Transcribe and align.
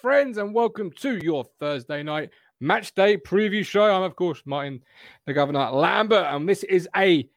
friends, 0.00 0.38
and 0.38 0.54
welcome 0.54 0.90
to 0.90 1.18
your 1.22 1.44
Thursday 1.58 2.02
night 2.02 2.30
match 2.58 2.94
day 2.94 3.18
preview 3.18 3.62
show. 3.62 3.84
I'm, 3.84 4.02
of 4.02 4.16
course, 4.16 4.42
Martin, 4.46 4.80
the 5.26 5.34
Governor 5.34 5.70
Lambert, 5.72 6.24
and 6.30 6.48
this 6.48 6.62
is 6.62 6.88
a 6.96 7.28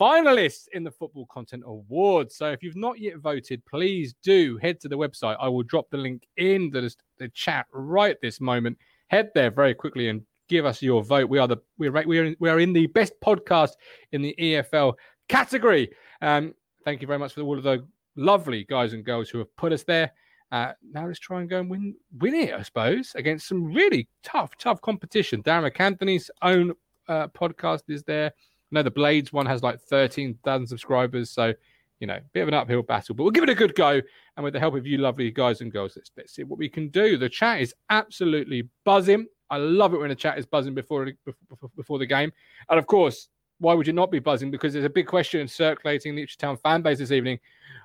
finalist 0.00 0.68
in 0.72 0.84
the 0.84 0.90
Football 0.92 1.26
Content 1.26 1.64
Awards. 1.66 2.36
So 2.36 2.52
if 2.52 2.62
you've 2.62 2.76
not 2.76 3.00
yet 3.00 3.16
voted, 3.18 3.60
please 3.66 4.14
do 4.22 4.56
head 4.58 4.78
to 4.80 4.88
the 4.88 4.96
website. 4.96 5.36
I 5.40 5.48
will 5.48 5.64
drop 5.64 5.90
the 5.90 5.96
link 5.96 6.28
in 6.36 6.70
the, 6.70 6.94
the 7.18 7.28
chat 7.30 7.66
right 7.72 8.16
this 8.22 8.40
moment. 8.40 8.78
Head 9.08 9.30
there 9.34 9.50
very 9.50 9.74
quickly 9.74 10.08
and 10.08 10.22
give 10.48 10.64
us 10.64 10.80
your 10.80 11.02
vote. 11.02 11.28
We 11.28 11.40
are 11.40 11.48
the 11.48 11.56
we're 11.76 11.90
we 12.06 12.20
are 12.20 12.34
we 12.38 12.48
are 12.48 12.60
in 12.60 12.72
the 12.72 12.86
best 12.86 13.14
podcast 13.20 13.72
in 14.12 14.22
the 14.22 14.34
EFL 14.38 14.94
category. 15.28 15.90
Um, 16.22 16.54
thank 16.84 17.00
you 17.00 17.08
very 17.08 17.18
much 17.18 17.32
for 17.32 17.40
all 17.40 17.58
of 17.58 17.64
the 17.64 17.84
lovely 18.14 18.62
guys 18.62 18.92
and 18.92 19.04
girls 19.04 19.28
who 19.28 19.38
have 19.38 19.56
put 19.56 19.72
us 19.72 19.82
there. 19.82 20.12
Uh, 20.52 20.72
now 20.92 21.06
let's 21.06 21.18
try 21.18 21.40
and 21.40 21.50
go 21.50 21.58
and 21.58 21.68
win 21.68 21.94
win 22.18 22.34
it, 22.34 22.54
I 22.54 22.62
suppose, 22.62 23.12
against 23.16 23.48
some 23.48 23.64
really 23.64 24.08
tough, 24.22 24.56
tough 24.58 24.80
competition. 24.80 25.42
Darragh 25.42 25.72
MacAnthony's 25.72 26.30
own 26.42 26.72
uh, 27.08 27.28
podcast 27.28 27.82
is 27.88 28.02
there. 28.04 28.26
I 28.26 28.30
know 28.70 28.82
the 28.82 28.90
Blades 28.90 29.32
one 29.32 29.46
has 29.46 29.62
like 29.62 29.80
13,000 29.80 30.66
subscribers, 30.66 31.30
so 31.30 31.52
you 32.00 32.06
know, 32.06 32.18
bit 32.32 32.42
of 32.42 32.48
an 32.48 32.54
uphill 32.54 32.82
battle, 32.82 33.14
but 33.14 33.22
we'll 33.22 33.32
give 33.32 33.44
it 33.44 33.48
a 33.48 33.54
good 33.54 33.74
go. 33.74 34.00
And 34.36 34.44
with 34.44 34.52
the 34.52 34.60
help 34.60 34.74
of 34.74 34.86
you, 34.86 34.98
lovely 34.98 35.30
guys 35.30 35.62
and 35.62 35.72
girls, 35.72 35.94
let's, 35.96 36.10
let's 36.16 36.34
see 36.34 36.44
what 36.44 36.58
we 36.58 36.68
can 36.68 36.88
do. 36.88 37.16
The 37.16 37.28
chat 37.28 37.60
is 37.60 37.74
absolutely 37.88 38.68
buzzing. 38.84 39.26
I 39.48 39.56
love 39.56 39.94
it 39.94 39.98
when 39.98 40.10
the 40.10 40.14
chat 40.14 40.38
is 40.38 40.44
buzzing 40.44 40.74
before 40.74 41.10
before, 41.24 41.70
before 41.76 41.98
the 41.98 42.06
game, 42.06 42.32
and 42.68 42.78
of 42.78 42.86
course, 42.86 43.28
why 43.58 43.74
would 43.74 43.86
you 43.86 43.92
not 43.92 44.10
be 44.10 44.18
buzzing? 44.18 44.50
Because 44.50 44.72
there's 44.72 44.84
a 44.84 44.90
big 44.90 45.06
question 45.06 45.46
circulating 45.48 46.14
the 46.14 46.22
Ipswich 46.22 46.38
Town 46.38 46.56
fan 46.58 46.82
base 46.82 46.98
this 46.98 47.12
evening. 47.12 47.38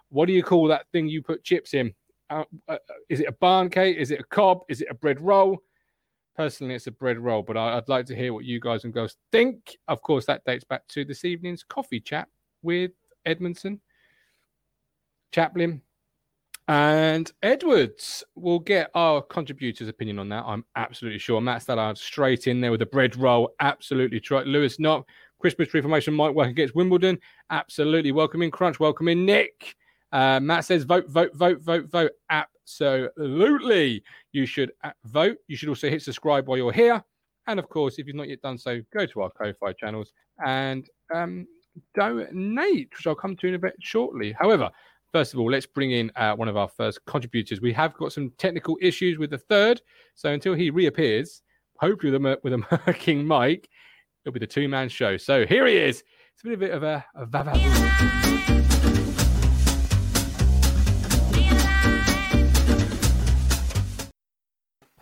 What 0.10 0.26
do 0.26 0.34
you 0.34 0.44
call 0.44 0.68
that 0.68 0.88
thing 0.92 1.08
you 1.08 1.22
put 1.22 1.44
chips 1.44 1.74
in? 1.74 1.94
Uh, 2.32 2.78
is 3.10 3.20
it 3.20 3.28
a 3.28 3.34
barm 3.34 3.70
cake? 3.70 3.98
Is 3.98 4.12
it 4.12 4.22
a 4.22 4.24
cob? 4.24 4.62
Is 4.70 4.82
it 4.82 4.88
a 4.90 4.94
bread 4.94 5.20
roll? 5.20 5.62
Personally, 6.36 6.76
it's 6.76 6.88
a 6.88 6.92
bread 6.92 7.20
roll, 7.20 7.44
but 7.44 7.58
I, 7.58 7.76
would 7.76 7.90
like 7.90 8.06
to 8.06 8.16
hear 8.16 8.34
what 8.34 8.46
you 8.46 8.60
guys 8.60 8.86
and 8.86 8.94
girls 8.94 9.18
think. 9.32 9.78
Of 9.90 10.02
course, 10.02 10.26
that 10.26 10.46
dates 10.46 10.64
back 10.64 10.88
to 10.90 11.04
this 11.04 11.26
evening's 11.26 11.64
coffee 11.64 12.00
chat 12.00 12.30
with 12.64 12.92
Edmundson, 13.28 13.80
Chaplin, 15.34 15.82
and 16.70 17.30
Edwards. 17.44 18.24
We'll 18.36 18.60
get 18.60 18.92
our 18.96 19.22
contributor's 19.22 19.90
opinion 19.90 20.20
on 20.20 20.30
that. 20.30 20.46
I'm 20.48 20.64
absolutely 20.78 21.20
sure. 21.20 21.42
Matt 21.42 21.64
Stannard 21.64 21.98
straight 21.98 22.48
in 22.48 22.62
there 22.62 22.72
with 22.72 22.82
a 22.82 22.86
bread 22.86 23.18
roll. 23.18 23.54
Absolutely 23.60 24.22
try. 24.22 24.44
Lewis 24.44 24.80
not. 24.80 25.06
Christmas 25.40 25.68
tree 25.68 25.82
formation 25.82 26.14
might 26.14 26.34
work 26.34 26.50
against 26.50 26.76
Wimbledon. 26.76 27.20
Absolutely 27.50 28.14
welcoming 28.14 28.52
Crunch, 28.52 28.80
welcoming 28.80 29.26
Nick. 29.26 29.76
Uh, 30.12 30.40
Matt 30.40 30.66
says 30.66 30.84
vote, 30.84 31.08
vote, 31.08 31.32
vote, 31.34 31.62
vote, 31.62 31.90
vote. 31.90 32.12
Absolutely. 32.30 34.04
You 34.32 34.46
should 34.46 34.72
uh, 34.84 34.92
vote. 35.06 35.38
You 35.48 35.56
should 35.56 35.70
also 35.70 35.90
hit 35.90 36.02
subscribe 36.02 36.48
while 36.48 36.58
you're 36.58 36.72
here. 36.72 37.04
And 37.48 37.60
of 37.60 37.70
course, 37.70 37.98
if 37.98 38.08
you've 38.08 38.16
not 38.16 38.30
yet 38.30 38.42
done 38.42 38.58
so, 38.58 38.82
go 38.94 39.06
to 39.06 39.22
our 39.22 39.30
Ko-Fi 39.32 39.74
channels 39.74 40.14
and 40.46 40.88
um, 41.14 41.48
donate, 41.96 42.90
which 42.96 43.08
I'll 43.08 43.16
come 43.16 43.36
to 43.38 43.48
in 43.48 43.56
a 43.56 43.60
bit 43.60 43.76
shortly. 43.80 44.34
However, 44.40 44.70
first 45.12 45.34
of 45.34 45.40
all, 45.40 45.50
let's 45.50 45.66
bring 45.66 45.92
in 45.92 46.12
uh, 46.16 46.36
one 46.36 46.48
of 46.48 46.58
our 46.58 46.68
first 46.70 47.04
contributors. 47.06 47.62
We 47.62 47.74
have 47.74 47.94
got 47.96 48.14
some 48.14 48.32
technical 48.38 48.78
issues 48.82 49.18
with 49.18 49.32
the 49.32 49.38
third, 49.38 49.82
so 50.16 50.32
until 50.32 50.54
he 50.54 50.70
reappears, 50.70 51.42
hopefully 51.78 52.12
with 52.12 52.26
a, 52.26 52.40
with 52.44 52.54
a 52.54 52.82
working 52.88 53.28
mic, 53.28 53.70
it'll 54.24 54.34
be 54.34 54.40
the 54.40 54.48
two-man 54.48 54.90
show. 54.90 55.18
So 55.18 55.46
here 55.46 55.66
he 55.66 55.78
is. 55.78 56.04
It's 56.34 56.46
a 56.46 56.58
bit 56.58 56.72
of 56.72 56.84
a, 56.84 57.04
a 57.16 57.26
vavavoom. 57.26 58.61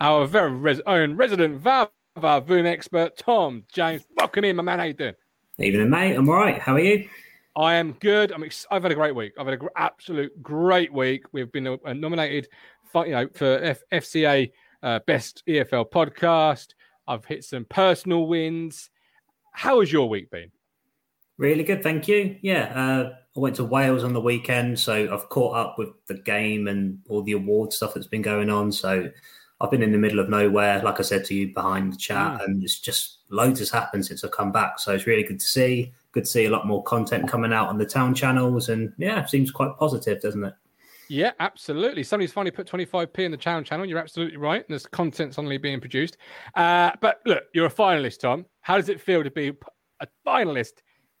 Our 0.00 0.26
very 0.26 0.50
res- 0.50 0.80
own 0.86 1.16
resident 1.16 1.58
VAR 1.58 1.90
Boom 2.16 2.66
expert, 2.66 3.16
Tom 3.16 3.64
James. 3.72 4.04
Welcome 4.16 4.44
in, 4.44 4.56
my 4.56 4.62
man. 4.62 4.78
How 4.78 4.86
you 4.86 4.94
doing? 4.94 5.14
Evening, 5.58 5.90
mate. 5.90 6.16
I'm 6.16 6.28
all 6.28 6.36
right. 6.36 6.58
How 6.58 6.74
are 6.74 6.80
you? 6.80 7.08
I 7.56 7.74
am 7.74 7.92
good. 7.92 8.32
I'm. 8.32 8.42
Ex- 8.42 8.66
I've 8.70 8.82
had 8.82 8.92
a 8.92 8.94
great 8.94 9.14
week. 9.14 9.32
I've 9.38 9.46
had 9.46 9.54
an 9.54 9.60
gr- 9.60 9.68
absolute 9.76 10.42
great 10.42 10.92
week. 10.92 11.24
We've 11.32 11.50
been 11.52 11.66
uh, 11.66 11.92
nominated, 11.92 12.48
for, 12.90 13.06
you 13.06 13.12
know, 13.12 13.28
for 13.34 13.58
F- 13.62 13.82
FCA 13.92 14.50
uh, 14.82 15.00
Best 15.06 15.42
EFL 15.46 15.90
Podcast. 15.90 16.68
I've 17.06 17.24
hit 17.24 17.44
some 17.44 17.64
personal 17.64 18.26
wins. 18.26 18.90
How 19.52 19.80
has 19.80 19.92
your 19.92 20.08
week 20.08 20.30
been? 20.30 20.50
Really 21.38 21.64
good, 21.64 21.82
thank 21.82 22.06
you. 22.06 22.36
Yeah, 22.42 22.72
uh, 22.74 23.12
I 23.36 23.40
went 23.40 23.56
to 23.56 23.64
Wales 23.64 24.04
on 24.04 24.12
the 24.12 24.20
weekend, 24.20 24.78
so 24.78 25.12
I've 25.12 25.28
caught 25.28 25.56
up 25.56 25.76
with 25.78 25.88
the 26.06 26.18
game 26.18 26.68
and 26.68 26.98
all 27.08 27.22
the 27.22 27.32
award 27.32 27.72
stuff 27.72 27.94
that's 27.94 28.06
been 28.06 28.22
going 28.22 28.50
on. 28.50 28.70
So 28.70 29.10
I've 29.60 29.70
been 29.70 29.82
in 29.82 29.92
the 29.92 29.98
middle 29.98 30.20
of 30.20 30.28
nowhere, 30.28 30.82
like 30.82 31.00
I 31.00 31.02
said 31.02 31.24
to 31.26 31.34
you 31.34 31.52
behind 31.52 31.92
the 31.92 31.96
chat, 31.96 32.40
mm. 32.40 32.44
and 32.44 32.62
it's 32.62 32.78
just 32.78 33.18
loads 33.28 33.58
has 33.58 33.70
happened 33.70 34.06
since 34.06 34.24
I've 34.24 34.30
come 34.30 34.52
back. 34.52 34.78
So 34.78 34.92
it's 34.92 35.06
really 35.06 35.22
good 35.22 35.40
to 35.40 35.46
see. 35.46 35.92
Good 36.12 36.24
to 36.24 36.30
see 36.30 36.46
a 36.46 36.50
lot 36.50 36.66
more 36.66 36.82
content 36.82 37.28
coming 37.28 37.52
out 37.52 37.68
on 37.68 37.78
the 37.78 37.86
town 37.86 38.14
channels, 38.14 38.68
and 38.68 38.92
yeah, 38.98 39.24
seems 39.26 39.50
quite 39.50 39.76
positive, 39.78 40.20
doesn't 40.20 40.44
it? 40.44 40.54
Yeah, 41.10 41.32
absolutely. 41.40 42.04
Somebody's 42.04 42.32
finally 42.32 42.52
put 42.52 42.70
25p 42.70 43.18
in 43.18 43.32
the 43.32 43.36
town 43.36 43.64
channel. 43.64 43.84
You're 43.84 43.98
absolutely 43.98 44.36
right. 44.36 44.60
And 44.60 44.68
there's 44.68 44.86
content 44.86 45.34
suddenly 45.34 45.58
being 45.58 45.80
produced. 45.80 46.16
Uh, 46.54 46.92
but 47.00 47.20
look, 47.26 47.42
you're 47.52 47.66
a 47.66 47.70
finalist, 47.70 48.20
Tom. 48.20 48.46
How 48.60 48.76
does 48.76 48.88
it 48.88 49.00
feel 49.00 49.24
to 49.24 49.30
be 49.30 49.52
a 49.98 50.06
finalist 50.24 50.74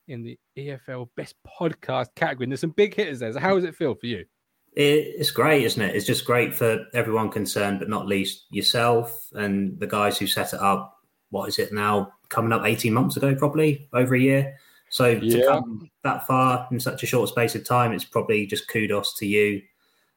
in 0.06 0.22
the 0.22 0.38
EFL 0.56 1.08
Best 1.16 1.34
Podcast 1.60 2.14
category? 2.14 2.44
And 2.44 2.52
there's 2.52 2.60
some 2.60 2.70
big 2.70 2.94
hitters 2.94 3.18
there. 3.18 3.32
So 3.32 3.40
how 3.40 3.56
does 3.56 3.64
it 3.64 3.74
feel 3.74 3.96
for 3.96 4.06
you? 4.06 4.24
It's 4.72 5.30
great, 5.30 5.64
isn't 5.64 5.82
it? 5.82 5.94
It's 5.94 6.06
just 6.06 6.24
great 6.24 6.54
for 6.54 6.86
everyone 6.94 7.30
concerned, 7.30 7.78
but 7.78 7.88
not 7.88 8.06
least 8.06 8.46
yourself 8.50 9.28
and 9.32 9.78
the 9.78 9.86
guys 9.86 10.18
who 10.18 10.26
set 10.26 10.52
it 10.52 10.60
up. 10.60 10.96
What 11.30 11.48
is 11.48 11.58
it 11.58 11.72
now? 11.72 12.12
Coming 12.28 12.52
up 12.52 12.64
18 12.64 12.92
months 12.92 13.16
ago, 13.16 13.34
probably 13.34 13.88
over 13.92 14.14
a 14.14 14.20
year. 14.20 14.56
So 14.90 15.08
yeah. 15.08 15.36
to 15.36 15.46
come 15.46 15.90
that 16.02 16.26
far 16.26 16.68
in 16.70 16.80
such 16.80 17.02
a 17.02 17.06
short 17.06 17.28
space 17.28 17.54
of 17.54 17.64
time, 17.64 17.92
it's 17.92 18.04
probably 18.04 18.46
just 18.46 18.68
kudos 18.68 19.14
to 19.18 19.26
you 19.26 19.62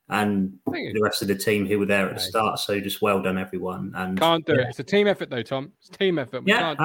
and 0.09 0.59
the 0.67 0.99
rest 1.01 1.21
of 1.21 1.27
the 1.27 1.35
team 1.35 1.65
who 1.65 1.79
were 1.79 1.85
there 1.85 2.07
at 2.09 2.15
the 2.15 2.21
start. 2.21 2.59
So 2.59 2.79
just 2.79 3.01
well 3.01 3.21
done, 3.21 3.37
everyone. 3.37 3.93
And 3.95 4.19
can't 4.19 4.45
do 4.45 4.53
yeah. 4.53 4.61
it. 4.61 4.67
It's 4.69 4.79
a 4.79 4.83
team 4.83 5.07
effort, 5.07 5.29
though, 5.29 5.41
Tom. 5.41 5.71
It's 5.79 5.89
team 5.89 6.19
effort. 6.19 6.43
We 6.43 6.51
yeah, 6.51 6.75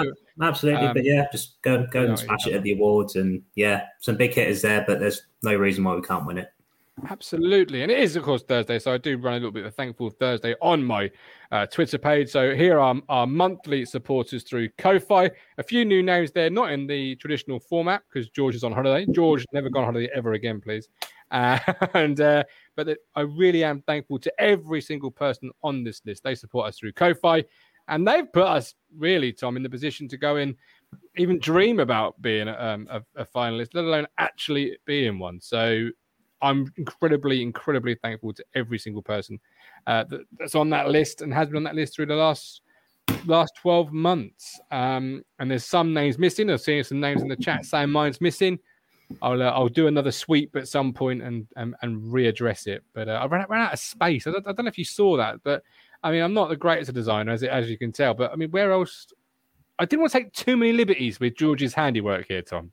absolutely. 0.40 0.86
Um, 0.86 0.94
but 0.94 1.04
yeah, 1.04 1.26
just 1.32 1.60
go 1.62 1.86
go 1.90 2.04
and 2.04 2.18
smash 2.18 2.46
it 2.46 2.54
at 2.54 2.62
the 2.62 2.72
awards. 2.72 3.16
And 3.16 3.42
yeah, 3.54 3.86
some 4.00 4.16
big 4.16 4.34
hitters 4.34 4.62
there, 4.62 4.84
but 4.86 5.00
there's 5.00 5.22
no 5.42 5.54
reason 5.54 5.84
why 5.84 5.94
we 5.94 6.02
can't 6.02 6.26
win 6.26 6.38
it. 6.38 6.48
Absolutely. 7.10 7.82
And 7.82 7.92
it 7.92 7.98
is, 8.00 8.16
of 8.16 8.24
course, 8.24 8.42
Thursday. 8.42 8.78
So 8.78 8.92
I 8.92 8.98
do 8.98 9.18
run 9.18 9.34
a 9.34 9.36
little 9.36 9.52
bit 9.52 9.64
of 9.64 9.74
thankful 9.74 10.10
Thursday 10.10 10.54
on 10.60 10.82
my 10.82 11.10
uh, 11.52 11.66
Twitter 11.66 11.98
page. 11.98 12.28
So 12.30 12.54
here 12.54 12.78
are 12.80 13.00
our 13.08 13.26
monthly 13.26 13.84
supporters 13.84 14.42
through 14.42 14.70
Ko-Fi. 14.78 15.30
A 15.58 15.62
few 15.62 15.84
new 15.84 16.02
names 16.02 16.32
there, 16.32 16.50
not 16.50 16.72
in 16.72 16.86
the 16.86 17.14
traditional 17.16 17.60
format 17.60 18.02
because 18.08 18.28
George 18.30 18.54
is 18.54 18.64
on 18.64 18.72
holiday. 18.72 19.06
George, 19.12 19.44
never 19.52 19.70
gone 19.70 19.84
on 19.84 19.94
holiday 19.94 20.10
ever 20.14 20.32
again, 20.32 20.60
please. 20.60 20.88
Uh, 21.30 21.58
and 21.94 22.20
uh, 22.20 22.42
But 22.74 22.98
I 23.14 23.20
really 23.20 23.64
am 23.64 23.82
thankful 23.82 24.18
to 24.20 24.32
every 24.40 24.80
single 24.80 25.10
person 25.10 25.50
on 25.62 25.84
this 25.84 26.00
list. 26.04 26.24
They 26.24 26.34
support 26.34 26.68
us 26.68 26.78
through 26.78 26.92
Ko-Fi. 26.92 27.44
And 27.88 28.06
they've 28.06 28.30
put 28.32 28.46
us 28.46 28.74
really, 28.96 29.32
Tom, 29.32 29.56
in 29.56 29.62
the 29.62 29.70
position 29.70 30.08
to 30.08 30.16
go 30.18 30.36
in, 30.36 30.56
even 31.16 31.38
dream 31.38 31.80
about 31.80 32.20
being 32.20 32.48
um, 32.48 32.86
a, 32.90 33.02
a 33.16 33.24
finalist, 33.24 33.68
let 33.72 33.84
alone 33.84 34.06
actually 34.18 34.76
being 34.84 35.18
one. 35.18 35.40
So 35.40 35.88
I'm 36.40 36.72
incredibly, 36.76 37.42
incredibly 37.42 37.94
thankful 37.96 38.32
to 38.32 38.44
every 38.54 38.78
single 38.78 39.02
person 39.02 39.40
uh, 39.86 40.04
that, 40.04 40.20
that's 40.38 40.54
on 40.54 40.70
that 40.70 40.88
list 40.88 41.22
and 41.22 41.32
has 41.34 41.48
been 41.48 41.56
on 41.56 41.64
that 41.64 41.74
list 41.74 41.96
through 41.96 42.06
the 42.06 42.14
last 42.14 42.62
last 43.26 43.54
12 43.56 43.92
months. 43.92 44.60
Um, 44.70 45.24
and 45.38 45.50
there's 45.50 45.64
some 45.64 45.92
names 45.92 46.18
missing. 46.18 46.50
I'm 46.50 46.58
seeing 46.58 46.82
some 46.84 47.00
names 47.00 47.22
in 47.22 47.28
the 47.28 47.36
chat 47.36 47.64
saying 47.64 47.90
mine's 47.90 48.20
missing. 48.20 48.58
I'll 49.22 49.42
uh, 49.42 49.46
I'll 49.46 49.68
do 49.68 49.86
another 49.86 50.12
sweep 50.12 50.54
at 50.56 50.68
some 50.68 50.92
point 50.92 51.22
and 51.22 51.46
and, 51.56 51.74
and 51.82 52.02
readdress 52.12 52.66
it. 52.66 52.84
But 52.92 53.08
uh, 53.08 53.12
I 53.22 53.26
ran, 53.26 53.46
ran 53.48 53.62
out 53.62 53.72
of 53.72 53.78
space. 53.78 54.26
I 54.26 54.32
don't, 54.32 54.46
I 54.46 54.52
don't 54.52 54.66
know 54.66 54.70
if 54.70 54.78
you 54.78 54.84
saw 54.84 55.16
that, 55.16 55.42
but 55.42 55.62
I 56.02 56.10
mean 56.10 56.22
I'm 56.22 56.34
not 56.34 56.50
the 56.50 56.56
greatest 56.56 56.92
designer 56.92 57.32
as 57.32 57.42
as 57.42 57.70
you 57.70 57.78
can 57.78 57.92
tell. 57.92 58.14
But 58.14 58.32
I 58.32 58.36
mean 58.36 58.50
where 58.50 58.72
else? 58.72 59.06
I 59.78 59.84
didn't 59.84 60.00
want 60.00 60.12
to 60.12 60.18
take 60.18 60.32
too 60.32 60.56
many 60.56 60.72
liberties 60.72 61.20
with 61.20 61.36
George's 61.36 61.72
handiwork 61.72 62.26
here, 62.26 62.42
Tom. 62.42 62.70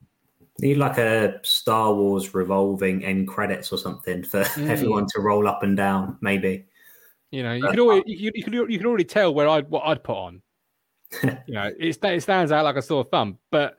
Need 0.59 0.77
like 0.77 0.97
a 0.97 1.39
Star 1.43 1.93
Wars 1.93 2.33
revolving 2.33 3.03
end 3.03 3.27
credits 3.27 3.71
or 3.71 3.77
something 3.77 4.23
for 4.23 4.41
mm. 4.43 4.69
everyone 4.69 5.05
to 5.13 5.21
roll 5.21 5.47
up 5.47 5.63
and 5.63 5.75
down, 5.75 6.17
maybe. 6.21 6.65
You 7.31 7.43
know, 7.43 7.53
you 7.53 7.67
could 7.67 7.79
already 7.79 8.13
you, 8.13 8.31
you, 8.33 8.43
could 8.43 8.53
you 8.53 8.77
could 8.77 8.85
already 8.85 9.03
tell 9.03 9.33
where 9.33 9.49
I'd 9.49 9.69
what 9.69 9.83
I'd 9.85 10.03
put 10.03 10.15
on. 10.15 10.41
you 11.23 11.53
know, 11.53 11.71
it, 11.77 11.97
it 12.01 12.21
stands 12.21 12.51
out 12.51 12.63
like 12.63 12.77
a 12.77 12.81
sore 12.81 13.03
thumb, 13.03 13.37
but 13.51 13.75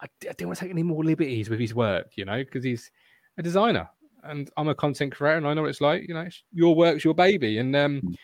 I, 0.00 0.06
I 0.06 0.32
didn't 0.32 0.46
want 0.46 0.58
to 0.58 0.64
take 0.64 0.70
any 0.70 0.82
more 0.82 1.04
liberties 1.04 1.50
with 1.50 1.58
his 1.58 1.74
work. 1.74 2.12
You 2.16 2.24
know, 2.24 2.38
because 2.38 2.62
he's 2.62 2.90
a 3.36 3.42
designer 3.42 3.88
and 4.22 4.50
I'm 4.56 4.68
a 4.68 4.74
content 4.74 5.14
creator, 5.14 5.38
and 5.38 5.48
I 5.48 5.54
know 5.54 5.62
what 5.62 5.70
it's 5.70 5.80
like. 5.80 6.06
You 6.06 6.14
know, 6.14 6.28
your 6.52 6.76
work's 6.76 7.04
your 7.04 7.14
baby, 7.14 7.58
and 7.58 7.74
um, 7.74 8.00
mm. 8.02 8.14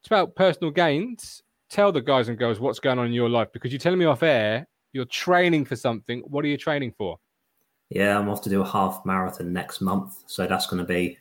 it's 0.00 0.06
about 0.06 0.34
personal 0.36 0.70
gains. 0.70 1.42
Tell 1.68 1.92
the 1.92 2.00
guys 2.00 2.28
and 2.28 2.38
girls 2.38 2.60
what's 2.60 2.80
going 2.80 2.98
on 2.98 3.06
in 3.06 3.12
your 3.12 3.30
life 3.30 3.48
because 3.52 3.72
you're 3.72 3.78
telling 3.78 3.98
me 3.98 4.04
off 4.04 4.22
air 4.22 4.66
you're 4.92 5.06
training 5.06 5.64
for 5.64 5.76
something. 5.76 6.20
What 6.20 6.44
are 6.44 6.48
you 6.48 6.56
training 6.56 6.92
for? 6.96 7.18
Yeah, 7.94 8.18
I'm 8.18 8.28
off 8.28 8.42
to 8.42 8.50
do 8.50 8.62
a 8.62 8.68
half 8.68 9.04
marathon 9.04 9.52
next 9.52 9.80
month, 9.80 10.22
so 10.26 10.46
that's 10.46 10.66
going 10.66 10.80
to 10.80 10.86
be 10.86 11.18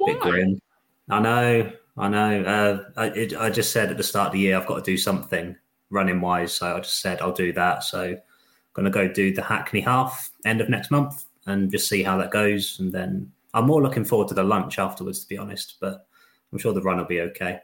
a 0.00 0.06
bit 0.06 0.20
grim. 0.20 0.60
I 1.08 1.20
know, 1.20 1.72
I 1.96 2.08
know. 2.08 2.42
Uh, 2.42 2.84
I, 2.96 3.06
it, 3.08 3.36
I 3.36 3.50
just 3.50 3.72
said 3.72 3.90
at 3.90 3.96
the 3.96 4.02
start 4.02 4.28
of 4.28 4.32
the 4.32 4.40
year 4.40 4.56
I've 4.56 4.66
got 4.66 4.84
to 4.84 4.90
do 4.90 4.96
something 4.96 5.56
running 5.90 6.20
wise, 6.20 6.52
so 6.52 6.76
I 6.76 6.80
just 6.80 7.00
said 7.00 7.20
I'll 7.20 7.32
do 7.32 7.52
that. 7.52 7.84
So 7.84 8.02
I'm 8.02 8.20
gonna 8.74 8.90
go 8.90 9.08
do 9.08 9.32
the 9.32 9.42
Hackney 9.42 9.80
half 9.80 10.30
end 10.44 10.60
of 10.60 10.68
next 10.68 10.90
month 10.90 11.24
and 11.46 11.70
just 11.70 11.88
see 11.88 12.02
how 12.02 12.16
that 12.18 12.30
goes, 12.30 12.78
and 12.80 12.92
then 12.92 13.30
I'm 13.54 13.66
more 13.66 13.82
looking 13.82 14.04
forward 14.04 14.28
to 14.28 14.34
the 14.34 14.44
lunch 14.44 14.78
afterwards, 14.78 15.20
to 15.20 15.28
be 15.28 15.38
honest. 15.38 15.76
But 15.80 16.06
I'm 16.52 16.58
sure 16.58 16.72
the 16.72 16.82
run 16.82 16.98
will 16.98 17.04
be 17.04 17.20
okay. 17.22 17.60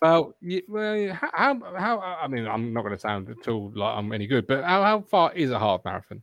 Well, 0.00 0.34
you, 0.40 0.62
well, 0.68 1.12
how 1.12 1.60
how 1.76 1.98
I 1.98 2.28
mean, 2.28 2.46
I'm 2.46 2.72
not 2.72 2.82
going 2.82 2.94
to 2.94 3.00
sound 3.00 3.28
at 3.28 3.48
all 3.48 3.72
like 3.74 3.96
I'm 3.96 4.12
any 4.12 4.26
good, 4.26 4.46
but 4.46 4.64
how, 4.64 4.82
how 4.82 5.00
far 5.02 5.32
is 5.32 5.50
a 5.50 5.58
half 5.58 5.84
marathon? 5.84 6.22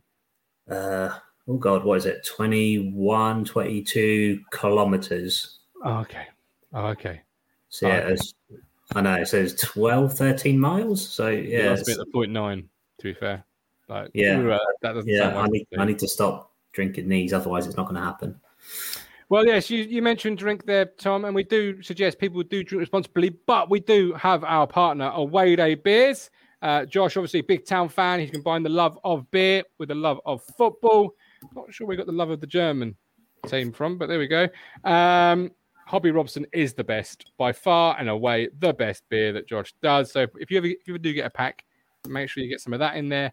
Uh, 0.68 1.10
oh 1.48 1.56
God, 1.56 1.84
what 1.84 1.98
is 1.98 2.06
it? 2.06 2.24
21, 2.26 3.44
22 3.44 4.40
kilometers. 4.50 5.58
Oh, 5.84 5.98
okay. 5.98 6.26
Oh, 6.72 6.86
okay. 6.86 7.22
So 7.68 7.88
yeah, 7.88 7.98
okay. 7.98 8.16
I 8.94 9.00
know 9.00 9.14
it 9.14 9.26
says 9.28 9.54
12, 9.56 10.16
13 10.16 10.58
miles. 10.58 11.06
So 11.06 11.28
yeah, 11.28 11.72
a 11.72 11.76
bit 11.76 11.98
the 11.98 12.06
point 12.12 12.32
nine. 12.32 12.68
To 12.98 13.04
be 13.04 13.14
fair, 13.14 13.44
like 13.88 14.10
yeah, 14.14 14.38
uh, 14.38 14.58
that 14.82 14.92
doesn't. 14.94 15.10
Yeah, 15.10 15.38
I 15.38 15.46
need, 15.48 15.66
I 15.78 15.84
need 15.84 15.98
to 15.98 16.08
stop 16.08 16.52
drinking 16.72 17.08
these, 17.08 17.32
otherwise 17.32 17.66
it's 17.66 17.76
not 17.76 17.84
going 17.84 17.96
to 17.96 18.02
happen. 18.02 18.40
Well, 19.28 19.44
yes, 19.44 19.70
you, 19.70 19.82
you 19.82 20.02
mentioned 20.02 20.38
drink 20.38 20.66
there, 20.66 20.84
Tom, 20.84 21.24
and 21.24 21.34
we 21.34 21.42
do 21.42 21.82
suggest 21.82 22.18
people 22.18 22.42
do 22.44 22.62
drink 22.62 22.80
responsibly, 22.80 23.30
but 23.30 23.68
we 23.68 23.80
do 23.80 24.12
have 24.12 24.44
our 24.44 24.66
partner, 24.68 25.10
Away 25.14 25.56
Day 25.56 25.74
Beers. 25.74 26.30
Uh, 26.66 26.84
Josh, 26.84 27.16
obviously, 27.16 27.42
big 27.42 27.64
town 27.64 27.88
fan. 27.88 28.18
He's 28.18 28.32
combined 28.32 28.64
the 28.64 28.70
love 28.70 28.98
of 29.04 29.30
beer 29.30 29.62
with 29.78 29.88
the 29.88 29.94
love 29.94 30.18
of 30.26 30.42
football. 30.58 31.14
Not 31.54 31.72
sure 31.72 31.86
we 31.86 31.94
got 31.94 32.06
the 32.06 32.12
love 32.12 32.30
of 32.30 32.40
the 32.40 32.46
German 32.48 32.96
team 33.46 33.70
from, 33.70 33.98
but 33.98 34.08
there 34.08 34.18
we 34.18 34.26
go. 34.26 34.48
Um, 34.82 35.52
Bobby 35.88 36.10
Robson 36.10 36.44
is 36.52 36.74
the 36.74 36.82
best 36.82 37.30
by 37.38 37.52
far 37.52 37.96
and 38.00 38.08
away, 38.08 38.48
the 38.58 38.72
best 38.72 39.04
beer 39.08 39.32
that 39.32 39.46
Josh 39.46 39.74
does. 39.80 40.10
So 40.10 40.26
if 40.40 40.50
you 40.50 40.58
ever, 40.58 40.66
if 40.66 40.88
you 40.88 40.94
ever 40.94 40.98
do 40.98 41.12
get 41.12 41.26
a 41.26 41.30
pack, 41.30 41.64
make 42.08 42.28
sure 42.28 42.42
you 42.42 42.50
get 42.50 42.60
some 42.60 42.72
of 42.72 42.80
that 42.80 42.96
in 42.96 43.08
there. 43.08 43.32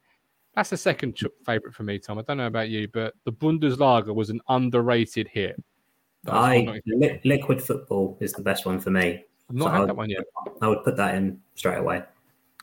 That's 0.53 0.69
the 0.69 0.77
second 0.77 1.17
favorite 1.43 1.73
for 1.73 1.81
me, 1.81 1.97
Tom. 1.97 2.19
I 2.19 2.21
don't 2.21 2.37
know 2.37 2.45
about 2.45 2.69
you, 2.69 2.87
but 2.87 3.15
the 3.23 3.33
Bundeslager 3.33 4.13
was 4.13 4.29
an 4.29 4.41
underrated 4.47 5.27
hit. 5.27 5.59
I 6.27 6.79
li- 6.85 7.19
liquid 7.23 7.63
football 7.63 8.15
is 8.21 8.31
the 8.33 8.43
best 8.43 8.67
one 8.67 8.79
for 8.79 8.91
me. 8.91 9.25
I've 9.49 9.55
not 9.55 9.65
so 9.65 9.71
had 9.71 9.79
would, 9.79 9.89
that 9.89 9.97
one 9.97 10.09
yet. 10.11 10.23
I 10.61 10.67
would 10.67 10.83
put 10.83 10.97
that 10.97 11.15
in 11.15 11.41
straight 11.55 11.79
away. 11.79 12.03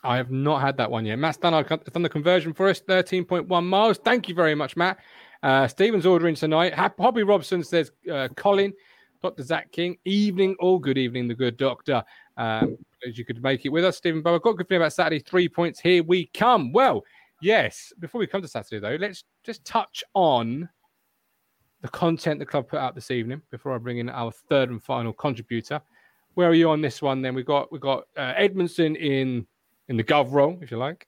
I 0.03 0.17
have 0.17 0.31
not 0.31 0.61
had 0.61 0.77
that 0.77 0.89
one 0.89 1.05
yet. 1.05 1.17
Matt's 1.17 1.37
done, 1.37 1.53
done 1.63 2.01
the 2.01 2.09
conversion 2.09 2.53
for 2.53 2.67
us, 2.67 2.81
13.1 2.81 3.63
miles. 3.65 3.97
Thank 3.97 4.27
you 4.27 4.35
very 4.35 4.55
much, 4.55 4.75
Matt. 4.75 4.97
Uh, 5.43 5.67
Stephen's 5.67 6.05
ordering 6.05 6.35
tonight. 6.35 6.73
Bobby 6.97 7.23
Robson 7.23 7.63
says, 7.63 7.91
uh, 8.11 8.27
Colin, 8.35 8.73
Dr. 9.21 9.43
Zach 9.43 9.71
King, 9.71 9.97
evening 10.05 10.55
or 10.59 10.81
good 10.81 10.97
evening, 10.97 11.27
the 11.27 11.35
good 11.35 11.57
doctor. 11.57 12.03
Um, 12.37 12.77
as 13.07 13.17
you 13.17 13.25
could 13.25 13.41
make 13.43 13.65
it 13.65 13.69
with 13.69 13.85
us, 13.85 13.97
Stephen 13.97 14.21
But 14.21 14.35
I've 14.35 14.41
got 14.41 14.57
good 14.57 14.67
feeling 14.67 14.83
about 14.83 14.93
Saturday. 14.93 15.19
Three 15.19 15.47
points. 15.47 15.79
Here 15.79 16.03
we 16.03 16.27
come. 16.27 16.71
Well, 16.71 17.03
yes. 17.41 17.93
Before 17.99 18.19
we 18.19 18.27
come 18.27 18.41
to 18.41 18.47
Saturday, 18.47 18.79
though, 18.79 18.97
let's 18.99 19.23
just 19.43 19.63
touch 19.65 20.03
on 20.13 20.67
the 21.81 21.89
content 21.89 22.39
the 22.39 22.45
club 22.45 22.67
put 22.67 22.79
out 22.79 22.93
this 22.93 23.11
evening 23.11 23.41
before 23.49 23.73
I 23.73 23.77
bring 23.79 23.97
in 23.97 24.09
our 24.09 24.31
third 24.31 24.69
and 24.69 24.83
final 24.83 25.13
contributor. 25.13 25.81
Where 26.35 26.49
are 26.49 26.53
you 26.53 26.69
on 26.69 26.81
this 26.81 27.01
one? 27.01 27.21
Then 27.21 27.35
we 27.35 27.43
got 27.43 27.71
we 27.71 27.79
got 27.79 28.05
uh, 28.15 28.33
Edmundson 28.35 28.95
in 28.95 29.45
in 29.91 29.97
the 29.97 30.03
Gov 30.05 30.31
role, 30.31 30.57
if 30.61 30.71
you 30.71 30.77
like, 30.77 31.05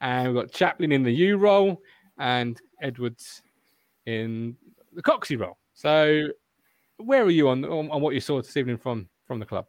and 0.00 0.28
we've 0.28 0.40
got 0.40 0.52
Chaplin 0.52 0.92
in 0.92 1.02
the 1.02 1.10
U 1.10 1.36
role, 1.36 1.82
and 2.16 2.56
Edwards 2.80 3.42
in 4.06 4.56
the 4.94 5.02
Coxie 5.02 5.38
role. 5.38 5.58
So, 5.74 6.28
where 6.98 7.24
are 7.24 7.30
you 7.30 7.48
on, 7.48 7.64
on, 7.64 7.90
on 7.90 8.00
what 8.00 8.14
you 8.14 8.20
saw 8.20 8.40
this 8.40 8.56
evening 8.56 8.78
from 8.78 9.08
from 9.26 9.40
the 9.40 9.46
club? 9.46 9.66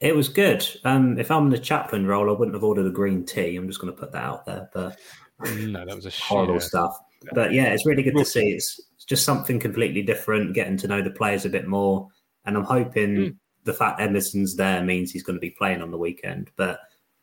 It 0.00 0.16
was 0.16 0.28
good. 0.30 0.66
Um, 0.84 1.18
if 1.18 1.30
I'm 1.30 1.44
in 1.44 1.50
the 1.50 1.58
Chaplin 1.58 2.06
role, 2.06 2.30
I 2.30 2.32
wouldn't 2.32 2.54
have 2.54 2.64
ordered 2.64 2.86
a 2.86 2.90
green 2.90 3.26
tea. 3.26 3.56
I'm 3.56 3.68
just 3.68 3.80
going 3.80 3.92
to 3.92 3.98
put 3.98 4.12
that 4.12 4.24
out 4.24 4.46
there. 4.46 4.70
But 4.72 4.98
no, 5.40 5.84
that 5.84 5.94
was 5.94 6.06
a 6.06 6.10
horrible 6.22 6.60
stuff. 6.60 6.98
But 7.32 7.52
yeah, 7.52 7.74
it's 7.74 7.84
really 7.84 8.02
good 8.02 8.16
to 8.16 8.24
see. 8.24 8.52
It's 8.52 8.80
it's 8.96 9.04
just 9.04 9.26
something 9.26 9.60
completely 9.60 10.00
different, 10.00 10.54
getting 10.54 10.78
to 10.78 10.88
know 10.88 11.02
the 11.02 11.10
players 11.10 11.44
a 11.44 11.50
bit 11.50 11.68
more. 11.68 12.08
And 12.46 12.56
I'm 12.56 12.64
hoping 12.64 13.16
mm. 13.16 13.36
the 13.64 13.74
fact 13.74 14.00
Edmundson's 14.00 14.56
there 14.56 14.82
means 14.82 15.10
he's 15.10 15.22
going 15.22 15.36
to 15.36 15.40
be 15.40 15.50
playing 15.50 15.82
on 15.82 15.90
the 15.90 15.98
weekend. 15.98 16.50
But 16.56 16.80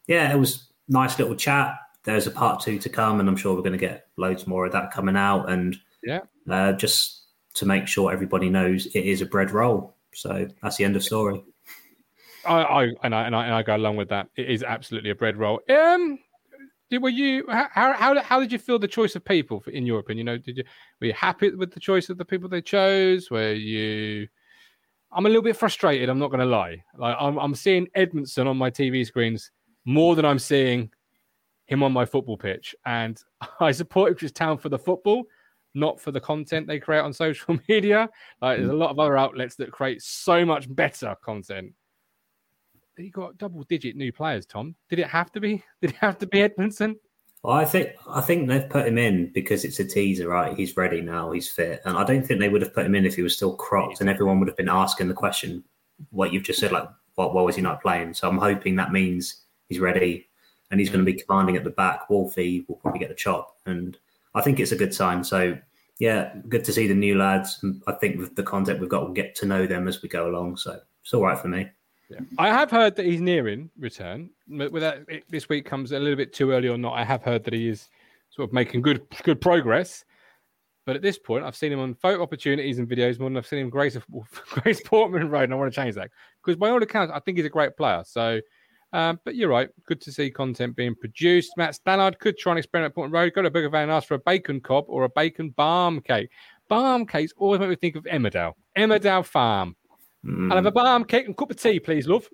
yeah, 0.07 0.31
it 0.31 0.37
was 0.37 0.71
nice 0.87 1.17
little 1.17 1.35
chat. 1.35 1.75
There's 2.03 2.27
a 2.27 2.31
part 2.31 2.61
two 2.61 2.79
to 2.79 2.89
come, 2.89 3.19
and 3.19 3.29
I'm 3.29 3.37
sure 3.37 3.55
we're 3.55 3.61
going 3.61 3.73
to 3.73 3.77
get 3.77 4.07
loads 4.17 4.47
more 4.47 4.65
of 4.65 4.71
that 4.71 4.91
coming 4.91 5.15
out. 5.15 5.49
And 5.49 5.77
yeah, 6.03 6.21
uh, 6.49 6.73
just 6.73 7.21
to 7.55 7.65
make 7.65 7.87
sure 7.87 8.11
everybody 8.11 8.49
knows 8.49 8.87
it 8.87 9.05
is 9.05 9.21
a 9.21 9.25
bread 9.25 9.51
roll. 9.51 9.95
So 10.13 10.47
that's 10.61 10.77
the 10.77 10.85
end 10.85 10.95
of 10.95 11.03
story. 11.03 11.43
I, 12.45 12.61
I 12.61 12.83
and 13.03 13.13
I 13.13 13.25
and 13.25 13.35
I 13.35 13.45
and 13.45 13.53
I 13.53 13.63
go 13.63 13.75
along 13.75 13.97
with 13.97 14.09
that. 14.09 14.27
It 14.35 14.49
is 14.49 14.63
absolutely 14.63 15.11
a 15.11 15.15
bread 15.15 15.37
roll. 15.37 15.61
Um, 15.69 16.19
did 16.89 17.01
were 17.01 17.09
you 17.09 17.45
how 17.47 17.67
how 17.71 18.19
how 18.21 18.39
did 18.39 18.51
you 18.51 18.57
feel 18.57 18.79
the 18.79 18.87
choice 18.87 19.15
of 19.15 19.23
people 19.23 19.63
in 19.71 19.85
your 19.85 19.99
opinion? 19.99 20.27
You 20.27 20.33
know, 20.33 20.37
did 20.37 20.57
you 20.57 20.63
were 20.99 21.07
you 21.07 21.13
happy 21.13 21.51
with 21.51 21.71
the 21.73 21.79
choice 21.79 22.09
of 22.09 22.17
the 22.17 22.25
people 22.25 22.49
they 22.49 22.61
chose? 22.61 23.29
Were 23.29 23.53
you? 23.53 24.27
I'm 25.13 25.25
a 25.25 25.29
little 25.29 25.43
bit 25.43 25.57
frustrated. 25.57 26.09
I'm 26.09 26.19
not 26.19 26.29
going 26.29 26.39
to 26.39 26.45
lie. 26.45 26.83
Like 26.97 27.15
I'm, 27.19 27.37
I'm 27.37 27.53
seeing 27.53 27.87
Edmundson 27.97 28.47
on 28.47 28.57
my 28.57 28.71
TV 28.71 29.05
screens 29.05 29.51
more 29.85 30.15
than 30.15 30.25
I'm 30.25 30.39
seeing 30.39 30.91
him 31.65 31.83
on 31.83 31.91
my 31.91 32.05
football 32.05 32.37
pitch, 32.37 32.75
and 32.85 33.21
I 33.59 33.71
support 33.71 34.11
Ipswich 34.11 34.33
Town 34.33 34.57
for 34.57 34.69
the 34.69 34.79
football, 34.79 35.23
not 35.73 35.99
for 35.99 36.11
the 36.11 36.19
content 36.19 36.67
they 36.67 36.79
create 36.79 37.01
on 37.01 37.13
social 37.13 37.57
media. 37.67 38.09
Like 38.41 38.57
there's 38.57 38.69
a 38.69 38.73
lot 38.73 38.91
of 38.91 38.99
other 38.99 39.17
outlets 39.17 39.55
that 39.55 39.71
create 39.71 40.01
so 40.01 40.45
much 40.45 40.73
better 40.73 41.15
content 41.23 41.73
he 43.01 43.09
got 43.09 43.37
double 43.37 43.63
digit 43.63 43.95
new 43.95 44.11
players, 44.11 44.45
Tom. 44.45 44.75
Did 44.89 44.99
it 44.99 45.07
have 45.07 45.31
to 45.33 45.39
be? 45.39 45.63
Did 45.81 45.91
it 45.91 45.97
have 45.97 46.17
to 46.19 46.27
be 46.27 46.39
Edmundson? 46.39 46.95
Well, 47.43 47.57
I 47.57 47.65
think 47.65 47.89
I 48.07 48.21
think 48.21 48.47
they've 48.47 48.69
put 48.69 48.87
him 48.87 48.99
in 48.99 49.31
because 49.33 49.65
it's 49.65 49.79
a 49.79 49.85
teaser, 49.85 50.27
right? 50.27 50.55
He's 50.55 50.77
ready 50.77 51.01
now, 51.01 51.31
he's 51.31 51.49
fit. 51.49 51.81
And 51.85 51.97
I 51.97 52.03
don't 52.03 52.25
think 52.25 52.39
they 52.39 52.49
would 52.49 52.61
have 52.61 52.73
put 52.73 52.85
him 52.85 52.93
in 52.93 53.05
if 53.05 53.15
he 53.15 53.23
was 53.23 53.35
still 53.35 53.55
cropped 53.55 53.99
and 53.99 54.09
everyone 54.09 54.39
would 54.39 54.47
have 54.47 54.57
been 54.57 54.69
asking 54.69 55.07
the 55.07 55.15
question, 55.15 55.63
what 56.11 56.31
you've 56.31 56.43
just 56.43 56.59
said, 56.59 56.71
like, 56.71 56.87
what, 57.15 57.33
what 57.33 57.45
was 57.45 57.55
he 57.55 57.61
not 57.63 57.81
playing? 57.81 58.13
So 58.13 58.29
I'm 58.29 58.37
hoping 58.37 58.75
that 58.75 58.91
means 58.91 59.45
he's 59.71 59.79
ready 59.79 60.27
and 60.69 60.79
he's 60.79 60.89
going 60.89 61.03
to 61.03 61.09
mm. 61.09 61.15
be 61.15 61.23
commanding 61.23 61.55
at 61.55 61.63
the 61.63 61.69
back. 61.69 62.09
Wolfie 62.09 62.65
will 62.67 62.75
probably 62.75 62.99
get 62.99 63.07
the 63.07 63.15
chop. 63.15 63.57
And 63.65 63.97
I 64.35 64.41
think 64.41 64.59
it's 64.59 64.73
a 64.73 64.75
good 64.75 64.93
sign. 64.93 65.23
So 65.23 65.57
yeah, 65.99 66.33
good 66.49 66.65
to 66.65 66.73
see 66.73 66.87
the 66.87 66.93
new 66.93 67.17
lads. 67.17 67.63
I 67.87 67.93
think 67.93 68.19
with 68.19 68.35
the 68.35 68.43
content 68.43 68.81
we've 68.81 68.89
got, 68.89 69.03
we'll 69.03 69.13
get 69.13 69.33
to 69.35 69.45
know 69.45 69.65
them 69.65 69.87
as 69.87 70.01
we 70.01 70.09
go 70.09 70.27
along. 70.27 70.57
So 70.57 70.77
it's 71.01 71.13
all 71.13 71.23
right 71.23 71.39
for 71.39 71.47
me. 71.47 71.69
Yeah. 72.09 72.19
I 72.37 72.49
have 72.49 72.69
heard 72.69 72.97
that 72.97 73.05
he's 73.05 73.21
nearing 73.21 73.69
return. 73.79 74.29
But 74.49 74.73
whether 74.73 75.05
this 75.29 75.47
week 75.47 75.65
comes 75.65 75.93
a 75.93 75.99
little 75.99 76.17
bit 76.17 76.33
too 76.33 76.51
early 76.51 76.67
or 76.67 76.77
not, 76.77 76.93
I 76.93 77.05
have 77.05 77.23
heard 77.23 77.45
that 77.45 77.53
he 77.53 77.69
is 77.69 77.87
sort 78.29 78.49
of 78.49 78.53
making 78.53 78.81
good 78.81 79.03
good 79.23 79.39
progress. 79.39 80.03
But 80.85 80.95
at 80.95 81.01
this 81.01 81.19
point, 81.19 81.45
I've 81.45 81.55
seen 81.55 81.71
him 81.71 81.79
on 81.79 81.93
photo 81.93 82.23
opportunities 82.23 82.79
and 82.79 82.89
videos 82.89 83.19
more 83.19 83.29
than 83.29 83.37
I've 83.37 83.47
seen 83.47 83.59
him 83.59 83.69
grace 83.69 83.97
Grace 84.49 84.81
Portman 84.81 85.29
Road, 85.29 85.43
and 85.43 85.53
I 85.53 85.55
want 85.55 85.71
to 85.71 85.79
change 85.79 85.95
that 85.95 86.09
because 86.43 86.57
by 86.57 86.69
all 86.69 86.81
accounts, 86.81 87.13
I 87.15 87.19
think 87.19 87.37
he's 87.37 87.45
a 87.45 87.49
great 87.49 87.77
player. 87.77 88.03
So, 88.05 88.41
um, 88.93 89.19
but 89.23 89.35
you're 89.35 89.49
right. 89.49 89.69
Good 89.85 90.01
to 90.01 90.11
see 90.11 90.29
content 90.29 90.75
being 90.75 90.95
produced. 90.95 91.53
Matt 91.57 91.75
Stannard 91.75 92.19
could 92.19 92.37
try 92.37 92.51
and 92.51 92.59
experiment 92.59 92.91
at 92.91 92.95
Portman 92.95 93.13
Road. 93.13 93.33
Go 93.33 93.41
to 93.41 93.51
Booker 93.51 93.69
Van 93.69 93.83
and 93.83 93.91
ask 93.91 94.07
for 94.07 94.15
a 94.15 94.19
bacon 94.19 94.59
cob 94.59 94.85
or 94.87 95.03
a 95.03 95.09
bacon 95.09 95.49
barm 95.51 96.01
cake. 96.01 96.29
Barm 96.67 97.05
cakes 97.05 97.33
always 97.37 97.59
make 97.59 97.69
me 97.69 97.75
think 97.75 97.95
of 97.95 98.03
Emmerdale. 98.05 98.53
Emmerdale 98.77 99.25
Farm. 99.25 99.75
Mm. 100.25 100.51
I'll 100.51 100.57
have 100.57 100.65
a 100.65 100.71
barm 100.71 101.03
cake 101.05 101.25
and 101.25 101.35
cup 101.35 101.51
of 101.51 101.57
tea, 101.57 101.79
please, 101.79 102.07
love. 102.07 102.27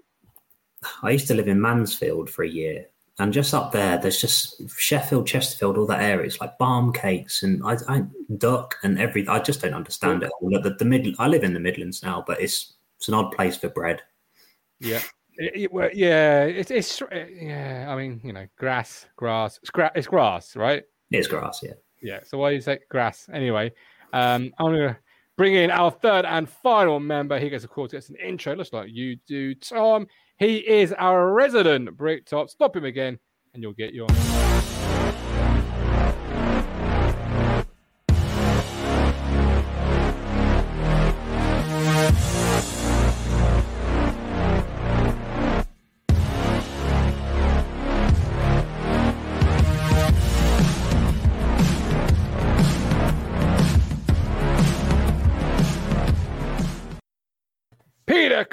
I 1.01 1.11
used 1.11 1.27
to 1.27 1.33
live 1.33 1.47
in 1.47 1.59
Mansfield 1.59 2.29
for 2.29 2.43
a 2.43 2.49
year, 2.49 2.85
and 3.19 3.33
just 3.33 3.53
up 3.53 3.71
there, 3.71 3.97
there's 3.97 4.21
just 4.21 4.61
Sheffield, 4.77 5.25
Chesterfield, 5.25 5.77
all 5.77 5.87
that 5.87 6.01
area. 6.01 6.25
It's 6.25 6.39
like 6.39 6.57
barm 6.59 6.93
cakes 6.93 7.41
and 7.41 7.63
I, 7.65 7.77
I 7.87 8.03
duck 8.37 8.75
and 8.83 8.99
everything. 8.99 9.29
I 9.29 9.39
just 9.39 9.61
don't 9.61 9.73
understand 9.73 10.21
it. 10.21 10.31
All. 10.39 10.51
The, 10.51 10.75
the 10.77 10.85
mid, 10.85 11.15
I 11.17 11.27
live 11.27 11.43
in 11.43 11.53
the 11.53 11.59
Midlands 11.59 12.03
now, 12.03 12.23
but 12.25 12.39
it's 12.39 12.75
it's 12.97 13.07
an 13.07 13.15
odd 13.15 13.31
place 13.31 13.57
for 13.57 13.69
bread. 13.69 14.01
Yeah. 14.79 15.01
It, 15.37 15.61
it, 15.63 15.73
well, 15.73 15.89
yeah, 15.93 16.45
it, 16.45 16.71
it's 16.71 17.01
yeah. 17.11 17.85
I 17.87 17.95
mean, 17.95 18.19
you 18.23 18.33
know, 18.33 18.47
grass, 18.57 19.05
grass, 19.15 19.59
it's, 19.61 19.69
gra- 19.69 19.91
it's 19.95 20.07
grass, 20.07 20.55
right? 20.55 20.83
It's 21.11 21.27
grass, 21.27 21.61
yeah. 21.63 21.73
Yeah. 22.01 22.19
So 22.23 22.37
why 22.37 22.49
do 22.49 22.55
you 22.55 22.61
say 22.61 22.79
grass 22.89 23.29
anyway? 23.31 23.71
Um, 24.13 24.51
I'm 24.59 24.73
gonna 24.73 24.97
bring 25.37 25.55
in 25.55 25.71
our 25.71 25.91
third 25.91 26.25
and 26.25 26.49
final 26.49 26.99
member. 26.99 27.39
He 27.39 27.49
gets, 27.49 27.63
of 27.63 27.69
course, 27.69 27.91
gets 27.91 28.09
an 28.09 28.15
intro. 28.15 28.55
Looks 28.55 28.73
like 28.73 28.89
you 28.91 29.17
do, 29.27 29.53
Tom. 29.55 30.07
He 30.39 30.57
is 30.57 30.93
our 30.93 31.31
resident 31.31 31.95
Bricktop. 31.97 32.49
Stop 32.49 32.75
him 32.75 32.85
again, 32.85 33.19
and 33.53 33.63
you'll 33.63 33.73
get 33.73 33.93
your. 33.93 34.07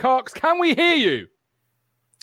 Cox. 0.04 0.34
Can 0.34 0.58
we 0.58 0.74
hear 0.74 0.96
you? 0.96 1.26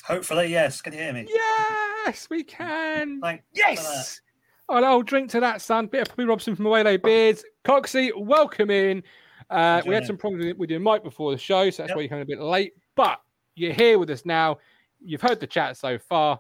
Hopefully, 0.04 0.46
yes. 0.52 0.84
Can 0.84 0.94
you 0.94 1.00
hear 1.00 1.14
me? 1.14 1.26
Yes, 1.28 2.28
we 2.30 2.44
can. 2.44 3.20
Thank 3.22 3.42
yes. 3.54 4.22
Oh, 4.70 4.84
I'll 4.84 5.02
drink 5.02 5.32
to 5.32 5.40
that, 5.40 5.64
son. 5.64 5.88
Bit 5.88 6.04
of 6.04 6.10
Bobby 6.10 6.26
Robson 6.26 6.56
from 6.56 6.68
Away 6.68 6.84
Day 6.84 6.98
Beers. 6.98 7.44
Coxie, 7.66 8.12
welcome 8.16 8.70
in. 8.70 9.02
Uh, 9.50 9.82
we 9.88 9.96
had 9.96 10.06
some 10.06 10.16
problems 10.16 10.54
with 10.60 10.70
your 10.70 10.80
mic 10.80 11.04
before 11.04 11.32
the 11.32 11.40
show, 11.40 11.72
so 11.72 11.82
that's 11.82 11.90
yep. 11.90 11.96
why 11.96 12.04
you're 12.04 12.10
coming 12.10 12.22
a 12.22 12.26
bit 12.28 12.40
late. 12.40 12.74
But 12.94 13.20
you're 13.56 13.74
here 13.74 13.98
with 13.98 14.12
us 14.12 14.28
now. 14.28 14.60
You've 15.04 15.24
heard 15.24 15.40
the 15.40 15.48
chat 15.48 15.76
so 15.76 15.98
far. 15.98 16.40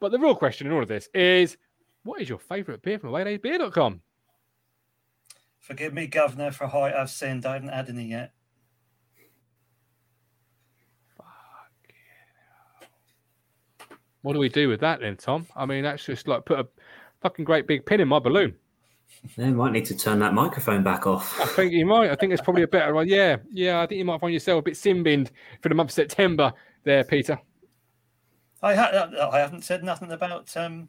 But 0.00 0.12
the 0.12 0.18
real 0.18 0.34
question 0.34 0.66
in 0.66 0.74
all 0.74 0.82
of 0.82 0.88
this 0.88 1.08
is 1.14 1.56
what 2.02 2.20
is 2.20 2.28
your 2.28 2.38
favourite 2.38 2.82
beer 2.82 2.98
from 2.98 3.12
AwayDayBeer.com? 3.12 4.02
Forgive 5.60 5.94
me, 5.94 6.08
Governor, 6.08 6.52
for 6.52 6.66
how 6.66 6.82
I've 6.82 7.08
sinned. 7.08 7.46
I 7.46 7.54
haven't 7.54 7.70
had 7.70 7.88
any 7.88 8.04
yet. 8.04 8.32
What 14.22 14.32
do 14.32 14.38
we 14.38 14.48
do 14.48 14.68
with 14.68 14.80
that 14.80 15.00
then, 15.00 15.16
Tom? 15.16 15.46
I 15.56 15.66
mean, 15.66 15.84
that's 15.84 16.04
just 16.04 16.26
like 16.28 16.44
put 16.44 16.58
a 16.58 16.66
fucking 17.22 17.44
great 17.44 17.66
big 17.66 17.86
pin 17.86 18.00
in 18.00 18.08
my 18.08 18.18
balloon. 18.18 18.54
You 19.36 19.54
might 19.54 19.72
need 19.72 19.86
to 19.86 19.96
turn 19.96 20.18
that 20.20 20.34
microphone 20.34 20.82
back 20.82 21.06
off. 21.06 21.40
I 21.40 21.46
think 21.46 21.72
you 21.72 21.86
might. 21.86 22.10
I 22.10 22.14
think 22.14 22.32
it's 22.32 22.42
probably 22.42 22.62
a 22.62 22.68
better 22.68 22.94
one. 22.94 23.08
Yeah, 23.08 23.36
yeah. 23.52 23.80
I 23.80 23.86
think 23.86 23.98
you 23.98 24.04
might 24.04 24.20
find 24.20 24.32
yourself 24.32 24.60
a 24.60 24.62
bit 24.62 24.76
sin 24.76 25.28
for 25.62 25.68
the 25.68 25.74
month 25.74 25.90
of 25.90 25.94
September 25.94 26.52
there, 26.84 27.04
Peter. 27.04 27.38
I, 28.62 28.74
ha- 28.74 29.10
I 29.32 29.38
haven't 29.38 29.64
said 29.64 29.82
nothing 29.84 30.12
about, 30.12 30.56
um, 30.56 30.88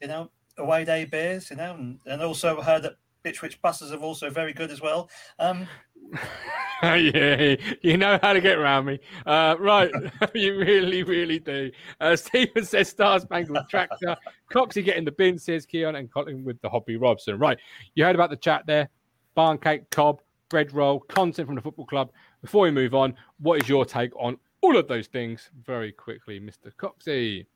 you 0.00 0.08
know, 0.08 0.30
away 0.56 0.84
day 0.84 1.04
beers, 1.04 1.50
you 1.50 1.56
know, 1.56 1.74
and, 1.74 1.98
and 2.06 2.22
also 2.22 2.60
heard 2.60 2.82
that 2.82 2.94
Bitchwich 3.24 3.60
buses 3.60 3.92
are 3.92 3.98
also 3.98 4.30
very 4.30 4.52
good 4.52 4.70
as 4.70 4.80
well. 4.80 5.10
Um, 5.38 5.66
yeah, 6.82 7.56
you 7.82 7.96
know 7.96 8.18
how 8.22 8.32
to 8.32 8.40
get 8.40 8.58
around 8.58 8.84
me. 8.86 9.00
Uh, 9.26 9.56
right, 9.58 9.90
you 10.34 10.56
really, 10.58 11.02
really 11.02 11.38
do. 11.38 11.70
Uh, 12.00 12.14
Stephen 12.14 12.64
says 12.64 12.88
Star 12.88 13.18
Spangled 13.18 13.64
Tractor. 13.70 14.16
Coxie 14.52 14.84
getting 14.84 15.04
the 15.04 15.12
bin, 15.12 15.38
says 15.38 15.66
Keon, 15.66 15.96
and 15.96 16.12
Colin 16.12 16.44
with 16.44 16.60
the 16.60 16.68
Bobby 16.68 16.96
Robson. 16.96 17.38
Right, 17.38 17.58
you 17.94 18.04
heard 18.04 18.14
about 18.14 18.30
the 18.30 18.36
chat 18.36 18.64
there. 18.66 18.88
Barm 19.34 19.58
cake, 19.58 19.90
cob, 19.90 20.20
bread 20.48 20.72
roll, 20.72 21.00
content 21.00 21.46
from 21.46 21.56
the 21.56 21.62
football 21.62 21.86
club. 21.86 22.10
Before 22.42 22.62
we 22.62 22.70
move 22.70 22.94
on, 22.94 23.14
what 23.40 23.60
is 23.60 23.68
your 23.68 23.84
take 23.84 24.14
on 24.16 24.38
all 24.60 24.76
of 24.76 24.88
those 24.88 25.06
things 25.06 25.50
very 25.64 25.92
quickly, 25.92 26.40
Mr. 26.40 26.72
Coxie? 26.76 27.46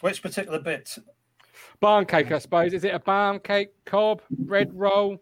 Which 0.00 0.22
particular 0.22 0.58
bit? 0.58 0.98
Barm 1.80 2.04
cake, 2.06 2.32
I 2.32 2.38
suppose. 2.38 2.72
Is 2.72 2.84
it 2.84 2.94
a 2.94 2.98
barm 2.98 3.38
cake, 3.38 3.70
cob, 3.84 4.22
bread 4.30 4.70
roll? 4.72 5.18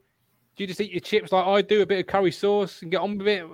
Do 0.60 0.64
you 0.64 0.68
just 0.68 0.82
eat 0.82 0.90
your 0.90 1.00
chips 1.00 1.32
like 1.32 1.46
I 1.46 1.62
do, 1.62 1.80
a 1.80 1.86
bit 1.86 2.00
of 2.00 2.06
curry 2.06 2.30
sauce 2.30 2.82
and 2.82 2.90
get 2.90 3.00
on 3.00 3.16
with 3.16 3.28
it? 3.28 3.46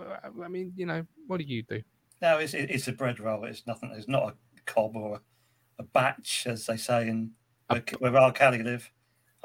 I 0.44 0.48
mean, 0.48 0.72
you 0.75 0.86
know, 0.86 1.06
what 1.28 1.36
do 1.36 1.44
you 1.44 1.62
do? 1.62 1.80
No, 2.20 2.38
it's 2.38 2.52
it's 2.52 2.88
a 2.88 2.92
bread 2.92 3.20
roll. 3.20 3.44
It's 3.44 3.64
nothing. 3.64 3.92
It's 3.96 4.08
not 4.08 4.30
a 4.30 4.34
cob 4.64 4.96
or 4.96 5.20
a, 5.78 5.84
batch, 5.84 6.48
as 6.48 6.66
they 6.66 6.76
say 6.76 7.06
in 7.06 7.30
a, 7.70 7.80
where 8.00 8.16
our 8.16 8.32
Cali 8.32 8.60
live. 8.60 8.90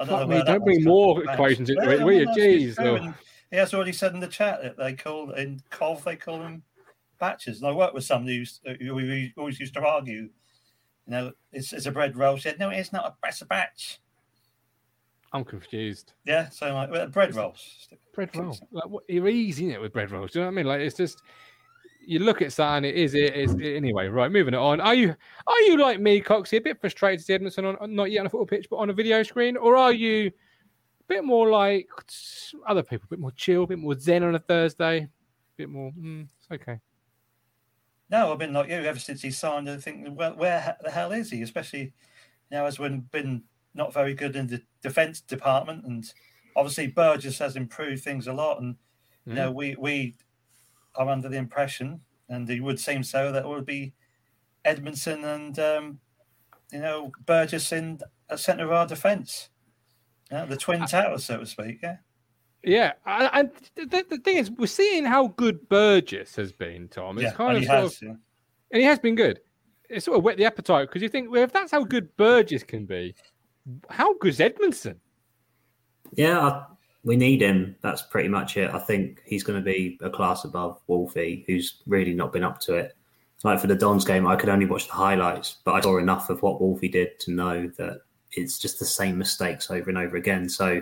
I 0.00 0.06
don't, 0.06 0.28
know 0.28 0.42
don't 0.42 0.64
bring 0.64 0.82
more 0.82 1.22
equations 1.22 1.70
into 1.70 1.88
it, 1.88 2.02
will 2.02 2.12
you? 2.12 2.26
Jeez. 2.36 3.14
He 3.52 3.56
has 3.56 3.72
already 3.72 3.92
said 3.92 4.12
in 4.12 4.18
the 4.18 4.26
chat 4.26 4.60
that 4.64 4.76
they 4.76 4.94
call 4.94 5.30
in 5.30 5.60
Cov 5.70 6.02
they 6.02 6.16
call 6.16 6.40
them 6.40 6.64
batches. 7.20 7.62
And 7.62 7.70
I 7.70 7.72
worked 7.72 7.94
with 7.94 8.02
somebody 8.02 8.44
who 8.80 8.94
we 8.96 9.32
always 9.36 9.60
used 9.60 9.74
to 9.74 9.86
argue, 9.86 10.22
you 10.22 10.30
know, 11.06 11.30
it's, 11.52 11.72
it's 11.72 11.86
a 11.86 11.92
bread 11.92 12.16
roll. 12.16 12.34
She 12.34 12.42
said, 12.42 12.58
no, 12.58 12.70
it's 12.70 12.92
not 12.92 13.04
a, 13.04 13.28
it's 13.28 13.40
a 13.40 13.46
batch. 13.46 14.00
I'm 15.32 15.44
confused. 15.44 16.12
Yeah, 16.24 16.48
so 16.50 16.72
like 16.74 16.90
well, 16.90 17.06
bread 17.08 17.34
rolls. 17.34 17.88
Bread 18.14 18.34
roll. 18.36 18.56
Like 18.70 18.88
what, 18.88 19.04
you're 19.08 19.28
easing 19.28 19.70
it 19.70 19.80
with 19.80 19.92
bread 19.92 20.10
rolls. 20.10 20.32
Do 20.32 20.38
you 20.38 20.44
know 20.44 20.48
what 20.48 20.52
I 20.52 20.56
mean? 20.56 20.66
Like 20.66 20.80
it's 20.80 20.96
just 20.96 21.22
you 22.04 22.18
look 22.18 22.42
at 22.42 22.52
something, 22.52 22.88
it 22.88 22.96
is 22.96 23.14
it 23.14 23.34
is 23.34 23.54
it, 23.54 23.76
anyway. 23.76 24.08
Right, 24.08 24.30
moving 24.30 24.54
it 24.54 24.58
on. 24.58 24.80
Are 24.80 24.94
you 24.94 25.14
are 25.46 25.60
you 25.62 25.78
like 25.78 26.00
me, 26.00 26.20
Coxie, 26.20 26.58
a 26.58 26.60
bit 26.60 26.80
frustrated 26.80 27.20
to 27.20 27.24
see 27.24 27.38
Edmundson 27.38 27.80
on 27.80 27.94
not 27.94 28.10
yet 28.10 28.20
on 28.20 28.26
a 28.26 28.30
football 28.30 28.46
pitch, 28.46 28.66
but 28.68 28.76
on 28.76 28.90
a 28.90 28.92
video 28.92 29.22
screen, 29.22 29.56
or 29.56 29.76
are 29.76 29.92
you 29.92 30.26
a 30.26 30.32
bit 31.08 31.24
more 31.24 31.48
like 31.48 31.88
other 32.66 32.82
people, 32.82 33.06
a 33.06 33.10
bit 33.10 33.20
more 33.20 33.32
chill, 33.32 33.64
a 33.64 33.66
bit 33.66 33.78
more 33.78 33.98
zen 33.98 34.22
on 34.22 34.34
a 34.34 34.38
Thursday, 34.38 34.98
a 34.98 35.08
bit 35.56 35.70
more? 35.70 35.92
Mm, 35.92 36.28
it's 36.38 36.48
okay. 36.52 36.78
No, 38.10 38.30
I've 38.30 38.38
been 38.38 38.52
like 38.52 38.68
you 38.68 38.74
ever 38.74 38.98
since 38.98 39.22
he 39.22 39.30
signed. 39.30 39.70
I 39.70 39.78
think, 39.78 40.06
well, 40.10 40.36
where 40.36 40.76
the 40.82 40.90
hell 40.90 41.12
is 41.12 41.30
he? 41.30 41.40
Especially 41.40 41.94
now, 42.50 42.66
as 42.66 42.78
we've 42.78 43.10
been 43.10 43.42
not 43.74 43.92
very 43.92 44.14
good 44.14 44.36
in 44.36 44.46
the 44.46 44.62
defence 44.82 45.20
department, 45.20 45.84
and 45.84 46.12
obviously 46.56 46.86
Burgess 46.86 47.38
has 47.38 47.56
improved 47.56 48.02
things 48.02 48.26
a 48.26 48.32
lot. 48.32 48.60
And 48.60 48.74
mm. 48.74 48.78
you 49.26 49.34
know, 49.34 49.52
mm. 49.52 49.54
we 49.54 49.76
we 49.78 50.14
are 50.94 51.08
under 51.08 51.28
the 51.28 51.36
impression, 51.36 52.00
and 52.28 52.48
it 52.48 52.60
would 52.60 52.80
seem 52.80 53.02
so, 53.02 53.32
that 53.32 53.44
it 53.44 53.48
would 53.48 53.66
be 53.66 53.94
Edmundson 54.64 55.24
and 55.24 55.58
um, 55.58 56.00
you 56.72 56.80
know 56.80 57.12
Burgess 57.26 57.72
in 57.72 58.00
a 58.28 58.38
centre 58.38 58.64
of 58.64 58.72
our 58.72 58.86
defence, 58.86 59.50
yeah, 60.30 60.44
the 60.44 60.56
twin 60.56 60.86
towers, 60.86 61.24
so 61.24 61.38
to 61.38 61.46
speak. 61.46 61.80
Yeah. 61.82 61.96
Yeah, 62.64 62.92
and 63.04 63.50
the, 63.74 64.04
the, 64.08 64.18
thing 64.18 64.36
is, 64.36 64.48
we're 64.52 64.68
seeing 64.68 65.04
how 65.04 65.28
good 65.28 65.68
Burgess 65.68 66.36
has 66.36 66.52
been, 66.52 66.86
Tom. 66.86 67.18
It's 67.18 67.24
yeah, 67.24 67.32
kind 67.32 67.58
of, 67.58 67.64
has, 67.64 67.96
of, 67.96 68.02
yeah. 68.02 68.08
and 68.70 68.80
he 68.80 68.84
has 68.84 69.00
been 69.00 69.16
good. 69.16 69.40
It's 69.90 70.04
sort 70.04 70.16
of 70.16 70.22
whet 70.22 70.36
the 70.36 70.44
appetite 70.44 70.86
because 70.88 71.02
you 71.02 71.08
think, 71.08 71.28
well, 71.28 71.42
if 71.42 71.52
that's 71.52 71.72
how 71.72 71.82
good 71.82 72.16
Burgess 72.16 72.62
can 72.62 72.86
be, 72.86 73.16
how 73.90 74.16
good's 74.18 74.38
Edmundson? 74.38 74.96
Yeah, 76.14 76.38
I, 76.38 76.64
we 77.04 77.16
need 77.16 77.42
him. 77.42 77.76
That's 77.82 78.02
pretty 78.02 78.28
much 78.28 78.56
it. 78.56 78.70
I 78.72 78.78
think 78.78 79.22
he's 79.26 79.42
going 79.42 79.58
to 79.58 79.64
be 79.64 79.98
a 80.02 80.10
class 80.10 80.44
above 80.44 80.80
Wolfie, 80.86 81.44
who's 81.46 81.82
really 81.86 82.14
not 82.14 82.32
been 82.32 82.44
up 82.44 82.60
to 82.60 82.74
it. 82.74 82.96
Like 83.44 83.58
for 83.58 83.66
the 83.66 83.74
Dons 83.74 84.04
game, 84.04 84.26
I 84.26 84.36
could 84.36 84.48
only 84.48 84.66
watch 84.66 84.86
the 84.86 84.94
highlights, 84.94 85.56
but 85.64 85.72
I 85.72 85.80
saw 85.80 85.98
enough 85.98 86.30
of 86.30 86.42
what 86.42 86.60
Wolfie 86.60 86.88
did 86.88 87.18
to 87.20 87.32
know 87.32 87.66
that 87.76 88.02
it's 88.30 88.56
just 88.56 88.78
the 88.78 88.84
same 88.84 89.18
mistakes 89.18 89.68
over 89.68 89.90
and 89.90 89.98
over 89.98 90.16
again. 90.16 90.48
So 90.48 90.80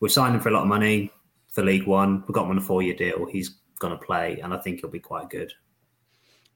we're 0.00 0.08
signing 0.08 0.40
for 0.40 0.50
a 0.50 0.52
lot 0.52 0.62
of 0.62 0.68
money 0.68 1.10
for 1.48 1.62
League 1.62 1.86
One. 1.86 2.22
We've 2.22 2.34
got 2.34 2.44
him 2.44 2.50
on 2.50 2.58
a 2.58 2.62
four 2.62 2.82
year 2.82 2.94
deal. 2.94 3.24
He's 3.24 3.56
going 3.78 3.98
to 3.98 4.04
play, 4.04 4.40
and 4.40 4.52
I 4.52 4.58
think 4.58 4.80
he'll 4.80 4.90
be 4.90 5.00
quite 5.00 5.30
good. 5.30 5.52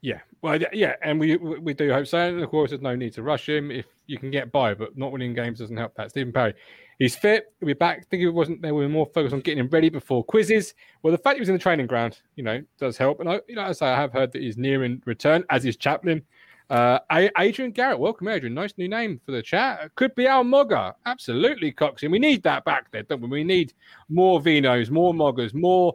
Yeah, 0.03 0.21
well, 0.43 0.59
yeah, 0.73 0.95
and 1.03 1.19
we 1.19 1.37
we 1.37 1.75
do 1.75 1.93
hope 1.93 2.07
so. 2.07 2.19
And 2.19 2.41
of 2.41 2.50
course, 2.50 2.71
there's 2.71 2.83
no 2.83 2.95
need 2.95 3.15
to 3.15 3.23
rush 3.23 3.49
him 3.49 3.71
if 3.71 3.87
you 4.07 4.19
can 4.19 4.31
get 4.31 4.53
by, 4.53 4.75
but 4.75 4.97
not 4.97 5.11
winning 5.11 5.35
games 5.35 5.59
doesn't 5.59 5.76
help 5.76 5.95
that. 5.97 6.11
Stephen 6.11 6.33
Parry, 6.33 6.55
he's 6.99 7.17
fit. 7.17 7.53
Be 7.65 7.73
back. 7.73 7.99
I 7.99 8.03
think 8.03 8.21
he 8.21 8.26
wasn't 8.29 8.62
there. 8.62 8.75
We 8.75 8.83
were 8.83 8.88
more 8.88 9.07
focused 9.07 9.35
on 9.35 9.41
getting 9.41 9.65
him 9.65 9.69
ready 9.71 9.88
before 9.88 10.23
quizzes. 10.23 10.75
Well, 11.03 11.11
the 11.11 11.19
fact 11.19 11.37
he 11.37 11.41
was 11.41 11.49
in 11.49 11.55
the 11.55 11.61
training 11.61 11.87
ground, 11.87 12.21
you 12.37 12.45
know, 12.45 12.62
does 12.79 12.97
help. 12.97 13.21
And 13.21 13.29
I, 13.29 13.41
you 13.49 13.57
know, 13.57 13.65
as 13.65 13.83
I 13.83 13.88
have 13.97 14.12
heard 14.12 14.33
that 14.33 14.43
he's 14.43 14.57
nearing 14.57 15.03
return, 15.07 15.45
as 15.50 15.65
is 15.65 15.76
Chaplin. 15.76 16.23
Uh, 16.69 16.99
Adrian 17.38 17.71
Garrett, 17.71 17.99
welcome, 17.99 18.26
Adrian. 18.26 18.55
Nice 18.55 18.75
new 18.76 18.88
name 18.88 19.21
for 19.25 19.31
the 19.31 19.43
chat. 19.43 19.95
Could 19.95 20.15
be 20.17 20.26
our 20.26 20.43
Mogger. 20.43 20.93
Absolutely, 21.07 21.73
Coxie. 21.73 22.11
We 22.11 22.19
need 22.19 22.43
that 22.43 22.65
back 22.65 22.91
there, 22.91 23.05
don't 23.05 23.23
we? 23.23 23.29
We 23.29 23.45
need 23.45 23.73
more 24.09 24.41
Vinos, 24.41 24.91
more 24.91 25.15
Moggers, 25.15 25.55
more 25.55 25.95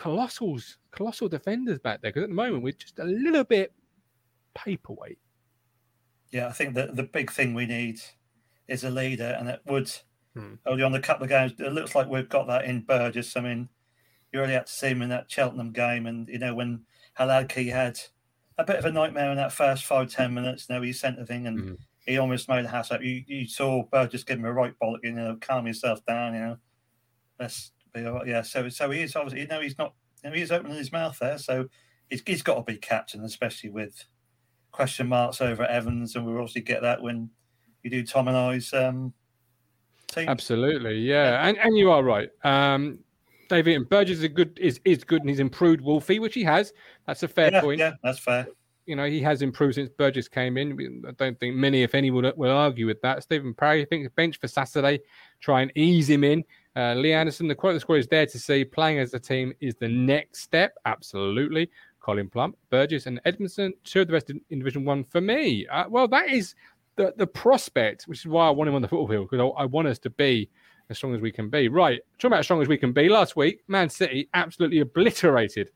colossals, 0.00 0.76
colossal 0.92 1.28
defenders 1.28 1.78
back 1.78 2.00
there. 2.00 2.10
Because 2.10 2.24
at 2.24 2.30
the 2.30 2.34
moment, 2.34 2.62
we're 2.62 2.72
just 2.72 2.98
a 2.98 3.04
little 3.04 3.44
bit 3.44 3.72
paperweight. 4.54 5.18
Yeah, 6.30 6.48
I 6.48 6.52
think 6.52 6.74
that 6.74 6.96
the 6.96 7.02
big 7.02 7.30
thing 7.30 7.54
we 7.54 7.66
need 7.66 8.00
is 8.68 8.84
a 8.84 8.90
leader, 8.90 9.36
and 9.38 9.48
it 9.48 9.60
would 9.66 9.92
hmm. 10.34 10.54
only 10.64 10.82
on 10.82 10.94
a 10.94 11.00
couple 11.00 11.24
of 11.24 11.28
games. 11.28 11.52
It 11.58 11.72
looks 11.72 11.94
like 11.94 12.08
we've 12.08 12.28
got 12.28 12.46
that 12.46 12.64
in 12.64 12.82
Burgess. 12.82 13.36
I 13.36 13.40
mean, 13.40 13.68
you 14.32 14.40
really 14.40 14.52
had 14.52 14.66
to 14.66 14.72
see 14.72 14.88
him 14.88 15.02
in 15.02 15.08
that 15.10 15.30
Cheltenham 15.30 15.72
game, 15.72 16.06
and 16.06 16.28
you 16.28 16.38
know 16.38 16.54
when 16.54 16.84
Hladky 17.18 17.70
had 17.70 17.98
a 18.58 18.64
bit 18.64 18.76
of 18.76 18.84
a 18.84 18.92
nightmare 18.92 19.30
in 19.30 19.36
that 19.36 19.52
first 19.52 19.84
five 19.84 20.10
ten 20.10 20.32
minutes. 20.32 20.66
You 20.68 20.76
know, 20.76 20.82
he 20.82 20.92
sent 20.92 21.18
the 21.18 21.26
thing 21.26 21.46
and 21.46 21.58
mm-hmm. 21.58 21.74
he 22.06 22.18
almost 22.18 22.48
made 22.48 22.64
the 22.64 22.68
house 22.68 22.90
up. 22.90 23.02
You, 23.02 23.24
you 23.26 23.46
saw 23.46 23.82
Burgess 23.90 24.22
give 24.22 24.38
him 24.38 24.44
a 24.44 24.52
right 24.52 24.74
bollock. 24.80 25.00
You 25.02 25.12
know, 25.12 25.36
calm 25.40 25.66
yourself 25.66 26.04
down. 26.06 26.34
You 26.34 26.40
know, 26.40 26.56
let's 27.40 27.72
Yeah. 27.94 28.42
So 28.42 28.68
so 28.68 28.90
he 28.90 29.02
is 29.02 29.16
obviously. 29.16 29.40
You 29.40 29.46
know, 29.46 29.60
he's 29.60 29.78
not. 29.78 29.94
You 30.22 30.30
know, 30.30 30.36
he's 30.36 30.52
opening 30.52 30.76
his 30.76 30.92
mouth 30.92 31.18
there. 31.18 31.38
So 31.38 31.66
he's, 32.08 32.22
he's 32.26 32.42
got 32.42 32.56
to 32.56 32.62
be 32.62 32.76
captain, 32.76 33.24
especially 33.24 33.70
with 33.70 34.04
question 34.72 35.08
marks 35.08 35.40
over 35.40 35.64
Evans, 35.64 36.14
and 36.14 36.26
we'll 36.26 36.36
obviously 36.36 36.62
get 36.62 36.82
that 36.82 37.02
when 37.02 37.30
you 37.82 37.90
do 37.90 38.04
Tom 38.04 38.28
and 38.28 38.36
I's 38.36 38.72
um, 38.74 39.12
team. 40.08 40.28
Absolutely, 40.28 40.98
yeah, 40.98 41.30
yeah. 41.30 41.48
and 41.48 41.58
and 41.58 41.76
you 41.76 41.90
are 41.90 42.02
right. 42.02 42.30
Um, 42.44 42.98
David 43.48 43.76
and 43.76 43.88
Burgess 43.88 44.20
is 44.20 44.28
good 44.28 44.58
is 44.60 44.80
is 44.84 45.04
good 45.04 45.20
and 45.22 45.28
he's 45.28 45.40
improved 45.40 45.80
Wolfie, 45.80 46.18
which 46.18 46.34
he 46.34 46.44
has. 46.44 46.72
That's 47.06 47.22
a 47.22 47.28
fair 47.28 47.50
yeah, 47.52 47.60
point. 47.60 47.78
Yeah, 47.80 47.92
that's 48.02 48.18
fair. 48.18 48.46
You 48.86 48.96
know, 48.96 49.04
he 49.04 49.20
has 49.22 49.42
improved 49.42 49.74
since 49.74 49.90
Burgess 49.90 50.28
came 50.28 50.56
in. 50.56 51.04
I 51.06 51.12
don't 51.12 51.38
think 51.38 51.54
many, 51.54 51.82
if 51.82 51.94
any, 51.94 52.10
will, 52.10 52.32
will 52.36 52.50
argue 52.50 52.86
with 52.86 53.00
that. 53.02 53.22
Stephen 53.22 53.54
Parry, 53.54 53.82
I 53.82 53.84
think, 53.84 54.12
bench 54.16 54.38
for 54.40 54.48
Saturday, 54.48 55.00
try 55.40 55.62
and 55.62 55.70
ease 55.76 56.08
him 56.08 56.24
in. 56.24 56.42
Uh, 56.76 56.94
Lee 56.94 57.12
Anderson, 57.12 57.48
the 57.48 57.54
quote 57.54 57.74
the 57.74 57.80
score 57.80 57.96
is 57.96 58.06
there 58.06 58.26
to 58.26 58.38
see 58.38 58.64
playing 58.64 58.98
as 58.98 59.12
a 59.14 59.18
team 59.18 59.52
is 59.60 59.74
the 59.74 59.88
next 59.88 60.42
step. 60.42 60.74
Absolutely. 60.86 61.68
Colin 62.00 62.28
Plump, 62.28 62.56
Burgess, 62.70 63.06
and 63.06 63.20
Edmundson, 63.24 63.72
two 63.84 64.02
of 64.02 64.06
the 64.06 64.12
best 64.12 64.30
in, 64.30 64.40
in 64.50 64.58
Division 64.58 64.84
One 64.84 65.04
for 65.04 65.20
me. 65.20 65.66
Uh, 65.66 65.84
well, 65.88 66.08
that 66.08 66.30
is 66.30 66.54
the 66.96 67.12
the 67.16 67.26
prospect, 67.26 68.04
which 68.04 68.20
is 68.20 68.26
why 68.26 68.46
I 68.46 68.50
want 68.50 68.68
him 68.68 68.74
on 68.74 68.82
the 68.82 68.88
football 68.88 69.08
field 69.08 69.28
because 69.30 69.52
I, 69.56 69.62
I 69.62 69.66
want 69.66 69.88
us 69.88 69.98
to 70.00 70.10
be 70.10 70.48
as 70.88 70.96
strong 70.96 71.14
as 71.14 71.20
we 71.20 71.30
can 71.30 71.50
be. 71.50 71.68
Right, 71.68 72.00
talking 72.18 72.28
about 72.28 72.40
as 72.40 72.46
strong 72.46 72.62
as 72.62 72.68
we 72.68 72.78
can 72.78 72.92
be. 72.92 73.08
Last 73.08 73.36
week, 73.36 73.62
Man 73.68 73.88
City 73.88 74.28
absolutely 74.34 74.80
obliterated 74.80 75.70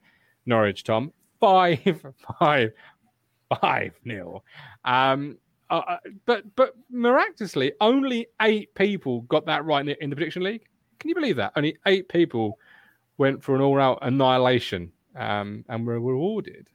Norwich. 0.46 0.84
Tom 0.84 1.12
five, 1.40 2.04
five, 2.38 2.72
five 3.60 3.92
nil. 4.04 4.44
Um, 4.84 5.38
uh, 5.70 5.82
uh, 5.88 5.96
but 6.26 6.44
but 6.56 6.74
miraculously, 6.90 7.72
only 7.80 8.26
eight 8.42 8.74
people 8.74 9.22
got 9.22 9.46
that 9.46 9.64
right 9.64 9.80
in 9.80 9.86
the, 9.86 10.02
in 10.02 10.10
the 10.10 10.16
prediction 10.16 10.42
league. 10.42 10.64
Can 10.98 11.08
you 11.08 11.14
believe 11.14 11.36
that? 11.36 11.52
Only 11.56 11.76
eight 11.86 12.08
people 12.08 12.58
went 13.18 13.42
for 13.42 13.54
an 13.54 13.60
all-out 13.60 13.98
annihilation 14.02 14.92
um, 15.16 15.64
and 15.68 15.86
were 15.86 16.00
rewarded. 16.00 16.68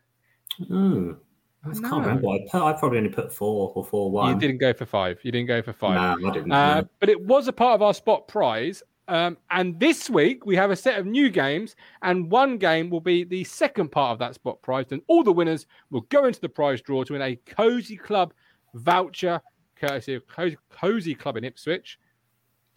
Mm. 0.69 1.17
I 1.65 1.73
can't 1.73 2.05
remember. 2.05 2.29
I, 2.29 2.39
put, 2.49 2.61
I, 2.61 2.73
probably 2.73 2.99
only 2.99 3.09
put 3.09 3.33
four 3.33 3.73
or 3.75 3.83
four 3.83 4.09
one. 4.09 4.33
You 4.33 4.39
didn't 4.39 4.59
go 4.59 4.73
for 4.73 4.85
five. 4.85 5.19
You 5.23 5.31
didn't 5.31 5.47
go 5.47 5.61
for 5.61 5.73
five. 5.73 6.19
No, 6.19 6.29
I 6.29 6.31
didn't. 6.31 6.51
Uh, 6.51 6.83
but 6.99 7.09
it 7.09 7.19
was 7.19 7.47
a 7.49 7.53
part 7.53 7.75
of 7.75 7.81
our 7.81 7.93
spot 7.93 8.27
prize. 8.27 8.81
Um, 9.09 9.37
and 9.49 9.77
this 9.79 10.09
week 10.09 10.45
we 10.45 10.55
have 10.55 10.71
a 10.71 10.75
set 10.75 10.99
of 10.99 11.05
new 11.05 11.29
games, 11.29 11.75
and 12.03 12.31
one 12.31 12.57
game 12.57 12.89
will 12.89 13.01
be 13.01 13.23
the 13.23 13.43
second 13.43 13.91
part 13.91 14.11
of 14.13 14.19
that 14.19 14.35
spot 14.35 14.61
prize. 14.61 14.85
And 14.91 15.01
all 15.07 15.23
the 15.23 15.33
winners 15.33 15.65
will 15.89 16.01
go 16.09 16.25
into 16.25 16.39
the 16.39 16.47
prize 16.47 16.81
draw 16.81 17.03
to 17.03 17.13
win 17.13 17.21
a 17.21 17.35
cozy 17.35 17.97
club 17.97 18.33
voucher, 18.75 19.41
courtesy 19.75 20.13
of 20.13 20.27
cozy, 20.27 20.57
cozy 20.69 21.15
Club 21.15 21.37
in 21.37 21.43
Ipswich. 21.43 21.99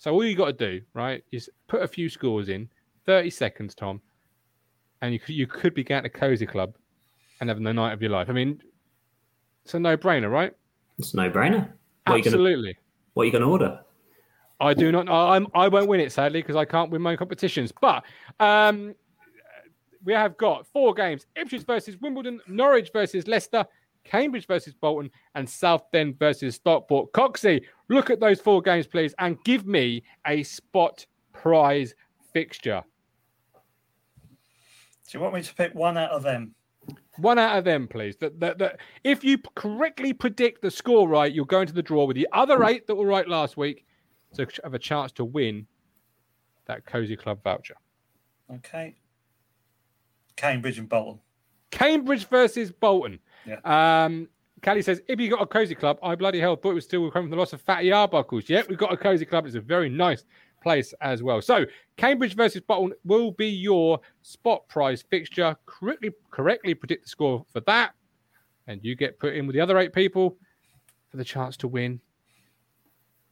So 0.02 0.12
all 0.12 0.24
you 0.24 0.34
got 0.34 0.46
to 0.46 0.52
do, 0.52 0.80
right, 0.94 1.22
is 1.30 1.48
put 1.68 1.80
a 1.80 1.86
few 1.86 2.08
scores 2.08 2.48
in, 2.48 2.68
thirty 3.06 3.30
seconds, 3.30 3.72
Tom, 3.72 4.00
and 5.00 5.12
you 5.12 5.20
could, 5.20 5.36
you 5.36 5.46
could 5.46 5.74
be 5.74 5.84
getting 5.84 6.06
a 6.06 6.10
cozy 6.10 6.44
club 6.44 6.74
and 7.38 7.48
having 7.48 7.62
the 7.62 7.72
night 7.72 7.92
of 7.92 8.02
your 8.02 8.10
life. 8.10 8.28
I 8.28 8.32
mean, 8.32 8.60
it's 9.64 9.74
a 9.74 9.78
no-brainer, 9.78 10.28
right? 10.28 10.52
It's 10.98 11.14
a 11.14 11.18
no-brainer. 11.18 11.70
What 12.08 12.18
Absolutely. 12.18 12.70
Are 12.70 12.72
gonna, 12.72 12.78
what 13.14 13.22
are 13.22 13.26
you 13.26 13.30
going 13.30 13.42
to 13.42 13.48
order? 13.48 13.80
I 14.58 14.74
do 14.74 14.90
not. 14.90 15.08
I'm, 15.08 15.46
I 15.54 15.68
won't 15.68 15.86
win 15.86 16.00
it 16.00 16.10
sadly 16.10 16.42
because 16.42 16.56
I 16.56 16.64
can't 16.64 16.90
win 16.90 17.00
my 17.00 17.14
competitions. 17.14 17.72
But 17.80 18.02
um, 18.40 18.96
we 20.02 20.14
have 20.14 20.36
got 20.36 20.66
four 20.66 20.94
games: 20.94 21.26
Ipswich 21.36 21.62
versus 21.62 21.96
Wimbledon, 22.00 22.40
Norwich 22.48 22.90
versus 22.92 23.28
Leicester, 23.28 23.64
Cambridge 24.04 24.46
versus 24.46 24.74
Bolton, 24.74 25.10
and 25.34 25.48
Southend 25.48 26.18
versus 26.18 26.56
Stockport. 26.56 27.12
Coxie, 27.12 27.62
look 27.88 28.10
at 28.10 28.20
those 28.20 28.40
four 28.40 28.62
games, 28.62 28.86
please, 28.86 29.14
and 29.18 29.42
give 29.44 29.66
me 29.66 30.02
a 30.26 30.42
spot 30.42 31.06
prize 31.32 31.94
fixture. 32.32 32.82
Do 35.08 35.18
you 35.18 35.20
want 35.20 35.34
me 35.34 35.42
to 35.42 35.54
pick 35.54 35.74
one 35.74 35.98
out 35.98 36.10
of 36.10 36.22
them? 36.22 36.54
One 37.18 37.38
out 37.38 37.58
of 37.58 37.64
them, 37.64 37.86
please. 37.86 38.16
That, 38.16 38.40
that, 38.40 38.58
that 38.58 38.80
if 39.04 39.22
you 39.22 39.38
correctly 39.54 40.12
predict 40.12 40.62
the 40.62 40.70
score 40.70 41.08
right, 41.08 41.32
you'll 41.32 41.44
go 41.44 41.60
into 41.60 41.74
the 41.74 41.82
draw 41.82 42.06
with 42.06 42.16
the 42.16 42.28
other 42.32 42.64
eight 42.64 42.86
that 42.86 42.94
were 42.94 43.06
right 43.06 43.28
last 43.28 43.56
week 43.56 43.84
to 44.34 44.46
have 44.64 44.74
a 44.74 44.78
chance 44.78 45.12
to 45.12 45.24
win 45.24 45.66
that 46.66 46.86
cozy 46.86 47.16
club 47.16 47.42
voucher. 47.44 47.76
Okay. 48.50 48.94
Cambridge 50.36 50.78
and 50.78 50.88
Bolton. 50.88 51.20
Cambridge 51.70 52.26
versus 52.28 52.72
Bolton. 52.72 53.18
Yeah. 53.46 54.04
Um, 54.04 54.28
Callie 54.62 54.82
says, 54.82 55.02
if 55.08 55.18
you 55.18 55.28
got 55.28 55.42
a 55.42 55.46
cozy 55.46 55.74
club, 55.74 55.98
I 56.02 56.14
bloody 56.14 56.38
hell 56.38 56.54
thought 56.54 56.70
it 56.70 56.74
was 56.74 56.84
still 56.84 57.10
coming 57.10 57.24
from 57.24 57.30
the 57.30 57.36
loss 57.36 57.52
of 57.52 57.60
Fatty 57.60 57.88
Arbuckles. 57.88 58.48
Yeah, 58.48 58.62
we've 58.68 58.78
got 58.78 58.92
a 58.92 58.96
cozy 58.96 59.24
club. 59.24 59.44
It's 59.44 59.56
a 59.56 59.60
very 59.60 59.88
nice 59.88 60.24
place 60.62 60.94
as 61.00 61.22
well. 61.22 61.42
So, 61.42 61.66
Cambridge 61.96 62.36
versus 62.36 62.60
Bolton 62.60 62.96
will 63.04 63.32
be 63.32 63.48
your 63.48 64.00
spot 64.22 64.68
prize 64.68 65.02
fixture. 65.02 65.56
Correctly, 65.66 66.10
correctly 66.30 66.74
predict 66.74 67.04
the 67.04 67.08
score 67.08 67.44
for 67.52 67.60
that, 67.60 67.94
and 68.68 68.82
you 68.84 68.94
get 68.94 69.18
put 69.18 69.34
in 69.34 69.46
with 69.46 69.54
the 69.54 69.60
other 69.60 69.78
eight 69.78 69.92
people 69.92 70.36
for 71.10 71.16
the 71.16 71.24
chance 71.24 71.56
to 71.58 71.68
win 71.68 72.00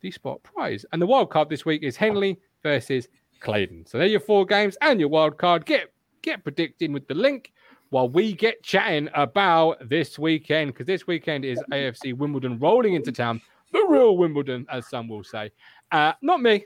the 0.01 0.11
spot 0.11 0.43
prize. 0.43 0.85
And 0.93 1.01
the 1.01 1.07
wild 1.07 1.31
card 1.31 1.49
this 1.49 1.65
week 1.65 1.85
is 1.85 1.97
Henley 1.97 2.41
versus 2.65 3.07
Claydon. 3.39 3.87
So, 3.87 3.99
they're 3.99 4.09
your 4.09 4.21
four 4.21 4.45
games 4.45 4.77
and 4.83 4.99
your 4.99 5.09
wild 5.09 5.39
card. 5.39 5.65
Get 5.65 5.93
get 6.23 6.43
predicting 6.43 6.93
with 6.93 7.07
the 7.07 7.15
link 7.15 7.53
while 7.91 8.09
we 8.09 8.33
get 8.33 8.63
chatting 8.63 9.09
about 9.15 9.89
this 9.89 10.19
weekend 10.19 10.73
because 10.73 10.87
this 10.87 11.07
weekend 11.07 11.45
is 11.45 11.63
AFC 11.71 12.17
Wimbledon 12.17 12.59
rolling 12.59 12.95
into 12.95 13.13
town. 13.13 13.41
The 13.73 13.87
real 13.89 14.17
Wimbledon, 14.17 14.67
as 14.71 14.89
some 14.89 15.09
will 15.09 15.23
say. 15.23 15.53
Uh, 15.93 16.13
not 16.23 16.41
me, 16.41 16.65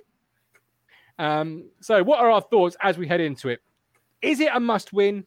um, 1.19 1.65
so, 1.81 2.03
what 2.03 2.21
are 2.21 2.31
our 2.31 2.41
thoughts 2.41 2.77
as 2.83 2.99
we 2.99 3.07
head 3.07 3.21
into 3.21 3.49
it? 3.49 3.61
Is 4.23 4.41
it 4.41 4.51
a 4.53 4.61
must 4.61 4.93
win 4.93 5.25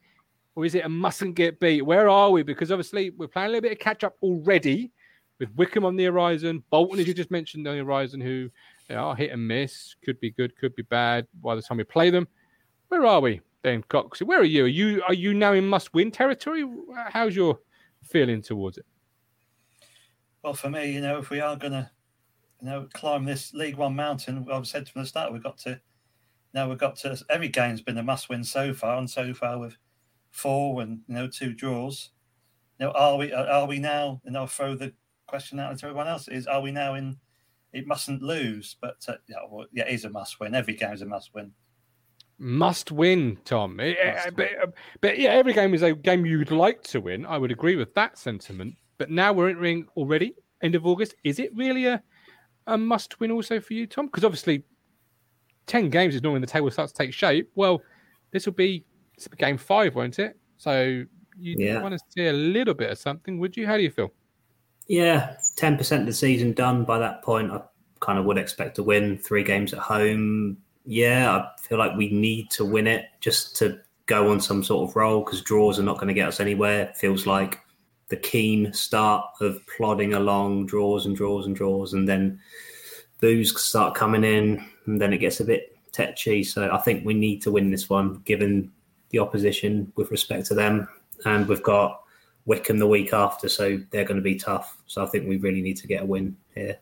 or 0.56 0.66
is 0.66 0.76
it 0.76 0.86
a 0.86 0.90
mustn't 0.90 1.36
get 1.36 1.60
beat? 1.60 1.82
Where 1.84 2.10
are 2.10 2.32
we? 2.32 2.44
Because 2.44 2.72
obviously, 2.72 3.12
we're 3.12 3.28
playing 3.28 3.48
a 3.48 3.52
little 3.52 3.62
bit 3.62 3.72
of 3.74 3.80
catch 3.80 4.04
up 4.04 4.16
already 4.22 4.92
with 5.40 5.50
Wycombe 5.56 5.86
on 5.86 5.96
the 5.96 6.06
horizon, 6.06 6.64
Bolton, 6.72 7.00
as 7.00 7.08
you 7.08 7.14
just 7.14 7.30
mentioned, 7.32 7.68
on 7.68 7.78
the 7.78 7.84
horizon, 7.84 8.20
who 8.20 8.50
are 8.90 9.16
hit 9.16 9.32
and 9.32 9.48
miss, 9.48 9.96
could 10.04 10.20
be 10.20 10.32
good, 10.32 10.58
could 10.58 10.76
be 10.76 10.84
bad 10.84 11.28
by 11.44 11.56
the 11.56 11.62
time 11.62 11.78
we 11.78 11.84
play 11.84 12.10
them. 12.10 12.28
Where 12.88 13.06
are 13.06 13.20
we 13.20 13.42
then, 13.64 13.84
Cox? 13.90 14.22
Where 14.22 14.40
are 14.40 14.44
you? 14.44 14.66
Are 14.66 14.68
you 14.68 15.04
are 15.08 15.14
you 15.14 15.34
now 15.34 15.54
in 15.54 15.68
must 15.68 15.94
win 15.94 16.12
territory? 16.12 16.66
How's 17.10 17.36
your 17.36 17.60
feeling 18.04 18.42
towards 18.42 18.78
it? 18.78 18.86
Well, 20.44 20.54
for 20.54 20.70
me, 20.70 20.92
you 20.92 21.02
know, 21.02 21.18
if 21.18 21.30
we 21.30 21.42
are 21.42 21.56
going 21.56 21.74
to 21.74 21.90
you 22.62 22.68
know, 22.68 22.88
climb 22.94 23.26
this 23.26 23.54
League 23.54 23.78
One 23.78 23.96
mountain. 23.96 24.48
I've 24.52 24.68
said 24.68 24.90
from 24.90 25.02
the 25.02 25.08
start, 25.08 25.32
we've 25.32 25.44
got 25.44 25.58
to. 25.60 25.80
Now 26.54 26.70
we've 26.70 26.78
got 26.78 26.96
to. 26.98 27.18
Every 27.30 27.50
game's 27.50 27.82
been 27.82 27.98
a 27.98 28.04
must-win 28.04 28.44
so 28.44 28.74
far, 28.74 28.98
and 28.98 29.10
so 29.10 29.34
far 29.34 29.60
with 29.60 29.78
four 30.32 30.82
and 30.82 31.02
you 31.08 31.16
know 31.16 31.28
two 31.28 31.54
draws. 31.54 32.12
You 32.80 32.88
know, 32.88 32.92
are 32.94 33.18
we 33.18 33.32
are 33.32 33.68
we 33.68 33.80
now? 33.80 34.22
And 34.26 34.38
I'll 34.38 34.48
throw 34.48 34.76
the 34.76 34.94
question 35.28 35.60
out 35.60 35.78
to 35.78 35.86
everyone 35.86 36.08
else: 36.08 36.28
Is 36.28 36.48
are 36.48 36.62
we 36.62 36.72
now 36.72 36.96
in? 36.96 37.18
It 37.74 37.86
mustn't 37.86 38.24
lose, 38.24 38.78
but 38.82 39.06
uh, 39.08 39.16
yeah, 39.28 39.38
well, 39.50 39.68
yeah, 39.72 39.88
it 39.88 39.94
is 39.94 40.06
a 40.06 40.10
must-win. 40.10 40.56
Every 40.56 40.74
game 40.74 40.94
is 40.94 41.02
a 41.02 41.06
must-win. 41.06 41.52
Must 42.40 42.92
win, 42.92 43.40
Tom. 43.46 43.80
Eh, 43.80 43.94
eh, 44.00 44.14
must 44.14 44.36
but, 44.36 44.38
win. 44.38 44.48
Uh, 44.62 44.72
but 45.02 45.18
yeah, 45.18 45.30
every 45.30 45.54
game 45.54 45.74
is 45.74 45.82
a 45.82 45.94
game 45.94 46.26
you'd 46.26 46.52
like 46.52 46.84
to 46.84 47.02
win. 47.02 47.26
I 47.26 47.38
would 47.38 47.52
agree 47.52 47.76
with 47.76 47.94
that 47.96 48.18
sentiment. 48.18 48.76
But 48.98 49.10
now 49.10 49.34
we're 49.34 49.50
entering 49.50 49.88
already 49.96 50.36
end 50.62 50.76
of 50.76 50.86
August. 50.86 51.16
Is 51.24 51.40
it 51.40 51.56
really 51.56 51.86
a 51.86 52.02
a 52.68 52.78
must 52.78 53.20
win 53.20 53.32
also 53.32 53.60
for 53.60 53.74
you, 53.74 53.88
Tom? 53.88 54.08
Because 54.08 54.24
obviously, 54.24 54.64
10 55.68 55.90
games 55.90 56.16
is 56.16 56.22
normally 56.22 56.42
the 56.42 56.48
table 56.48 56.70
starts 56.70 56.92
to 56.92 56.98
take 56.98 57.14
shape. 57.14 57.50
Well, 57.56 57.82
this 58.32 58.46
will 58.46 58.54
be, 58.54 58.86
this 59.16 59.28
will 59.28 59.32
be 59.32 59.38
game 59.38 59.58
five, 59.58 59.96
won't 59.96 60.20
it? 60.20 60.38
So 60.58 61.04
you 61.40 61.56
yeah. 61.58 61.82
want 61.82 61.94
to 61.94 62.00
see 62.10 62.28
a 62.28 62.34
little 62.34 62.74
bit 62.74 62.90
of 62.92 62.98
something, 62.98 63.40
would 63.40 63.56
you? 63.56 63.66
How 63.66 63.78
do 63.78 63.84
you 63.84 63.92
feel? 63.92 64.12
Yeah, 64.88 65.36
10% 65.58 66.00
of 66.02 66.06
the 66.06 66.14
season 66.14 66.54
done 66.54 66.84
by 66.84 67.00
that 67.00 67.24
point. 67.24 67.52
I 67.52 67.62
kind 68.00 68.20
of 68.20 68.26
would 68.26 68.38
expect 68.38 68.76
to 68.76 68.84
win 68.84 69.18
three 69.18 69.44
games 69.44 69.74
at 69.74 69.80
home. 69.80 70.58
Yeah, 70.90 71.36
I 71.36 71.62
feel 71.62 71.78
like 71.78 71.98
we 71.98 72.10
need 72.10 72.50
to 72.52 72.64
win 72.64 72.88
it 72.88 73.08
just 73.20 73.58
to 73.58 73.82
go 74.06 74.32
on 74.32 74.40
some 74.40 74.64
sort 74.64 74.90
of 74.90 74.96
roll 74.96 75.22
because 75.22 75.42
draws 75.42 75.78
are 75.78 75.84
not 75.84 75.98
going 75.98 76.08
to 76.08 76.14
get 76.14 76.30
us 76.30 76.40
anywhere. 76.40 76.84
It 76.84 76.96
feels 76.96 77.28
like 77.28 77.60
the 78.08 78.16
keen 78.16 78.72
start 78.72 79.26
of 79.42 79.60
plodding 79.68 80.14
along, 80.14 80.68
draws 80.68 81.06
and 81.06 81.14
draws 81.14 81.46
and 81.46 81.58
draws, 81.58 81.92
and 81.92 82.08
then 82.08 82.40
booze 83.20 83.60
start 83.62 83.96
coming 83.96 84.24
in, 84.24 84.66
and 84.86 85.02
then 85.02 85.12
it 85.12 85.18
gets 85.18 85.42
a 85.42 85.44
bit 85.44 85.76
tetchy. 85.92 86.42
So 86.42 86.72
I 86.72 86.78
think 86.78 87.06
we 87.06 87.14
need 87.14 87.42
to 87.42 87.52
win 87.52 87.70
this 87.70 87.90
one, 87.90 88.22
given 88.24 88.72
the 89.10 89.20
opposition 89.20 89.92
with 89.98 90.10
respect 90.10 90.46
to 90.48 90.56
them, 90.56 90.88
and 91.26 91.50
we've 91.50 91.64
got 91.64 92.02
Wycombe 92.46 92.80
the 92.80 92.88
week 92.88 93.12
after, 93.12 93.50
so 93.50 93.78
they're 93.92 94.06
going 94.06 94.16
to 94.16 94.24
be 94.24 94.36
tough. 94.36 94.78
So 94.86 95.04
I 95.04 95.08
think 95.08 95.28
we 95.28 95.36
really 95.36 95.62
need 95.62 95.78
to 95.78 95.88
get 95.88 96.04
a 96.04 96.06
win 96.06 96.38
here. 96.56 96.78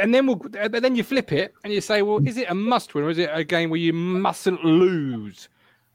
And 0.00 0.14
then 0.14 0.26
we'll, 0.26 0.40
then 0.70 0.96
you 0.96 1.04
flip 1.04 1.32
it 1.32 1.52
and 1.64 1.72
you 1.72 1.80
say, 1.80 2.02
well, 2.02 2.18
is 2.26 2.38
it 2.38 2.50
a 2.50 2.54
must 2.54 2.94
win 2.94 3.04
or 3.04 3.10
is 3.10 3.18
it 3.18 3.30
a 3.32 3.44
game 3.44 3.68
where 3.68 3.78
you 3.78 3.92
mustn't 3.92 4.64
lose, 4.64 5.48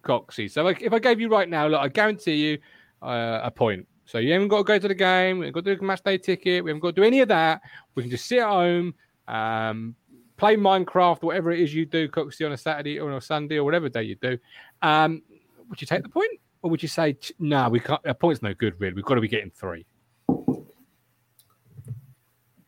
Coxie? 0.04 0.52
So 0.52 0.68
if 0.68 0.94
I 0.94 1.00
gave 1.00 1.20
you 1.20 1.30
right 1.30 1.50
now, 1.50 1.68
look, 1.68 1.82
I 1.82 1.88
guarantee 1.88 2.36
you 2.36 2.58
uh, 3.02 3.40
a 3.44 3.50
point 3.50 3.88
so 4.08 4.20
you 4.20 4.32
haven't 4.32 4.48
got 4.48 4.60
to 4.60 4.64
go 4.64 4.80
to 4.80 4.88
the 4.88 4.96
game. 4.96 5.38
We 5.38 5.46
haven't 5.46 5.56
got 5.56 5.70
to 5.70 5.76
do 5.76 5.82
a 5.82 5.86
match 5.86 6.02
day 6.02 6.18
ticket. 6.18 6.64
We 6.64 6.72
haven't 6.72 6.80
got 6.80 6.96
to 6.96 7.02
do 7.02 7.04
any 7.04 7.20
of 7.20 7.28
that. 7.28 7.62
We 7.94 8.04
can 8.04 8.10
just 8.10 8.26
sit 8.26 8.40
at 8.40 8.48
home, 8.48 8.96
um, 9.28 9.96
play 10.38 10.56
Minecraft, 10.56 11.24
whatever 11.24 11.52
it 11.52 11.60
is 11.60 11.76
you 11.76 11.86
do, 11.86 12.08
Coxie, 12.08 12.46
on 12.46 12.54
a 12.54 12.58
Saturday 12.58 13.00
or 13.00 13.12
on 13.12 13.18
a 13.18 13.22
Sunday 13.22 13.58
or 13.58 13.66
whatever 13.66 13.90
day 13.90 14.04
you 14.04 14.16
do. 14.16 14.38
Um, 14.82 15.22
would 15.70 15.82
you 15.82 15.88
take 15.88 16.04
the 16.04 16.10
point, 16.10 16.32
or 16.62 16.72
would 16.72 16.82
you 16.82 16.88
say, 16.88 17.18
"No, 17.38 17.64
nah, 17.64 17.70
we 17.70 17.82
can't. 17.82 18.00
A 18.06 18.14
point's 18.14 18.42
no 18.42 18.54
good. 18.54 18.80
Really, 18.80 18.94
we've 18.94 19.04
got 19.04 19.16
to 19.16 19.22
be 19.22 19.28
getting 19.28 19.52
three. 19.52 19.86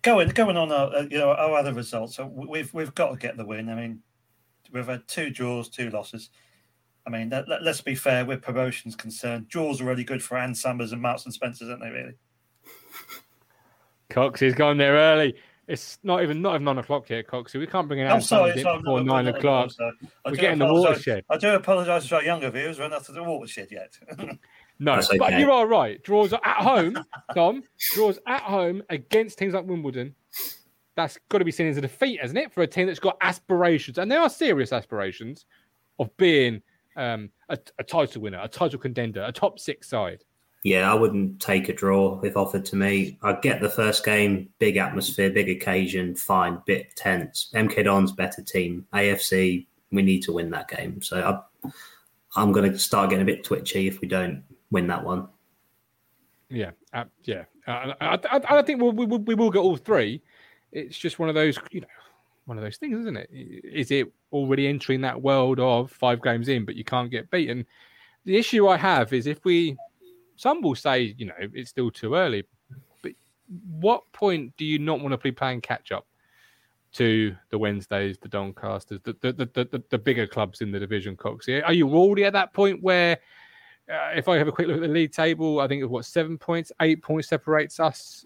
Going 0.01 0.29
going 0.29 0.55
on 0.55 0.71
our 0.71 0.95
uh, 0.95 1.01
you 1.09 1.17
know 1.17 1.31
our 1.31 1.57
other 1.57 1.73
results, 1.73 2.15
so 2.15 2.25
we've 2.25 2.73
we've 2.73 2.95
got 2.95 3.09
to 3.11 3.17
get 3.17 3.35
the 3.35 3.45
win. 3.45 3.69
I 3.69 3.75
mean, 3.75 4.01
we've 4.71 4.87
had 4.87 5.07
two 5.07 5.29
draws, 5.29 5.69
two 5.69 5.89
losses. 5.89 6.29
I 7.05 7.09
mean, 7.09 7.29
let, 7.29 7.49
us 7.49 7.81
be 7.81 7.95
fair, 7.95 8.23
where 8.23 8.37
promotion's 8.37 8.95
concerned, 8.95 9.47
draws 9.47 9.81
are 9.81 9.85
really 9.85 10.03
good 10.03 10.21
for 10.21 10.37
Ann 10.37 10.53
Summers 10.53 10.91
and 10.91 11.01
Marks 11.01 11.25
and 11.25 11.33
Spencers, 11.33 11.69
aren't 11.69 11.81
they? 11.81 11.89
Really. 11.89 12.13
Cox 14.09 14.41
is 14.41 14.53
gone 14.53 14.77
there 14.77 14.93
early. 14.93 15.35
It's 15.67 15.99
not 16.01 16.23
even 16.23 16.41
not 16.41 16.55
even 16.55 16.65
nine 16.65 16.79
o'clock 16.79 17.09
yet, 17.09 17.27
Cox. 17.27 17.53
We 17.53 17.67
can't 17.67 17.87
bring 17.87 17.99
it 17.99 18.07
out 18.07 18.23
sorry, 18.23 18.59
sorry, 18.59 18.79
before 18.79 19.03
nine 19.03 19.27
o'clock. 19.27 19.71
We're 20.25 20.31
getting 20.33 20.57
the 20.57 20.65
watershed. 20.65 21.23
I 21.29 21.37
do 21.37 21.53
apologise 21.53 22.07
to 22.07 22.15
our 22.15 22.23
younger 22.23 22.49
viewers. 22.49 22.79
We're 22.79 22.89
not 22.89 23.05
to 23.05 23.11
the 23.11 23.23
watershed 23.23 23.67
yet. 23.71 23.97
no, 24.79 24.95
okay. 24.95 25.17
but 25.17 25.39
you 25.39 25.51
are 25.51 25.67
right. 25.67 26.01
Draws 26.03 26.33
at 26.33 26.43
home, 26.43 26.97
Tom. 27.35 27.63
Draws 27.93 28.19
at 28.25 28.41
home 28.41 28.81
against 28.89 29.37
teams 29.37 29.53
like 29.53 29.65
Wimbledon. 29.65 30.15
That's 30.95 31.17
got 31.29 31.39
to 31.39 31.45
be 31.45 31.51
seen 31.51 31.67
as 31.67 31.77
a 31.77 31.81
defeat, 31.81 32.21
hasn't 32.21 32.39
it, 32.39 32.51
for 32.51 32.61
a 32.61 32.67
team 32.67 32.87
that's 32.87 32.99
got 32.99 33.17
aspirations, 33.21 33.97
and 33.97 34.11
there 34.11 34.21
are 34.21 34.29
serious 34.29 34.73
aspirations 34.73 35.45
of 35.99 36.15
being 36.17 36.61
um, 36.95 37.29
a, 37.49 37.57
a 37.77 37.83
title 37.83 38.21
winner, 38.21 38.39
a 38.41 38.47
title 38.47 38.79
contender, 38.79 39.23
a 39.23 39.31
top 39.31 39.59
six 39.59 39.89
side. 39.89 40.23
Yeah, 40.63 40.91
I 40.91 40.95
wouldn't 40.95 41.39
take 41.39 41.69
a 41.69 41.73
draw 41.73 42.19
if 42.21 42.35
offered 42.35 42.65
to 42.65 42.75
me. 42.75 43.17
I 43.23 43.33
get 43.33 43.61
the 43.61 43.69
first 43.69 44.03
game, 44.03 44.49
big 44.59 44.75
atmosphere, 44.75 45.29
big 45.29 45.49
occasion, 45.49 46.15
fine, 46.15 46.61
bit 46.65 46.95
tense. 46.97 47.49
MK 47.53 47.85
Dons 47.85 48.11
better 48.11 48.41
team. 48.41 48.85
AFC, 48.93 49.67
we 49.91 50.01
need 50.01 50.21
to 50.23 50.33
win 50.33 50.49
that 50.49 50.67
game. 50.67 51.01
So 51.01 51.43
I, 51.63 51.69
I'm 52.35 52.51
going 52.51 52.69
to 52.69 52.77
start 52.77 53.09
getting 53.09 53.23
a 53.23 53.25
bit 53.25 53.45
twitchy 53.45 53.87
if 53.87 54.01
we 54.01 54.07
don't 54.09 54.43
win 54.71 54.87
that 54.87 55.03
one. 55.03 55.27
Yeah, 56.49 56.71
uh, 56.93 57.05
yeah. 57.23 57.43
Uh, 57.67 57.93
I, 58.01 58.19
I, 58.31 58.41
I, 58.59 58.61
think 58.63 58.81
we'll, 58.81 58.91
we, 58.91 59.05
we 59.05 59.35
will 59.35 59.51
get 59.51 59.59
all 59.59 59.77
three. 59.77 60.21
It's 60.71 60.97
just 60.97 61.19
one 61.19 61.29
of 61.29 61.35
those, 61.35 61.57
you 61.71 61.81
know, 61.81 61.87
one 62.45 62.57
of 62.57 62.63
those 62.63 62.77
things, 62.77 62.99
isn't 62.99 63.17
it? 63.17 63.29
Is 63.31 63.91
it 63.91 64.11
already 64.31 64.67
entering 64.67 65.01
that 65.01 65.21
world 65.21 65.59
of 65.59 65.91
five 65.91 66.21
games 66.21 66.49
in, 66.49 66.65
but 66.65 66.75
you 66.75 66.83
can't 66.83 67.11
get 67.11 67.29
beaten? 67.29 67.65
The 68.25 68.37
issue 68.37 68.67
I 68.67 68.77
have 68.77 69.13
is 69.13 69.27
if 69.27 69.45
we 69.45 69.77
some 70.39 70.61
will 70.61 70.75
say, 70.75 71.13
you 71.17 71.25
know, 71.25 71.33
it's 71.39 71.69
still 71.69 71.91
too 71.91 72.15
early. 72.15 72.45
But 73.03 73.11
what 73.79 74.09
point 74.13 74.55
do 74.55 74.63
you 74.63 74.79
not 74.79 75.01
want 75.01 75.11
to 75.11 75.17
be 75.17 75.33
playing 75.33 75.61
catch 75.61 75.91
up 75.91 76.07
to 76.93 77.35
the 77.49 77.57
Wednesdays, 77.57 78.17
the 78.17 78.29
Doncasters, 78.29 79.03
the 79.03 79.15
the, 79.21 79.33
the, 79.33 79.65
the, 79.65 79.83
the 79.89 79.97
bigger 79.97 80.25
clubs 80.25 80.61
in 80.61 80.71
the 80.71 80.79
division, 80.79 81.17
Cox? 81.17 81.47
Are 81.49 81.73
you 81.73 81.93
already 81.93 82.23
at 82.23 82.33
that 82.33 82.53
point 82.53 82.81
where, 82.81 83.19
uh, 83.89 84.11
if 84.15 84.27
I 84.27 84.37
have 84.37 84.47
a 84.47 84.51
quick 84.51 84.67
look 84.67 84.77
at 84.77 84.81
the 84.81 84.87
league 84.87 85.11
table, 85.11 85.59
I 85.59 85.67
think 85.67 85.83
it's 85.83 85.89
what 85.89 86.05
seven 86.05 86.37
points, 86.37 86.71
eight 86.81 87.01
points 87.01 87.29
separates 87.29 87.79
us. 87.79 88.25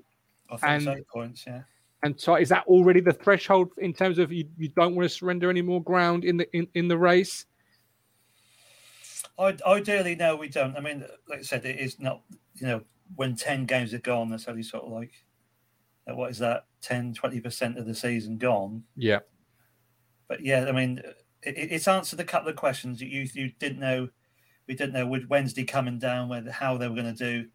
I 0.49 0.58
think 0.58 0.88
and, 0.88 0.99
eight 0.99 1.08
points, 1.08 1.45
yeah. 1.47 1.62
And 2.04 2.19
so, 2.19 2.36
is 2.36 2.49
that 2.49 2.65
already 2.67 2.99
the 2.99 3.13
threshold 3.13 3.69
in 3.78 3.93
terms 3.93 4.19
of 4.19 4.32
you, 4.32 4.45
you 4.58 4.67
don't 4.69 4.95
want 4.95 5.10
to 5.10 5.15
surrender 5.15 5.49
any 5.49 5.62
more 5.62 5.82
ground 5.82 6.26
in 6.26 6.38
the 6.38 6.56
in, 6.56 6.67
in 6.73 6.88
the 6.88 6.97
race? 6.97 7.45
Ideally, 9.39 10.15
no, 10.15 10.36
we 10.36 10.47
don't. 10.47 10.78
I 10.78 10.80
mean, 10.80 11.06
like 11.28 11.39
I 11.39 11.41
said, 11.41 11.65
it 11.65 11.80
is 11.80 11.99
not, 11.99 12.21
you 12.56 12.67
know, 12.67 12.82
when 13.15 13.36
10 13.36 13.65
games 13.65 13.93
are 13.93 13.99
gone, 13.99 14.30
that's 14.30 14.47
only 14.47 14.63
sort 14.63 14.84
of 14.84 14.91
like, 14.91 15.12
uh, 16.08 16.15
what 16.15 16.30
is 16.30 16.38
that, 16.39 16.65
10, 16.82 17.15
20% 17.15 17.78
of 17.78 17.86
the 17.86 17.95
season 17.95 18.38
gone. 18.38 18.84
Yeah. 18.95 19.19
But 20.28 20.41
yeah, 20.41 20.65
I 20.67 20.71
mean, 20.71 21.02
it, 21.41 21.56
it's 21.58 21.88
answered 21.88 22.19
a 22.19 22.26
couple 22.26 22.49
of 22.49 22.56
questions 22.56 22.99
that 22.99 23.08
you, 23.08 23.28
you 23.34 23.52
didn't 23.60 23.80
know. 23.80 24.10
We 24.67 24.76
didn't 24.76 24.93
know 24.93 25.08
with 25.08 25.30
Wednesday 25.30 25.63
coming 25.63 25.99
down, 25.99 26.30
where 26.30 26.49
how 26.52 26.78
they 26.78 26.88
were 26.88 26.95
going 26.95 27.15
to 27.15 27.41
do. 27.41 27.49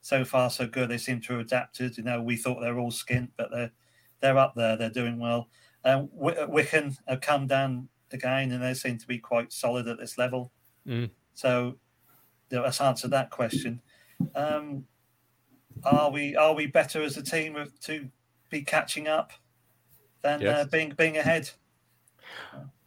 So 0.00 0.24
far, 0.24 0.48
so 0.48 0.66
good. 0.66 0.88
They 0.88 0.98
seem 0.98 1.20
to 1.22 1.32
have 1.34 1.42
adapted. 1.42 1.98
You 1.98 2.04
know, 2.04 2.22
we 2.22 2.36
thought 2.36 2.60
they 2.60 2.70
were 2.70 2.78
all 2.78 2.92
skint, 2.92 3.28
but 3.36 3.50
they're 3.50 3.72
they're 4.20 4.38
up 4.38 4.54
there. 4.54 4.76
They're 4.76 4.90
doing 4.90 5.18
well. 5.18 5.48
Um, 5.84 6.08
Wycombe 6.12 6.96
have 7.06 7.20
come 7.20 7.46
down 7.46 7.88
again, 8.12 8.52
and 8.52 8.62
they 8.62 8.74
seem 8.74 8.98
to 8.98 9.06
be 9.06 9.18
quite 9.18 9.52
solid 9.52 9.88
at 9.88 9.98
this 9.98 10.18
level. 10.18 10.52
Mm. 10.86 11.10
So 11.34 11.76
you 12.50 12.58
know, 12.58 12.64
let's 12.64 12.80
answer 12.80 13.08
that 13.08 13.30
question. 13.30 13.80
Um, 14.34 14.84
are 15.84 16.10
we 16.10 16.36
are 16.36 16.54
we 16.54 16.66
better 16.66 17.02
as 17.02 17.16
a 17.16 17.22
team 17.22 17.56
to 17.82 18.08
be 18.50 18.62
catching 18.62 19.08
up 19.08 19.32
than 20.22 20.40
uh, 20.40 20.44
yes. 20.44 20.64
uh, 20.64 20.68
being 20.70 20.92
being 20.96 21.16
ahead? 21.16 21.50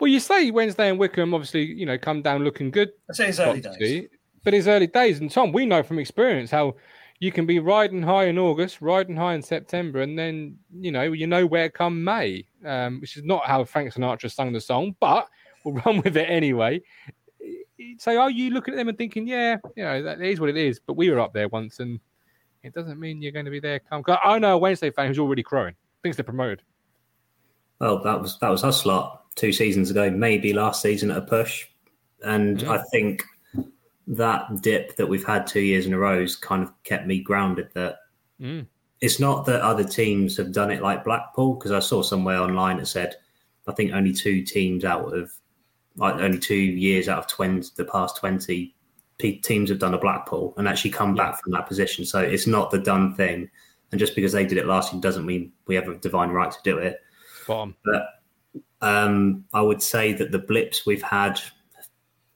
Well, 0.02 0.10
you 0.10 0.20
say 0.20 0.52
Wednesday 0.52 0.90
and 0.90 1.00
Wycombe 1.00 1.34
obviously 1.34 1.64
you 1.64 1.86
know 1.86 1.98
come 1.98 2.22
down 2.22 2.44
looking 2.44 2.72
good. 2.72 2.92
I 3.10 3.14
say 3.14 3.30
it's 3.30 3.40
early 3.40 3.62
days, 3.62 4.08
but 4.44 4.54
it's 4.54 4.68
early 4.68 4.88
days. 4.88 5.20
And 5.20 5.32
Tom, 5.32 5.54
we 5.54 5.66
know 5.66 5.84
from 5.84 6.00
experience 6.00 6.52
how 6.52 6.76
you 7.20 7.32
can 7.32 7.46
be 7.46 7.60
riding 7.60 8.02
high 8.02 8.26
in 8.26 8.40
August, 8.40 8.82
riding 8.82 9.16
high 9.16 9.36
in 9.36 9.42
September, 9.44 10.02
and 10.02 10.18
then 10.20 10.58
you 10.74 10.92
know 10.92 11.04
you 11.04 11.28
know 11.28 11.46
where 11.46 11.70
come 11.70 12.04
May, 12.04 12.46
um, 12.66 13.00
which 13.00 13.16
is 13.16 13.24
not 13.24 13.46
how 13.46 13.64
Frank 13.64 13.94
Sinatra 13.94 14.30
sung 14.30 14.52
the 14.52 14.60
song, 14.60 14.96
but 15.00 15.30
we'll 15.64 15.76
run 15.86 16.02
with 16.02 16.18
it 16.18 16.30
anyway 16.30 16.82
so 17.98 18.20
are 18.20 18.30
you 18.30 18.52
looking 18.52 18.74
at 18.74 18.78
them 18.78 18.90
and 18.90 18.98
thinking, 18.98 19.28
yeah, 19.28 19.58
you 19.76 19.84
know, 19.84 20.02
that 20.04 20.22
is 20.22 20.40
what 20.40 20.50
it 20.50 20.58
is. 20.58 20.80
But 20.80 20.94
we 20.94 21.10
were 21.10 21.20
up 21.20 21.34
there 21.34 21.48
once, 21.48 21.80
and 21.80 22.00
it 22.64 22.74
doesn't 22.74 23.00
mean 23.00 23.22
you're 23.22 23.32
going 23.32 23.46
to 23.46 23.52
be 23.52 23.60
there. 23.60 23.80
Come, 23.80 24.04
I 24.08 24.40
know 24.40 24.56
a 24.56 24.58
Wednesday 24.58 24.92
fan 24.92 25.08
who's 25.08 25.20
already 25.20 25.44
crowing, 25.44 25.76
thinks 26.04 26.18
they're 26.18 26.24
promoted. 26.24 26.62
Well, 27.80 28.02
that 28.04 28.22
was 28.22 28.38
that 28.40 28.50
was 28.50 28.64
us 28.64 28.86
lot 28.86 29.21
two 29.36 29.52
seasons 29.52 29.90
ago, 29.92 30.10
maybe 30.10 30.54
last 30.54 30.82
season 30.82 31.12
at 31.12 31.18
a 31.18 31.22
push, 31.22 31.68
and 32.24 32.58
mm-hmm. 32.58 32.72
I 32.72 32.80
think 32.92 33.24
that 34.08 34.62
dip 34.62 34.96
that 34.98 35.08
we've 35.08 35.26
had 35.26 35.48
two 35.48 35.62
years 35.62 35.86
in 35.86 35.94
a 35.94 35.98
row 35.98 36.22
has 36.22 36.36
kind 36.36 36.64
of 36.64 36.72
kept 36.84 37.08
me 37.08 37.22
grounded. 37.22 37.70
That 37.74 37.98
mm. 38.40 38.66
it's 39.00 39.20
not 39.20 39.46
that 39.46 39.62
other 39.62 39.84
teams 39.84 40.38
have 40.38 40.52
done 40.52 40.72
it 40.72 40.82
like 40.82 41.04
Blackpool, 41.04 41.56
because 41.56 41.72
I 41.72 41.80
saw 41.80 42.02
somewhere 42.02 42.40
online 42.40 42.78
that 42.78 42.88
said 42.88 43.16
I 43.68 43.74
think 43.74 43.94
only 43.94 44.14
two 44.14 44.44
teams 44.44 44.84
out 44.84 45.16
of 45.16 45.32
like 45.96 46.16
only 46.16 46.40
two 46.40 46.56
years 46.56 47.10
out 47.10 47.20
of 47.20 47.28
20, 47.28 47.70
the 47.76 47.86
past 47.86 48.18
20 48.18 48.74
teams 49.20 49.70
have 49.70 49.80
done 49.80 49.94
a 49.94 50.00
Blackpool 50.00 50.54
and 50.58 50.68
actually 50.68 50.92
come 50.92 51.16
back 51.16 51.42
from 51.42 51.52
that 51.52 51.68
position. 51.68 52.06
So 52.06 52.20
it's 52.20 52.48
not 52.48 52.72
the 52.72 52.80
done 52.80 53.14
thing. 53.14 53.50
And 53.92 54.00
just 54.00 54.16
because 54.16 54.32
they 54.32 54.46
did 54.46 54.58
it 54.58 54.66
last 54.66 54.94
year 54.94 55.02
doesn't 55.02 55.26
mean 55.26 55.52
we 55.68 55.76
have 55.76 55.88
a 55.88 55.96
divine 55.98 56.30
right 56.30 56.52
to 56.52 56.58
do 56.64 56.78
it. 56.78 57.02
Bomb. 57.46 57.76
But 57.84 58.04
um, 58.82 59.46
I 59.54 59.62
would 59.62 59.82
say 59.82 60.14
that 60.14 60.32
the 60.32 60.40
blips 60.40 60.86
we've 60.86 61.04
had 61.04 61.40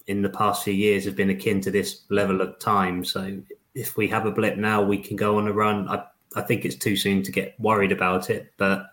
in 0.07 0.21
the 0.21 0.29
past 0.29 0.63
few 0.63 0.73
years 0.73 1.05
have 1.05 1.15
been 1.15 1.31
akin 1.31 1.61
to 1.61 1.71
this 1.71 2.01
level 2.09 2.41
of 2.41 2.59
time. 2.59 3.03
So 3.03 3.39
if 3.73 3.97
we 3.97 4.07
have 4.07 4.25
a 4.25 4.31
blip 4.31 4.57
now, 4.57 4.81
we 4.81 4.97
can 4.97 5.15
go 5.15 5.37
on 5.37 5.47
a 5.47 5.53
run. 5.53 5.87
I, 5.87 6.05
I 6.35 6.41
think 6.41 6.63
it's 6.63 6.75
too 6.75 6.95
soon 6.95 7.23
to 7.23 7.31
get 7.31 7.59
worried 7.59 7.91
about 7.91 8.29
it, 8.29 8.53
but 8.57 8.87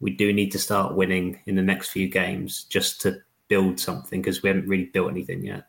we 0.00 0.10
do 0.10 0.32
need 0.32 0.50
to 0.52 0.58
start 0.58 0.96
winning 0.96 1.40
in 1.46 1.54
the 1.54 1.62
next 1.62 1.90
few 1.90 2.08
games 2.08 2.64
just 2.64 3.00
to 3.02 3.18
build 3.48 3.78
something 3.78 4.20
because 4.20 4.42
we 4.42 4.48
haven't 4.48 4.68
really 4.68 4.86
built 4.86 5.10
anything 5.10 5.44
yet. 5.44 5.66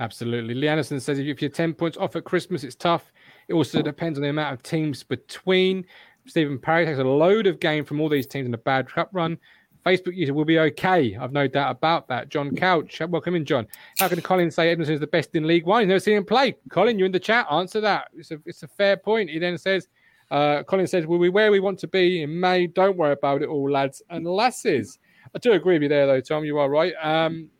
Absolutely. 0.00 0.54
Lee 0.54 0.68
Anderson 0.68 1.00
says 1.00 1.18
if 1.18 1.40
you're 1.40 1.50
10 1.50 1.74
points 1.74 1.96
off 1.96 2.16
at 2.16 2.24
Christmas, 2.24 2.64
it's 2.64 2.74
tough. 2.74 3.12
It 3.48 3.54
also 3.54 3.82
depends 3.82 4.18
on 4.18 4.22
the 4.22 4.28
amount 4.28 4.54
of 4.54 4.62
teams 4.62 5.02
between. 5.02 5.84
Stephen 6.26 6.58
Parry 6.58 6.86
takes 6.86 6.98
a 6.98 7.04
load 7.04 7.46
of 7.46 7.60
game 7.60 7.84
from 7.84 8.00
all 8.00 8.08
these 8.08 8.26
teams 8.26 8.46
in 8.46 8.54
a 8.54 8.58
bad 8.58 8.88
cup 8.88 9.10
run. 9.12 9.38
Facebook 9.84 10.16
user 10.16 10.32
will 10.32 10.44
be 10.44 10.58
okay. 10.58 11.16
I've 11.16 11.32
no 11.32 11.46
doubt 11.46 11.70
about 11.70 12.08
that. 12.08 12.28
John 12.30 12.54
Couch, 12.54 13.00
welcome 13.08 13.34
in, 13.34 13.44
John. 13.44 13.66
How 13.98 14.08
can 14.08 14.20
Colin 14.22 14.50
say 14.50 14.74
Edmundson 14.74 14.90
is 14.90 15.00
the 15.00 15.06
best 15.06 15.34
in 15.34 15.46
League 15.46 15.66
One? 15.66 15.82
He's 15.82 15.88
never 15.88 16.00
seen 16.00 16.16
him 16.16 16.24
play. 16.24 16.56
Colin, 16.70 16.98
you're 16.98 17.06
in 17.06 17.12
the 17.12 17.20
chat. 17.20 17.46
Answer 17.50 17.80
that. 17.82 18.08
It's 18.16 18.30
a, 18.30 18.40
it's 18.46 18.62
a 18.62 18.68
fair 18.68 18.96
point. 18.96 19.28
He 19.28 19.38
then 19.38 19.58
says, 19.58 19.88
uh, 20.30 20.62
Colin 20.62 20.86
says, 20.86 21.06
We'll 21.06 21.20
be 21.20 21.28
where 21.28 21.50
we 21.50 21.60
want 21.60 21.78
to 21.80 21.88
be 21.88 22.22
in 22.22 22.40
May. 22.40 22.66
Don't 22.66 22.96
worry 22.96 23.12
about 23.12 23.42
it 23.42 23.48
all, 23.48 23.70
lads 23.70 24.02
and 24.10 24.26
lasses. 24.26 24.98
I 25.34 25.38
do 25.38 25.52
agree 25.52 25.74
with 25.74 25.82
you 25.82 25.88
there, 25.88 26.06
though, 26.06 26.20
Tom. 26.20 26.44
You 26.44 26.58
are 26.58 26.70
right. 26.70 26.94
Um, 27.02 27.50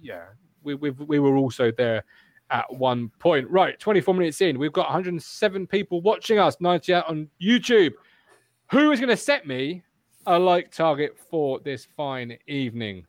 yeah, 0.00 0.24
we, 0.62 0.74
we 0.74 0.90
we 0.90 1.18
were 1.18 1.36
also 1.36 1.70
there 1.70 2.04
at 2.50 2.72
one 2.72 3.10
point. 3.18 3.48
Right, 3.50 3.78
24 3.78 4.14
minutes 4.14 4.40
in, 4.40 4.58
we've 4.58 4.72
got 4.72 4.86
107 4.86 5.66
people 5.66 6.00
watching 6.00 6.38
us, 6.38 6.56
98 6.60 7.04
on 7.06 7.28
YouTube. 7.40 7.92
Who 8.70 8.90
is 8.90 8.98
going 8.98 9.10
to 9.10 9.16
set 9.16 9.46
me 9.46 9.83
a 10.26 10.38
like 10.38 10.70
target 10.70 11.16
for 11.30 11.60
this 11.60 11.86
fine 11.96 12.36
evening? 12.46 13.06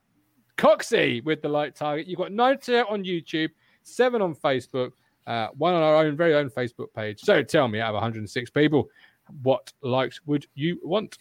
Coxie 0.57 1.23
with 1.23 1.41
the 1.41 1.49
like 1.49 1.75
target. 1.75 2.07
You've 2.07 2.19
got 2.19 2.31
98 2.31 2.85
on 2.89 3.03
YouTube, 3.03 3.49
seven 3.83 4.21
on 4.21 4.35
Facebook, 4.35 4.91
uh, 5.27 5.47
one 5.57 5.73
on 5.73 5.81
our 5.81 5.95
own 5.95 6.15
very 6.15 6.35
own 6.35 6.49
Facebook 6.49 6.93
page. 6.95 7.19
So 7.21 7.43
tell 7.43 7.67
me, 7.67 7.79
out 7.79 7.89
of 7.89 7.95
106 7.95 8.49
people, 8.51 8.89
what 9.43 9.73
likes 9.81 10.21
would 10.25 10.45
you 10.53 10.79
want? 10.83 11.17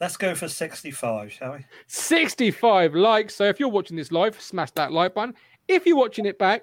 Let's 0.00 0.16
go 0.16 0.34
for 0.34 0.48
65, 0.48 1.32
shall 1.32 1.52
we? 1.52 1.64
65 1.86 2.94
likes. 2.94 3.36
So 3.36 3.44
if 3.44 3.60
you're 3.60 3.68
watching 3.68 3.96
this 3.96 4.10
live, 4.10 4.40
smash 4.40 4.72
that 4.72 4.90
like 4.92 5.14
button. 5.14 5.34
If 5.68 5.86
you're 5.86 5.96
watching 5.96 6.26
it 6.26 6.38
back, 6.38 6.62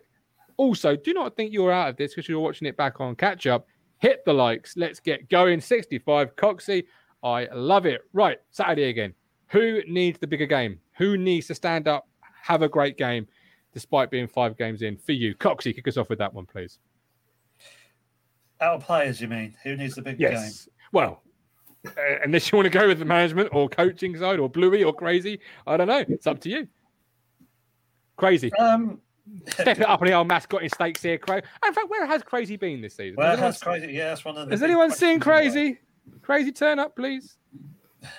also 0.57 0.95
do 0.95 1.13
not 1.13 1.37
think 1.37 1.53
you're 1.53 1.71
out 1.71 1.89
of 1.89 1.95
this 1.95 2.13
because 2.13 2.27
you're 2.27 2.41
watching 2.41 2.67
it 2.67 2.75
back 2.75 2.99
on 2.99 3.15
catch 3.15 3.47
up. 3.47 3.65
Hit 3.99 4.23
the 4.25 4.33
likes. 4.33 4.75
Let's 4.75 4.99
get 4.99 5.29
going. 5.29 5.61
65 5.61 6.35
Coxie. 6.35 6.83
I 7.23 7.47
love 7.53 7.85
it. 7.85 8.01
Right, 8.13 8.39
Saturday 8.51 8.89
again. 8.89 9.13
Who 9.47 9.81
needs 9.87 10.19
the 10.19 10.27
bigger 10.27 10.45
game? 10.45 10.79
Who 10.97 11.17
needs 11.17 11.47
to 11.47 11.55
stand 11.55 11.87
up, 11.87 12.07
have 12.43 12.61
a 12.61 12.69
great 12.69 12.97
game, 12.97 13.27
despite 13.73 14.11
being 14.11 14.27
five 14.27 14.57
games 14.57 14.81
in 14.81 14.97
for 14.97 15.11
you? 15.11 15.35
Coxie, 15.35 15.75
kick 15.75 15.87
us 15.87 15.97
off 15.97 16.09
with 16.09 16.19
that 16.19 16.33
one, 16.33 16.45
please. 16.45 16.79
Our 18.61 18.79
players, 18.79 19.21
you 19.21 19.27
mean? 19.27 19.55
Who 19.63 19.75
needs 19.75 19.95
the 19.95 20.01
bigger 20.01 20.21
yes. 20.21 20.65
game? 20.65 20.73
Well, 20.91 21.23
uh, 21.87 21.91
unless 22.23 22.51
you 22.51 22.57
want 22.57 22.71
to 22.71 22.77
go 22.77 22.87
with 22.87 22.99
the 22.99 23.05
management 23.05 23.49
or 23.53 23.69
coaching 23.69 24.17
side 24.17 24.39
or 24.39 24.49
Bluey 24.49 24.83
or 24.83 24.93
crazy. 24.93 25.39
I 25.65 25.77
don't 25.77 25.87
know. 25.87 26.03
It's 26.09 26.27
up 26.27 26.39
to 26.41 26.49
you. 26.49 26.67
Crazy. 28.17 28.53
Um, 28.53 28.99
Step 29.47 29.79
it 29.79 29.87
up 29.87 30.01
on 30.01 30.07
the 30.07 30.13
old 30.13 30.27
mascot 30.27 30.63
in 30.63 30.69
stakes 30.69 31.03
here, 31.03 31.17
Crazy. 31.17 31.45
In 31.65 31.73
fact, 31.73 31.89
where 31.89 32.05
has 32.05 32.23
Crazy 32.23 32.57
been 32.57 32.81
this 32.81 32.95
season? 32.95 33.15
Where 33.15 33.37
has, 33.37 33.61
Crazy? 33.61 33.93
Yeah, 33.93 34.09
that's 34.09 34.25
one 34.25 34.37
of 34.37 34.47
the. 34.47 34.53
Has 34.53 34.63
anyone 34.63 34.91
seen 34.91 35.19
Crazy? 35.19 35.79
Crazy 36.21 36.51
turn 36.51 36.79
up, 36.79 36.95
please. 36.95 37.37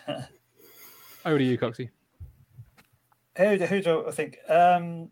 Over 1.25 1.39
to 1.39 1.45
you, 1.45 1.59
Coxie. 1.59 1.91
Who, 3.37 3.57
who 3.57 3.83
do 3.83 4.07
I 4.07 4.11
think? 4.11 4.39
Um, 4.49 5.11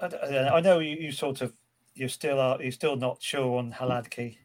I, 0.00 0.06
I 0.48 0.60
know 0.60 0.78
you, 0.78 0.96
you 0.96 1.12
sort 1.12 1.40
of 1.40 1.52
you 1.94 2.08
still 2.08 2.40
are 2.40 2.60
you're 2.62 2.72
still 2.72 2.96
not 2.96 3.22
sure 3.22 3.58
on 3.58 3.72
Hladky. 3.72 4.38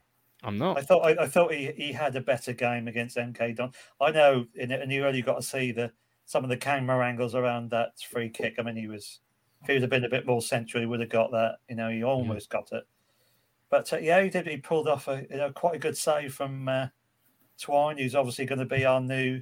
I'm 0.44 0.58
not. 0.58 0.78
I 0.78 0.82
thought 0.82 1.02
I, 1.02 1.24
I, 1.24 1.28
thought 1.28 1.54
he, 1.54 1.72
he 1.76 1.92
had 1.92 2.16
a 2.16 2.22
better 2.22 2.54
game 2.54 2.88
against 2.88 3.18
MK 3.18 3.56
Don. 3.56 3.72
I 4.00 4.12
know, 4.12 4.46
in 4.56 4.72
and 4.72 4.92
you 4.92 5.06
only 5.06 5.22
got 5.22 5.36
to 5.36 5.42
see 5.42 5.72
the 5.72 5.92
some 6.26 6.44
of 6.44 6.50
the 6.50 6.58
camera 6.58 7.06
angles 7.06 7.36
around 7.36 7.72
that 7.72 8.00
free 8.00 8.30
kick. 8.30 8.56
I 8.58 8.64
mean, 8.64 8.76
he 8.76 8.88
was 8.88 9.20
if 9.62 9.68
he 9.68 9.74
would 9.74 9.82
have 9.82 9.90
been 9.90 10.06
a 10.06 10.10
bit 10.10 10.26
more 10.26 10.42
central, 10.42 10.82
he 10.82 10.88
would 10.88 11.00
have 11.00 11.10
got 11.10 11.32
that. 11.32 11.58
You 11.70 11.76
know, 11.76 11.90
he 11.90 12.04
almost 12.04 12.50
got 12.50 12.72
it. 12.72 12.84
But 13.70 13.92
uh, 13.92 13.98
yeah, 13.98 14.22
he 14.22 14.30
did. 14.30 14.48
He 14.48 14.58
pulled 14.58 14.88
off 14.88 15.08
a 15.08 15.26
you 15.30 15.38
know 15.38 15.52
quite 15.52 15.76
a 15.76 15.80
good 15.80 15.98
save 15.98 16.34
from 16.34 16.68
uh, 16.68 16.88
Twine, 17.60 17.98
who's 17.98 18.16
obviously 18.16 18.46
going 18.46 18.60
to 18.60 18.66
be 18.66 18.86
our 18.86 19.02
new 19.02 19.42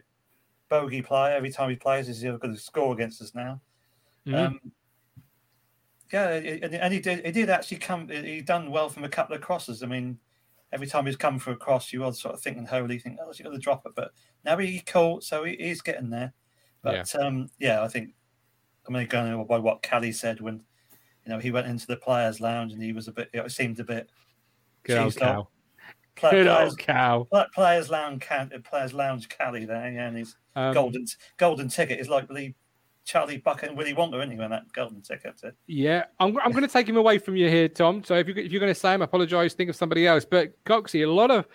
bogey 0.69 1.01
player. 1.01 1.35
Every 1.35 1.51
time 1.51 1.69
he 1.69 1.75
plays, 1.75 2.07
he's 2.07 2.23
going 2.23 2.39
to 2.39 2.57
score 2.57 2.93
against 2.93 3.21
us 3.21 3.35
now. 3.35 3.61
Mm-hmm. 4.27 4.35
Um, 4.35 4.59
yeah, 6.11 6.29
and, 6.29 6.93
he 6.93 6.99
did. 6.99 7.25
He 7.25 7.31
did 7.31 7.49
actually 7.49 7.77
come. 7.77 8.07
He 8.07 8.41
done 8.41 8.69
well 8.69 8.89
from 8.89 9.03
a 9.03 9.09
couple 9.09 9.35
of 9.35 9.41
crosses. 9.41 9.81
I 9.81 9.87
mean, 9.87 10.19
every 10.71 10.85
time 10.85 11.07
he's 11.07 11.15
come 11.15 11.39
for 11.39 11.51
a 11.51 11.55
cross, 11.55 11.91
you 11.91 12.03
are 12.03 12.13
sort 12.13 12.35
of 12.35 12.41
thinking, 12.41 12.65
"Holy, 12.65 12.99
think, 12.99 13.17
oh, 13.19 13.27
he's 13.27 13.41
going 13.41 13.55
to 13.55 13.61
drop 13.61 13.85
it." 13.87 13.93
But 13.95 14.11
now 14.45 14.57
he 14.57 14.79
caught, 14.79 15.23
so 15.23 15.43
he, 15.43 15.55
he's 15.59 15.81
getting 15.81 16.11
there. 16.11 16.33
But 16.83 17.13
yeah. 17.13 17.19
Um, 17.19 17.49
yeah, 17.59 17.83
I 17.83 17.87
think 17.87 18.13
I'm 18.87 18.95
only 18.95 19.07
going 19.07 19.43
by 19.45 19.57
what 19.57 19.81
Kelly 19.81 20.11
said 20.11 20.39
when 20.39 20.61
you 21.25 21.31
know 21.31 21.39
he 21.39 21.49
went 21.49 21.67
into 21.67 21.87
the 21.87 21.97
players' 21.97 22.39
lounge 22.39 22.73
and 22.73 22.83
he 22.83 22.93
was 22.93 23.07
a 23.07 23.11
bit. 23.11 23.29
It 23.33 23.51
seemed 23.51 23.79
a 23.79 23.83
bit. 23.83 24.09
Good 24.83 24.99
old 24.99 25.15
cow. 25.15 25.47
Play, 26.15 26.31
Good 26.31 26.45
players, 26.45 26.69
old 26.69 26.77
cow. 26.77 27.27
Players' 27.55 27.89
lounge, 27.89 28.27
players' 28.63 28.93
lounge, 28.93 29.29
Kelly 29.29 29.65
there, 29.65 29.91
yeah, 29.91 30.07
and 30.07 30.17
his 30.17 30.35
um, 30.55 30.73
golden 30.73 31.05
golden 31.37 31.67
ticket 31.67 31.99
is 31.99 32.07
like 32.07 32.27
the 32.27 32.53
Charlie 33.05 33.37
Bucket 33.37 33.69
and 33.69 33.77
Willy 33.77 33.93
Wonka, 33.93 34.15
isn't 34.19 34.31
he, 34.31 34.37
when 34.37 34.51
that 34.51 34.71
golden 34.71 35.01
ticket? 35.01 35.37
To... 35.39 35.53
Yeah, 35.67 36.05
I'm, 36.19 36.37
I'm 36.39 36.51
going 36.51 36.63
to 36.63 36.71
take 36.71 36.87
him 36.87 36.97
away 36.97 37.17
from 37.17 37.35
you 37.35 37.49
here, 37.49 37.67
Tom. 37.67 38.03
So 38.03 38.15
if, 38.15 38.27
you, 38.27 38.35
if 38.35 38.51
you're 38.51 38.61
going 38.61 38.73
to 38.73 38.79
say 38.79 38.93
him, 38.93 39.01
I 39.01 39.05
apologise. 39.05 39.53
Think 39.53 39.69
of 39.69 39.75
somebody 39.75 40.07
else. 40.07 40.25
But 40.25 40.53
Coxie, 40.65 41.03
a 41.03 41.11
lot 41.11 41.31
of 41.31 41.47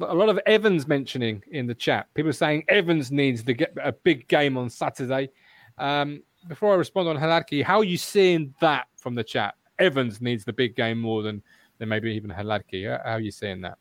a 0.00 0.14
lot 0.14 0.28
of 0.28 0.38
Evans 0.46 0.86
mentioning 0.88 1.42
in 1.50 1.66
the 1.66 1.74
chat. 1.74 2.06
People 2.14 2.32
saying 2.32 2.64
Evans 2.68 3.10
needs 3.10 3.42
to 3.42 3.52
get 3.52 3.74
a 3.82 3.92
big 3.92 4.26
game 4.28 4.56
on 4.56 4.70
Saturday. 4.70 5.30
Um, 5.78 6.22
before 6.48 6.72
I 6.72 6.76
respond 6.76 7.08
on 7.08 7.16
Hladky, 7.16 7.62
how 7.62 7.78
are 7.78 7.84
you 7.84 7.98
seeing 7.98 8.54
that 8.60 8.86
from 8.96 9.14
the 9.14 9.24
chat? 9.24 9.54
Evans 9.78 10.20
needs 10.20 10.44
the 10.44 10.52
big 10.52 10.76
game 10.76 11.00
more 11.00 11.22
than 11.22 11.42
than 11.78 11.88
maybe 11.88 12.12
even 12.12 12.30
Hladky. 12.30 12.88
How 13.04 13.12
are 13.12 13.20
you 13.20 13.30
seeing 13.30 13.60
that? 13.62 13.78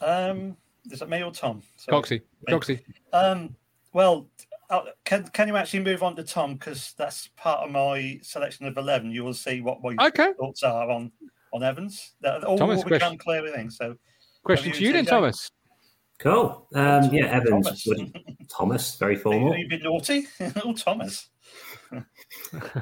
Um, 0.00 0.56
is 0.90 1.02
it 1.02 1.08
me 1.08 1.22
or 1.22 1.32
Tom? 1.32 1.62
Coxie. 1.88 2.22
Coxie. 2.48 2.80
Um, 3.12 3.54
well, 3.92 4.28
uh, 4.70 4.82
can 5.04 5.24
can 5.28 5.48
you 5.48 5.56
actually 5.56 5.80
move 5.80 6.02
on 6.02 6.16
to 6.16 6.22
Tom 6.22 6.54
because 6.54 6.94
that's 6.96 7.28
part 7.36 7.60
of 7.60 7.70
my 7.70 8.18
selection 8.22 8.66
of 8.66 8.76
eleven. 8.76 9.10
You 9.10 9.24
will 9.24 9.34
see 9.34 9.60
what 9.60 9.82
my 9.82 9.94
okay. 10.06 10.32
thoughts 10.38 10.62
are 10.62 10.90
on 10.90 11.10
on 11.52 11.62
Evans. 11.62 12.14
All 12.46 12.56
Thomas, 12.56 12.84
will 12.84 12.90
become 12.90 13.18
clear 13.18 13.46
things. 13.52 13.76
So 13.76 13.96
Question 14.44 14.72
to 14.72 14.84
you 14.84 14.92
then, 14.92 15.04
Thomas. 15.04 15.50
Cool. 16.18 16.66
Um, 16.74 17.12
yeah, 17.12 17.26
Evans. 17.26 17.84
Thomas. 17.84 18.10
Thomas, 18.48 18.96
very 18.96 19.16
formal. 19.16 19.56
You 19.56 19.68
been 19.68 19.82
naughty? 19.82 20.26
oh, 20.64 20.72
Thomas. 20.72 21.28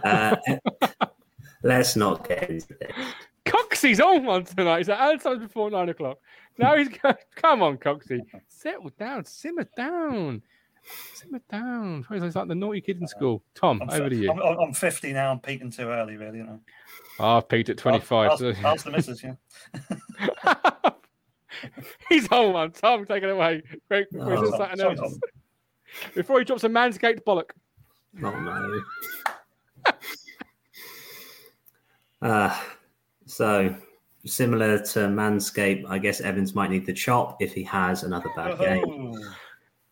uh, 0.04 0.36
let's 1.62 1.96
not 1.96 2.28
get 2.28 2.50
into 2.50 2.74
this. 2.80 2.92
Coxie's 3.46 4.00
on 4.00 4.24
one 4.24 4.44
tonight. 4.44 4.78
He's 4.78 4.88
like, 4.88 5.22
times 5.22 5.40
before 5.40 5.70
nine 5.70 5.88
o'clock. 5.88 6.18
Now 6.58 6.76
he's 6.76 6.88
going, 6.88 7.14
come 7.36 7.62
on, 7.62 7.78
Coxie. 7.78 8.20
Settle 8.48 8.90
down, 8.98 9.24
simmer 9.24 9.68
down. 9.76 10.42
Simmer 11.14 11.40
down. 11.50 12.04
It's 12.10 12.36
like 12.36 12.48
the 12.48 12.54
naughty 12.54 12.80
kid 12.80 13.00
in 13.00 13.06
school. 13.06 13.42
Tom, 13.54 13.80
I'm, 13.82 13.90
over 13.90 14.10
to 14.10 14.16
you. 14.16 14.30
I'm, 14.30 14.58
I'm 14.58 14.72
50 14.72 15.12
now. 15.12 15.30
I'm 15.30 15.40
peaking 15.40 15.70
too 15.70 15.88
early, 15.88 16.16
really. 16.16 16.38
You 16.38 16.44
know. 16.44 16.60
Oh, 17.20 17.36
I've 17.38 17.48
peaked 17.48 17.68
at 17.68 17.78
25. 17.78 18.30
Ask, 18.30 18.42
ask, 18.42 18.64
ask 18.64 18.84
the 18.84 18.90
missus, 18.90 19.22
yeah. 19.22 19.34
He's 22.08 22.28
on 22.28 22.52
one. 22.52 22.72
Tom, 22.72 23.04
take 23.06 23.22
it 23.22 23.30
away. 23.30 23.62
Great. 23.88 24.06
Oh, 24.18 24.50
sorry, 24.56 24.96
Before 26.14 26.38
he 26.38 26.44
drops 26.44 26.64
a 26.64 26.68
manscaped 26.68 27.24
bollock. 27.24 27.50
Oh, 28.22 28.30
no. 28.30 29.92
uh, 32.22 32.58
so, 33.26 33.74
similar 34.24 34.78
to 34.78 35.00
Manscaped, 35.00 35.84
I 35.88 35.98
guess 35.98 36.20
Evans 36.20 36.54
might 36.54 36.70
need 36.70 36.86
the 36.86 36.92
chop 36.92 37.40
if 37.40 37.52
he 37.52 37.62
has 37.64 38.02
another 38.02 38.30
bad 38.36 38.52
oh. 38.52 38.56
game. 38.56 39.14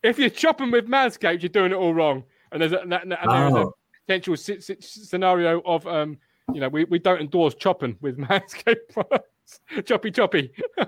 If 0.03 0.19
you're 0.19 0.29
chopping 0.29 0.71
with 0.71 0.87
Manscaped, 0.87 1.41
you're 1.41 1.49
doing 1.49 1.71
it 1.71 1.75
all 1.75 1.93
wrong. 1.93 2.23
And 2.51 2.61
there's 2.61 2.71
a, 2.71 2.79
and 2.81 2.91
there's 2.91 3.17
oh. 3.25 3.69
a 3.69 3.71
potential 4.05 4.35
scenario 4.37 5.61
of, 5.65 5.85
um, 5.87 6.17
you 6.53 6.61
know, 6.61 6.69
we, 6.69 6.85
we 6.85 6.99
don't 6.99 7.19
endorse 7.19 7.55
chopping 7.55 7.97
with 8.01 8.17
Manscaped 8.29 8.89
products. 8.93 9.59
choppy, 9.85 10.11
choppy. 10.11 10.51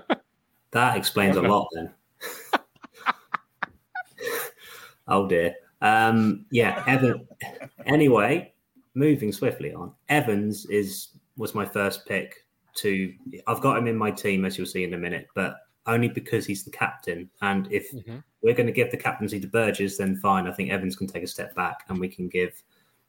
That 0.72 0.96
explains 0.96 1.36
a 1.36 1.42
lot 1.42 1.68
then. 1.72 1.92
oh 5.08 5.26
dear. 5.26 5.56
Um, 5.82 6.46
yeah, 6.50 6.84
Evan. 6.86 7.26
Anyway, 7.86 8.52
moving 8.94 9.32
swiftly 9.32 9.74
on. 9.74 9.92
Evans 10.08 10.66
is 10.66 11.08
was 11.36 11.54
my 11.54 11.64
first 11.64 12.06
pick. 12.06 12.46
To 12.80 13.12
I've 13.46 13.60
got 13.60 13.78
him 13.78 13.86
in 13.86 13.96
my 13.96 14.10
team 14.10 14.44
as 14.44 14.56
you'll 14.56 14.66
see 14.66 14.84
in 14.84 14.94
a 14.94 14.98
minute, 14.98 15.28
but 15.34 15.56
only 15.86 16.08
because 16.08 16.46
he's 16.46 16.64
the 16.64 16.70
captain. 16.70 17.30
And 17.42 17.70
if 17.72 17.92
mm-hmm. 17.92 18.18
we're 18.42 18.54
going 18.54 18.66
to 18.66 18.72
give 18.72 18.90
the 18.90 18.96
captaincy 18.96 19.40
to 19.40 19.46
Burgess, 19.46 19.98
then 19.98 20.16
fine. 20.16 20.46
I 20.46 20.52
think 20.52 20.70
Evans 20.70 20.96
can 20.96 21.06
take 21.06 21.22
a 21.22 21.26
step 21.26 21.54
back, 21.54 21.84
and 21.88 21.98
we 21.98 22.08
can 22.08 22.28
give 22.28 22.62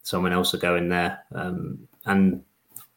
someone 0.03 0.33
else 0.33 0.53
a 0.53 0.57
go 0.57 0.75
in 0.75 0.89
there. 0.89 1.23
Um, 1.33 1.87
and 2.05 2.43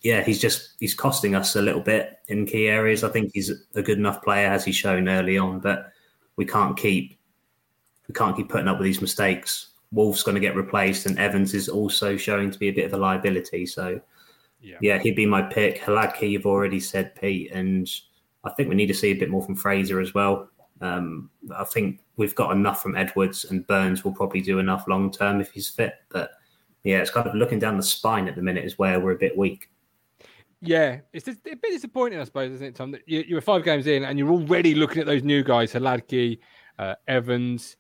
yeah, 0.03 0.23
he's 0.23 0.41
just 0.41 0.75
he's 0.81 0.95
costing 0.95 1.35
us 1.35 1.57
a 1.57 1.63
little 1.63 1.81
bit 1.81 2.19
in 2.29 2.47
key 2.47 2.69
areas. 2.69 3.05
I 3.05 3.09
think 3.09 3.33
he's 3.35 3.51
a 3.75 3.83
good 3.83 3.99
enough 3.99 4.23
player 4.23 4.49
as 4.49 4.65
he's 4.65 4.77
shown 4.77 5.09
early 5.09 5.39
on, 5.39 5.61
but 5.61 5.91
we 6.37 6.45
can't 6.45 6.77
keep 6.77 7.19
we 8.09 8.15
can't 8.15 8.37
keep 8.37 8.49
putting 8.49 8.69
up 8.69 8.79
with 8.79 8.85
these 8.85 9.01
mistakes. 9.01 9.71
Wolf's 9.93 10.23
going 10.23 10.35
to 10.35 10.41
get 10.41 10.57
replaced, 10.57 11.07
and 11.07 11.19
Evans 11.19 11.55
is 11.55 11.69
also 11.69 12.17
showing 12.17 12.51
to 12.51 12.59
be 12.59 12.69
a 12.69 12.73
bit 12.73 12.85
of 12.87 12.93
a 12.93 12.97
liability. 12.97 13.65
So, 13.65 14.01
yeah, 14.65 14.77
yeah 14.81 14.99
he'd 14.99 15.17
be 15.17 15.27
my 15.27 15.43
pick. 15.43 15.81
Hladky, 15.81 16.31
you've 16.31 16.47
already 16.47 16.81
said, 16.81 17.15
Pete, 17.15 17.53
and 17.53 17.89
I 18.45 18.51
think 18.51 18.69
we 18.69 18.75
need 18.75 18.87
to 18.87 18.95
see 18.95 19.11
a 19.11 19.15
bit 19.15 19.31
more 19.31 19.43
from 19.43 19.55
Fraser 19.55 20.01
as 20.01 20.15
well. 20.15 20.49
Um, 20.81 21.31
I 21.57 21.65
think 21.65 22.01
we've 22.17 22.35
got 22.35 22.53
enough 22.53 22.83
from 22.83 22.97
Edwards, 22.97 23.45
and 23.45 23.67
Burns 23.67 24.05
will 24.05 24.13
probably 24.13 24.41
do 24.41 24.59
enough 24.59 24.87
long 24.89 25.11
term 25.11 25.41
if 25.41 25.53
he's 25.53 25.69
fit. 25.69 25.95
But 26.09 26.33
yeah, 26.83 26.99
it's 26.99 27.11
kind 27.11 27.27
of 27.27 27.35
looking 27.35 27.59
down 27.59 27.77
the 27.77 27.83
spine 27.83 28.29
at 28.29 28.37
the 28.37 28.43
minute 28.43 28.65
is 28.65 28.79
where 28.79 29.01
we're 29.01 29.13
a 29.13 29.19
bit 29.19 29.37
weak. 29.37 29.71
Yeah, 30.61 31.01
it's 31.13 31.29
a 31.29 31.35
bit 31.35 31.61
disappointing, 31.63 32.19
I 32.19 32.25
suppose, 32.25 32.53
isn't 32.53 32.67
it, 32.67 32.75
Tom? 32.75 32.91
That 32.93 33.03
you, 33.07 33.35
were 33.35 33.43
five 33.43 33.65
games 33.65 33.87
in 33.87 34.05
and 34.05 34.19
you're 34.19 34.31
already 34.31 34.75
looking 34.75 35.01
at 35.01 35.07
those 35.07 35.23
new 35.23 35.43
guys, 35.43 35.75
Hladky, 35.75 36.39
uh, 36.79 36.95
Evans. 37.07 37.77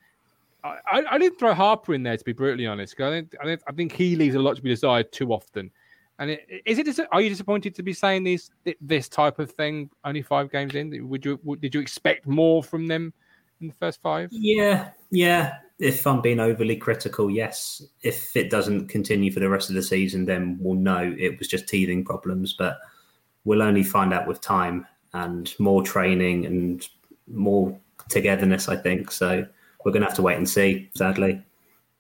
I, 0.62 0.76
I, 0.90 1.02
I, 1.12 1.18
didn't 1.18 1.38
throw 1.38 1.54
Harper 1.54 1.94
in 1.94 2.02
there 2.02 2.16
to 2.16 2.24
be 2.24 2.34
brutally 2.34 2.66
honest. 2.66 3.00
I 3.00 3.08
I, 3.08 3.10
think, 3.10 3.62
I 3.66 3.72
think 3.72 3.92
he 3.92 4.16
leaves 4.16 4.34
a 4.34 4.38
lot 4.38 4.56
to 4.56 4.62
be 4.62 4.68
desired 4.68 5.12
too 5.12 5.32
often. 5.32 5.70
And 6.18 6.30
it, 6.30 6.62
is 6.64 6.78
it? 6.78 7.08
Are 7.10 7.20
you 7.20 7.28
disappointed 7.28 7.74
to 7.74 7.82
be 7.82 7.92
saying 7.92 8.24
these 8.24 8.50
this 8.80 9.08
type 9.08 9.38
of 9.38 9.50
thing 9.50 9.90
only 10.04 10.22
five 10.22 10.50
games 10.50 10.74
in? 10.74 11.08
Would 11.08 11.24
you 11.24 11.38
did 11.60 11.74
you 11.74 11.80
expect 11.80 12.26
more 12.26 12.62
from 12.62 12.86
them 12.86 13.12
in 13.60 13.68
the 13.68 13.74
first 13.74 14.00
five? 14.00 14.28
Yeah, 14.32 14.90
yeah 15.10 15.54
if 15.78 16.06
I'm 16.06 16.20
being 16.20 16.40
overly 16.40 16.76
critical, 16.76 17.30
yes. 17.30 17.82
If 18.02 18.36
it 18.36 18.50
doesn't 18.50 18.88
continue 18.88 19.32
for 19.32 19.40
the 19.40 19.48
rest 19.48 19.68
of 19.68 19.74
the 19.74 19.82
season, 19.82 20.24
then 20.24 20.56
we'll 20.60 20.78
know 20.78 21.14
it 21.18 21.38
was 21.38 21.48
just 21.48 21.68
teething 21.68 22.04
problems. 22.04 22.52
But 22.52 22.78
we'll 23.44 23.62
only 23.62 23.82
find 23.82 24.12
out 24.12 24.28
with 24.28 24.40
time 24.40 24.86
and 25.12 25.52
more 25.58 25.82
training 25.82 26.46
and 26.46 26.88
more 27.26 27.76
togetherness, 28.08 28.68
I 28.68 28.76
think. 28.76 29.10
So 29.10 29.46
we're 29.84 29.92
going 29.92 30.02
to 30.02 30.08
have 30.08 30.16
to 30.16 30.22
wait 30.22 30.36
and 30.36 30.48
see, 30.48 30.90
sadly. 30.94 31.42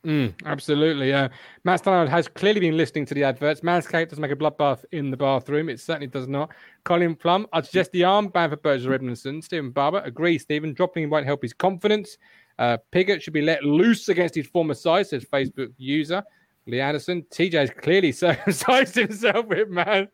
Mm, 0.04 0.34
absolutely. 0.44 1.08
Yeah. 1.08 1.28
Matt 1.64 1.82
Stannard 1.82 2.08
has 2.08 2.28
clearly 2.28 2.60
been 2.60 2.76
listening 2.76 3.06
to 3.06 3.14
the 3.14 3.24
adverts. 3.24 3.62
Manscaped 3.62 4.10
doesn't 4.10 4.20
make 4.20 4.30
a 4.30 4.36
bloodbath 4.36 4.84
in 4.92 5.10
the 5.10 5.16
bathroom. 5.16 5.68
It 5.68 5.80
certainly 5.80 6.08
does 6.08 6.28
not. 6.28 6.50
Colin 6.84 7.14
Plum, 7.14 7.46
I'd 7.52 7.64
suggest 7.64 7.92
the 7.92 8.02
armband 8.02 8.50
for 8.50 8.56
Burgess 8.56 8.86
Edmundson. 8.86 9.42
Stephen 9.42 9.70
Barber, 9.70 10.02
agree, 10.04 10.38
Stephen. 10.38 10.74
Dropping 10.74 11.04
him 11.04 11.10
won't 11.10 11.24
help 11.24 11.40
his 11.40 11.54
confidence. 11.54 12.18
Uh, 12.58 12.76
Pigott 12.92 13.22
should 13.22 13.32
be 13.32 13.40
let 13.40 13.64
loose 13.64 14.08
against 14.08 14.34
his 14.34 14.46
former 14.46 14.74
side, 14.74 15.06
says 15.06 15.24
Facebook 15.24 15.72
user. 15.78 16.22
Lee 16.66 16.80
Anderson. 16.80 17.22
TJ 17.30 17.52
has 17.54 17.70
clearly 17.70 18.12
circumcised 18.12 18.94
himself 18.94 19.46
with 19.46 19.68
man. 19.68 20.08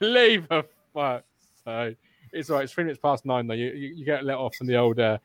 Leave 0.00 0.46
a 0.50 0.64
fuck. 0.94 1.24
So 1.64 1.94
it's 2.32 2.50
all 2.50 2.56
right. 2.56 2.64
It's 2.64 2.72
three 2.72 2.84
minutes 2.84 3.00
past 3.02 3.24
nine, 3.24 3.46
though. 3.46 3.54
You, 3.54 3.66
you, 3.72 3.94
you 3.96 4.04
get 4.04 4.24
let 4.24 4.36
off 4.36 4.56
from 4.56 4.66
the 4.66 4.76
old 4.76 4.98
uh, 4.98 5.18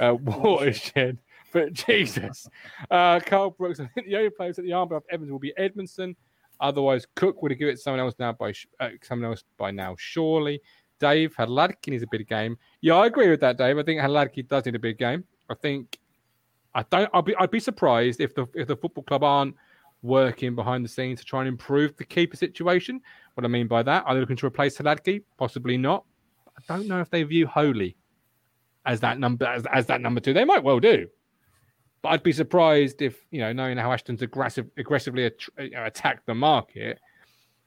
uh, 0.00 0.14
watershed. 0.22 1.18
But 1.52 1.72
Jesus. 1.86 2.48
Uh, 2.90 3.20
Carl 3.20 3.50
Brooks, 3.50 3.80
I 3.80 3.86
think 3.86 4.06
the 4.06 4.16
only 4.16 4.30
players 4.30 4.58
at 4.58 4.64
the 4.64 4.72
arm 4.72 4.92
of 4.92 5.02
Evans 5.10 5.30
will 5.30 5.38
be 5.38 5.52
Edmundson. 5.58 6.14
Otherwise, 6.60 7.06
Cook 7.14 7.40
would 7.42 7.52
have 7.52 7.58
given 7.58 7.72
it 7.72 7.76
to 7.76 7.82
someone 7.82 8.00
else 8.00 8.14
now 8.18 8.32
by 8.32 8.52
uh, 8.80 8.90
someone 9.02 9.30
else 9.30 9.44
by 9.56 9.70
now, 9.70 9.94
surely. 9.98 10.60
Dave, 10.98 11.34
Hladky 11.36 11.88
needs 11.88 12.02
a 12.02 12.08
big 12.10 12.28
game. 12.28 12.58
Yeah, 12.80 12.94
I 12.94 13.06
agree 13.06 13.28
with 13.28 13.40
that, 13.40 13.56
Dave. 13.56 13.78
I 13.78 13.82
think 13.84 14.00
Hladky 14.00 14.46
does 14.46 14.66
need 14.66 14.74
a 14.74 14.80
big 14.80 14.98
game. 14.98 15.24
I 15.48 15.54
think 15.54 15.98
I 16.74 16.82
don't. 16.90 17.08
I'd 17.14 17.24
be 17.24 17.36
I'd 17.36 17.50
be 17.50 17.60
surprised 17.60 18.20
if 18.20 18.34
the 18.34 18.46
if 18.54 18.66
the 18.66 18.76
football 18.76 19.04
club 19.04 19.22
aren't 19.22 19.54
working 20.02 20.54
behind 20.54 20.84
the 20.84 20.88
scenes 20.88 21.20
to 21.20 21.24
try 21.24 21.40
and 21.40 21.48
improve 21.48 21.96
the 21.96 22.04
keeper 22.04 22.36
situation. 22.36 23.00
What 23.34 23.44
I 23.44 23.48
mean 23.48 23.68
by 23.68 23.82
that, 23.84 24.04
are 24.06 24.14
they 24.14 24.20
looking 24.20 24.36
to 24.36 24.46
replace 24.46 24.78
Hladky? 24.78 25.22
Possibly 25.36 25.76
not. 25.76 26.04
I 26.56 26.74
don't 26.74 26.88
know 26.88 27.00
if 27.00 27.10
they 27.10 27.22
view 27.22 27.46
Holy 27.46 27.96
as 28.84 29.00
that 29.00 29.18
number 29.18 29.46
as, 29.46 29.64
as 29.72 29.86
that 29.86 30.00
number 30.00 30.20
two. 30.20 30.32
They 30.32 30.44
might 30.44 30.64
well 30.64 30.80
do. 30.80 31.08
But 32.02 32.10
I'd 32.10 32.22
be 32.22 32.32
surprised 32.32 33.02
if 33.02 33.24
you 33.30 33.40
know, 33.40 33.52
knowing 33.52 33.76
how 33.76 33.92
Ashton's 33.92 34.22
aggressive, 34.22 34.66
aggressively 34.76 35.26
att- 35.26 35.74
attacked 35.74 36.26
the 36.26 36.34
market, 36.34 37.00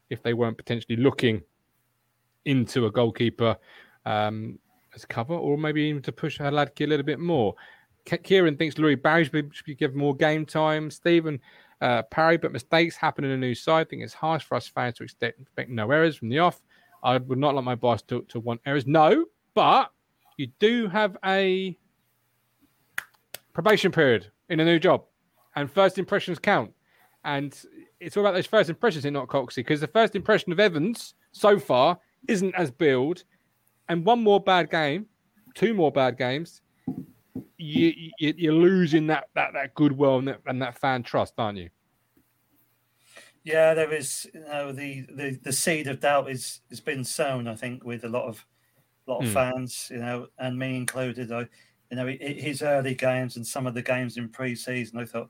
if 0.10 0.22
they 0.24 0.34
weren't 0.34 0.58
potentially 0.58 0.98
looking 0.98 1.42
into 2.46 2.86
a 2.86 2.92
goalkeeper 2.92 3.56
um, 4.06 4.60
as 4.96 5.06
cover, 5.06 5.34
or 5.34 5.58
maybe 5.58 5.82
even 5.84 6.02
to 6.02 6.12
push 6.12 6.40
Hladky 6.40 6.86
a 6.86 6.88
little 6.88 7.06
bit 7.06 7.20
more. 7.20 7.56
Kieran 8.06 8.58
thinks 8.58 8.78
Louie 8.78 8.96
Barry 8.96 9.24
should 9.24 9.32
be, 9.32 9.44
should 9.52 9.66
be 9.66 9.76
given 9.76 9.98
more 9.98 10.16
game 10.16 10.46
time. 10.46 10.90
Stephen 10.90 11.40
uh, 11.82 12.02
Parry, 12.04 12.38
but 12.38 12.52
mistakes 12.52 12.96
happen 12.96 13.24
in 13.24 13.32
a 13.32 13.38
new 13.38 13.54
side. 13.54 13.88
I 13.88 13.90
think 13.90 14.02
it's 14.02 14.14
harsh 14.14 14.44
for 14.44 14.56
us 14.56 14.68
fans 14.68 14.96
to 14.96 15.04
expect, 15.04 15.40
expect 15.40 15.70
no 15.70 15.90
errors 15.92 16.18
from 16.18 16.30
the 16.30 16.40
off. 16.40 16.62
I 17.04 17.18
would 17.18 17.38
not 17.38 17.56
like 17.56 17.64
my 17.64 17.76
boss 17.76 18.02
to, 18.04 18.24
to 18.30 18.40
want 18.40 18.62
errors. 18.66 18.86
No, 18.86 19.26
but 19.54 19.92
you 20.38 20.48
do 20.60 20.88
have 20.88 21.18
a 21.26 21.78
probation 23.54 23.92
period 23.92 24.32
in 24.50 24.60
a 24.60 24.66
new 24.66 24.80
job, 24.80 25.06
and 25.56 25.72
first 25.72 25.98
impressions 25.98 26.40
count. 26.40 26.74
And 27.24 27.58
it's 28.00 28.18
all 28.18 28.24
about 28.24 28.34
those 28.34 28.48
first 28.48 28.70
impressions 28.70 29.06
in 29.06 29.14
not 29.14 29.28
Coxey, 29.28 29.58
because 29.58 29.80
the 29.80 29.88
first 29.88 30.16
impression 30.16 30.52
of 30.52 30.60
Evans 30.60 31.14
so 31.32 31.60
far 31.60 32.00
isn't 32.28 32.56
as 32.56 32.72
billed. 32.72 33.24
And 33.90 34.06
one 34.06 34.24
more 34.24 34.40
bad 34.40 34.70
game, 34.72 35.08
two 35.54 35.74
more 35.74 35.92
bad 35.92 36.18
games, 36.18 36.62
you, 37.58 37.94
you 38.20 38.34
you're 38.38 38.54
losing 38.54 39.08
that 39.08 39.26
that 39.36 39.54
that 39.54 39.76
goodwill 39.76 40.18
and 40.18 40.28
that, 40.28 40.42
and 40.48 40.62
that 40.62 40.78
fan 40.80 41.04
trust, 41.04 41.34
aren't 41.38 41.58
you? 41.60 41.70
Yeah, 43.44 43.74
there 43.74 43.92
is. 43.92 44.28
You 44.34 44.42
know, 44.42 44.72
the, 44.72 45.02
the 45.02 45.40
the 45.42 45.54
seed 45.54 45.88
of 45.88 46.00
doubt 46.00 46.30
is 46.30 46.62
has 46.70 46.80
been 46.80 47.04
sown. 47.04 47.48
I 47.48 47.56
think 47.56 47.84
with 47.84 48.04
a 48.04 48.10
lot 48.10 48.28
of 48.28 48.46
lot 49.08 49.20
of 49.22 49.28
Hmm. 49.28 49.34
fans, 49.34 49.90
you 49.92 49.98
know, 50.00 50.28
and 50.38 50.58
me 50.58 50.78
included. 50.78 51.32
I, 51.32 51.48
you 51.92 51.98
know, 51.98 52.08
his 52.08 52.62
early 52.62 52.96
games 52.96 53.36
and 53.36 53.46
some 53.46 53.68
of 53.68 53.74
the 53.74 53.82
games 53.82 54.18
in 54.18 54.30
pre-season, 54.30 54.98
I 54.98 55.06
thought, 55.06 55.30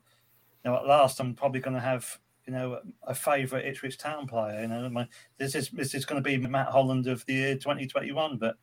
you 0.64 0.70
know, 0.70 0.76
at 0.76 0.86
last 0.86 1.18
I'm 1.20 1.34
probably 1.34 1.60
going 1.60 1.74
to 1.74 1.80
have, 1.80 2.18
you 2.46 2.52
know, 2.52 2.80
a 3.02 3.14
favourite 3.14 3.66
Ipswich 3.66 3.98
Town 3.98 4.26
player. 4.28 4.62
You 4.62 4.68
know, 4.68 4.88
my, 4.88 5.08
this 5.38 5.54
is 5.56 5.68
this 5.70 5.94
is 5.94 6.04
going 6.04 6.22
to 6.22 6.28
be 6.28 6.38
Matt 6.38 6.68
Holland 6.68 7.06
of 7.08 7.26
the 7.26 7.34
year 7.34 7.54
2021. 7.56 8.38
But 8.38 8.56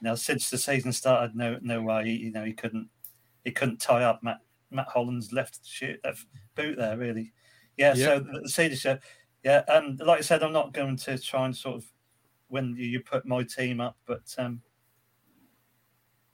you 0.00 0.04
know, 0.08 0.14
since 0.14 0.50
the 0.50 0.58
season 0.58 0.92
started, 0.92 1.34
no 1.34 1.58
no 1.62 1.82
way, 1.82 2.04
he- 2.04 2.24
you 2.26 2.30
know, 2.30 2.44
he 2.44 2.52
couldn't 2.52 2.88
he 3.44 3.50
couldn't 3.50 3.80
tie 3.80 4.04
up 4.04 4.22
Matt 4.22 4.40
Matt 4.70 4.88
Holland's 4.88 5.32
left 5.32 5.66
shoot 5.66 5.98
left 6.04 6.26
boot 6.54 6.76
there 6.76 6.96
really. 6.98 7.32
Yeah, 7.76 7.94
Yeah. 7.94 8.04
so 8.04 8.20
the, 8.20 8.40
the 8.42 8.48
Cedar 8.48 8.76
show. 8.76 8.98
Yeah, 9.42 9.62
um, 9.68 9.96
like 10.04 10.18
I 10.18 10.22
said, 10.22 10.42
I'm 10.42 10.52
not 10.52 10.74
going 10.74 10.98
to 10.98 11.18
try 11.18 11.46
and 11.46 11.56
sort 11.56 11.76
of 11.76 11.90
when 12.48 12.76
you, 12.76 12.84
you 12.86 13.00
put 13.00 13.24
my 13.24 13.42
team 13.42 13.80
up, 13.80 13.96
but 14.04 14.34
um, 14.36 14.60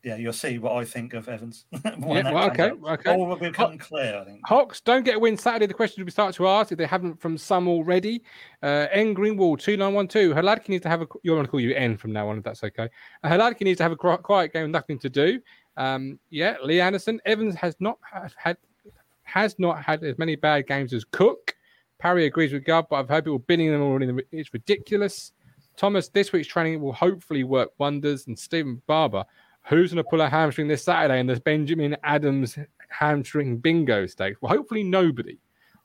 yeah, 0.07 0.14
you'll 0.14 0.33
see 0.33 0.59
what 0.59 0.77
I 0.77 0.85
think 0.85 1.14
of 1.14 1.29
Evans. 1.29 1.66
Yeah, 1.85 2.31
well, 2.33 2.51
okay, 2.51 2.71
okay. 2.71 3.11
All 3.11 3.27
will 3.27 3.37
become 3.37 3.77
clear, 3.77 4.21
I 4.21 4.25
think. 4.25 4.40
Hawks 4.45 4.81
don't 4.81 5.05
get 5.05 5.16
a 5.16 5.19
win 5.19 5.37
Saturday. 5.37 5.66
The 5.66 5.75
question 5.75 6.05
we 6.05 6.11
start 6.12 6.35
to 6.37 6.47
ask 6.47 6.71
if 6.71 6.79
they 6.79 6.87
haven't 6.87 7.21
from 7.21 7.37
some 7.37 7.66
already. 7.66 8.23
Uh, 8.62 8.87
N 8.92 9.14
Greenwall 9.14 9.59
two 9.59 9.77
nine 9.77 9.95
one 9.95 10.07
two. 10.07 10.33
Hladky 10.33 10.69
needs 10.69 10.85
to 10.85 10.88
have 10.88 11.03
a. 11.03 11.07
You 11.25 11.33
want 11.33 11.47
to 11.47 11.51
call 11.51 11.59
you 11.59 11.75
N 11.75 11.97
from 11.97 12.12
now 12.12 12.29
on 12.29 12.38
if 12.38 12.45
that's 12.45 12.62
okay. 12.62 12.88
Uh, 13.25 13.29
Hladky 13.31 13.62
needs 13.62 13.79
to 13.79 13.83
have 13.83 13.92
a 13.92 13.97
quiet 13.97 14.53
game, 14.53 14.71
nothing 14.71 14.99
to 15.01 15.11
do. 15.11 15.40
Um, 15.77 16.21
yeah, 16.31 16.57
Lee 16.62 16.81
Anderson. 16.81 17.21
Evans 17.27 17.57
has 17.57 17.75
not 17.81 17.99
had, 18.37 18.57
has 19.25 19.59
not 19.59 19.83
had 19.83 20.05
as 20.05 20.16
many 20.19 20.37
bad 20.37 20.69
games 20.69 20.92
as 20.92 21.05
Cook. 21.05 21.57
Parry 21.99 22.27
agrees 22.27 22.53
with 22.53 22.64
Gov, 22.64 22.87
but 22.88 22.97
I've 22.97 23.09
heard 23.09 23.25
people 23.25 23.40
bidding 23.40 23.73
them 23.73 23.83
already. 23.83 24.23
It's 24.31 24.53
ridiculous. 24.55 25.33
Thomas, 25.77 26.09
this 26.09 26.33
week's 26.33 26.49
training 26.49 26.81
will 26.81 26.92
hopefully 26.92 27.42
work 27.42 27.71
wonders. 27.79 28.27
And 28.29 28.38
Stephen 28.38 28.81
Barber, 28.87 29.25
who's 29.68 29.92
going 29.92 30.02
to 30.02 30.09
pull 30.09 30.20
a 30.20 30.29
hamstring 30.29 30.68
this 30.68 30.85
Saturday 30.85 31.18
in 31.18 31.26
this 31.26 31.40
Benjamin 31.40 31.96
Adams 32.05 32.59
hamstring 32.88 33.59
bingo 33.59 34.07
stakes? 34.07 34.40
Well, 34.40 34.52
hopefully 34.52 34.83
nobody. 34.83 35.38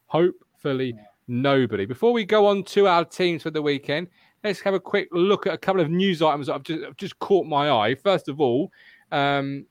Hopefully 0.08 0.96
nobody. 1.28 1.86
Before 1.86 2.14
we 2.14 2.26
go 2.26 2.46
on 2.46 2.64
to 2.66 2.88
our 2.88 3.06
teams 3.06 3.44
for 3.44 3.52
the 3.52 3.62
weekend, 3.62 4.08
let's 4.44 4.60
have 4.62 4.74
a 4.74 4.80
quick 4.80 5.08
look 5.12 5.48
at 5.48 5.54
a 5.54 5.58
couple 5.58 5.82
of 5.82 5.90
news 5.90 6.22
items 6.22 6.48
that 6.48 6.54
have 6.54 6.64
just, 6.64 6.84
have 6.84 6.98
just 6.98 7.20
caught 7.20 7.46
my 7.46 7.72
eye. 7.72 7.96
First 7.96 8.28
of 8.30 8.40
all, 8.40 8.72
um, 9.12 9.66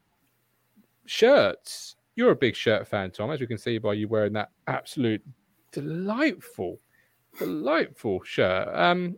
shirts. 1.06 1.96
You're 2.16 2.32
a 2.32 2.36
big 2.36 2.56
shirt 2.56 2.86
fan, 2.86 3.12
Tom, 3.12 3.30
as 3.30 3.40
we 3.40 3.46
can 3.46 3.58
see 3.58 3.78
by 3.78 3.94
you 3.94 4.08
wearing 4.08 4.32
that 4.34 4.50
absolute 4.66 5.22
delightful, 5.72 6.80
delightful 7.38 8.22
shirt. 8.24 8.68
Um, 8.74 9.16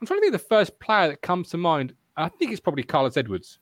I'm 0.00 0.06
trying 0.06 0.20
to 0.20 0.22
think 0.22 0.34
of 0.34 0.40
the 0.40 0.48
first 0.48 0.78
player 0.80 1.08
that 1.08 1.22
comes 1.22 1.50
to 1.50 1.58
mind. 1.58 1.94
I 2.16 2.28
think 2.28 2.50
it's 2.50 2.60
probably 2.60 2.82
Carlos 2.82 3.16
Edwards. 3.16 3.58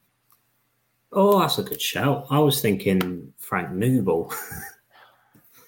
Oh, 1.12 1.40
that's 1.40 1.58
a 1.58 1.62
good 1.62 1.80
shout. 1.80 2.26
I 2.30 2.38
was 2.38 2.60
thinking 2.60 3.32
Frank 3.38 3.70
Nouble. 3.70 4.32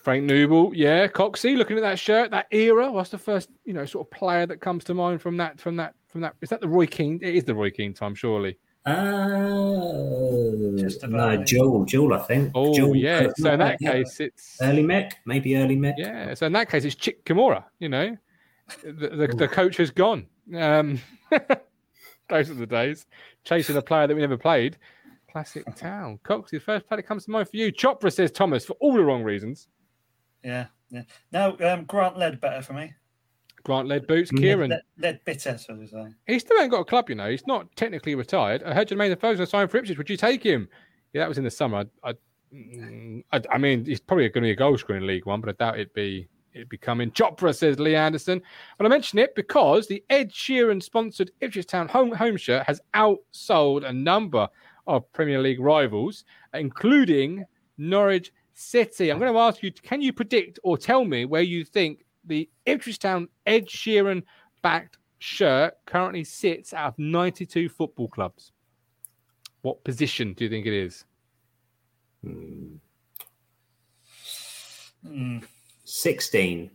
Frank 0.02 0.24
Nouble, 0.24 0.72
yeah, 0.74 1.06
Coxey. 1.08 1.56
Looking 1.56 1.76
at 1.76 1.82
that 1.82 1.98
shirt, 1.98 2.30
that 2.30 2.46
era. 2.50 2.90
What's 2.90 3.10
the 3.10 3.18
first, 3.18 3.48
you 3.64 3.72
know, 3.72 3.84
sort 3.84 4.06
of 4.06 4.10
player 4.10 4.46
that 4.46 4.60
comes 4.60 4.84
to 4.84 4.94
mind 4.94 5.20
from 5.22 5.36
that? 5.38 5.60
From 5.60 5.76
that? 5.76 5.94
From 6.08 6.20
that? 6.22 6.34
Is 6.40 6.48
that 6.50 6.60
the 6.60 6.68
Roy 6.68 6.86
Keane? 6.86 7.18
It 7.22 7.34
is 7.34 7.44
the 7.44 7.54
Roy 7.54 7.70
Keane 7.70 7.94
time, 7.94 8.14
surely. 8.14 8.56
Uh, 8.84 10.76
Just 10.76 11.02
no, 11.06 11.18
about. 11.18 11.46
Joel, 11.46 11.84
Joel, 11.84 12.14
I 12.14 12.18
think. 12.18 12.50
Oh, 12.54 12.74
Joel, 12.74 12.96
yeah. 12.96 13.28
uh, 13.28 13.32
So 13.36 13.52
in 13.52 13.58
that 13.60 13.78
yeah. 13.80 13.92
case, 13.92 14.18
it's 14.20 14.58
early 14.60 14.82
Mick, 14.82 15.12
maybe 15.24 15.56
early 15.56 15.76
Mick. 15.76 15.94
yeah. 15.98 16.34
So 16.34 16.46
in 16.46 16.52
that 16.54 16.68
case, 16.70 16.84
it's 16.84 16.94
Chick 16.96 17.24
Kimura. 17.24 17.64
You 17.78 17.88
know, 17.88 18.16
the 18.82 19.08
the, 19.08 19.26
the 19.28 19.48
coach 19.48 19.76
has 19.76 19.90
gone. 19.92 20.26
Um, 20.56 21.00
those 22.28 22.50
are 22.50 22.54
the 22.54 22.66
days. 22.66 23.06
Chasing 23.44 23.76
a 23.76 23.82
player 23.82 24.06
that 24.08 24.14
we 24.14 24.20
never 24.20 24.36
played. 24.38 24.78
Classic 25.32 25.64
town. 25.74 26.18
Cox, 26.22 26.50
the 26.50 26.58
first 26.58 26.86
player 26.86 26.98
that 26.98 27.04
comes 27.04 27.24
to 27.24 27.30
mind 27.30 27.48
for 27.48 27.56
you. 27.56 27.72
Chopra 27.72 28.12
says 28.12 28.30
Thomas 28.30 28.66
for 28.66 28.74
all 28.74 28.92
the 28.92 29.02
wrong 29.02 29.22
reasons. 29.22 29.66
Yeah, 30.44 30.66
yeah. 30.90 31.04
Now, 31.32 31.56
um, 31.60 31.84
Grant 31.84 32.16
Leadbitter 32.16 32.62
for 32.62 32.74
me. 32.74 32.92
Grant 33.64 33.88
led 33.88 34.06
boots. 34.06 34.30
Kieran, 34.30 34.70
Led, 34.70 34.82
led 34.98 35.24
bitter, 35.24 35.56
so 35.56 35.74
to 35.76 35.86
say. 35.86 36.04
he 36.26 36.38
still 36.38 36.60
ain't 36.60 36.70
got 36.70 36.80
a 36.80 36.84
club, 36.84 37.08
you 37.08 37.14
know. 37.14 37.30
He's 37.30 37.46
not 37.46 37.74
technically 37.76 38.14
retired. 38.14 38.62
I 38.62 38.74
heard 38.74 38.88
Jermaine 38.88 39.18
Ferguson 39.18 39.46
signed 39.46 39.70
for 39.70 39.78
Ipswich. 39.78 39.96
Would 39.96 40.10
you 40.10 40.16
take 40.18 40.42
him? 40.42 40.68
Yeah, 41.14 41.22
that 41.22 41.28
was 41.28 41.38
in 41.38 41.44
the 41.44 41.50
summer. 41.50 41.86
I, 42.02 42.10
I, 42.10 42.14
mm, 42.52 43.24
I, 43.32 43.40
I 43.50 43.58
mean, 43.58 43.86
he's 43.86 44.00
probably 44.00 44.28
going 44.28 44.42
to 44.42 44.48
be 44.48 44.50
a 44.50 44.56
goal 44.56 44.76
scorer 44.76 44.98
in 44.98 45.06
League 45.06 45.24
One, 45.26 45.40
but 45.40 45.48
I 45.48 45.52
doubt 45.52 45.76
it'd 45.76 45.94
be 45.94 46.28
it'd 46.52 46.68
be 46.68 46.76
coming. 46.76 47.10
Chopra 47.12 47.56
says 47.56 47.78
Lee 47.78 47.94
Anderson. 47.94 48.42
But 48.76 48.84
I 48.84 48.88
mention 48.90 49.18
it 49.18 49.34
because 49.34 49.86
the 49.86 50.04
Ed 50.10 50.30
Sheeran 50.30 50.82
sponsored 50.82 51.30
Ipswich 51.40 51.66
Town 51.66 51.88
home 51.88 52.12
home 52.12 52.36
shirt 52.36 52.66
has 52.66 52.80
outsold 52.94 53.84
a 53.88 53.92
number 53.92 54.48
of 54.86 55.10
Premier 55.12 55.40
League 55.40 55.60
rivals, 55.60 56.24
including 56.54 57.44
Norwich 57.78 58.32
City. 58.54 59.10
I'm 59.10 59.18
going 59.18 59.32
to 59.32 59.38
ask 59.38 59.62
you: 59.62 59.72
Can 59.72 60.02
you 60.02 60.12
predict 60.12 60.58
or 60.62 60.76
tell 60.76 61.04
me 61.04 61.24
where 61.24 61.42
you 61.42 61.64
think 61.64 62.04
the 62.24 62.48
Ipswich 62.66 62.98
Town 62.98 63.28
Ed 63.46 63.66
Sheeran 63.66 64.22
backed 64.62 64.98
shirt 65.18 65.74
currently 65.86 66.24
sits 66.24 66.72
out 66.74 66.88
of 66.88 66.98
92 66.98 67.68
football 67.68 68.08
clubs? 68.08 68.52
What 69.62 69.84
position 69.84 70.34
do 70.34 70.44
you 70.44 70.50
think 70.50 70.66
it 70.66 70.72
is? 70.72 71.04
Hmm. 72.22 72.74
Mm, 75.06 75.44
16. 75.84 76.70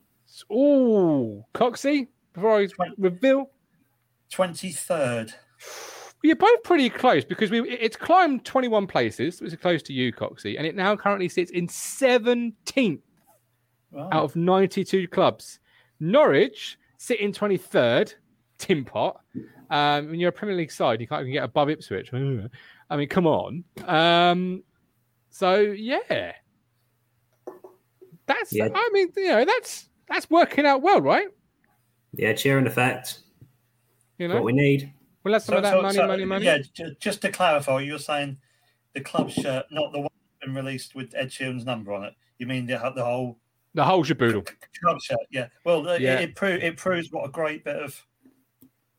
Oh, 0.50 1.46
Coxey, 1.54 2.08
before 2.34 2.60
I 2.60 2.68
reveal. 2.98 3.50
23rd. 4.32 5.34
Well, 6.24 6.30
you're 6.30 6.36
both 6.36 6.64
pretty 6.64 6.90
close 6.90 7.24
because 7.24 7.52
we 7.52 7.62
it's 7.70 7.96
climbed 7.96 8.44
21 8.44 8.88
places. 8.88 9.40
It's 9.42 9.56
close 9.56 9.84
to 9.84 9.94
you, 9.94 10.12
Coxey, 10.12 10.58
and 10.58 10.66
it 10.66 10.76
now 10.76 10.96
currently 10.96 11.30
sits 11.30 11.52
in 11.52 11.68
17th 11.68 13.02
Wow. 13.92 14.10
out 14.12 14.24
of 14.26 14.36
92 14.36 15.08
clubs. 15.08 15.60
Norwich 16.02 16.78
sit 16.98 17.20
in 17.22 17.32
23rd, 17.32 18.16
Tim 18.58 18.84
Pot. 18.84 19.22
Um, 19.70 20.10
when 20.10 20.20
you're 20.20 20.30
a 20.30 20.34
Premier 20.34 20.56
League 20.56 20.72
side, 20.72 21.00
you 21.00 21.08
can't 21.08 21.22
even 21.22 21.34
get 21.34 21.44
above 21.44 21.70
Ipswich. 21.70 22.12
I 22.90 22.98
mean, 22.98 23.08
come 23.08 23.28
on. 23.28 23.64
Um, 23.86 24.64
so 25.30 25.60
yeah, 25.60 26.34
that's. 28.26 28.54
Yeah. 28.54 28.70
I 28.74 28.90
mean, 28.92 29.10
you 29.16 29.30
know, 29.30 29.46
that's 29.46 29.90
that's 30.10 30.30
working 30.30 30.66
out 30.66 30.82
well, 30.82 31.02
right? 31.02 31.28
Yeah, 32.14 32.34
Sheeran 32.34 32.66
effect. 32.66 33.20
You 34.18 34.28
know 34.28 34.36
What 34.36 34.44
we 34.46 34.54
need. 34.54 34.92
We'll 35.28 35.34
have 35.34 35.44
some 35.44 35.54
So- 35.54 35.58
of 35.58 35.64
that 35.64 35.72
so- 35.74 35.82
money, 35.82 35.96
so, 35.96 36.08
money, 36.08 36.26
money. 36.26 36.46
Yeah, 36.46 36.60
just 37.00 37.22
to 37.22 37.32
clarify, 37.32 37.82
you're 37.82 38.00
saying 38.00 38.38
the 38.94 39.02
club 39.02 39.30
shirt, 39.30 39.66
not 39.72 39.92
the 39.92 40.00
one 40.00 40.10
that's 40.12 40.46
been 40.46 40.56
released 40.56 40.96
with 40.96 41.14
Ed 41.16 41.30
Sheeran's 41.30 41.66
number 41.66 41.94
on 41.94 42.04
it. 42.06 42.14
You 42.40 42.48
mean 42.48 42.66
the, 42.66 42.78
the 42.96 43.04
whole 43.06 43.38
The 43.74 43.84
whole 43.84 44.04
shaboodle. 44.04 44.46
club 44.82 45.02
shirt? 45.02 45.20
Yeah. 45.30 45.48
Well, 45.64 45.84
Yeah. 46.00 46.20
it 46.20 46.30
it, 46.30 46.36
pro- 46.36 46.50
it 46.56 46.78
proves 46.78 47.12
what 47.12 47.26
a 47.26 47.30
great 47.32 47.64
bit 47.64 47.76
of 47.76 48.06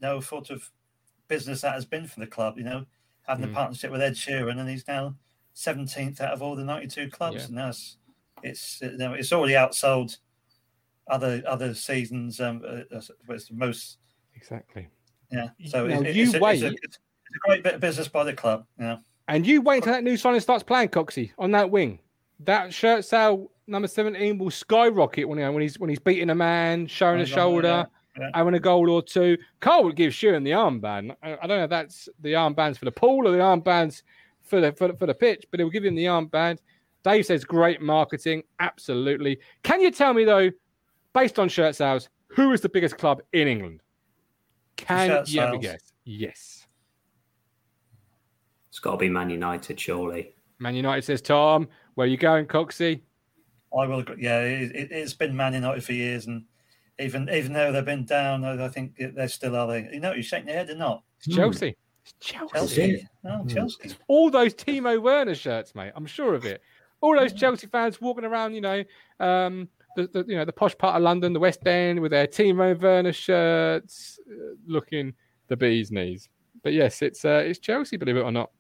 no 0.01 0.21
sort 0.21 0.51
of 0.51 0.71
business 1.27 1.63
that 1.63 1.75
has 1.75 1.85
been 1.85 2.07
for 2.07 2.21
the 2.21 2.27
club. 2.27 2.59
You 2.59 2.65
know, 2.65 2.87
having 3.27 3.45
Mm. 3.45 3.49
the 3.49 3.55
partnership 3.55 3.91
with 3.91 4.01
Ed 4.03 4.13
Sheeran, 4.15 4.59
and 4.59 4.69
he's 4.69 4.87
now 4.87 5.17
17th 5.55 6.21
out 6.21 6.33
of 6.33 6.43
all 6.43 6.55
the 6.55 6.65
92 6.65 7.11
clubs, 7.11 7.37
Yeah. 7.37 7.45
and 7.47 7.59
that's 7.59 7.97
it's 8.45 8.81
you 8.81 8.97
know 8.97 9.15
it's 9.15 9.33
already 9.33 9.55
outsold 9.55 10.19
other 11.09 11.43
other 11.47 11.75
seasons. 11.75 12.41
Um, 12.41 12.63
uh, 12.65 12.83
uh, 12.95 13.01
it's 13.31 13.49
the 13.49 13.55
most 13.55 13.99
Exactly. 14.37 14.89
Yeah. 15.31 15.49
So 15.67 15.87
Now, 15.87 16.01
it, 16.01 16.15
you 16.15 16.25
it's, 16.25 16.41
wait. 16.41 16.63
it's, 16.63 16.75
a, 16.75 16.77
it's 16.83 16.97
a 16.97 17.39
great 17.47 17.63
bit 17.63 17.75
of 17.75 17.81
business 17.81 18.09
by 18.09 18.25
the 18.25 18.33
club. 18.33 18.67
Yeah. 18.79 18.99
And 19.29 19.47
you 19.47 19.61
wait 19.61 19.79
until 19.79 19.93
that 19.93 20.05
new 20.05 20.17
signing 20.17 20.41
starts 20.41 20.63
playing, 20.63 20.89
Coxey, 20.89 21.33
on 21.39 21.51
that 21.53 21.71
wing. 21.71 21.99
that 22.41 22.73
shirt 22.73 23.05
sale 23.05 23.51
number 23.67 23.87
17 23.89 24.39
will 24.39 24.51
skyrocket 24.51 25.29
when, 25.29 25.39
you 25.39 25.45
know, 25.45 25.53
when 25.53 25.63
he's 25.63 25.79
when 25.79 25.91
he's 25.91 25.99
beating 25.99 26.31
a 26.31 26.35
man, 26.35 26.87
showing 26.87 27.21
a 27.21 27.27
shoulder, 27.27 27.87
yeah, 28.17 28.23
yeah. 28.23 28.31
having 28.35 28.55
a 28.55 28.61
goal 28.61 28.89
or 28.91 29.03
two. 29.03 29.37
Carl 29.61 29.85
would 29.85 29.97
give 29.97 30.13
Sheeran 30.13 30.45
the 30.45 30.53
armband. 30.53 31.15
I, 31.23 31.35
I, 31.35 31.47
don't 31.47 31.59
know 31.59 31.65
if 31.65 31.71
that's 31.71 32.09
the 32.21 32.33
armbands 32.33 32.79
for 32.79 32.87
the 32.87 32.93
pool 32.93 33.29
or 33.29 33.33
the 33.33 33.39
armbands 33.39 34.03
for 34.43 34.61
the 34.61 34.73
for, 34.73 34.93
for 34.97 35.07
the 35.07 35.15
pitch, 35.15 35.45
but 35.51 35.61
it 35.61 35.65
will 35.65 35.71
give 35.71 35.85
him 35.85 35.95
the 35.95 36.07
armband. 36.07 36.59
Dave 37.05 37.27
says 37.27 37.45
great 37.45 37.81
marketing. 37.81 38.43
Absolutely. 38.61 39.39
Can 39.63 39.81
you 39.81 39.91
tell 39.91 40.15
me 40.15 40.25
though, 40.25 40.51
based 41.13 41.39
on 41.39 41.49
shirt 41.49 41.77
sales, 41.77 42.09
who 42.29 42.53
is 42.53 42.61
the 42.61 42.69
biggest 42.69 42.99
club 42.99 43.21
in 43.33 43.47
England? 43.47 43.83
Can 44.79 45.25
you 45.27 45.41
ever 45.41 45.59
guess? 45.59 45.93
Yes. 46.05 46.67
It's 48.71 48.79
got 48.79 48.93
to 48.93 48.97
be 48.97 49.09
Man 49.09 49.29
United, 49.29 49.79
surely. 49.79 50.35
Man 50.59 50.75
United 50.75 51.03
says 51.03 51.21
Tom. 51.21 51.69
Where 51.95 52.07
are 52.07 52.09
you 52.09 52.17
going, 52.17 52.47
Coxie? 52.47 53.03
I 53.77 53.87
will. 53.87 54.05
Yeah, 54.19 54.41
it, 54.41 54.93
has 54.93 55.15
been 55.15 55.37
Man 55.37 55.55
United 55.55 55.85
for 55.85 55.93
years, 55.93 56.27
and 56.27 56.45
even 56.99 57.29
even 57.29 57.53
though 57.53 57.73
they've 57.73 57.85
been 57.85 58.05
down, 58.05 58.45
I 58.45 58.69
think 58.69 58.95
they're 58.99 59.29
still 59.29 59.57
are 59.57 59.67
they. 59.67 59.89
You 59.93 60.01
know, 60.01 60.13
you're 60.13 60.23
shaking 60.23 60.49
your 60.49 60.57
head 60.57 60.71
or 60.71 60.77
not? 60.77 61.03
It's 61.19 61.35
Chelsea. 61.35 61.77
It's 62.05 62.15
Chelsea. 62.21 62.53
Chelsea. 62.55 63.09
Oh, 63.25 63.29
mm. 63.29 63.53
Chelsea. 63.53 63.97
All 64.07 64.31
those 64.31 64.55
Timo 64.55 65.03
Werner 65.03 65.35
shirts, 65.35 65.75
mate. 65.75 65.93
I'm 65.95 66.07
sure 66.07 66.35
of 66.35 66.47
it. 66.47 66.63
All 67.01 67.17
those 67.17 67.33
Chelsea 67.33 67.67
fans 67.67 68.01
walking 68.01 68.25
around, 68.25 68.55
you 68.55 68.61
know, 68.61 68.85
um, 69.21 69.69
the, 69.97 70.07
the, 70.09 70.25
you 70.29 70.37
know 70.37 70.45
the 70.45 70.53
posh 70.53 70.77
part 70.77 70.97
of 70.97 71.03
London, 71.03 71.33
the 71.33 71.41
West 71.41 71.67
End, 71.67 72.01
with 72.01 72.11
their 72.11 72.27
Timo 72.27 72.81
Werner 72.81 73.13
shirts, 73.13 74.19
uh, 74.31 74.55
looking 74.67 75.15
the 75.49 75.57
bee's 75.57 75.91
knees. 75.91 76.29
But 76.63 76.73
yes, 76.73 77.03
it's 77.03 77.25
uh, 77.25 77.43
it's 77.45 77.59
Chelsea, 77.59 77.97
believe 77.97 78.17
it 78.17 78.23
or 78.23 78.33
not. 78.33 78.51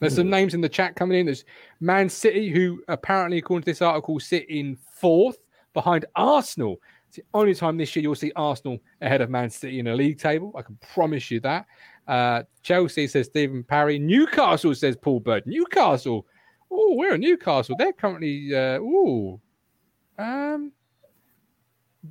There's 0.00 0.16
some 0.16 0.28
names 0.28 0.54
in 0.54 0.60
the 0.60 0.68
chat 0.68 0.96
coming 0.96 1.18
in. 1.18 1.26
There's 1.26 1.44
Man 1.80 2.08
City, 2.08 2.50
who 2.50 2.82
apparently, 2.88 3.38
according 3.38 3.62
to 3.62 3.70
this 3.70 3.80
article, 3.80 4.20
sit 4.20 4.48
in 4.50 4.76
fourth 4.76 5.38
behind 5.72 6.04
Arsenal. 6.14 6.76
It's 7.08 7.16
the 7.16 7.24
only 7.32 7.54
time 7.54 7.76
this 7.76 7.94
year 7.94 8.02
you'll 8.02 8.14
see 8.14 8.32
Arsenal 8.36 8.78
ahead 9.00 9.20
of 9.20 9.30
Man 9.30 9.48
City 9.48 9.78
in 9.78 9.86
a 9.86 9.94
league 9.94 10.18
table. 10.18 10.52
I 10.56 10.62
can 10.62 10.76
promise 10.92 11.30
you 11.30 11.40
that. 11.40 11.66
Uh, 12.06 12.42
Chelsea 12.62 13.06
says 13.06 13.26
Stephen 13.26 13.62
Parry. 13.62 13.98
Newcastle 13.98 14.74
says 14.74 14.96
Paul 14.96 15.20
Bird. 15.20 15.46
Newcastle. 15.46 16.26
Oh, 16.70 16.94
we're 16.96 17.14
in 17.14 17.20
Newcastle. 17.20 17.76
They're 17.78 17.92
currently. 17.92 18.54
Uh, 18.54 18.80
ooh. 18.80 19.40
Um. 20.18 20.72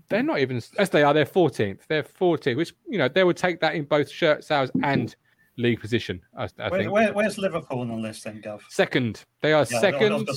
They're 0.10 0.24
not 0.24 0.40
even 0.40 0.60
as 0.80 0.90
they 0.90 1.04
are. 1.04 1.14
They're 1.14 1.26
14th. 1.26 1.82
They're 1.88 2.04
14th, 2.04 2.58
which 2.58 2.74
you 2.88 2.98
know 2.98 3.08
they 3.08 3.24
would 3.24 3.38
take 3.38 3.60
that 3.60 3.76
in 3.76 3.84
both 3.84 4.10
shirt 4.10 4.44
sales 4.44 4.72
and 4.82 5.16
league 5.58 5.80
position. 5.80 6.20
I, 6.36 6.50
I 6.60 6.70
where, 6.70 6.92
where, 6.92 7.14
where's 7.14 7.38
Liverpool 7.38 7.82
on 7.82 7.90
the 7.90 7.96
list 7.96 8.24
then, 8.24 8.42
Gov? 8.42 8.62
Second. 8.70 9.24
They 9.42 9.54
are 9.54 9.68
yeah, 9.70 9.80
second. 9.80 10.28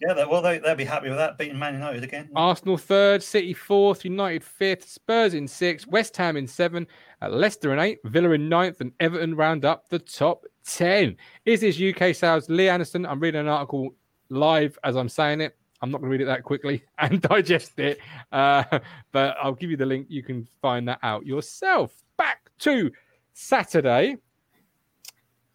Yeah, 0.00 0.14
they, 0.14 0.24
well, 0.24 0.42
they, 0.42 0.58
they'll 0.58 0.76
be 0.76 0.84
happy 0.84 1.08
with 1.08 1.18
that, 1.18 1.38
beating 1.38 1.58
Man 1.58 1.74
United 1.74 2.04
again. 2.04 2.28
Arsenal 2.36 2.76
third, 2.76 3.20
City 3.20 3.52
fourth, 3.52 4.04
United 4.04 4.44
fifth, 4.44 4.88
Spurs 4.88 5.34
in 5.34 5.48
sixth, 5.48 5.88
West 5.88 6.16
Ham 6.16 6.36
in 6.36 6.46
seven, 6.46 6.86
uh, 7.20 7.28
Leicester 7.28 7.72
in 7.72 7.80
eight, 7.80 7.98
Villa 8.04 8.30
in 8.30 8.48
ninth, 8.48 8.80
and 8.80 8.92
Everton 9.00 9.34
round 9.34 9.64
up 9.64 9.88
the 9.88 9.98
top 9.98 10.44
10. 10.66 11.16
Is 11.46 11.62
this 11.62 11.80
UK 11.80 12.14
sales? 12.14 12.48
Lee 12.48 12.68
Anderson, 12.68 13.06
I'm 13.06 13.18
reading 13.18 13.40
an 13.40 13.48
article 13.48 13.90
live 14.28 14.78
as 14.84 14.96
I'm 14.96 15.08
saying 15.08 15.40
it. 15.40 15.56
I'm 15.80 15.90
not 15.90 15.98
going 15.98 16.10
to 16.10 16.12
read 16.12 16.22
it 16.22 16.26
that 16.26 16.42
quickly 16.42 16.82
and 16.98 17.20
digest 17.22 17.78
it, 17.78 17.98
uh, 18.32 18.64
but 19.12 19.36
I'll 19.42 19.54
give 19.54 19.70
you 19.70 19.76
the 19.76 19.86
link. 19.86 20.06
You 20.08 20.22
can 20.22 20.48
find 20.60 20.88
that 20.88 20.98
out 21.02 21.26
yourself. 21.26 21.92
Back 22.16 22.50
to 22.60 22.90
Saturday 23.32 24.16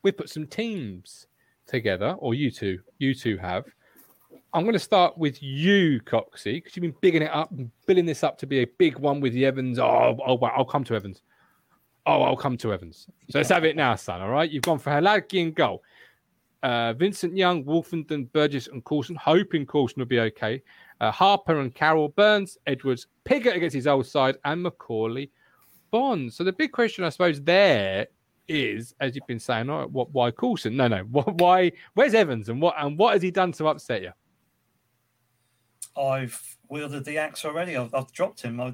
we 0.03 0.11
put 0.11 0.30
some 0.30 0.45
teams 0.45 1.28
together, 1.65 2.15
or 2.19 2.34
you 2.34 2.51
two, 2.51 2.80
you 2.99 3.15
two 3.15 3.38
have. 3.38 3.65
I'm 4.53 4.63
going 4.63 4.74
to 4.74 4.80
start 4.80 5.17
with 5.17 5.41
you, 5.41 5.99
Coxie, 6.01 6.55
because 6.55 6.76
you've 6.76 6.84
been 6.84 6.95
bigging 7.01 7.24
it 7.24 7.32
up 7.32 7.49
and 7.51 7.71
building 7.88 8.05
this 8.05 8.24
up 8.24 8.38
to 8.39 8.45
be 8.45 8.59
a 8.59 8.67
big 8.78 8.99
one 8.99 9.19
with 9.19 9.34
the 9.34 9.45
Evans. 9.45 9.80
Oh, 9.80 10.17
oh, 10.26 10.38
I'll 10.45 10.65
come 10.65 10.84
to 10.84 10.95
Evans. 10.95 11.24
Oh, 12.05 12.21
I'll 12.21 12.36
come 12.36 12.57
to 12.57 12.74
Evans. 12.74 13.07
So 13.32 13.39
let's 13.39 13.49
have 13.49 13.63
it 13.63 13.76
now, 13.76 13.95
son. 13.95 14.21
All 14.21 14.30
right, 14.30 14.49
you've 14.51 14.63
gone 14.63 14.78
for 14.78 14.91
Hladky 14.91 15.39
in 15.39 15.53
goal. 15.53 15.82
Uh, 16.64 16.93
Vincent 16.93 17.36
Young, 17.36 17.64
Woolfenden, 17.66 18.32
Burgess, 18.32 18.68
and 18.68 18.84
Coulson. 18.86 19.16
Hoping 19.18 19.66
Coulson 19.66 19.99
will 19.99 20.07
be 20.07 20.22
okay. 20.22 20.64
Uh, 21.01 21.11
Harper 21.11 21.59
and 21.59 21.76
Carroll, 21.76 22.07
Burns, 22.09 22.57
Edwards, 22.66 23.07
Pigott 23.26 23.55
against 23.55 23.76
his 23.76 23.86
old 23.86 24.07
side, 24.07 24.38
and 24.45 24.66
Macauley 24.66 25.30
Bonds. 25.91 26.36
So 26.38 26.45
the 26.45 26.53
big 26.53 26.72
question, 26.72 27.03
I 27.03 27.09
suppose, 27.09 27.41
there 27.41 28.07
is, 28.47 28.95
as 28.99 29.16
you've 29.16 29.28
been 29.28 29.39
saying, 29.39 29.68
what 29.68 30.11
why 30.11 30.32
Coulson? 30.32 30.76
No, 30.76 30.88
no. 30.88 31.03
What, 31.11 31.36
why? 31.39 31.72
Where's 31.93 32.14
Evans 32.14 32.49
and 32.49 32.61
what 32.61 32.76
and 32.78 32.97
what 32.97 33.14
has 33.14 33.22
he 33.22 33.32
done 33.32 33.51
to 33.53 33.68
upset 33.68 34.01
you? 34.01 34.11
I've 36.01 36.57
wielded 36.70 37.05
the 37.05 37.18
axe 37.18 37.45
already. 37.45 37.78
I've, 37.78 37.93
I've 37.93 38.11
dropped 38.11 38.41
him. 38.41 38.59
I 38.59 38.74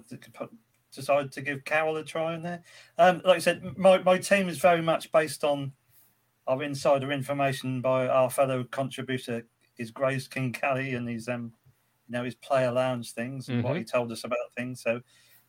decided 0.94 1.32
to 1.34 1.42
give 1.42 1.66
Carroll 1.66 1.98
a 1.98 2.04
try 2.04 2.36
in 2.36 2.44
there. 2.44 2.62
Um, 2.98 3.22
like 3.26 3.38
I 3.38 3.40
said, 3.40 3.78
my, 3.78 3.98
my 4.00 4.18
team 4.18 4.48
is 4.48 4.58
very 4.58 4.82
much 4.82 5.12
based 5.12 5.44
on 5.44 5.74
our 6.50 6.64
insider 6.64 7.12
information 7.12 7.80
by 7.80 8.08
our 8.08 8.30
fellow 8.30 8.64
contributor, 8.66 9.46
is 9.78 9.92
Grace 9.92 10.28
King 10.28 10.52
Kelly, 10.52 10.96
and 10.96 11.08
his 11.08 11.30
um, 11.30 11.54
you 12.08 12.14
know, 12.14 12.24
his 12.24 12.36
player 12.36 12.72
lounge 12.72 13.14
things 13.14 13.48
and 13.48 13.60
mm-hmm. 13.60 13.68
what 13.68 13.78
he 13.78 13.84
told 13.84 14.12
us 14.12 14.24
about 14.24 14.40
things. 14.58 14.82
So, 14.82 15.00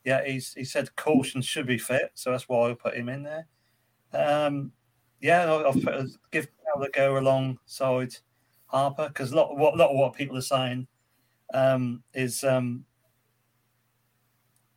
yeah, 0.05 0.23
he's 0.23 0.53
he 0.53 0.63
said 0.63 0.95
caution 0.95 1.41
should 1.41 1.65
be 1.65 1.79
fit, 1.79 2.11
so 2.13 2.31
that's 2.31 2.47
why 2.47 2.69
I 2.69 2.73
put 2.75 2.95
him 2.95 3.09
in 3.09 3.23
there. 3.23 3.47
Um, 4.13 4.71
yeah, 5.19 5.45
I'll 5.45 5.73
put, 5.73 6.07
give 6.31 6.47
Cal 6.63 6.83
a 6.83 6.89
go 6.89 7.17
alongside 7.17 8.15
Harper 8.67 9.07
because 9.07 9.31
a 9.31 9.35
lot, 9.35 9.57
what, 9.57 9.75
lot 9.75 9.89
of 9.89 9.97
what 9.97 10.13
people 10.13 10.37
are 10.37 10.41
saying 10.41 10.87
um, 11.53 12.03
is 12.13 12.43
um, 12.43 12.85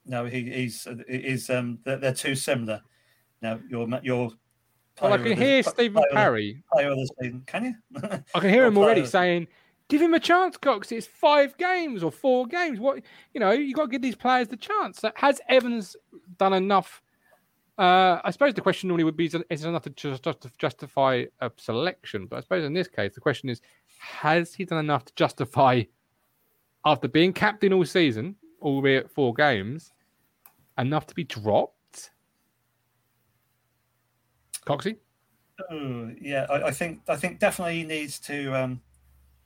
no, 0.07 0.25
he, 0.25 0.51
he's 0.51 0.89
he's 1.07 1.51
um, 1.51 1.81
they're, 1.85 1.99
they're 1.99 2.15
too 2.15 2.35
similar. 2.35 2.81
Now 3.43 3.61
you're 3.69 3.89
you're. 4.03 4.33
Well, 5.01 5.13
I 5.13 5.19
can 5.19 5.37
hear 5.37 5.63
the, 5.63 5.71
Stephen 5.71 6.05
Parry. 6.13 6.63
Player 6.73 6.91
of 6.91 6.99
season, 7.21 7.43
can 7.47 7.65
you? 7.65 7.75
I 8.35 8.41
can 8.41 8.51
hear 8.51 8.65
him 8.65 8.79
already 8.79 9.07
saying, 9.07 9.49
"Give 9.89 10.01
him 10.01 10.15
a 10.15 10.21
chance, 10.21 10.57
Cox. 10.57 10.93
It's 10.93 11.07
five 11.07 11.57
games 11.57 12.03
or 12.03 12.13
four 12.13 12.47
games. 12.47 12.79
What 12.79 13.03
you 13.33 13.41
know, 13.41 13.51
you 13.51 13.75
got 13.75 13.87
to 13.87 13.91
give 13.91 14.03
these 14.03 14.17
players 14.17 14.49
the 14.49 14.57
chance." 14.57 15.03
Has 15.17 15.41
Evans 15.49 15.97
done 16.39 16.53
enough 16.53 17.03
uh, 17.77 18.21
I 18.23 18.31
suppose 18.31 18.55
the 18.55 18.61
question 18.61 18.89
normally 18.89 19.05
would 19.05 19.17
be: 19.17 19.27
Is 19.27 19.35
it 19.35 19.65
enough 19.65 19.83
to 19.83 19.91
just 19.91 20.25
justify 20.59 21.25
a 21.41 21.51
selection? 21.57 22.27
But 22.27 22.37
I 22.37 22.41
suppose 22.43 22.65
in 22.65 22.73
this 22.73 22.87
case, 22.87 23.15
the 23.15 23.21
question 23.21 23.49
is: 23.49 23.61
Has 23.99 24.55
he 24.55 24.65
done 24.65 24.79
enough 24.79 25.05
to 25.07 25.15
justify, 25.17 25.83
after 26.85 27.09
being 27.09 27.33
captain 27.33 27.73
all 27.73 27.85
season, 27.85 28.37
albeit 28.63 29.11
four 29.11 29.35
games, 29.35 29.93
enough 30.79 31.07
to 31.09 31.15
be 31.15 31.25
dropped? 31.25 31.74
Coxie. 34.67 34.97
Oh, 35.71 36.11
yeah, 36.21 36.47
I, 36.51 36.65
I, 36.65 36.71
think 36.71 37.01
I 37.09 37.17
think 37.17 37.39
definitely 37.39 37.79
he 37.79 37.85
needs 37.85 38.19
to 38.21 38.53
um, 38.55 38.81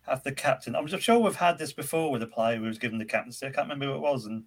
have 0.03 0.23
the 0.23 0.33
captain. 0.33 0.75
I'm 0.75 0.87
sure 0.87 1.19
we've 1.19 1.35
had 1.35 1.59
this 1.59 1.73
before 1.73 2.11
with 2.11 2.23
a 2.23 2.27
player 2.27 2.57
who 2.57 2.62
was 2.64 2.79
given 2.79 2.99
the 2.99 3.05
captaincy. 3.05 3.47
I 3.47 3.51
can't 3.51 3.69
remember 3.69 3.87
who 3.87 3.95
it 3.95 4.01
was, 4.01 4.25
and 4.27 4.45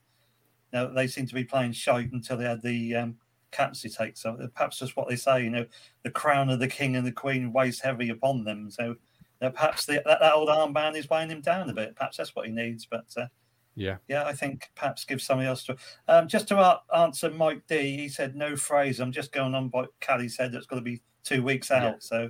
you 0.73 0.79
know, 0.79 0.93
they 0.93 1.07
seem 1.07 1.27
to 1.27 1.35
be 1.35 1.43
playing 1.43 1.73
shite 1.73 2.11
until 2.11 2.37
they 2.37 2.45
had 2.45 2.61
the 2.61 2.95
um, 2.95 3.17
captaincy 3.51 3.89
takes. 3.89 4.21
So 4.21 4.37
perhaps 4.55 4.79
just 4.79 4.97
what 4.97 5.07
they 5.07 5.15
say, 5.15 5.43
you 5.43 5.49
know, 5.49 5.65
the 6.03 6.11
crown 6.11 6.49
of 6.49 6.59
the 6.59 6.67
king 6.67 6.95
and 6.95 7.05
the 7.05 7.11
queen 7.11 7.53
weighs 7.53 7.79
heavy 7.79 8.09
upon 8.09 8.43
them. 8.43 8.71
So 8.71 8.95
uh, 9.41 9.49
perhaps 9.49 9.85
the, 9.85 10.01
that, 10.05 10.19
that, 10.19 10.33
old 10.33 10.49
armband 10.49 10.95
is 10.95 11.09
weighing 11.09 11.29
him 11.29 11.41
down 11.41 11.69
a 11.69 11.73
bit. 11.73 11.95
Perhaps 11.95 12.17
that's 12.17 12.35
what 12.35 12.47
he 12.47 12.51
needs. 12.51 12.85
But 12.85 13.05
uh, 13.17 13.27
yeah, 13.75 13.97
yeah, 14.07 14.25
I 14.25 14.33
think 14.33 14.69
perhaps 14.75 15.05
give 15.05 15.21
somebody 15.21 15.47
else 15.47 15.63
to. 15.65 15.75
Um, 16.07 16.27
just 16.27 16.47
to 16.49 16.79
answer 16.95 17.29
Mike 17.29 17.63
D, 17.67 17.97
he 17.97 18.09
said 18.09 18.35
no 18.35 18.55
phrase. 18.55 18.99
I'm 18.99 19.11
just 19.11 19.31
going 19.31 19.55
on 19.55 19.69
what 19.69 19.89
Callie 20.05 20.29
said. 20.29 20.53
It's 20.53 20.67
going 20.67 20.81
to 20.81 20.89
be 20.89 21.01
two 21.23 21.43
weeks 21.43 21.71
out. 21.71 21.83
Yeah. 21.83 21.95
So 21.99 22.29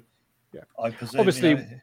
yeah, 0.54 0.62
I 0.82 0.92
presume 0.92 1.20
obviously. 1.20 1.50
You 1.50 1.56
know, 1.56 1.82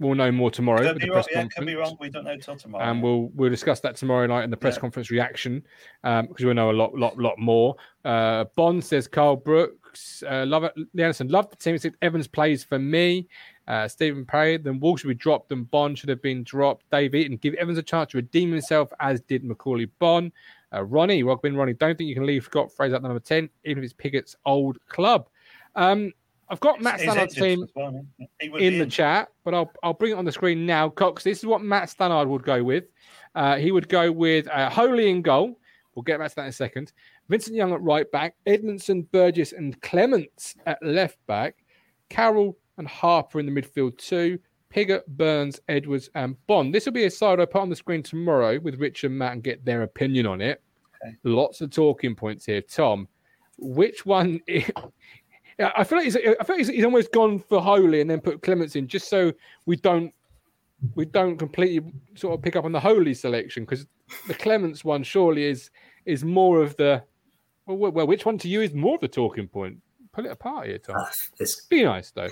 we'll 0.00 0.14
know 0.14 0.32
more 0.32 0.50
tomorrow. 0.50 0.82
Could 0.82 0.98
be, 0.98 1.10
wrong, 1.10 1.24
yeah, 1.30 1.46
could 1.46 1.66
be 1.66 1.74
wrong. 1.76 1.96
We 2.00 2.08
don't 2.08 2.24
know 2.24 2.36
till 2.36 2.56
tomorrow. 2.56 2.84
And 2.84 3.02
we'll 3.02 3.30
we'll 3.34 3.50
discuss 3.50 3.80
that 3.80 3.96
tomorrow 3.96 4.26
night 4.26 4.44
in 4.44 4.50
the 4.50 4.56
press 4.56 4.74
yeah. 4.76 4.80
conference 4.80 5.10
reaction 5.10 5.62
um, 6.02 6.26
because 6.26 6.44
we'll 6.44 6.54
know 6.54 6.70
a 6.70 6.72
lot, 6.72 6.94
lot, 6.96 7.16
lot 7.18 7.38
more. 7.38 7.76
Uh, 8.04 8.44
Bonne 8.56 8.82
says 8.82 9.06
Carl 9.06 9.36
Brooks, 9.36 9.79
uh, 10.28 10.44
love 10.46 10.64
it. 10.64 10.72
Anderson, 10.98 11.28
love 11.28 11.50
the 11.50 11.56
team. 11.56 11.78
Evans 12.02 12.26
plays 12.26 12.64
for 12.64 12.78
me. 12.78 13.28
Uh, 13.68 13.86
Stephen 13.86 14.24
Parry, 14.26 14.56
then 14.56 14.80
Wall 14.80 14.96
should 14.96 15.08
be 15.08 15.14
dropped 15.14 15.52
and 15.52 15.70
Bonne 15.70 15.94
should 15.94 16.08
have 16.08 16.22
been 16.22 16.42
dropped. 16.42 16.90
Dave 16.90 17.14
Eaton, 17.14 17.36
give 17.36 17.54
Evans 17.54 17.78
a 17.78 17.82
chance 17.82 18.10
to 18.10 18.18
redeem 18.18 18.50
himself, 18.50 18.92
as 18.98 19.20
did 19.20 19.44
Macauley 19.44 19.88
Bonne. 20.00 20.32
Uh, 20.72 20.82
Ronnie, 20.84 21.22
welcome 21.22 21.52
in, 21.52 21.56
Ronnie. 21.56 21.74
Don't 21.74 21.96
think 21.96 22.08
you 22.08 22.14
can 22.14 22.26
leave 22.26 22.44
Scott 22.44 22.72
Fraser 22.72 22.96
at 22.96 23.02
number 23.02 23.20
10, 23.20 23.48
even 23.64 23.82
if 23.82 23.90
it's 23.90 23.92
Pigott's 23.92 24.36
old 24.44 24.78
club. 24.88 25.28
Um, 25.76 26.12
I've 26.48 26.60
got 26.60 26.80
Matt 26.80 26.98
Stannard's 26.98 27.34
team 27.34 27.64
well, 27.76 28.04
in 28.40 28.78
the 28.78 28.82
in. 28.82 28.90
chat, 28.90 29.28
but 29.44 29.54
I'll 29.54 29.70
I'll 29.84 29.94
bring 29.94 30.12
it 30.12 30.18
on 30.18 30.24
the 30.24 30.32
screen 30.32 30.66
now. 30.66 30.88
Cox, 30.88 31.22
this 31.22 31.38
is 31.38 31.46
what 31.46 31.62
Matt 31.62 31.88
Stannard 31.90 32.26
would 32.26 32.42
go 32.42 32.64
with. 32.64 32.84
Uh, 33.36 33.56
he 33.56 33.70
would 33.70 33.88
go 33.88 34.10
with 34.10 34.48
uh, 34.48 34.68
Holy 34.68 35.10
in 35.10 35.22
goal. 35.22 35.60
We'll 35.94 36.02
get 36.02 36.18
back 36.18 36.30
to 36.30 36.36
that 36.36 36.42
in 36.42 36.48
a 36.48 36.52
second. 36.52 36.92
Vincent 37.30 37.54
Young 37.54 37.72
at 37.72 37.80
right 37.80 38.10
back, 38.10 38.34
Edmundson, 38.46 39.06
Burgess, 39.12 39.52
and 39.52 39.80
Clements 39.82 40.56
at 40.66 40.82
left 40.82 41.16
back, 41.28 41.54
Carroll 42.08 42.58
and 42.76 42.88
Harper 42.88 43.38
in 43.38 43.46
the 43.46 43.52
midfield 43.52 43.96
two, 43.98 44.36
Pigott, 44.68 45.06
Burns, 45.06 45.60
Edwards, 45.68 46.10
and 46.16 46.34
Bonne. 46.48 46.72
This 46.72 46.86
will 46.86 46.92
be 46.92 47.04
a 47.04 47.10
side 47.10 47.38
I 47.38 47.44
put 47.44 47.62
on 47.62 47.70
the 47.70 47.76
screen 47.76 48.02
tomorrow 48.02 48.58
with 48.58 48.80
Rich 48.80 49.04
and 49.04 49.16
Matt 49.16 49.34
and 49.34 49.44
get 49.44 49.64
their 49.64 49.82
opinion 49.82 50.26
on 50.26 50.40
it. 50.40 50.60
Okay. 51.06 51.14
Lots 51.22 51.60
of 51.60 51.70
talking 51.70 52.16
points 52.16 52.46
here. 52.46 52.62
Tom, 52.62 53.06
which 53.58 54.04
one? 54.04 54.40
I 54.48 55.84
feel 55.84 55.98
like 55.98 56.06
he's, 56.06 56.16
I 56.16 56.20
feel 56.20 56.36
like 56.48 56.58
he's, 56.58 56.68
he's 56.68 56.84
almost 56.84 57.12
gone 57.12 57.38
for 57.38 57.60
Holy 57.60 58.00
and 58.00 58.10
then 58.10 58.20
put 58.20 58.42
Clements 58.42 58.74
in 58.74 58.88
just 58.88 59.08
so 59.08 59.32
we 59.66 59.76
don't 59.76 60.12
we 60.94 61.04
don't 61.04 61.36
completely 61.36 61.92
sort 62.14 62.32
of 62.32 62.42
pick 62.42 62.56
up 62.56 62.64
on 62.64 62.72
the 62.72 62.80
Holy 62.80 63.12
selection 63.14 63.64
because 63.64 63.86
the 64.26 64.34
Clements 64.34 64.84
one 64.84 65.02
surely 65.04 65.44
is 65.44 65.70
is 66.06 66.24
more 66.24 66.62
of 66.62 66.74
the 66.76 67.02
well, 67.74 67.92
well, 67.92 68.06
which 68.06 68.24
one 68.26 68.38
to 68.38 68.48
you 68.48 68.60
is 68.60 68.72
more 68.72 68.96
of 68.96 69.00
the 69.00 69.08
talking 69.08 69.48
point? 69.48 69.78
Pull 70.12 70.26
it 70.26 70.32
apart 70.32 70.66
here, 70.66 70.78
Tom. 70.78 70.96
Uh, 70.96 71.06
it's, 71.38 71.62
Be 71.66 71.84
nice 71.84 72.10
though. 72.10 72.30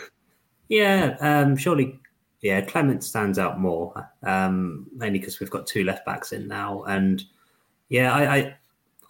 Yeah, 0.69 1.17
um, 1.21 1.57
surely. 1.57 1.99
Yeah, 2.41 2.61
Clement 2.61 3.03
stands 3.03 3.37
out 3.37 3.59
more, 3.59 4.13
um, 4.23 4.87
mainly 4.95 5.19
because 5.19 5.41
we've 5.41 5.51
got 5.51 5.67
two 5.67 5.83
left 5.83 6.07
backs 6.07 6.31
in 6.31 6.47
now, 6.47 6.85
and 6.85 7.25
yeah, 7.89 8.15
I, 8.15 8.37
I, 8.37 8.57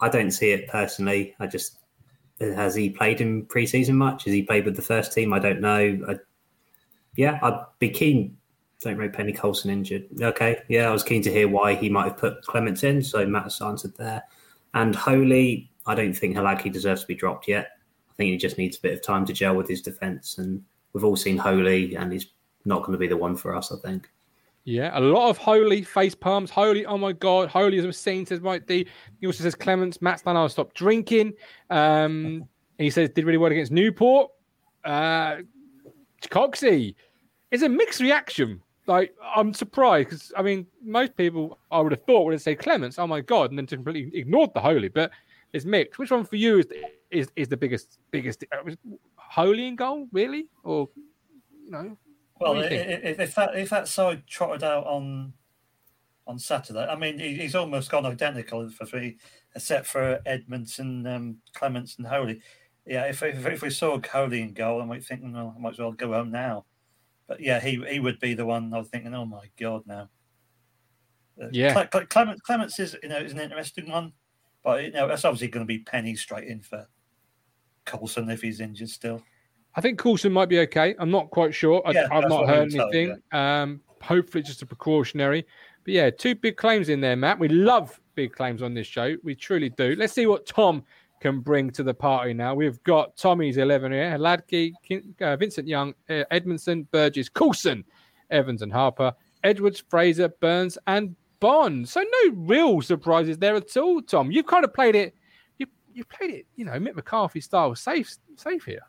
I 0.01 0.09
don't 0.09 0.31
see 0.31 0.49
it 0.49 0.67
personally. 0.67 1.35
I 1.39 1.45
just 1.45 1.77
has 2.39 2.73
he 2.73 2.89
played 2.89 3.21
in 3.21 3.45
preseason 3.45 3.95
much? 3.95 4.23
Has 4.23 4.33
he 4.33 4.43
played 4.43 4.65
with 4.65 4.75
the 4.75 4.81
first 4.81 5.13
team? 5.13 5.33
I 5.33 5.39
don't 5.39 5.61
know. 5.61 5.99
I, 6.07 6.15
yeah, 7.15 7.39
I'd 7.41 7.65
be 7.79 7.89
keen. 7.89 8.37
Don't 8.81 8.97
rate 8.97 9.11
Penney 9.11 9.33
Coulson 9.33 9.69
injured. 9.69 10.07
Okay, 10.21 10.61
yeah, 10.69 10.87
I 10.87 10.91
was 10.91 11.03
keen 11.03 11.21
to 11.23 11.31
hear 11.31 11.49
why 11.49 11.75
he 11.75 11.89
might 11.89 12.05
have 12.05 12.17
put 12.17 12.41
Clements 12.43 12.83
in. 12.83 13.03
So 13.03 13.25
Matt's 13.25 13.61
answered 13.61 13.95
there. 13.97 14.23
And 14.73 14.95
Holy, 14.95 15.69
I 15.89 15.95
don't 15.95 16.13
think 16.13 16.37
Hladky 16.37 16.71
deserves 16.71 17.01
to 17.01 17.07
be 17.07 17.15
dropped 17.15 17.47
yet. 17.47 17.71
I 18.11 18.13
think 18.13 18.29
he 18.29 18.37
just 18.37 18.59
needs 18.59 18.77
a 18.77 18.81
bit 18.81 18.93
of 18.93 19.01
time 19.01 19.25
to 19.25 19.33
gel 19.33 19.55
with 19.55 19.67
his 19.67 19.81
defence. 19.81 20.37
And 20.37 20.63
we've 20.93 21.03
all 21.03 21.15
seen 21.15 21.35
Holy, 21.35 21.95
and 21.95 22.13
he's 22.13 22.27
not 22.63 22.83
going 22.83 22.91
to 22.91 22.99
be 22.99 23.07
the 23.07 23.17
one 23.17 23.35
for 23.35 23.55
us, 23.55 23.71
I 23.71 23.77
think. 23.77 24.07
Yeah, 24.65 24.91
a 24.93 25.01
lot 25.01 25.31
of 25.31 25.39
Holy 25.39 25.81
face 25.81 26.13
palms. 26.13 26.51
Holy, 26.51 26.85
oh 26.85 26.99
my 26.99 27.11
God. 27.11 27.49
Holy, 27.49 27.79
as 27.79 27.85
we've 27.85 27.95
seen, 27.95 28.23
says 28.23 28.39
Mike 28.39 28.67
D. 28.67 28.85
He 29.19 29.25
also 29.25 29.43
says 29.43 29.55
Clements, 29.55 29.99
Matt's 29.99 30.21
done. 30.21 30.37
I'll 30.37 30.47
stop 30.47 30.75
drinking. 30.75 31.33
Um, 31.71 32.47
he 32.77 32.91
says, 32.91 33.09
did 33.09 33.25
really 33.25 33.39
well 33.39 33.51
against 33.51 33.71
Newport. 33.71 34.29
Uh, 34.85 35.37
Coxey. 36.29 36.93
It's 37.49 37.63
a 37.63 37.69
mixed 37.69 37.99
reaction. 37.99 38.61
Like, 38.85 39.15
I'm 39.35 39.55
surprised 39.55 40.09
because, 40.09 40.31
I 40.37 40.43
mean, 40.43 40.67
most 40.83 41.17
people 41.17 41.57
I 41.71 41.79
would 41.79 41.93
have 41.93 42.03
thought 42.03 42.25
would 42.25 42.33
have 42.33 42.41
said 42.43 42.59
Clements, 42.59 42.99
oh 42.99 43.07
my 43.07 43.21
God, 43.21 43.49
and 43.49 43.57
then 43.57 43.65
completely 43.65 44.19
ignored 44.19 44.51
the 44.53 44.59
Holy. 44.59 44.89
But 44.89 45.09
it's 45.53 45.65
mixed. 45.65 45.99
Which 45.99 46.11
one 46.11 46.25
for 46.25 46.35
you 46.35 46.59
is 46.59 46.67
is, 47.11 47.31
is 47.35 47.47
the 47.47 47.57
biggest, 47.57 47.99
biggest? 48.11 48.43
Uh, 48.51 48.71
Holy 49.15 49.67
in 49.67 49.75
goal, 49.75 50.07
really? 50.11 50.47
Or, 50.63 50.89
you 51.63 51.71
know? 51.71 51.97
Well, 52.39 52.59
if, 52.61 53.19
if 53.19 53.35
that 53.35 53.55
if 53.55 53.69
that 53.69 53.87
side 53.87 54.25
trotted 54.25 54.63
out 54.63 54.87
on 54.87 55.33
on 56.25 56.39
Saturday, 56.39 56.85
I 56.85 56.95
mean, 56.95 57.19
he's 57.19 57.55
almost 57.55 57.91
gone 57.91 58.05
identical 58.05 58.69
for 58.69 58.85
three, 58.85 59.17
except 59.55 59.87
for 59.87 60.19
Edmundson, 60.25 61.07
um, 61.13 61.37
Clements, 61.53 61.97
and 61.97 62.07
Holy. 62.07 62.41
Yeah, 62.85 63.03
if, 63.05 63.21
if, 63.21 63.45
if 63.45 63.61
we 63.61 63.69
saw 63.69 63.99
Holy 64.11 64.41
in 64.41 64.53
goal, 64.53 64.81
I 64.81 64.85
might 64.85 65.03
think, 65.03 65.21
well, 65.23 65.53
I 65.55 65.59
might 65.59 65.73
as 65.73 65.79
well 65.79 65.91
go 65.91 66.13
home 66.13 66.31
now. 66.31 66.65
But 67.27 67.39
yeah, 67.39 67.59
he 67.59 67.83
he 67.87 67.99
would 67.99 68.19
be 68.19 68.33
the 68.33 68.45
one 68.45 68.73
I 68.73 68.79
was 68.79 68.87
thinking, 68.87 69.13
oh 69.13 69.25
my 69.25 69.45
god, 69.59 69.83
now. 69.85 70.09
Uh, 71.41 71.49
yeah, 71.51 71.85
Clements, 71.85 72.41
Clements 72.41 72.79
is 72.79 72.97
you 73.03 73.09
know 73.09 73.17
is 73.17 73.33
an 73.33 73.39
interesting 73.39 73.89
one, 73.89 74.13
but 74.63 74.83
you 74.83 74.91
know 74.91 75.07
that's 75.07 75.25
obviously 75.25 75.47
going 75.47 75.65
to 75.65 75.67
be 75.67 75.79
Penney 75.79 76.15
straight 76.15 76.47
in 76.47 76.61
for 76.61 76.87
Coulson 77.85 78.29
if 78.29 78.41
he's 78.41 78.59
injured 78.59 78.89
still. 78.89 79.21
I 79.75 79.81
think 79.81 79.99
Coulson 79.99 80.31
might 80.31 80.49
be 80.49 80.59
okay. 80.59 80.95
I'm 80.99 81.11
not 81.11 81.29
quite 81.29 81.53
sure. 81.53 81.81
I, 81.85 81.93
have 81.93 82.27
not 82.27 82.47
heard 82.47 82.73
anything. 82.73 83.09
Told, 83.09 83.19
yeah. 83.31 83.61
um, 83.61 83.81
hopefully, 84.01 84.43
just 84.43 84.61
a 84.61 84.65
precautionary. 84.65 85.45
But 85.83 85.93
yeah, 85.93 86.09
two 86.09 86.35
big 86.35 86.57
claims 86.57 86.89
in 86.89 87.01
there, 87.01 87.15
Matt. 87.15 87.39
We 87.39 87.47
love 87.47 87.99
big 88.15 88.33
claims 88.33 88.61
on 88.61 88.73
this 88.73 88.87
show. 88.87 89.15
We 89.23 89.35
truly 89.35 89.69
do. 89.69 89.95
Let's 89.97 90.13
see 90.13 90.25
what 90.25 90.45
Tom 90.45 90.83
can 91.21 91.39
bring 91.39 91.69
to 91.71 91.83
the 91.83 91.93
party 91.93 92.33
now. 92.33 92.53
We've 92.53 92.81
got 92.83 93.15
Tommy's 93.17 93.57
11 93.57 93.91
here 93.91 94.17
Hladky, 94.17 94.73
uh, 95.21 95.35
Vincent 95.35 95.67
Young, 95.67 95.93
uh, 96.09 96.23
Edmundson, 96.31 96.87
Burgess, 96.91 97.29
Coulson, 97.29 97.83
Evans, 98.29 98.61
and 98.61 98.71
Harper, 98.71 99.13
Edwards, 99.43 99.83
Fraser, 99.89 100.29
Burns, 100.29 100.77
and 100.87 101.15
Bonne. 101.39 101.85
So 101.85 102.01
no 102.01 102.33
real 102.33 102.81
surprises 102.81 103.37
there 103.37 103.55
at 103.55 103.75
all, 103.77 104.01
Tom. 104.01 104.31
You've 104.31 104.47
kind 104.47 104.63
of 104.63 104.73
played 104.73 104.95
it. 104.95 105.13
You 105.57 105.67
you 105.93 106.03
played 106.05 106.31
it, 106.31 106.45
you 106.55 106.65
know, 106.65 106.73
Mick 106.73 106.95
McCarthy 106.95 107.41
style, 107.41 107.75
safe 107.75 108.15
safe 108.35 108.65
here 108.65 108.81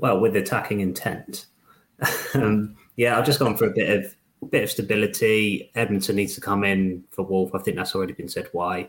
well, 0.00 0.18
with 0.18 0.34
attacking 0.34 0.80
intent. 0.80 1.46
um, 2.34 2.74
yeah, 2.96 3.18
I've 3.18 3.26
just 3.26 3.38
gone 3.38 3.56
for 3.56 3.66
a 3.66 3.72
bit 3.72 4.04
of 4.04 4.50
bit 4.50 4.64
of 4.64 4.70
stability. 4.70 5.70
Edmundson 5.76 6.14
needs 6.14 6.34
to 6.34 6.40
come 6.40 6.64
in 6.64 7.04
for 7.10 7.22
Wolf. 7.24 7.54
I 7.54 7.58
think 7.58 7.76
that's 7.76 7.94
already 7.94 8.14
been 8.14 8.28
said. 8.28 8.48
Why? 8.52 8.88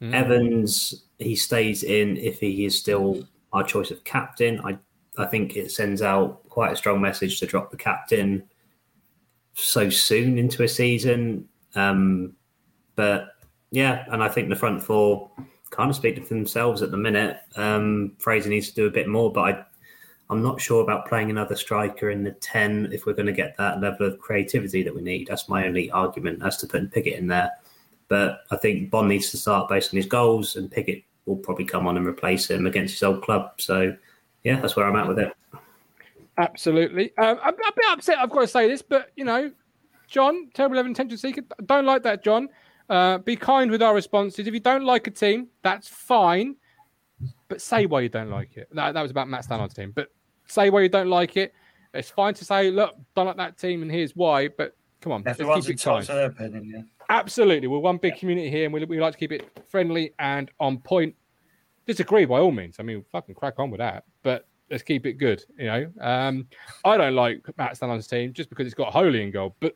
Mm. 0.00 0.14
Evans 0.14 1.04
he 1.18 1.36
stays 1.36 1.82
in 1.82 2.16
if 2.16 2.40
he 2.40 2.64
is 2.64 2.78
still 2.78 3.26
our 3.52 3.64
choice 3.64 3.90
of 3.90 4.04
captain. 4.04 4.60
I 4.64 4.78
I 5.18 5.26
think 5.26 5.56
it 5.56 5.72
sends 5.72 6.00
out 6.00 6.48
quite 6.48 6.72
a 6.72 6.76
strong 6.76 7.00
message 7.00 7.40
to 7.40 7.46
drop 7.46 7.70
the 7.70 7.76
captain 7.76 8.44
so 9.54 9.90
soon 9.90 10.38
into 10.38 10.62
a 10.62 10.68
season. 10.68 11.48
Um, 11.74 12.34
but 12.94 13.36
yeah, 13.70 14.04
and 14.10 14.22
I 14.22 14.28
think 14.28 14.48
the 14.48 14.56
front 14.56 14.82
four 14.82 15.30
kind 15.70 15.88
of 15.88 15.96
speak 15.96 16.22
for 16.22 16.34
themselves 16.34 16.82
at 16.82 16.90
the 16.90 16.96
minute. 16.96 17.38
Um, 17.56 18.12
Fraser 18.18 18.50
needs 18.50 18.68
to 18.68 18.74
do 18.74 18.86
a 18.86 18.90
bit 18.90 19.08
more, 19.08 19.32
but 19.32 19.40
I 19.40 19.64
I'm 20.32 20.42
not 20.42 20.62
sure 20.62 20.82
about 20.82 21.06
playing 21.06 21.30
another 21.30 21.54
striker 21.54 22.08
in 22.08 22.24
the 22.24 22.30
10 22.30 22.88
if 22.90 23.04
we're 23.04 23.12
going 23.12 23.26
to 23.26 23.32
get 23.32 23.54
that 23.58 23.82
level 23.82 24.06
of 24.06 24.18
creativity 24.18 24.82
that 24.82 24.94
we 24.94 25.02
need. 25.02 25.26
That's 25.26 25.46
my 25.46 25.66
only 25.66 25.90
argument 25.90 26.42
as 26.42 26.56
to 26.58 26.66
putting 26.66 26.88
Pigott 26.88 27.18
in 27.18 27.26
there. 27.26 27.50
But 28.08 28.40
I 28.50 28.56
think 28.56 28.90
Bonne 28.90 29.08
needs 29.08 29.30
to 29.32 29.36
start 29.36 29.68
based 29.68 29.92
on 29.92 29.98
his 29.98 30.06
goals, 30.06 30.56
and 30.56 30.70
Pigott 30.70 31.04
will 31.26 31.36
probably 31.36 31.66
come 31.66 31.86
on 31.86 31.98
and 31.98 32.06
replace 32.06 32.48
him 32.48 32.66
against 32.66 32.94
his 32.94 33.02
old 33.02 33.22
club. 33.22 33.52
So, 33.58 33.94
yeah, 34.42 34.58
that's 34.58 34.74
where 34.74 34.86
I'm 34.86 34.96
at 34.96 35.06
with 35.06 35.18
it. 35.18 35.36
Absolutely. 36.38 37.14
Um, 37.18 37.38
I'm 37.42 37.52
a 37.52 37.72
bit 37.76 37.84
upset, 37.90 38.18
I've 38.18 38.30
got 38.30 38.40
to 38.40 38.46
say 38.46 38.68
this, 38.68 38.80
but, 38.80 39.10
you 39.16 39.26
know, 39.26 39.52
John, 40.12 40.50
terrible 40.52 40.74
11 40.74 40.92
attention 40.92 41.16
seeker, 41.16 41.40
don't 41.64 41.86
like 41.86 42.02
that, 42.02 42.22
John. 42.22 42.48
Uh, 42.90 43.16
be 43.16 43.34
kind 43.34 43.70
with 43.70 43.80
our 43.80 43.94
responses. 43.94 44.46
If 44.46 44.52
you 44.52 44.60
don't 44.60 44.84
like 44.84 45.06
a 45.06 45.10
team, 45.10 45.48
that's 45.62 45.88
fine, 45.88 46.54
but 47.48 47.62
say 47.62 47.86
why 47.86 48.02
you 48.02 48.10
don't 48.10 48.28
like 48.28 48.58
it. 48.58 48.68
That, 48.72 48.92
that 48.92 49.00
was 49.00 49.10
about 49.10 49.28
Matt 49.28 49.44
Stannard's 49.44 49.72
team, 49.72 49.90
but 49.90 50.08
say 50.46 50.68
why 50.68 50.82
you 50.82 50.90
don't 50.90 51.08
like 51.08 51.38
it. 51.38 51.54
It's 51.94 52.10
fine 52.10 52.34
to 52.34 52.44
say, 52.44 52.70
look, 52.70 52.94
don't 53.16 53.26
like 53.26 53.38
that 53.38 53.56
team, 53.56 53.80
and 53.80 53.90
here's 53.90 54.14
why. 54.14 54.48
But 54.48 54.76
come 55.00 55.12
on, 55.12 55.22
everyone's 55.26 55.70
entitled 55.70 56.04
to 56.04 56.12
their 56.12 56.26
opinion. 56.26 56.64
Yeah, 56.66 56.82
absolutely. 57.08 57.66
We're 57.68 57.78
one 57.78 57.96
big 57.96 58.12
yeah. 58.12 58.20
community 58.20 58.50
here, 58.50 58.66
and 58.66 58.74
we, 58.74 58.84
we 58.84 59.00
like 59.00 59.14
to 59.14 59.18
keep 59.18 59.32
it 59.32 59.50
friendly 59.66 60.12
and 60.18 60.50
on 60.60 60.76
point. 60.76 61.14
Disagree 61.86 62.26
by 62.26 62.38
all 62.38 62.52
means. 62.52 62.76
I 62.78 62.82
mean, 62.82 63.02
fucking 63.12 63.34
crack 63.34 63.54
on 63.58 63.70
with 63.70 63.78
that, 63.78 64.04
but 64.22 64.46
let's 64.70 64.82
keep 64.82 65.06
it 65.06 65.14
good. 65.14 65.42
You 65.58 65.66
know, 65.66 65.92
um, 66.02 66.48
I 66.84 66.98
don't 66.98 67.14
like 67.14 67.46
Matt 67.56 67.78
Stannard's 67.78 68.06
team 68.06 68.34
just 68.34 68.50
because 68.50 68.66
it's 68.66 68.74
got 68.74 68.92
Holy 68.92 69.22
in 69.22 69.30
goal, 69.30 69.56
but 69.58 69.74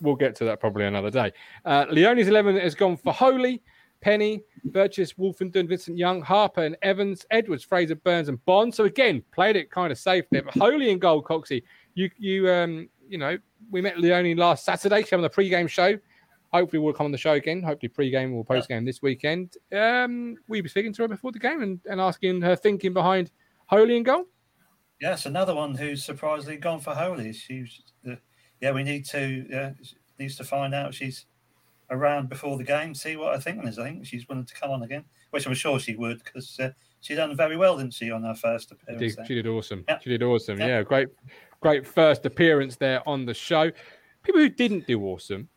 we'll 0.00 0.16
get 0.16 0.34
to 0.36 0.44
that 0.44 0.60
probably 0.60 0.84
another 0.84 1.10
day. 1.10 1.32
Uh, 1.64 1.86
Leone's 1.90 2.28
eleven 2.28 2.56
has 2.56 2.74
gone 2.74 2.96
for 2.96 3.12
Holy. 3.12 3.62
Penney, 4.00 4.42
Burgess, 4.64 5.14
Woolfenden, 5.14 5.68
Vincent 5.68 5.98
Young, 5.98 6.22
Harper, 6.22 6.64
and 6.64 6.76
Evans, 6.82 7.26
Edwards, 7.30 7.64
Fraser, 7.64 7.96
Burns, 7.96 8.28
and 8.28 8.44
Bonne. 8.44 8.70
So 8.70 8.84
again, 8.84 9.24
played 9.32 9.56
it 9.56 9.70
kind 9.70 9.90
of 9.90 9.98
safe 9.98 10.24
there. 10.30 10.42
But 10.42 10.54
Holy 10.58 10.92
and 10.92 11.00
goal, 11.00 11.22
Coxie. 11.22 11.62
You 11.94 12.10
you 12.16 12.50
um 12.50 12.88
you 13.08 13.18
know 13.18 13.38
we 13.70 13.80
met 13.80 13.98
Leone 13.98 14.36
last 14.36 14.64
Saturday. 14.64 15.02
She 15.02 15.14
on 15.14 15.22
the 15.22 15.30
pre-game 15.30 15.66
show. 15.66 15.98
Hopefully, 16.52 16.80
we'll 16.80 16.94
come 16.94 17.06
on 17.06 17.12
the 17.12 17.18
show 17.18 17.32
again. 17.32 17.62
Hopefully, 17.62 17.88
pre-game 17.88 18.34
or 18.34 18.44
post-game 18.44 18.84
this 18.84 19.02
weekend. 19.02 19.56
Um, 19.70 20.36
we 20.48 20.62
be 20.62 20.68
speaking 20.68 20.94
to 20.94 21.02
her 21.02 21.08
before 21.08 21.30
the 21.30 21.38
game 21.38 21.62
and, 21.62 21.80
and 21.84 22.00
asking 22.00 22.40
her 22.40 22.56
thinking 22.56 22.94
behind 22.94 23.30
Holy 23.66 23.96
and 23.96 24.06
goal. 24.06 24.24
Yes, 24.98 25.26
another 25.26 25.54
one 25.54 25.74
who's 25.74 26.04
surprisingly 26.04 26.56
gone 26.56 26.80
for 26.80 26.94
Holy. 26.94 27.32
She's 27.32 27.82
uh, 28.08 28.14
yeah. 28.60 28.72
We 28.72 28.82
need 28.82 29.04
to 29.06 29.46
uh, 29.54 29.70
needs 30.18 30.36
to 30.36 30.44
find 30.44 30.74
out 30.74 30.94
she's 30.94 31.26
around 31.90 32.28
before 32.28 32.58
the 32.58 32.64
game, 32.64 32.94
see 32.94 33.16
what 33.16 33.34
her 33.34 33.40
thinking 33.40 33.66
is. 33.66 33.78
I 33.78 33.84
think 33.84 34.06
she's 34.06 34.28
willing 34.28 34.44
to 34.44 34.54
come 34.54 34.70
on 34.70 34.82
again, 34.82 35.04
which 35.30 35.46
I'm 35.46 35.54
sure 35.54 35.78
she 35.78 35.96
would 35.96 36.22
because 36.22 36.58
uh, 36.60 36.70
she 37.00 37.14
done 37.14 37.36
very 37.36 37.56
well, 37.56 37.78
didn't 37.78 37.94
she, 37.94 38.10
on 38.10 38.22
her 38.24 38.34
first 38.34 38.72
appearance? 38.72 39.02
She 39.02 39.16
did, 39.16 39.26
she 39.26 39.34
did 39.34 39.46
awesome. 39.46 39.84
Yep. 39.88 40.02
She 40.02 40.10
did 40.10 40.22
awesome. 40.22 40.58
Yep. 40.58 40.68
Yeah, 40.68 40.82
great, 40.82 41.08
great 41.60 41.86
first 41.86 42.26
appearance 42.26 42.76
there 42.76 43.06
on 43.08 43.24
the 43.24 43.34
show. 43.34 43.70
People 44.22 44.40
who 44.40 44.48
didn't 44.48 44.86
do 44.86 45.02
awesome, 45.02 45.48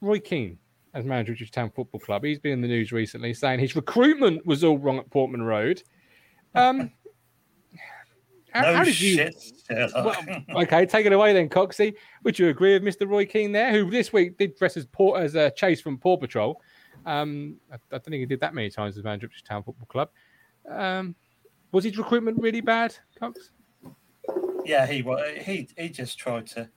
Roy 0.00 0.20
Keane 0.20 0.58
as 0.94 1.04
manager 1.04 1.32
of 1.32 1.50
Town 1.50 1.70
Football 1.74 2.00
Club. 2.00 2.24
He's 2.24 2.38
been 2.38 2.52
in 2.52 2.60
the 2.60 2.68
news 2.68 2.92
recently 2.92 3.34
saying 3.34 3.58
his 3.58 3.74
recruitment 3.74 4.46
was 4.46 4.62
all 4.62 4.78
wrong 4.78 4.98
at 4.98 5.10
Portman 5.10 5.42
Road. 5.42 5.82
Um, 6.54 6.92
how, 8.54 8.62
no 8.62 8.74
how 8.74 8.84
did 8.84 9.00
you? 9.00 9.30
Well, 9.68 10.14
okay, 10.56 10.86
take 10.86 11.06
it 11.06 11.12
away 11.12 11.32
then, 11.32 11.48
Coxie. 11.48 11.94
Would 12.22 12.38
you 12.38 12.48
agree 12.48 12.78
with 12.78 12.82
Mr. 12.82 13.08
Roy 13.08 13.26
Keane 13.26 13.50
there, 13.50 13.72
who 13.72 13.90
this 13.90 14.12
week 14.12 14.38
did 14.38 14.56
dress 14.56 14.76
as, 14.76 14.86
Port, 14.86 15.20
as 15.20 15.34
a 15.34 15.50
Chase 15.50 15.80
from 15.80 15.98
Paw 15.98 16.16
Patrol? 16.16 16.62
Um, 17.04 17.56
I, 17.70 17.74
I, 17.74 17.78
don't 17.90 18.04
think 18.04 18.20
he 18.20 18.26
did 18.26 18.40
that 18.40 18.54
many 18.54 18.70
times 18.70 18.96
as 18.96 19.02
manager 19.02 19.26
of 19.26 19.44
Town 19.44 19.64
Football 19.64 19.86
Club. 19.86 20.08
Um, 20.70 21.16
was 21.72 21.84
his 21.84 21.98
recruitment 21.98 22.40
really 22.40 22.60
bad, 22.60 22.96
Cox? 23.18 23.50
Yeah, 24.64 24.86
he 24.86 25.02
was. 25.02 25.20
he 25.42 25.68
he 25.76 25.88
just 25.88 26.18
tried 26.18 26.46
to. 26.48 26.68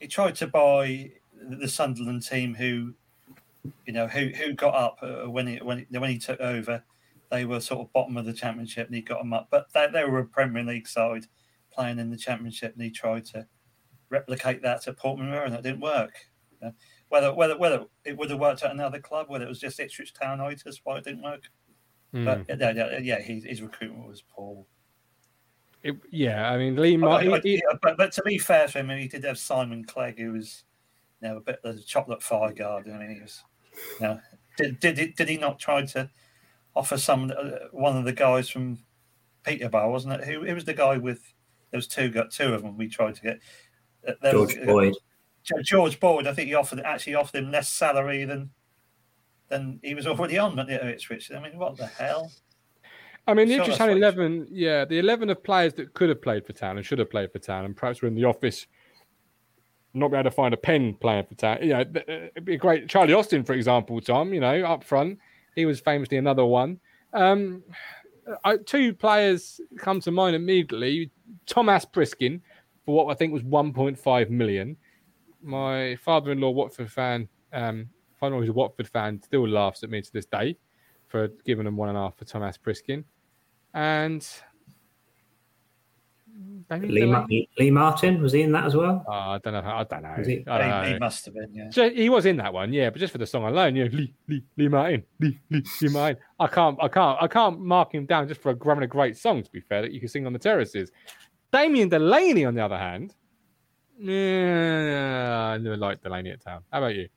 he 0.00 0.06
tried 0.06 0.36
to 0.36 0.46
buy 0.46 1.10
the 1.34 1.68
Sunderland 1.68 2.22
team, 2.22 2.54
who 2.54 2.94
you 3.84 3.92
know 3.92 4.06
who 4.06 4.28
who 4.28 4.52
got 4.52 4.74
up 4.74 4.98
uh, 5.02 5.28
when 5.28 5.46
he 5.48 5.56
when 5.56 5.78
he, 5.90 5.98
when 5.98 6.10
he 6.10 6.18
took 6.18 6.40
over. 6.40 6.82
They 7.32 7.46
were 7.46 7.60
sort 7.60 7.80
of 7.80 7.92
bottom 7.94 8.18
of 8.18 8.26
the 8.26 8.34
championship, 8.34 8.86
and 8.86 8.94
he 8.94 9.00
got 9.00 9.18
them 9.18 9.32
up. 9.32 9.48
But 9.50 9.72
they, 9.72 9.88
they 9.90 10.04
were 10.04 10.18
a 10.18 10.26
Premier 10.26 10.62
League 10.62 10.86
side 10.86 11.24
playing 11.72 11.98
in 11.98 12.10
the 12.10 12.16
championship, 12.18 12.74
and 12.74 12.82
he 12.82 12.90
tried 12.90 13.24
to 13.26 13.46
replicate 14.10 14.60
that 14.62 14.86
at 14.86 14.98
Portman 14.98 15.32
and 15.32 15.54
that 15.54 15.62
didn't 15.62 15.80
work. 15.80 16.12
You 16.52 16.68
know, 16.68 16.74
whether 17.08 17.32
whether 17.32 17.56
whether 17.56 17.86
it 18.04 18.18
would 18.18 18.28
have 18.28 18.38
worked 18.38 18.62
at 18.62 18.70
another 18.70 19.00
club, 19.00 19.30
whether 19.30 19.46
it 19.46 19.48
was 19.48 19.58
just 19.58 19.80
Ipswich 19.80 20.12
Townitis, 20.12 20.80
why 20.84 20.98
it 20.98 21.04
didn't 21.04 21.22
work. 21.22 21.44
Mm. 22.14 22.26
But 22.26 22.60
yeah, 22.60 22.72
yeah, 22.72 22.98
yeah 22.98 23.20
his, 23.20 23.44
his 23.44 23.62
recruitment 23.62 24.06
was 24.06 24.22
poor. 24.22 24.66
It, 25.82 25.96
yeah, 26.10 26.50
I 26.50 26.58
mean 26.58 26.76
Lee. 26.76 26.98
He, 27.42 27.62
but, 27.80 27.96
but, 27.96 28.12
to 28.12 28.22
be 28.24 28.36
fair 28.36 28.68
to 28.68 28.78
him, 28.80 28.90
he 28.90 29.08
did 29.08 29.24
have 29.24 29.38
Simon 29.38 29.84
Clegg, 29.84 30.18
who 30.18 30.32
was 30.32 30.64
you 31.22 31.28
know 31.28 31.38
a 31.38 31.40
bit 31.40 31.60
of 31.64 31.76
a 31.76 31.80
chocolate 31.80 32.22
fire 32.22 32.52
guard. 32.52 32.88
I 32.88 32.98
mean, 32.98 33.14
he 33.16 33.22
was. 33.22 33.42
You 33.98 34.06
know, 34.06 34.20
did 34.58 34.80
did 34.80 35.14
did 35.16 35.28
he 35.30 35.38
not 35.38 35.58
try 35.58 35.82
to 35.86 36.10
offer 36.74 36.96
some 36.98 37.32
uh, 37.36 37.50
one 37.72 37.96
of 37.96 38.04
the 38.04 38.12
guys 38.12 38.48
from 38.48 38.78
Peterborough, 39.44 39.90
wasn't 39.90 40.14
it? 40.14 40.24
Who 40.24 40.44
it 40.44 40.54
was 40.54 40.64
the 40.64 40.74
guy 40.74 40.96
with 40.96 41.20
there 41.70 41.78
was 41.78 41.86
two 41.86 42.10
got 42.10 42.30
two 42.30 42.54
of 42.54 42.62
them. 42.62 42.76
We 42.76 42.88
tried 42.88 43.14
to 43.16 43.22
get 43.22 43.38
uh, 44.06 44.30
George 44.30 44.56
was, 44.56 44.66
Boyd. 44.66 44.94
Uh, 45.54 45.62
George 45.62 46.00
Boyd. 46.00 46.26
I 46.26 46.34
think 46.34 46.48
he 46.48 46.54
offered 46.54 46.80
actually 46.80 47.14
offered 47.14 47.38
him 47.38 47.50
less 47.50 47.70
salary 47.70 48.24
than 48.24 48.50
than 49.48 49.80
he 49.82 49.94
was 49.94 50.06
already 50.06 50.38
on 50.38 50.58
at 50.58 50.68
Ipswich. 50.70 51.30
I 51.32 51.40
mean, 51.40 51.58
what 51.58 51.76
the 51.76 51.86
hell? 51.86 52.30
I 53.26 53.34
mean, 53.34 53.48
the 53.48 53.54
Ipswich 53.54 53.76
Town 53.76 53.90
11, 53.90 54.48
yeah, 54.50 54.84
the 54.84 54.98
11 54.98 55.30
of 55.30 55.44
players 55.44 55.74
that 55.74 55.94
could 55.94 56.08
have 56.08 56.20
played 56.20 56.44
for 56.44 56.52
Town 56.52 56.76
and 56.76 56.84
should 56.84 56.98
have 56.98 57.10
played 57.10 57.30
for 57.30 57.38
Town 57.38 57.64
and 57.64 57.76
perhaps 57.76 58.02
were 58.02 58.08
in 58.08 58.16
the 58.16 58.24
office 58.24 58.66
not 59.94 60.10
be 60.10 60.16
able 60.16 60.24
to 60.24 60.34
find 60.34 60.54
a 60.54 60.56
pen 60.56 60.94
playing 60.94 61.26
for 61.26 61.34
Town. 61.34 61.58
You 61.62 61.74
know, 61.74 61.80
it'd 61.80 62.44
be 62.44 62.56
great. 62.56 62.88
Charlie 62.88 63.12
Austin, 63.12 63.44
for 63.44 63.52
example, 63.52 64.00
Tom, 64.00 64.32
you 64.32 64.40
know, 64.40 64.64
up 64.64 64.82
front, 64.82 65.18
he 65.54 65.66
was 65.66 65.80
famously 65.80 66.16
another 66.16 66.44
one. 66.44 66.80
Um, 67.12 67.62
I, 68.44 68.56
two 68.56 68.94
players 68.94 69.60
come 69.78 70.00
to 70.00 70.10
mind 70.10 70.36
immediately 70.36 71.10
Thomas 71.46 71.84
Priskin 71.84 72.40
for 72.84 72.94
what 72.94 73.12
I 73.12 73.14
think 73.14 73.32
was 73.32 73.42
1.5 73.42 74.30
million. 74.30 74.76
My 75.42 75.96
father 75.96 76.32
in 76.32 76.40
law, 76.40 76.50
Watford 76.50 76.90
fan, 76.90 77.28
um, 77.52 77.88
father 78.18 78.36
who's 78.36 78.48
a 78.48 78.52
Watford 78.52 78.88
fan, 78.88 79.20
still 79.22 79.48
laughs 79.48 79.82
at 79.82 79.90
me 79.90 80.00
to 80.00 80.12
this 80.12 80.26
day 80.26 80.56
for 81.08 81.28
giving 81.44 81.66
him 81.66 81.76
one 81.76 81.88
and 81.88 81.98
a 81.98 82.02
half 82.02 82.16
for 82.16 82.24
Thomas 82.24 82.56
Priskin. 82.56 83.04
And 83.74 84.26
Lee, 86.80 87.48
Lee, 87.58 87.70
Martin 87.70 88.22
was 88.22 88.32
he 88.32 88.42
in 88.42 88.52
that 88.52 88.64
as 88.64 88.74
well? 88.74 89.04
Oh, 89.06 89.12
I 89.12 89.38
don't 89.38 89.52
know. 89.52 89.60
I 89.60 89.84
don't 89.84 90.02
know. 90.02 90.14
He? 90.24 90.44
I 90.46 90.58
don't 90.58 90.62
he, 90.62 90.70
know. 90.70 90.94
he, 90.94 90.98
must 90.98 91.24
have 91.26 91.34
been. 91.34 91.48
Yeah, 91.52 91.70
so 91.70 91.90
he 91.90 92.08
was 92.08 92.24
in 92.24 92.36
that 92.38 92.52
one. 92.52 92.72
Yeah, 92.72 92.88
but 92.88 92.98
just 92.98 93.12
for 93.12 93.18
the 93.18 93.26
song 93.26 93.44
alone, 93.44 93.76
you 93.76 93.84
know, 93.84 93.96
Lee, 93.96 94.14
Lee, 94.28 94.44
Lee 94.56 94.68
Martin, 94.68 95.02
Lee, 95.20 95.38
Lee, 95.50 95.62
Lee 95.82 95.88
Martin. 95.88 96.22
I 96.40 96.46
can't, 96.46 96.78
I 96.80 96.88
can't, 96.88 97.22
I 97.22 97.28
can't 97.28 97.60
mark 97.60 97.94
him 97.94 98.06
down 98.06 98.26
just 98.26 98.40
for 98.40 98.56
having 98.64 98.84
a 98.84 98.88
great 98.88 99.18
song. 99.18 99.42
To 99.42 99.50
be 99.50 99.60
fair, 99.60 99.82
that 99.82 99.92
you 99.92 100.00
can 100.00 100.08
sing 100.08 100.26
on 100.26 100.32
the 100.32 100.38
terraces. 100.38 100.90
Damien 101.52 101.90
Delaney, 101.90 102.46
on 102.46 102.54
the 102.54 102.64
other 102.64 102.78
hand, 102.78 103.14
yeah, 103.98 105.52
I 105.54 105.58
never 105.58 105.76
liked 105.76 106.02
Delaney 106.02 106.30
at 106.30 106.42
town. 106.42 106.62
How 106.72 106.78
about 106.78 106.94
you? 106.94 107.08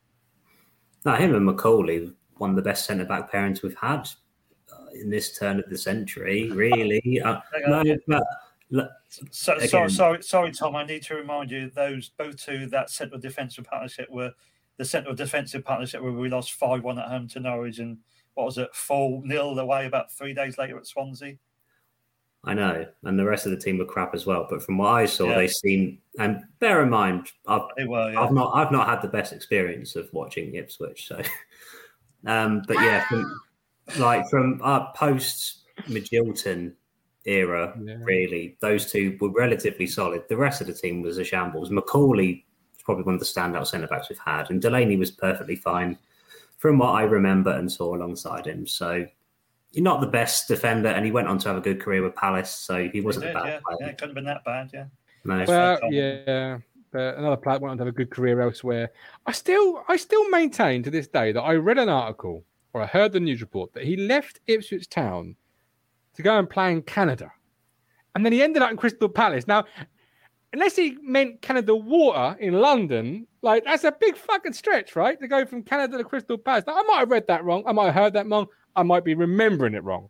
No, 1.04 1.14
him 1.14 1.34
and 1.34 1.48
McAuley, 1.48 2.12
one 2.36 2.50
of 2.50 2.56
the 2.56 2.62
best 2.62 2.84
centre 2.84 3.04
back 3.04 3.32
pairings 3.32 3.62
we've 3.62 3.76
had 3.80 4.08
uh, 4.72 4.90
in 4.92 5.08
this 5.08 5.38
turn 5.38 5.58
of 5.58 5.70
the 5.70 5.78
century. 5.78 6.50
Really, 6.50 7.22
uh, 7.24 7.40
no, 7.66 7.82
but 8.06 8.22
so, 8.70 9.58
sorry, 9.58 9.90
sorry, 9.90 10.22
sorry, 10.22 10.52
Tom. 10.52 10.74
I 10.74 10.84
need 10.84 11.02
to 11.04 11.14
remind 11.14 11.50
you 11.50 11.70
those 11.70 12.10
both 12.10 12.36
two 12.36 12.66
that 12.66 12.90
central 12.90 13.20
defensive 13.20 13.64
partnership 13.64 14.10
were 14.10 14.32
the 14.76 14.84
central 14.84 15.14
defensive 15.14 15.64
partnership 15.64 16.02
where 16.02 16.12
we 16.12 16.28
lost 16.28 16.52
five 16.52 16.82
one 16.82 16.98
at 16.98 17.08
home 17.08 17.28
to 17.28 17.40
Norwich 17.40 17.78
and 17.78 17.98
what 18.34 18.46
was 18.46 18.58
it 18.58 18.74
four 18.74 19.22
nil 19.24 19.58
away 19.58 19.86
about 19.86 20.12
three 20.12 20.34
days 20.34 20.58
later 20.58 20.76
at 20.78 20.86
Swansea. 20.86 21.36
I 22.44 22.54
know, 22.54 22.86
and 23.02 23.18
the 23.18 23.24
rest 23.24 23.44
of 23.44 23.50
the 23.50 23.58
team 23.58 23.78
were 23.78 23.84
crap 23.84 24.14
as 24.14 24.24
well. 24.24 24.46
But 24.48 24.62
from 24.62 24.78
what 24.78 24.88
I 24.88 25.06
saw, 25.06 25.30
yeah. 25.30 25.36
they 25.36 25.48
seemed. 25.48 25.98
And 26.18 26.44
bear 26.60 26.82
in 26.82 26.90
mind, 26.90 27.32
I've, 27.46 27.62
were, 27.86 28.12
yeah. 28.12 28.20
I've 28.20 28.32
not, 28.32 28.54
I've 28.54 28.70
not 28.70 28.88
had 28.88 29.02
the 29.02 29.08
best 29.08 29.32
experience 29.32 29.96
of 29.96 30.08
watching 30.12 30.54
Ipswich. 30.54 31.08
So, 31.08 31.20
um, 32.26 32.62
but 32.68 32.76
yeah, 32.76 33.04
from, 33.08 33.40
like 33.98 34.28
from 34.28 34.60
our 34.62 34.92
post 34.94 35.64
Magilton 35.88 36.74
era, 37.26 37.74
yeah. 37.82 37.96
really, 38.00 38.56
those 38.60 38.90
two 38.90 39.16
were 39.20 39.30
relatively 39.30 39.86
solid. 39.86 40.24
The 40.28 40.36
rest 40.36 40.60
of 40.60 40.66
the 40.66 40.74
team 40.74 41.02
was 41.02 41.18
a 41.18 41.24
shambles. 41.24 41.70
McAuley 41.70 42.44
was 42.74 42.82
probably 42.84 43.04
one 43.04 43.14
of 43.14 43.20
the 43.20 43.26
standout 43.26 43.66
centre 43.66 43.86
backs 43.86 44.08
we've 44.08 44.18
had, 44.18 44.50
and 44.50 44.62
Delaney 44.62 44.96
was 44.96 45.10
perfectly 45.10 45.56
fine 45.56 45.98
from 46.56 46.78
what 46.78 46.90
I 46.90 47.02
remember 47.02 47.50
and 47.50 47.70
saw 47.70 47.94
alongside 47.94 48.46
him. 48.46 48.66
So 48.66 49.06
he's 49.72 49.82
not 49.82 50.00
the 50.00 50.06
best 50.06 50.48
defender, 50.48 50.88
and 50.88 51.04
he 51.04 51.12
went 51.12 51.28
on 51.28 51.38
to 51.38 51.48
have 51.48 51.58
a 51.58 51.60
good 51.60 51.80
career 51.80 52.02
with 52.02 52.14
Palace, 52.14 52.50
so 52.50 52.88
he 52.88 53.00
wasn't 53.00 53.26
he 53.26 53.32
did, 53.32 53.36
a 53.36 53.40
bad 53.40 53.48
yeah. 53.48 53.60
player. 53.66 53.78
Yeah, 53.80 53.86
it 53.86 53.98
couldn't 53.98 54.08
have 54.10 54.14
been 54.14 54.24
that 54.24 54.44
bad, 54.44 54.70
yeah. 54.72 54.84
No. 55.24 55.44
Well, 55.46 55.92
yeah. 55.92 56.58
But 56.92 57.18
another 57.18 57.36
player 57.36 57.58
went 57.58 57.72
on 57.72 57.78
to 57.78 57.84
have 57.84 57.92
a 57.92 57.96
good 57.96 58.10
career 58.10 58.40
elsewhere. 58.40 58.90
I 59.26 59.32
still, 59.32 59.82
I 59.88 59.96
still 59.96 60.28
maintain 60.30 60.82
to 60.84 60.90
this 60.90 61.08
day 61.08 61.32
that 61.32 61.42
I 61.42 61.54
read 61.54 61.78
an 61.78 61.88
article 61.88 62.44
or 62.72 62.82
I 62.82 62.86
heard 62.86 63.12
the 63.12 63.20
news 63.20 63.40
report 63.40 63.72
that 63.72 63.84
he 63.84 63.96
left 63.96 64.40
Ipswich 64.46 64.88
Town 64.88 65.34
to 66.16 66.22
go 66.22 66.38
and 66.38 66.48
play 66.48 66.72
in 66.72 66.82
Canada. 66.82 67.32
And 68.14 68.24
then 68.24 68.32
he 68.32 68.42
ended 68.42 68.62
up 68.62 68.70
in 68.70 68.76
Crystal 68.76 69.08
Palace. 69.08 69.46
Now, 69.46 69.64
unless 70.52 70.76
he 70.76 70.96
meant 71.02 71.42
Canada 71.42 71.74
Water 71.74 72.36
in 72.40 72.54
London, 72.54 73.26
like 73.42 73.64
that's 73.64 73.84
a 73.84 73.92
big 73.92 74.16
fucking 74.16 74.54
stretch, 74.54 74.96
right? 74.96 75.20
To 75.20 75.28
go 75.28 75.44
from 75.44 75.62
Canada 75.62 75.98
to 75.98 76.04
Crystal 76.04 76.38
Palace. 76.38 76.64
Now, 76.66 76.78
I 76.78 76.82
might 76.82 76.98
have 77.00 77.10
read 77.10 77.26
that 77.28 77.44
wrong. 77.44 77.62
I 77.66 77.72
might 77.72 77.86
have 77.86 77.94
heard 77.94 78.12
that 78.14 78.28
wrong. 78.28 78.46
I 78.74 78.82
might 78.82 79.04
be 79.04 79.14
remembering 79.14 79.74
it 79.74 79.84
wrong. 79.84 80.08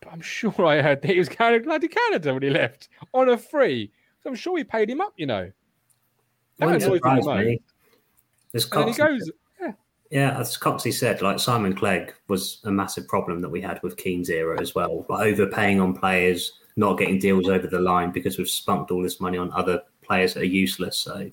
But 0.00 0.12
I'm 0.12 0.20
sure 0.22 0.64
I 0.64 0.80
heard 0.80 1.02
that 1.02 1.10
he 1.10 1.18
was 1.18 1.28
going 1.28 1.62
to 1.62 1.88
Canada 1.88 2.34
when 2.34 2.42
he 2.42 2.50
left 2.50 2.88
on 3.12 3.28
a 3.28 3.36
free. 3.36 3.90
So 4.22 4.30
I'm 4.30 4.36
sure 4.36 4.56
he 4.56 4.64
paid 4.64 4.90
him 4.90 5.00
up, 5.00 5.12
you 5.16 5.26
know. 5.26 5.50
That 6.58 6.68
annoys 6.68 7.00
me. 7.46 7.60
And 8.52 8.88
he 8.88 8.94
goes, 8.94 9.30
yeah, 10.10 10.38
as 10.38 10.56
Coxie 10.56 10.92
said, 10.92 11.20
like 11.20 11.38
Simon 11.38 11.74
Clegg 11.74 12.14
was 12.28 12.60
a 12.64 12.70
massive 12.70 13.06
problem 13.08 13.40
that 13.40 13.48
we 13.48 13.60
had 13.60 13.82
with 13.82 13.96
Keane's 13.96 14.30
era 14.30 14.60
as 14.60 14.74
well. 14.74 15.04
Like 15.08 15.26
overpaying 15.26 15.80
on 15.80 15.94
players, 15.94 16.60
not 16.76 16.98
getting 16.98 17.18
deals 17.18 17.48
over 17.48 17.66
the 17.66 17.80
line 17.80 18.10
because 18.10 18.38
we've 18.38 18.48
spunked 18.48 18.90
all 18.90 19.02
this 19.02 19.20
money 19.20 19.36
on 19.36 19.52
other 19.52 19.82
players 20.02 20.34
that 20.34 20.42
are 20.44 20.46
useless. 20.46 20.96
So 20.98 21.30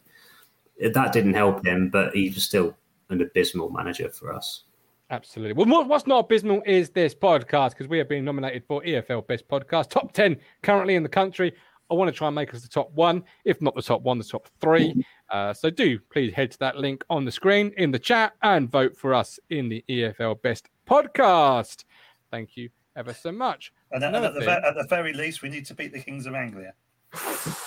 that 0.94 1.14
didn't 1.14 1.36
help 1.36 1.66
him, 1.66 1.90
but 1.90 2.14
he 2.14 2.30
was 2.30 2.44
still 2.44 2.76
an 3.10 3.22
abysmal 3.22 3.70
manager 3.70 4.10
for 4.10 4.34
us. 4.34 4.64
Absolutely. 5.12 5.54
Well, 5.54 5.86
what's 5.86 6.08
not 6.08 6.26
abysmal 6.26 6.64
is 6.66 6.90
this 6.90 7.14
podcast 7.14 7.70
because 7.70 7.88
we 7.88 8.00
have 8.00 8.10
been 8.10 8.26
nominated 8.26 8.64
for 8.68 8.82
EFL 8.82 9.26
Best 9.28 9.48
Podcast, 9.48 9.90
top 9.90 10.12
10 10.12 10.36
currently 10.64 10.96
in 10.96 11.04
the 11.04 11.10
country. 11.10 11.54
I 11.90 11.94
want 11.94 12.08
to 12.08 12.18
try 12.18 12.28
and 12.28 12.36
make 12.36 12.54
us 12.54 12.62
the 12.62 12.68
top 12.68 12.92
one, 12.94 13.24
if 13.44 13.62
not 13.62 13.76
the 13.76 13.82
top 13.82 14.02
one, 14.02 14.18
the 14.18 14.24
top 14.24 14.48
three. 14.62 15.06
Uh, 15.32 15.52
so 15.52 15.72
do 15.72 15.98
please 16.12 16.32
head 16.36 16.52
to 16.52 16.60
that 16.60 16.78
link 16.78 17.04
on 17.10 17.26
the 17.26 17.32
screen 17.32 17.74
in 17.78 17.90
the 17.90 17.98
chat 17.98 18.34
and 18.44 18.70
vote 18.70 18.96
for 18.96 19.12
us 19.12 19.40
in 19.50 19.68
the 19.68 19.84
EFL 19.90 20.40
Best 20.44 20.70
Podcast. 20.88 21.84
Thank 22.30 22.56
you 22.56 22.70
ever 22.96 23.12
so 23.12 23.32
much. 23.32 23.74
And, 23.92 24.04
and 24.04 24.16
at, 24.16 24.36
the, 24.36 24.48
at, 24.48 24.76
the, 24.76 24.86
very 24.88 25.14
least, 25.14 25.42
we 25.42 25.50
need 25.50 25.66
to 25.66 25.74
beat 25.74 25.92
the 25.92 26.00
Kings 26.00 26.28
of 26.28 26.36
Anglia. 26.36 26.74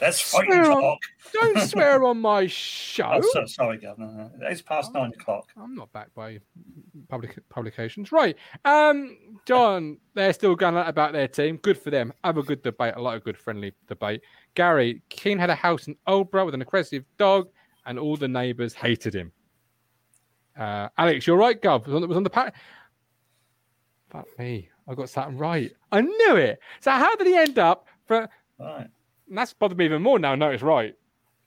Let's 0.00 0.20
fight 0.20 0.50
and 0.50 0.64
talk. 0.64 0.98
don't 1.32 1.60
swear 1.68 2.02
on 2.04 2.20
my 2.20 2.46
show. 2.48 3.08
Oh, 3.14 3.28
so, 3.32 3.46
sorry, 3.46 3.78
Governor. 3.78 4.30
It's 4.42 4.60
past 4.60 4.90
oh, 4.94 5.00
nine 5.00 5.12
o'clock. 5.12 5.50
I'm 5.56 5.74
not 5.74 5.92
backed 5.92 6.14
by 6.14 6.40
public 7.08 7.38
publications. 7.48 8.10
Right. 8.10 8.36
Um, 8.64 9.16
John, 9.46 9.98
they're 10.14 10.32
still 10.32 10.56
going 10.56 10.76
about 10.76 11.12
their 11.12 11.28
team. 11.28 11.58
Good 11.58 11.78
for 11.78 11.90
them. 11.90 12.12
Have 12.24 12.38
a 12.38 12.42
good 12.42 12.62
debate. 12.62 12.94
A 12.96 13.00
lot 13.00 13.14
of 13.14 13.24
good 13.24 13.38
friendly 13.38 13.72
debate. 13.86 14.22
Gary, 14.54 15.02
Keane 15.10 15.38
had 15.38 15.50
a 15.50 15.54
house 15.54 15.86
in 15.86 15.96
Aldeburgh 16.08 16.46
with 16.46 16.54
an 16.54 16.62
aggressive 16.62 17.04
dog, 17.16 17.48
and 17.86 17.98
all 17.98 18.16
the 18.16 18.28
neighbours 18.28 18.74
hated 18.74 19.14
him. 19.14 19.30
Uh, 20.58 20.88
Alex, 20.98 21.26
you're 21.26 21.36
right, 21.36 21.60
Gov. 21.60 21.86
It 21.86 22.08
was 22.08 22.16
on 22.16 22.24
the 22.24 22.30
pack. 22.30 22.54
Fuck 24.10 24.26
me. 24.38 24.68
I 24.88 24.94
got 24.94 25.08
something 25.08 25.38
right. 25.38 25.72
I 25.92 26.00
knew 26.00 26.36
it. 26.36 26.58
So 26.80 26.90
how 26.90 27.14
did 27.16 27.26
he 27.26 27.36
end 27.36 27.58
up 27.58 27.86
for 28.06 28.28
right. 28.58 28.88
That's 29.36 29.52
bothered 29.52 29.78
me 29.78 29.84
even 29.86 30.02
more 30.02 30.18
now. 30.18 30.34
No, 30.34 30.50
it's 30.50 30.62
right. 30.62 30.94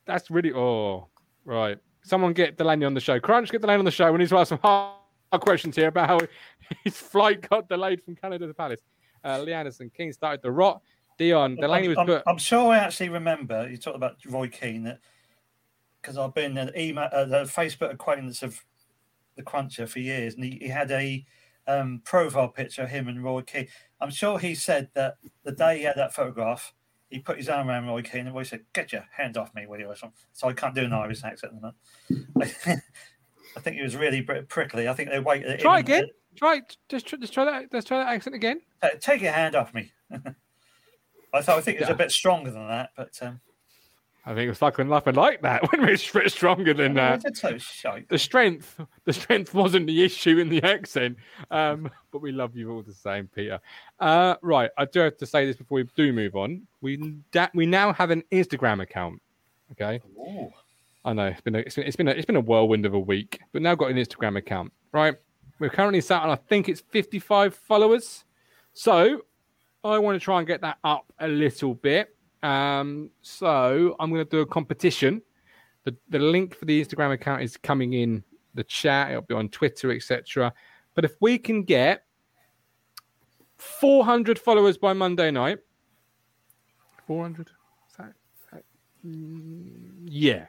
That's 0.05 0.29
really 0.31 0.53
oh 0.53 1.07
right. 1.45 1.77
Someone 2.03 2.33
get 2.33 2.57
Delaney 2.57 2.85
on 2.85 2.93
the 2.93 3.01
show. 3.01 3.19
Crunch, 3.19 3.51
get 3.51 3.61
Delaney 3.61 3.79
on 3.79 3.85
the 3.85 3.91
show. 3.91 4.11
We 4.11 4.19
need 4.19 4.29
to 4.29 4.37
ask 4.37 4.49
some 4.49 4.59
hard 4.59 4.95
questions 5.41 5.75
here 5.75 5.89
about 5.89 6.07
how 6.07 6.19
his 6.83 6.95
flight 6.97 7.47
got 7.49 7.67
delayed 7.67 8.01
from 8.03 8.15
Canada 8.15 8.45
to 8.45 8.47
the 8.47 8.53
Palace. 8.53 8.81
Uh, 9.23 9.39
Lee 9.39 9.53
Anderson 9.53 9.91
King 9.95 10.11
started 10.13 10.41
the 10.41 10.51
rot. 10.51 10.81
Dion 11.17 11.55
Delaney 11.55 11.89
was 11.89 11.97
I'm, 11.97 12.05
put. 12.05 12.23
I'm 12.27 12.37
sure 12.37 12.71
I 12.71 12.77
actually 12.77 13.09
remember 13.09 13.67
you 13.69 13.77
talked 13.77 13.95
about 13.95 14.17
Roy 14.25 14.47
Keane 14.47 14.83
that 14.83 14.99
because 16.01 16.17
I've 16.17 16.33
been 16.33 16.57
an 16.57 16.71
email, 16.77 17.09
uh, 17.11 17.25
the 17.25 17.43
Facebook 17.43 17.91
acquaintance 17.91 18.43
of 18.43 18.63
the 19.35 19.43
Cruncher 19.43 19.87
for 19.87 19.99
years, 19.99 20.35
and 20.35 20.43
he, 20.43 20.57
he 20.61 20.67
had 20.67 20.91
a 20.91 21.25
um, 21.67 22.01
profile 22.05 22.47
picture 22.47 22.83
of 22.83 22.89
him 22.89 23.07
and 23.07 23.23
Roy 23.23 23.41
Keane. 23.41 23.67
I'm 23.99 24.11
sure 24.11 24.39
he 24.39 24.55
said 24.55 24.89
that 24.93 25.15
the 25.43 25.51
day 25.51 25.79
he 25.79 25.83
had 25.83 25.97
that 25.97 26.13
photograph, 26.13 26.73
he 27.09 27.19
put 27.19 27.37
his 27.37 27.49
arm 27.49 27.69
around 27.69 27.87
Roy 27.87 28.01
Keane 28.01 28.27
and 28.27 28.35
Roy 28.35 28.43
said, 28.43 28.65
"Get 28.73 28.91
your 28.91 29.05
hand 29.15 29.37
off 29.37 29.53
me, 29.55 29.65
will 29.65 29.79
you?" 29.79 29.87
Or 29.87 29.95
something. 29.95 30.17
So 30.33 30.49
I 30.49 30.53
can't 30.53 30.75
do 30.75 30.83
an 30.83 30.93
Irish 30.93 31.23
accent. 31.23 31.53
I 33.55 33.59
think 33.59 33.77
he 33.77 33.81
was 33.81 33.95
really 33.95 34.21
prickly. 34.21 34.87
I 34.87 34.93
think 34.93 35.09
they 35.09 35.19
waited. 35.19 35.59
Try 35.59 35.79
again. 35.79 36.07
Try 36.35 36.61
just 36.89 37.07
just 37.07 37.33
try 37.33 37.45
that. 37.45 37.65
Let's 37.71 37.87
try 37.87 37.99
that 37.99 38.13
accent 38.13 38.35
again. 38.35 38.61
Take 38.99 39.21
your 39.21 39.31
hand 39.31 39.55
off 39.55 39.73
me. 39.73 39.91
I 41.33 41.41
thought 41.41 41.57
I 41.57 41.61
think 41.61 41.77
it 41.77 41.81
was 41.81 41.89
yeah. 41.89 41.95
a 41.95 41.97
bit 41.97 42.11
stronger 42.11 42.51
than 42.51 42.67
that, 42.67 42.91
but 42.95 43.17
um, 43.21 43.41
I 44.27 44.31
think 44.31 44.47
it 44.47 44.49
was 44.49 44.57
fucking 44.57 44.89
nothing 44.89 45.15
like 45.15 45.41
that 45.43 45.63
when 45.71 45.85
we 45.85 45.97
were 46.13 46.27
stronger 46.27 46.73
than 46.73 46.95
that. 46.95 47.21
So 47.37 47.57
the 48.09 48.19
strength, 48.19 48.77
the 49.05 49.13
strength 49.13 49.53
wasn't 49.53 49.87
the 49.87 50.03
issue 50.03 50.37
in 50.37 50.49
the 50.49 50.61
accent, 50.63 51.15
um, 51.49 51.89
but 52.11 52.21
we 52.21 52.33
love 52.33 52.53
you 52.53 52.69
all 52.71 52.83
the 52.83 52.93
same, 52.93 53.29
Peter. 53.33 53.61
Uh, 54.01 54.35
right, 54.41 54.69
I 54.77 54.83
do 54.83 54.99
have 54.99 55.15
to 55.19 55.25
say 55.25 55.45
this 55.45 55.55
before 55.55 55.77
we 55.77 55.83
do 55.95 56.11
move 56.11 56.35
on. 56.35 56.67
We 56.81 56.97
da- 57.31 57.47
we 57.53 57.65
now 57.65 57.93
have 57.93 58.11
an 58.11 58.21
Instagram 58.29 58.81
account. 58.81 59.21
Okay. 59.71 60.01
Ooh. 60.17 60.51
I 61.05 61.13
know 61.13 61.27
it's 61.27 61.39
been 61.39 61.55
a, 61.55 61.59
it's 61.59 61.75
been 61.75 61.85
it's 61.85 61.95
been 61.95 62.07
a, 62.09 62.11
it's 62.11 62.25
been 62.25 62.35
a 62.35 62.41
whirlwind 62.41 62.85
of 62.85 62.93
a 62.93 62.99
week, 62.99 63.39
but 63.53 63.61
now 63.61 63.75
got 63.75 63.91
an 63.91 63.97
Instagram 63.97 64.37
account. 64.37 64.73
Right, 64.91 65.15
we're 65.59 65.69
currently 65.69 66.01
sat 66.01 66.23
on 66.23 66.29
I 66.29 66.35
think 66.35 66.67
it's 66.67 66.81
55 66.81 67.55
followers. 67.55 68.25
So 68.73 69.21
I 69.85 69.99
want 69.99 70.19
to 70.19 70.23
try 70.23 70.39
and 70.39 70.45
get 70.45 70.59
that 70.61 70.79
up 70.83 71.13
a 71.17 71.29
little 71.29 71.75
bit. 71.75 72.13
Um, 72.43 73.09
so 73.21 73.95
I'm 73.99 74.09
going 74.11 74.23
to 74.23 74.29
do 74.29 74.39
a 74.41 74.45
competition. 74.45 75.21
The, 75.83 75.95
the 76.09 76.19
link 76.19 76.55
for 76.55 76.65
the 76.65 76.83
Instagram 76.83 77.13
account 77.13 77.41
is 77.41 77.57
coming 77.57 77.93
in 77.93 78.23
the 78.53 78.63
chat. 78.63 79.11
It'll 79.11 79.21
be 79.21 79.35
on 79.35 79.49
Twitter, 79.49 79.91
etc. 79.91 80.53
But 80.95 81.05
if 81.05 81.13
we 81.21 81.37
can 81.37 81.63
get 81.63 82.03
400 83.57 84.37
followers 84.37 84.77
by 84.77 84.93
Monday 84.93 85.31
night, 85.31 85.59
400. 87.07 87.49
Mm, 89.05 90.05
yeah, 90.05 90.45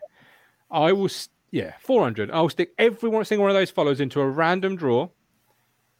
I 0.71 0.93
will. 0.93 1.09
Yeah, 1.51 1.73
400. 1.81 2.31
I'll 2.31 2.49
stick 2.49 2.73
every 2.79 3.11
single 3.25 3.43
one 3.43 3.51
of 3.51 3.57
those 3.57 3.71
followers 3.71 4.01
into 4.01 4.21
a 4.21 4.29
random 4.29 4.77
draw, 4.77 5.09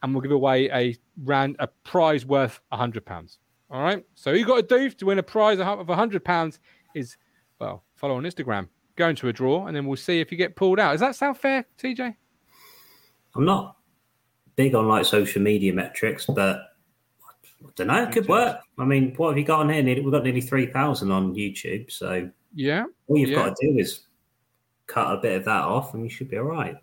and 0.03 0.13
we'll 0.13 0.21
give 0.21 0.31
away 0.31 0.69
a 0.69 0.97
ran 1.23 1.55
a 1.59 1.67
prize 1.67 2.25
worth 2.25 2.59
hundred 2.71 3.05
pounds. 3.05 3.39
All 3.69 3.81
right. 3.81 4.03
So 4.15 4.31
you 4.31 4.45
got 4.45 4.67
to 4.67 4.77
do 4.77 4.89
to 4.89 5.05
win 5.05 5.19
a 5.19 5.23
prize 5.23 5.59
of 5.59 5.89
a 5.89 5.95
hundred 5.95 6.23
pounds 6.23 6.59
is 6.95 7.17
well 7.59 7.83
follow 7.95 8.15
on 8.15 8.23
Instagram, 8.23 8.67
go 8.95 9.09
into 9.09 9.27
a 9.27 9.33
draw, 9.33 9.67
and 9.67 9.75
then 9.75 9.85
we'll 9.85 9.97
see 9.97 10.19
if 10.19 10.31
you 10.31 10.37
get 10.37 10.55
pulled 10.55 10.79
out. 10.79 10.91
Does 10.93 11.01
that 11.01 11.15
sound 11.15 11.37
fair, 11.37 11.65
TJ? 11.77 12.15
I'm 13.35 13.45
not 13.45 13.77
big 14.55 14.75
on 14.75 14.87
like 14.87 15.05
social 15.05 15.41
media 15.41 15.71
metrics, 15.71 16.25
but 16.25 16.61
I 17.63 17.69
don't 17.75 17.87
know. 17.87 18.03
It 18.03 18.11
could 18.11 18.27
work. 18.27 18.59
I 18.77 18.85
mean, 18.85 19.13
what 19.15 19.29
have 19.29 19.37
you 19.37 19.43
got 19.43 19.61
on 19.61 19.69
here? 19.69 19.83
We've 19.83 20.11
got 20.11 20.23
nearly 20.23 20.41
three 20.41 20.65
thousand 20.65 21.11
on 21.11 21.35
YouTube. 21.35 21.91
So 21.91 22.29
yeah, 22.55 22.85
all 23.07 23.17
you've 23.17 23.29
yeah. 23.29 23.35
got 23.35 23.55
to 23.55 23.67
do 23.67 23.77
is 23.77 24.01
cut 24.87 25.13
a 25.13 25.17
bit 25.17 25.37
of 25.37 25.45
that 25.45 25.63
off, 25.63 25.93
and 25.93 26.03
you 26.03 26.09
should 26.09 26.29
be 26.29 26.37
all 26.37 26.45
right. 26.45 26.75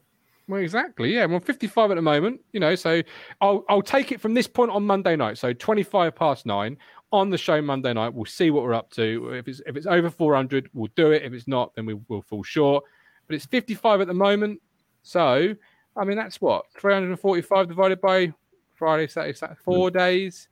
Well, 0.49 0.61
exactly. 0.61 1.13
Yeah, 1.15 1.27
we're 1.27 1.41
55 1.41 1.91
at 1.91 1.95
the 1.95 2.03
moment. 2.03 2.41
You 2.53 2.61
know, 2.61 2.75
so 2.75 3.03
I'll 3.41 3.65
I'll 3.69 3.83
take 3.83 4.13
it 4.13 4.21
from 4.21 4.35
this 4.35 4.47
point 4.47 4.71
on 4.71 4.85
Monday 4.85 5.17
night. 5.17 5.39
So 5.39 5.53
25 5.53 6.15
past 6.15 6.47
nine 6.47 6.77
on 7.13 7.31
the 7.31 7.39
show 7.39 7.61
Monday 7.61 7.93
night. 7.93 8.15
We'll 8.15 8.27
see 8.27 8.51
what 8.51 8.63
we're 8.63 8.75
up 8.75 8.91
to. 8.93 9.31
If 9.31 9.49
it's 9.49 9.61
if 9.67 9.77
it's 9.77 9.87
over 9.87 10.11
400, 10.11 10.71
we'll 10.73 10.91
do 10.95 11.11
it. 11.11 11.23
If 11.23 11.33
it's 11.33 11.49
not, 11.49 11.75
then 11.75 11.87
we 11.87 11.95
will 12.09 12.23
fall 12.23 12.45
short. 12.45 12.85
But 13.27 13.35
it's 13.35 13.47
55 13.47 14.03
at 14.03 14.07
the 14.07 14.15
moment. 14.15 14.61
So 15.03 15.55
I 15.97 16.05
mean, 16.05 16.17
that's 16.17 16.41
what 16.41 16.67
345 16.79 17.69
divided 17.69 18.01
by 18.01 18.33
Friday, 18.75 19.09
Saturday, 19.09 19.37
Saturday 19.37 19.61
four 19.65 19.91
mm. 19.91 19.95
days. 19.95 20.49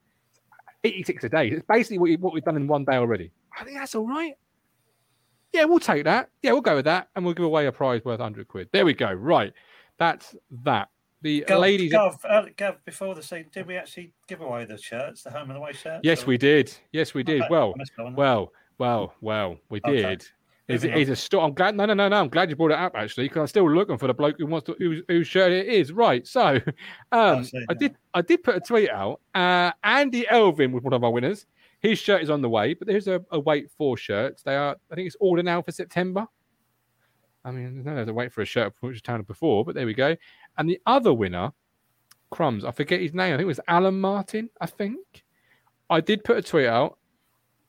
86 0.84 1.24
a 1.24 1.28
day. 1.28 1.48
It's 1.48 1.64
basically 1.66 1.98
what, 1.98 2.10
you, 2.10 2.18
what 2.18 2.34
we've 2.34 2.44
done 2.44 2.56
in 2.56 2.66
one 2.66 2.84
day 2.84 2.96
already. 2.96 3.30
I 3.58 3.64
think 3.64 3.78
that's 3.78 3.94
all 3.94 4.06
right. 4.06 4.34
Yeah, 5.52 5.64
we'll 5.64 5.78
take 5.78 6.04
that. 6.04 6.30
Yeah, 6.42 6.52
we'll 6.52 6.60
go 6.60 6.76
with 6.76 6.84
that, 6.84 7.08
and 7.14 7.24
we'll 7.24 7.34
give 7.34 7.46
away 7.46 7.66
a 7.66 7.72
prize 7.72 8.04
worth 8.04 8.18
100 8.18 8.48
quid. 8.48 8.68
There 8.72 8.84
we 8.84 8.92
go. 8.92 9.12
Right. 9.12 9.52
That's 9.98 10.34
that. 10.64 10.88
The 11.22 11.44
Gav, 11.48 11.58
ladies. 11.58 11.90
Gav, 11.90 12.18
uh, 12.28 12.44
Gav, 12.54 12.84
before 12.84 13.14
the 13.14 13.22
scene, 13.22 13.46
did 13.50 13.66
we 13.66 13.76
actually 13.76 14.12
give 14.28 14.42
away 14.42 14.66
the 14.66 14.76
shirts, 14.76 15.22
the 15.22 15.30
home 15.30 15.48
and 15.50 15.56
away 15.56 15.72
shirts? 15.72 16.00
Yes, 16.02 16.24
or? 16.24 16.26
we 16.26 16.36
did. 16.36 16.74
Yes, 16.92 17.14
we 17.14 17.22
did. 17.22 17.40
Okay. 17.40 17.48
Well, 17.50 17.74
well, 18.14 18.52
well, 18.78 19.14
well, 19.22 19.56
we 19.70 19.80
did. 19.80 20.04
Okay. 20.04 20.24
Is 20.66 20.82
it 20.84 20.96
is 20.96 21.10
a 21.10 21.16
store? 21.16 21.44
I'm 21.44 21.52
glad. 21.52 21.76
No, 21.76 21.84
no, 21.84 21.92
no, 21.92 22.08
no. 22.08 22.16
I'm 22.16 22.28
glad 22.28 22.48
you 22.48 22.56
brought 22.56 22.70
it 22.70 22.78
up 22.78 22.92
actually, 22.94 23.24
because 23.26 23.40
I'm 23.40 23.46
still 23.46 23.70
looking 23.70 23.98
for 23.98 24.06
the 24.06 24.14
bloke 24.14 24.36
who 24.38 24.46
wants 24.46 24.66
to 24.66 24.76
whose, 24.78 25.02
whose 25.08 25.26
shirt 25.26 25.52
it 25.52 25.66
is. 25.66 25.92
Right. 25.92 26.26
So, 26.26 26.54
um, 27.12 27.46
I, 27.54 27.64
I 27.68 27.74
did. 27.74 27.96
I 28.14 28.22
did 28.22 28.42
put 28.42 28.56
a 28.56 28.60
tweet 28.60 28.88
out. 28.88 29.20
Uh, 29.34 29.72
Andy 29.82 30.26
Elvin 30.28 30.72
was 30.72 30.82
one 30.82 30.94
of 30.94 31.04
our 31.04 31.10
winners. 31.10 31.44
His 31.80 31.98
shirt 31.98 32.22
is 32.22 32.30
on 32.30 32.40
the 32.40 32.48
way, 32.48 32.72
but 32.72 32.88
there's 32.88 33.08
a, 33.08 33.22
a 33.30 33.38
wait 33.38 33.70
for 33.76 33.98
shirts. 33.98 34.42
They 34.42 34.56
are. 34.56 34.76
I 34.90 34.94
think 34.94 35.06
it's 35.06 35.16
ordered 35.20 35.44
now 35.44 35.60
for 35.60 35.72
September. 35.72 36.26
I 37.44 37.50
mean, 37.50 37.84
no, 37.84 37.94
there's 37.94 38.08
a 38.08 38.12
wait 38.12 38.32
for 38.32 38.42
a 38.42 38.46
shirt 38.46 38.72
which 38.80 39.02
town 39.02 39.22
before, 39.22 39.64
but 39.64 39.74
there 39.74 39.86
we 39.86 39.94
go. 39.94 40.16
And 40.56 40.68
the 40.68 40.80
other 40.86 41.12
winner, 41.12 41.52
crumbs. 42.34 42.64
I 42.64 42.72
forget 42.72 43.00
his 43.00 43.14
name. 43.14 43.32
I 43.32 43.36
think 43.36 43.42
it 43.42 43.46
was 43.46 43.60
Alan 43.68 44.00
Martin. 44.00 44.50
I 44.60 44.66
think 44.66 45.24
I 45.88 46.00
did 46.00 46.24
put 46.24 46.36
a 46.36 46.42
tweet 46.42 46.66
out. 46.66 46.98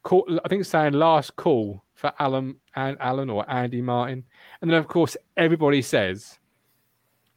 Call, 0.04 0.40
I 0.44 0.48
think 0.48 0.66
saying 0.66 0.94
last 0.94 1.36
call 1.36 1.84
for 1.94 2.12
Alan 2.20 2.56
and 2.76 2.98
Alan 3.00 3.30
or 3.30 3.50
Andy 3.50 3.82
Martin, 3.82 4.24
and 4.62 4.70
then 4.70 4.78
of 4.78 4.88
course 4.88 5.18
everybody 5.38 5.82
says, 5.82 6.40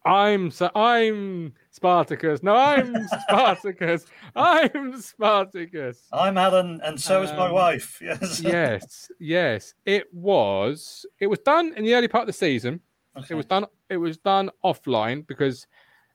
"I'm 0.04 0.50
so 0.50 0.70
I'm 0.74 1.54
Spartacus. 1.70 2.42
No, 2.42 2.54
I'm 2.54 3.06
Spartacus. 3.28 4.06
I'm 4.34 5.00
Spartacus. 5.00 6.08
I'm 6.12 6.36
Alan, 6.38 6.80
and 6.84 7.00
so 7.00 7.18
um, 7.18 7.24
is 7.24 7.30
my 7.32 7.46
um, 7.46 7.52
wife. 7.52 8.00
Yes. 8.02 8.40
yes, 8.40 9.10
yes. 9.18 9.74
It 9.84 10.12
was. 10.12 11.06
It 11.20 11.26
was 11.26 11.38
done 11.40 11.72
in 11.76 11.84
the 11.84 11.94
early 11.94 12.08
part 12.08 12.22
of 12.22 12.26
the 12.26 12.32
season. 12.32 12.80
Okay. 13.16 13.26
It 13.30 13.34
was 13.34 13.46
done. 13.46 13.66
It 13.88 13.96
was 13.96 14.18
done 14.18 14.50
offline 14.64 15.26
because 15.26 15.66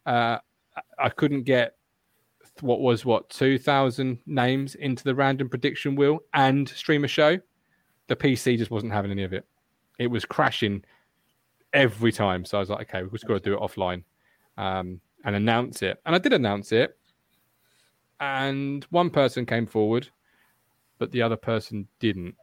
uh, 0.05 0.37
I 0.99 1.09
couldn't 1.09 1.43
get 1.43 1.75
what 2.61 2.81
was 2.81 3.05
what 3.05 3.29
two 3.29 3.57
thousand 3.57 4.19
names 4.25 4.75
into 4.75 5.03
the 5.03 5.15
random 5.15 5.49
prediction 5.49 5.95
wheel 5.95 6.19
and 6.33 6.67
stream 6.69 7.03
a 7.03 7.07
show. 7.07 7.39
The 8.07 8.15
PC 8.15 8.57
just 8.57 8.71
wasn't 8.71 8.91
having 8.91 9.11
any 9.11 9.23
of 9.23 9.33
it. 9.33 9.45
It 9.99 10.07
was 10.07 10.25
crashing 10.25 10.83
every 11.73 12.11
time. 12.11 12.45
So 12.45 12.57
I 12.57 12.59
was 12.59 12.69
like, 12.69 12.89
okay, 12.89 13.03
we've 13.03 13.11
just 13.11 13.27
got 13.27 13.35
to 13.35 13.39
do 13.39 13.55
it 13.55 13.59
offline. 13.59 14.03
Um, 14.57 15.01
and 15.23 15.35
announce 15.35 15.81
it. 15.81 15.99
And 16.05 16.15
I 16.15 16.17
did 16.19 16.33
announce 16.33 16.71
it. 16.71 16.97
And 18.19 18.83
one 18.85 19.09
person 19.09 19.45
came 19.45 19.65
forward, 19.65 20.09
but 20.97 21.11
the 21.11 21.21
other 21.21 21.35
person 21.35 21.87
didn't. 21.99 22.35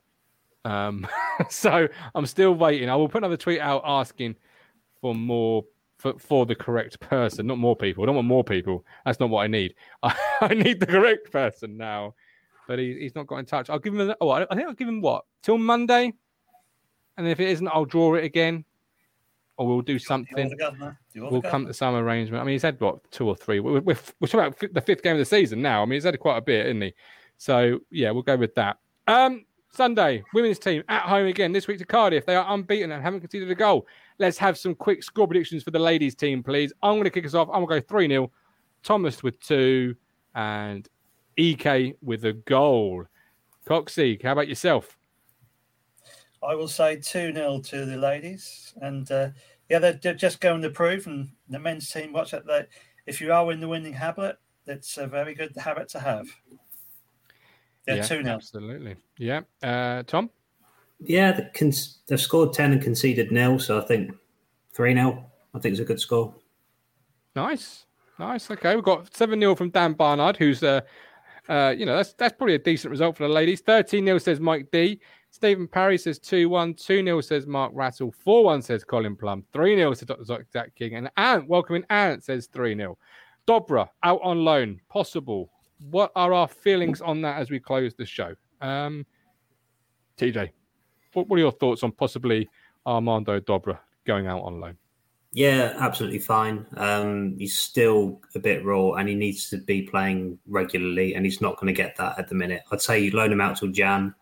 Um, 0.65 1.07
so 1.51 1.89
I'm 2.15 2.27
still 2.27 2.55
waiting. 2.55 2.91
I 2.91 2.97
will 2.97 3.09
put 3.09 3.19
another 3.19 3.37
tweet 3.37 3.61
out 3.61 3.83
asking 3.85 4.37
for 5.01 5.15
more 5.15 5.65
for, 5.99 6.19
for 6.19 6.47
the 6.47 6.55
correct 6.55 6.99
person, 7.01 7.47
not 7.47 7.59
more 7.59 7.77
people. 7.77 8.03
I 8.03 8.07
don't 8.07 8.15
want 8.15 8.27
more 8.27 8.45
people. 8.45 8.87
That's 9.05 9.21
not 9.21 9.29
what 9.29 9.43
I 9.43 9.47
need. 9.47 9.75
I, 10.03 10.17
I 10.41 10.55
need 10.55 10.81
the 10.81 10.87
correct 10.87 11.31
person 11.31 11.77
now. 11.77 12.15
But 12.67 12.79
he, 12.79 12.99
he's 13.01 13.15
not 13.15 13.27
got 13.27 13.39
in 13.39 13.47
touch. 13.47 13.69
I'll 13.69 13.79
give 13.79 13.95
him. 13.95 14.15
Oh, 14.21 14.31
I 14.31 14.47
think 14.47 14.67
I'll 14.67 14.75
give 14.75 14.89
him 14.89 15.01
what 15.01 15.25
till 15.43 15.59
Monday, 15.59 16.13
and 17.17 17.29
if 17.29 17.41
it 17.41 17.49
isn't, 17.49 17.69
I'll 17.69 17.85
draw 17.85 18.15
it 18.15 18.25
again 18.25 18.65
or 19.61 19.67
we'll 19.67 19.83
do 19.83 19.99
something. 19.99 20.51
We'll 21.15 21.43
come 21.43 21.67
to 21.67 21.75
some 21.75 21.95
arrangement. 21.95 22.41
I 22.41 22.45
mean, 22.47 22.55
he's 22.55 22.63
had 22.63 22.81
what 22.81 23.11
two 23.11 23.29
or 23.29 23.37
three. 23.37 23.61
We're, 23.61 23.81
we're, 23.81 23.99
we're 24.19 24.27
talking 24.27 24.41
about 24.41 24.73
the 24.73 24.81
fifth 24.81 25.03
game 25.03 25.13
of 25.13 25.19
the 25.19 25.27
season 25.27 25.61
now. 25.61 25.83
I 25.83 25.85
mean, 25.85 25.99
he's 25.99 26.05
had 26.05 26.19
quite 26.19 26.39
a 26.39 26.41
bit, 26.41 26.65
isn't 26.65 26.81
he? 26.81 26.95
So 27.37 27.79
yeah, 27.91 28.11
we'll 28.11 28.23
go 28.23 28.39
with 28.39 28.55
that. 28.55 28.79
Um, 29.07 29.45
Sunday, 29.71 30.25
women's 30.33 30.59
team 30.59 30.83
at 30.89 31.03
home 31.03 31.27
again 31.27 31.53
this 31.53 31.69
week 31.69 31.77
to 31.77 31.85
Cardiff. 31.85 32.25
They 32.25 32.37
are 32.37 32.55
unbeaten 32.55 32.91
and 32.91 33.03
haven't 33.03 33.21
conceded 33.21 33.51
a 33.51 33.55
goal. 33.55 33.87
Let's 34.19 34.39
have 34.39 34.57
some 34.57 34.75
quick 34.75 35.03
score 35.03 35.27
predictions 35.27 35.63
for 35.63 35.73
the 35.73 35.79
ladies' 35.79 36.15
team, 36.15 36.43
please. 36.43 36.73
I'm 36.83 36.95
going 36.95 37.05
to 37.05 37.11
kick 37.11 37.27
us 37.27 37.35
off. 37.35 37.49
I'm 37.49 37.63
going 37.67 37.83
to 37.83 37.87
go 37.87 37.87
3 37.87 38.09
0. 38.09 38.33
Thomas 38.83 39.23
with 39.23 39.39
two 39.41 39.95
and 40.35 40.89
EK 41.37 41.97
with 42.01 42.25
a 42.25 42.33
goal. 42.33 43.05
Coxie, 43.69 44.23
how 44.23 44.33
about 44.33 44.49
yourself? 44.49 44.97
I 46.43 46.55
will 46.55 46.69
say 46.69 46.97
2 46.97 47.35
0 47.35 47.61
to 47.61 47.85
the 47.85 47.97
ladies. 47.97 48.73
And 48.81 49.11
uh, 49.13 49.29
yeah, 49.71 49.79
they're, 49.79 49.99
they're, 50.03 50.15
just 50.15 50.41
going 50.41 50.63
to 50.63 50.71
prove. 50.71 51.07
And 51.07 51.31
the 51.49 51.59
men's 51.59 51.89
team, 51.89 52.13
watch 52.13 52.33
that. 52.33 52.47
They, 52.47 52.67
if 53.07 53.21
you 53.21 53.33
are 53.33 53.51
in 53.53 53.61
the 53.61 53.69
winning 53.69 53.95
habit, 53.95 54.37
it's 54.67 54.99
a 54.99 55.07
very 55.07 55.35
good 55.35 55.57
habit 55.57 55.89
to 55.91 56.01
have. 56.01 56.27
Yeah, 57.87 58.03
2 58.03 58.23
0. 58.23 58.27
Absolutely. 58.27 58.97
Yeah. 59.17 59.43
Uh, 59.63 60.03
Tom? 60.03 60.31
Yeah, 60.99 61.33
the 61.33 61.51
cons- 61.55 61.99
they've 62.07 62.21
scored 62.21 62.53
10 62.53 62.73
and 62.73 62.83
conceded 62.83 63.33
nil. 63.33 63.59
So 63.59 63.79
I 63.81 63.85
think 63.85 64.13
3 64.75 64.95
0, 64.95 65.25
I 65.55 65.59
think 65.59 65.75
is 65.75 65.81
a 65.81 65.85
good 65.85 66.01
score. 66.01 66.35
Nice. 67.35 67.87
Nice. 68.19 68.51
Okay. 68.51 68.75
We've 68.75 68.85
got 68.85 69.15
7 69.17 69.41
0 69.41 69.55
from 69.55 69.71
Dan 69.71 69.95
Barnard, 69.95 70.37
who's, 70.37 70.63
uh, 70.63 70.83
uh, 71.49 71.75
you 71.77 71.87
know, 71.87 71.97
that's 71.97 72.13
that's 72.15 72.37
probably 72.37 72.55
a 72.55 72.59
decent 72.59 72.91
result 72.91 73.17
for 73.17 73.23
the 73.23 73.33
ladies. 73.33 73.61
13 73.61 74.05
0 74.05 74.19
says 74.19 74.41
Mike 74.41 74.69
D. 74.71 75.01
Stephen 75.31 75.69
Parry 75.69 75.97
says 75.97 76.19
2 76.19 76.49
1. 76.49 76.75
2 76.75 77.05
0 77.05 77.21
says 77.21 77.47
Mark 77.47 77.73
Rattle. 77.75 78.13
4 78.25 78.45
1 78.45 78.63
says 78.63 78.85
Colin 78.85 79.17
Plum. 79.17 79.45
3 79.53 79.77
0 79.77 79.95
says 79.95 80.09
Dr. 80.09 80.25
Zach 80.53 80.75
King. 80.75 80.97
And 80.97 81.11
Ant, 81.17 81.49
welcoming 81.49 81.85
Ant, 81.91 82.25
says 82.25 82.49
3 82.53 82.77
0. 82.77 82.99
Dobra 83.47 83.89
out 84.03 84.21
on 84.23 84.45
loan. 84.45 84.81
Possible. 84.89 85.51
What 85.91 86.13
are 86.15 86.33
our 86.33 86.49
feelings 86.49 87.01
on 87.01 87.23
that 87.23 87.39
as 87.39 87.51
we 87.51 87.59
close 87.59 87.95
the 87.95 88.05
show? 88.05 88.35
Um, 88.61 89.07
TJ, 90.19 90.51
what, 91.15 91.29
what 91.29 91.37
are 91.37 91.41
your 91.41 91.53
thoughts 91.53 91.83
on 91.83 91.93
possibly 91.93 92.51
Armando 92.87 93.41
Dobra 93.41 93.79
going 94.05 94.27
out 94.27 94.43
on 94.43 94.61
loan? 94.61 94.77
Yeah, 95.33 95.75
absolutely 95.79 96.19
fine. 96.19 96.67
Um, 96.77 97.37
he's 97.39 97.57
still 97.57 98.21
a 98.35 98.41
bit 98.41 98.65
raw 98.65 98.95
and 98.95 99.09
he 99.09 99.15
needs 99.15 99.49
to 99.51 99.59
be 99.59 99.83
playing 99.83 100.39
regularly, 100.47 101.15
and 101.15 101.25
he's 101.25 101.41
not 101.41 101.57
going 101.57 101.73
to 101.73 101.83
get 101.83 101.97
that 101.97 102.19
at 102.19 102.29
the 102.29 102.35
minute. 102.35 102.63
I'd 102.73 102.83
say 102.83 102.99
you 102.99 103.13
loan 103.13 103.33
him 103.33 103.41
out 103.41 103.57
till 103.57 103.71
Jan, 103.71 104.15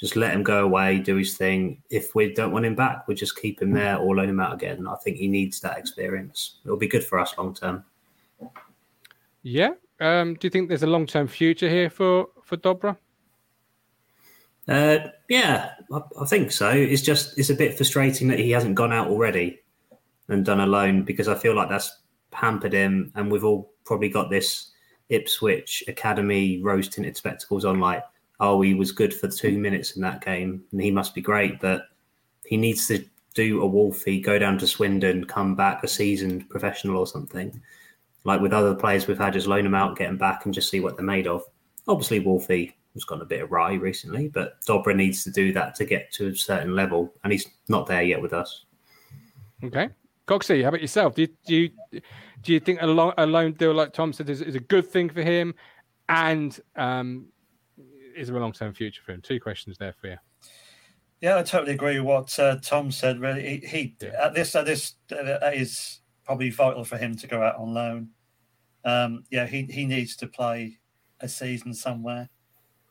just 0.00 0.16
let 0.16 0.32
him 0.32 0.42
go 0.42 0.64
away, 0.64 0.98
do 0.98 1.16
his 1.16 1.36
thing. 1.36 1.82
If 1.90 2.14
we 2.14 2.32
don't 2.32 2.52
want 2.52 2.64
him 2.64 2.74
back, 2.74 3.06
we 3.06 3.14
just 3.14 3.38
keep 3.38 3.60
him 3.60 3.70
there 3.72 3.98
or 3.98 4.16
loan 4.16 4.30
him 4.30 4.40
out 4.40 4.54
again. 4.54 4.88
I 4.88 4.96
think 4.96 5.18
he 5.18 5.28
needs 5.28 5.60
that 5.60 5.76
experience. 5.76 6.56
It'll 6.64 6.78
be 6.78 6.88
good 6.88 7.04
for 7.04 7.18
us 7.18 7.36
long 7.36 7.54
term. 7.54 7.84
Yeah. 9.42 9.72
Um, 10.00 10.34
do 10.34 10.46
you 10.46 10.50
think 10.50 10.68
there's 10.70 10.82
a 10.82 10.86
long 10.86 11.06
term 11.06 11.28
future 11.28 11.68
here 11.68 11.90
for 11.90 12.28
for 12.42 12.56
Dobra? 12.56 12.96
Uh, 14.66 14.98
yeah, 15.28 15.72
I, 15.92 16.00
I, 16.18 16.24
think 16.24 16.50
so. 16.52 16.70
It's 16.70 17.02
just 17.02 17.38
it's 17.38 17.50
a 17.50 17.54
bit 17.54 17.76
frustrating 17.76 18.28
that 18.28 18.38
he 18.38 18.52
hasn't 18.52 18.76
gone 18.76 18.92
out 18.92 19.08
already 19.08 19.60
and 20.28 20.46
done 20.46 20.60
a 20.60 20.66
loan 20.66 21.02
because 21.02 21.28
I 21.28 21.34
feel 21.34 21.54
like 21.54 21.68
that's 21.68 22.00
hampered 22.32 22.72
him, 22.72 23.12
and 23.16 23.30
we've 23.30 23.44
all 23.44 23.70
probably 23.84 24.08
got 24.08 24.30
this 24.30 24.70
Ipswich 25.10 25.84
Academy 25.88 26.62
rose 26.62 26.88
tinted 26.88 27.16
spectacles 27.16 27.64
on, 27.66 27.80
like, 27.80 28.02
oh, 28.40 28.60
he 28.62 28.74
was 28.74 28.90
good 28.90 29.14
for 29.14 29.28
two 29.28 29.58
minutes 29.58 29.92
in 29.92 30.02
that 30.02 30.24
game, 30.24 30.64
and 30.72 30.80
he 30.80 30.90
must 30.90 31.14
be 31.14 31.20
great, 31.20 31.60
but 31.60 31.88
he 32.46 32.56
needs 32.56 32.86
to 32.88 33.04
do 33.34 33.62
a 33.62 33.66
Wolfie, 33.66 34.20
go 34.20 34.38
down 34.38 34.58
to 34.58 34.66
Swindon, 34.66 35.24
come 35.24 35.54
back 35.54 35.84
a 35.84 35.88
seasoned 35.88 36.48
professional 36.48 36.98
or 36.98 37.06
something. 37.06 37.60
Like 38.24 38.40
with 38.40 38.52
other 38.52 38.74
players 38.74 39.06
we've 39.06 39.18
had, 39.18 39.34
just 39.34 39.46
loan 39.46 39.64
them 39.64 39.74
out, 39.74 39.96
get 39.96 40.06
them 40.06 40.18
back, 40.18 40.44
and 40.44 40.54
just 40.54 40.70
see 40.70 40.80
what 40.80 40.96
they're 40.96 41.04
made 41.04 41.26
of. 41.26 41.42
Obviously, 41.86 42.20
Wolfie 42.20 42.76
has 42.94 43.04
gone 43.04 43.22
a 43.22 43.26
bit 43.26 43.42
awry 43.42 43.74
recently, 43.74 44.28
but 44.28 44.60
Dobra 44.66 44.96
needs 44.96 45.22
to 45.24 45.30
do 45.30 45.52
that 45.52 45.74
to 45.76 45.84
get 45.84 46.10
to 46.12 46.28
a 46.28 46.34
certain 46.34 46.74
level, 46.74 47.12
and 47.22 47.32
he's 47.32 47.46
not 47.68 47.86
there 47.86 48.02
yet 48.02 48.20
with 48.20 48.32
us. 48.32 48.64
Okay. 49.62 49.90
Coxie, 50.26 50.62
how 50.62 50.68
about 50.68 50.80
yourself? 50.80 51.14
Do 51.14 51.22
you, 51.22 51.28
do 51.46 51.54
you, 51.56 52.00
do 52.42 52.52
you 52.52 52.60
think 52.60 52.80
a, 52.80 52.86
a 53.18 53.26
loan 53.26 53.52
deal 53.52 53.74
like 53.74 53.92
Tom 53.92 54.12
said 54.12 54.30
is, 54.30 54.40
is 54.40 54.54
a 54.54 54.60
good 54.60 54.86
thing 54.86 55.08
for 55.08 55.22
him? 55.22 55.54
And 56.08 56.58
um, 56.76 57.26
is 58.20 58.28
there 58.28 58.36
a 58.36 58.40
long 58.40 58.52
term 58.52 58.74
future 58.74 59.02
for 59.04 59.12
him? 59.12 59.22
Two 59.22 59.40
questions 59.40 59.78
there 59.78 59.94
for 60.00 60.08
you. 60.08 60.16
Yeah, 61.20 61.38
I 61.38 61.42
totally 61.42 61.72
agree 61.72 61.98
with 61.98 62.06
what 62.06 62.38
uh, 62.38 62.56
Tom 62.62 62.90
said. 62.90 63.20
Really, 63.20 63.60
he, 63.60 63.66
he 63.66 63.96
yeah. 64.00 64.26
at 64.26 64.34
this 64.34 64.54
at 64.54 64.66
this 64.66 64.94
uh, 65.12 65.50
is 65.52 66.00
probably 66.24 66.50
vital 66.50 66.84
for 66.84 66.96
him 66.96 67.16
to 67.16 67.26
go 67.26 67.42
out 67.42 67.56
on 67.56 67.74
loan. 67.74 68.08
Um, 68.84 69.24
yeah, 69.30 69.46
he, 69.46 69.62
he 69.64 69.84
needs 69.84 70.16
to 70.16 70.26
play 70.26 70.78
a 71.20 71.28
season 71.28 71.74
somewhere. 71.74 72.28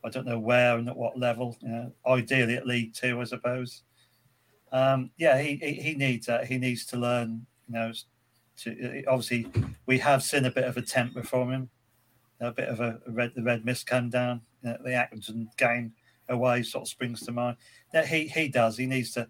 I 0.04 0.08
don't 0.10 0.26
know 0.26 0.38
where 0.38 0.78
and 0.78 0.88
at 0.88 0.96
what 0.96 1.18
level. 1.18 1.56
You 1.60 1.68
know, 1.68 1.92
ideally 2.06 2.56
at 2.56 2.66
League 2.66 2.94
Two, 2.94 3.20
I 3.20 3.24
suppose. 3.24 3.82
Um, 4.72 5.10
yeah, 5.16 5.40
he, 5.40 5.56
he, 5.56 5.72
he 5.74 5.94
needs 5.94 6.26
that. 6.26 6.46
He 6.46 6.58
needs 6.58 6.84
to 6.86 6.96
learn. 6.96 7.46
You 7.68 7.74
know, 7.74 7.92
to 8.58 9.04
obviously 9.06 9.46
we 9.86 9.98
have 9.98 10.22
seen 10.22 10.44
a 10.44 10.50
bit 10.50 10.64
of 10.64 10.76
a 10.76 10.82
temper 10.82 11.22
from 11.22 11.50
him, 11.50 11.70
a 12.40 12.52
bit 12.52 12.68
of 12.68 12.80
a, 12.80 12.98
red 13.08 13.32
the 13.34 13.42
red 13.42 13.64
mist 13.64 13.86
come 13.86 14.10
down. 14.10 14.40
You 14.62 14.70
know, 14.70 14.78
the 14.84 14.90
Accrington 14.90 15.46
game 15.56 15.92
away 16.28 16.62
sort 16.62 16.82
of 16.82 16.88
springs 16.88 17.22
to 17.22 17.32
mind. 17.32 17.56
Yeah, 17.92 18.06
he 18.06 18.28
he 18.28 18.48
does. 18.48 18.76
He 18.76 18.86
needs 18.86 19.12
to 19.12 19.28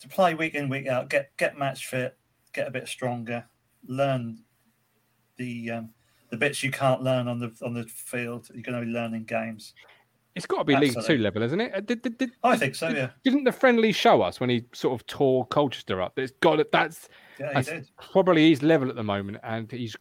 to 0.00 0.08
play 0.08 0.34
week 0.34 0.54
in 0.54 0.68
week 0.68 0.86
out, 0.86 1.08
get 1.08 1.30
get 1.36 1.58
match 1.58 1.86
fit, 1.86 2.16
get 2.52 2.68
a 2.68 2.70
bit 2.70 2.88
stronger, 2.88 3.44
learn 3.86 4.38
the 5.36 5.70
um, 5.70 5.90
the 6.30 6.36
bits 6.36 6.62
you 6.62 6.70
can't 6.70 7.02
learn 7.02 7.28
on 7.28 7.38
the 7.38 7.52
on 7.62 7.74
the 7.74 7.84
field. 7.84 8.48
You're 8.52 8.62
going 8.62 8.80
to 8.80 8.86
be 8.86 8.92
learning 8.92 9.24
games. 9.24 9.74
It's 10.34 10.46
got 10.46 10.58
to 10.58 10.64
be 10.64 10.74
Absolutely. 10.74 11.00
League 11.00 11.06
Two 11.06 11.18
level, 11.18 11.42
isn't 11.44 11.60
it? 11.60 11.72
Uh, 11.72 11.80
did, 11.80 12.02
did, 12.02 12.18
did, 12.18 12.30
I 12.42 12.56
think 12.56 12.74
so. 12.74 12.88
Yeah. 12.88 13.10
Didn't 13.22 13.44
the 13.44 13.52
friendly 13.52 13.92
show 13.92 14.20
us 14.20 14.40
when 14.40 14.50
he 14.50 14.64
sort 14.72 15.00
of 15.00 15.06
tore 15.06 15.46
Colchester 15.46 16.02
up? 16.02 16.18
It's 16.18 16.32
got 16.40 16.58
it. 16.58 16.72
That's, 16.72 17.08
yeah, 17.38 17.52
that's 17.62 17.92
probably 18.10 18.50
his 18.50 18.60
level 18.60 18.88
at 18.88 18.96
the 18.96 19.04
moment, 19.04 19.38
and 19.44 19.70
he's 19.70 19.94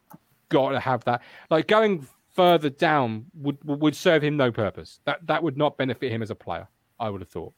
got 0.50 0.70
to 0.70 0.80
have 0.80 1.04
that. 1.04 1.22
Like 1.52 1.68
going 1.68 2.08
further 2.34 2.70
down 2.70 3.26
would 3.34 3.58
would 3.64 3.96
serve 3.96 4.24
him 4.24 4.38
no 4.38 4.52
purpose. 4.52 5.00
That 5.06 5.26
that 5.28 5.42
would 5.44 5.58
not 5.58 5.78
benefit 5.78 6.12
him 6.12 6.22
as 6.22 6.30
a 6.30 6.36
player. 6.36 6.68
I 7.00 7.10
would 7.10 7.22
have 7.22 7.30
thought. 7.30 7.54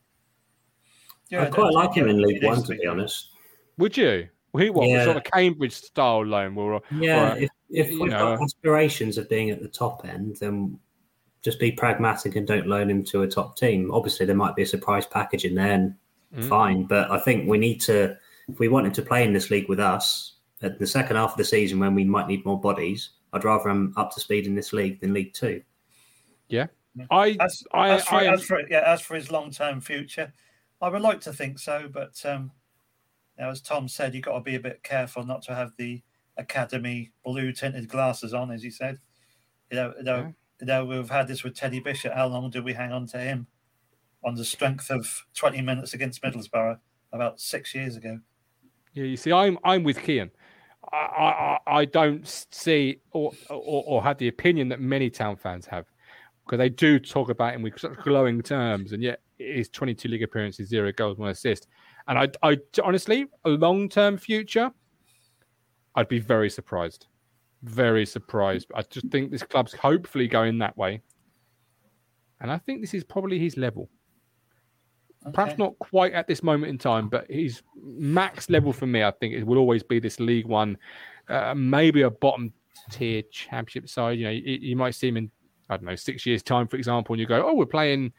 Yeah, 1.29 1.43
I 1.43 1.45
quite 1.47 1.73
like 1.73 1.93
him 1.93 2.07
in 2.07 2.21
League 2.21 2.43
One, 2.43 2.63
to 2.63 2.75
be 2.75 2.85
honest. 2.85 3.29
Would 3.77 3.97
you? 3.97 4.27
He 4.57 4.69
what 4.69 4.87
yeah. 4.87 5.03
sort 5.03 5.17
of 5.17 5.23
Cambridge 5.23 5.73
style 5.73 6.25
loan? 6.25 6.57
Or, 6.57 6.81
yeah, 6.91 7.33
or, 7.33 7.37
if, 7.37 7.49
if 7.69 7.87
we've 7.89 8.11
know, 8.11 8.35
got 8.35 8.43
aspirations 8.43 9.17
of 9.17 9.27
being 9.27 9.49
at 9.49 9.61
the 9.61 9.67
top 9.67 10.05
end, 10.05 10.37
then 10.39 10.79
just 11.41 11.59
be 11.59 11.71
pragmatic 11.71 12.35
and 12.35 12.47
don't 12.47 12.67
loan 12.67 12.89
him 12.89 13.03
to 13.05 13.23
a 13.23 13.27
top 13.27 13.57
team. 13.57 13.91
Obviously, 13.91 14.25
there 14.25 14.35
might 14.35 14.55
be 14.55 14.61
a 14.61 14.67
surprise 14.67 15.05
package 15.05 15.45
in 15.45 15.55
there, 15.55 15.71
and 15.71 15.95
mm. 16.35 16.47
fine. 16.47 16.83
But 16.83 17.11
I 17.11 17.19
think 17.19 17.49
we 17.49 17.57
need 17.57 17.81
to, 17.81 18.15
if 18.47 18.59
we 18.59 18.67
want 18.67 18.85
him 18.85 18.93
to 18.93 19.01
play 19.01 19.23
in 19.23 19.33
this 19.33 19.49
league 19.49 19.67
with 19.67 19.79
us 19.79 20.35
at 20.61 20.79
the 20.79 20.87
second 20.87 21.17
half 21.17 21.31
of 21.31 21.37
the 21.37 21.43
season 21.43 21.79
when 21.79 21.93
we 21.93 22.05
might 22.05 22.27
need 22.27 22.45
more 22.45 22.59
bodies, 22.59 23.09
I'd 23.35 23.43
rather 23.43 23.69
him 23.69 23.93
up 23.97 24.13
to 24.13 24.21
speed 24.21 24.47
in 24.47 24.55
this 24.55 24.71
league 24.71 25.01
than 25.01 25.13
League 25.13 25.33
Two. 25.33 25.61
Yeah, 26.47 26.67
I, 27.11 27.35
as, 27.41 27.63
I, 27.73 27.89
as 27.89 28.05
for, 28.05 28.15
I, 28.15 28.25
as 28.25 28.43
for 28.43 28.61
yeah, 28.69 28.83
as 28.85 29.01
for 29.01 29.15
his 29.15 29.29
long 29.29 29.51
term 29.51 29.81
future, 29.81 30.33
I 30.81 30.89
would 30.89 31.01
like 31.01 31.19
to 31.21 31.33
think 31.33 31.59
so, 31.59 31.89
but 31.91 32.19
um, 32.25 32.51
now, 33.37 33.49
as 33.49 33.61
Tom 33.61 33.87
said, 33.89 34.15
you've 34.15 34.23
got 34.23 34.35
to 34.35 34.41
be 34.41 34.55
a 34.55 34.59
bit 34.59 34.83
careful 34.83 35.25
not 35.25 35.41
to 35.43 35.55
have 35.55 35.73
the 35.77 36.01
academy 36.37 37.11
blue 37.25 37.51
tinted 37.51 37.89
glasses 37.89 38.33
on, 38.33 38.51
as 38.51 38.63
he 38.63 38.69
said. 38.69 38.99
You 39.69 39.77
know, 39.77 39.93
you 39.97 40.03
know, 40.03 40.17
yeah. 40.17 40.31
you 40.61 40.67
know, 40.67 40.85
we've 40.85 41.09
had 41.09 41.27
this 41.27 41.43
with 41.43 41.55
Teddy 41.55 41.81
Bishop. 41.81 42.13
How 42.13 42.27
long 42.27 42.49
do 42.49 42.63
we 42.63 42.71
hang 42.71 42.93
on 42.93 43.05
to 43.07 43.19
him 43.19 43.47
on 44.23 44.35
the 44.35 44.45
strength 44.45 44.89
of 44.89 45.25
20 45.33 45.61
minutes 45.61 45.93
against 45.93 46.23
Middlesbrough 46.23 46.79
about 47.11 47.41
six 47.41 47.75
years 47.75 47.97
ago? 47.97 48.19
Yeah, 48.93 49.03
you 49.03 49.17
see, 49.17 49.33
I'm 49.33 49.57
I'm 49.65 49.83
with 49.83 49.97
Kian. 49.97 50.29
I, 50.91 51.57
I, 51.67 51.85
don't 51.85 52.27
see 52.51 52.97
or, 53.11 53.31
or, 53.49 53.83
or 53.85 54.03
have 54.03 54.17
the 54.17 54.27
opinion 54.27 54.69
that 54.69 54.79
many 54.79 55.09
town 55.09 55.35
fans 55.35 55.65
have 55.67 55.85
because 56.45 56.59
they 56.59 56.69
do 56.69 56.99
talk 56.99 57.29
about 57.29 57.55
him 57.55 57.61
with 57.61 57.79
such 57.79 57.97
glowing 57.97 58.41
terms, 58.41 58.91
and 58.91 59.01
yet 59.01 59.21
his 59.37 59.69
22 59.69 60.07
league 60.07 60.23
appearances, 60.23 60.69
zero 60.69 60.91
goals, 60.91 61.17
one 61.17 61.29
assist. 61.29 61.67
And 62.07 62.17
I, 62.19 62.29
I 62.43 62.57
honestly, 62.83 63.25
a 63.45 63.49
long 63.49 63.89
term 63.89 64.17
future, 64.17 64.71
I'd 65.95 66.07
be 66.07 66.19
very 66.19 66.49
surprised. 66.49 67.07
Very 67.63 68.05
surprised. 68.05 68.67
I 68.75 68.83
just 68.83 69.07
think 69.07 69.31
this 69.31 69.43
club's 69.43 69.73
hopefully 69.73 70.27
going 70.27 70.59
that 70.59 70.77
way. 70.77 71.01
And 72.39 72.51
I 72.51 72.59
think 72.59 72.81
this 72.81 72.93
is 72.93 73.03
probably 73.03 73.39
his 73.39 73.57
level. 73.57 73.89
Okay. 75.25 75.33
Perhaps 75.33 75.57
not 75.57 75.77
quite 75.79 76.13
at 76.13 76.27
this 76.27 76.43
moment 76.43 76.69
in 76.69 76.77
time, 76.77 77.09
but 77.09 77.29
his 77.29 77.61
max 77.83 78.49
level 78.49 78.71
for 78.71 78.85
me, 78.85 79.03
I 79.03 79.11
think, 79.11 79.33
it 79.33 79.43
will 79.43 79.57
always 79.57 79.83
be 79.83 79.99
this 79.99 80.19
League 80.19 80.45
One, 80.45 80.77
uh, 81.29 81.53
maybe 81.55 82.03
a 82.03 82.09
bottom 82.09 82.53
tier 82.91 83.23
championship 83.31 83.89
side. 83.89 84.19
You 84.19 84.25
know, 84.25 84.31
you, 84.31 84.59
you, 84.61 84.75
might 84.75 84.93
see 84.93 85.07
him 85.07 85.17
in, 85.17 85.31
I 85.69 85.77
don't 85.77 85.85
know, 85.85 85.95
six 85.95 86.25
years' 86.25 86.43
time, 86.43 86.67
for 86.67 86.77
example, 86.77 87.13
and 87.13 87.19
you 87.19 87.25
go, 87.25 87.43
oh, 87.47 87.55
we're 87.55 87.65
playing 87.65 88.13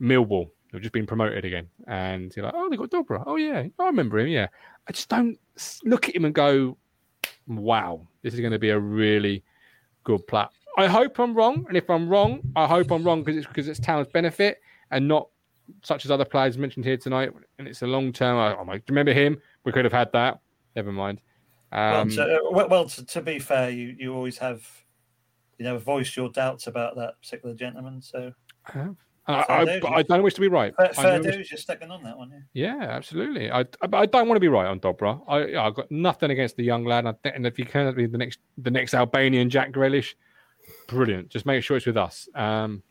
Millwall 0.00 0.50
They've 0.72 0.80
just 0.80 0.94
been 0.94 1.06
promoted 1.06 1.44
again, 1.44 1.68
and 1.86 2.34
you're 2.34 2.46
like, 2.46 2.54
oh, 2.56 2.70
they 2.70 2.78
got 2.78 2.90
Dobra. 2.90 3.22
Oh 3.26 3.36
yeah, 3.36 3.64
I 3.78 3.86
remember 3.86 4.18
him. 4.18 4.28
Yeah, 4.28 4.46
I 4.88 4.92
just 4.92 5.10
don't 5.10 5.38
look 5.84 6.08
at 6.08 6.16
him 6.16 6.24
and 6.24 6.34
go, 6.34 6.78
wow, 7.46 8.08
this 8.22 8.32
is 8.32 8.40
going 8.40 8.52
to 8.52 8.58
be 8.58 8.70
a 8.70 8.78
really 8.78 9.44
good 10.02 10.26
plat. 10.26 10.50
I 10.78 10.86
hope 10.86 11.18
I'm 11.18 11.34
wrong, 11.34 11.66
and 11.68 11.76
if 11.76 11.90
I'm 11.90 12.08
wrong, 12.08 12.40
I 12.56 12.66
hope 12.66 12.90
I'm 12.90 13.04
wrong 13.04 13.22
because 13.22 13.36
it's 13.36 13.46
because 13.46 13.68
it's 13.68 13.80
town's 13.80 14.08
benefit 14.08 14.62
and 14.90 15.06
not 15.06 15.28
such 15.82 16.04
as 16.04 16.10
other 16.10 16.24
players 16.24 16.58
mentioned 16.58 16.84
here 16.84 16.96
tonight. 16.96 17.32
And 17.58 17.68
it's 17.68 17.82
a 17.82 17.86
long 17.86 18.12
term. 18.12 18.36
Oh 18.36 18.64
my, 18.64 18.80
remember 18.88 19.12
him? 19.12 19.40
We 19.64 19.72
could 19.72 19.84
have 19.84 19.92
had 19.92 20.12
that. 20.12 20.40
Never 20.76 20.92
mind. 20.92 21.20
Um, 21.72 22.08
well, 22.08 22.08
to, 22.08 22.22
uh, 22.22 22.66
well, 22.68 22.84
to, 22.86 23.04
to, 23.04 23.22
be 23.22 23.38
fair, 23.38 23.70
you, 23.70 23.96
you 23.98 24.14
always 24.14 24.36
have, 24.38 24.66
you 25.58 25.64
know, 25.64 25.78
voiced 25.78 26.16
your 26.16 26.28
doubts 26.28 26.66
about 26.66 26.96
that 26.96 27.20
particular 27.22 27.54
gentleman. 27.54 28.02
So 28.02 28.32
I 28.66 28.72
have. 28.72 28.96
I, 29.26 29.34
I, 29.34 29.98
I, 29.98 30.02
don't 30.02 30.24
wish 30.24 30.34
to 30.34 30.40
be 30.40 30.48
right. 30.48 30.74
Fair, 30.74 30.88
fair 30.88 31.20
dues, 31.20 31.48
you're 31.48 31.58
sticking 31.58 31.92
on 31.92 32.02
that 32.02 32.18
one. 32.18 32.44
Yeah, 32.52 32.76
yeah 32.76 32.88
absolutely. 32.90 33.52
I, 33.52 33.64
I 33.92 34.06
don't 34.06 34.26
want 34.26 34.36
to 34.36 34.40
be 34.40 34.48
right 34.48 34.66
on 34.66 34.80
Dobra. 34.80 35.22
I 35.28 35.64
I've 35.64 35.74
got 35.74 35.90
nothing 35.92 36.32
against 36.32 36.56
the 36.56 36.64
young 36.64 36.84
lad. 36.84 37.06
And 37.24 37.46
if 37.46 37.56
he 37.56 37.64
can 37.64 37.94
be 37.94 38.06
the 38.06 38.18
next 38.18 38.40
the 38.58 38.70
next 38.70 38.94
Albanian 38.94 39.48
Jack 39.48 39.70
Grealish, 39.70 40.14
brilliant. 40.88 41.28
Just 41.28 41.46
make 41.46 41.62
sure 41.62 41.76
it's 41.76 41.86
with 41.86 41.96
us. 41.96 42.28
Um, 42.34 42.82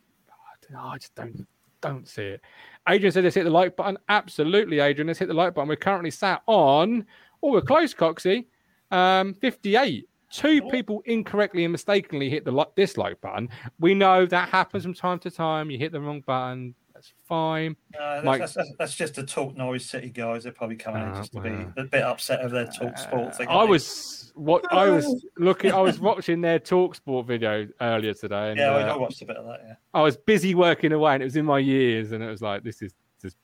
I 0.74 0.96
just 0.96 1.14
don't 1.14 1.46
don't 1.82 2.08
see 2.08 2.22
it. 2.22 2.40
Adrian 2.88 3.12
said 3.12 3.24
let's 3.24 3.36
hit 3.36 3.44
the 3.44 3.50
like 3.50 3.76
button. 3.76 3.98
Absolutely, 4.08 4.80
Adrian. 4.80 5.06
Let's 5.06 5.18
hit 5.18 5.28
the 5.28 5.34
like 5.34 5.54
button. 5.54 5.68
We're 5.68 5.76
currently 5.76 6.10
sat 6.10 6.42
on. 6.46 7.06
Oh, 7.42 7.52
we're 7.52 7.60
close, 7.60 7.94
Coxie. 7.94 8.46
Um, 8.90 9.34
58 9.34 10.08
two 10.32 10.62
people 10.70 11.02
incorrectly 11.04 11.64
and 11.64 11.72
mistakenly 11.72 12.30
hit 12.30 12.44
the 12.44 12.66
dislike 12.74 13.20
button. 13.20 13.48
We 13.78 13.94
know 13.94 14.26
that 14.26 14.48
happens 14.48 14.82
from 14.82 14.94
time 14.94 15.18
to 15.20 15.30
time. 15.30 15.70
You 15.70 15.78
hit 15.78 15.92
the 15.92 16.00
wrong 16.00 16.22
button. 16.22 16.74
That's 17.02 17.12
fine. 17.26 17.76
Uh, 18.00 18.20
Mike- 18.24 18.40
that's, 18.40 18.54
that's, 18.54 18.72
that's 18.78 18.94
just 18.94 19.16
to 19.16 19.24
talk 19.24 19.56
noise 19.56 19.84
City 19.84 20.08
guys. 20.10 20.44
They're 20.44 20.52
probably 20.52 20.76
coming 20.76 21.02
in 21.02 21.08
Ah, 21.08 21.16
just 21.16 21.32
to 21.32 21.40
be 21.40 21.50
a 21.76 21.84
bit 21.84 22.02
upset 22.02 22.40
over 22.40 22.54
their 22.54 22.66
talk 22.66 22.96
sport 22.96 23.34
thing. 23.36 23.48
Uh, 23.48 23.58
I 23.58 23.64
was 23.64 24.32
what 24.36 24.72
I 24.72 24.88
was 24.88 25.26
looking. 25.36 25.72
I 25.72 25.80
was 25.80 25.98
watching 25.98 26.40
their 26.40 26.60
talk 26.60 26.94
sport 26.94 27.26
video 27.26 27.66
earlier 27.80 28.14
today, 28.14 28.50
and 28.50 28.58
Yeah, 28.58 28.70
uh, 28.70 28.94
I 28.94 28.96
watched 28.96 29.20
a 29.22 29.26
bit 29.26 29.36
of 29.36 29.46
that. 29.46 29.60
Yeah. 29.66 29.74
I 29.92 30.02
was 30.02 30.16
busy 30.16 30.54
working 30.54 30.92
away, 30.92 31.14
and 31.14 31.22
it 31.22 31.26
was 31.26 31.36
in 31.36 31.44
my 31.44 31.58
ears, 31.58 32.12
and 32.12 32.22
it 32.22 32.28
was 32.30 32.40
like 32.40 32.62
this 32.62 32.82
is 32.82 32.94
just 33.20 33.36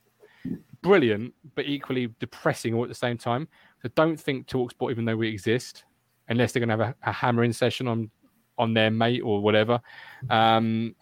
brilliant, 0.80 1.34
but 1.56 1.66
equally 1.66 2.14
depressing 2.20 2.74
all 2.74 2.84
at 2.84 2.88
the 2.88 2.94
same 2.94 3.18
time. 3.18 3.48
So 3.82 3.88
don't 3.96 4.18
think 4.18 4.46
talk 4.46 4.70
sport, 4.70 4.92
even 4.92 5.04
though 5.04 5.16
we 5.16 5.28
exist, 5.28 5.84
unless 6.28 6.52
they're 6.52 6.64
going 6.64 6.78
to 6.78 6.84
have 6.84 6.94
a, 7.02 7.08
a 7.10 7.12
hammering 7.12 7.52
session 7.52 7.88
on 7.88 8.10
on 8.58 8.74
their 8.74 8.90
mate 8.90 9.20
or 9.20 9.40
whatever. 9.40 9.80
Um, 10.30 10.94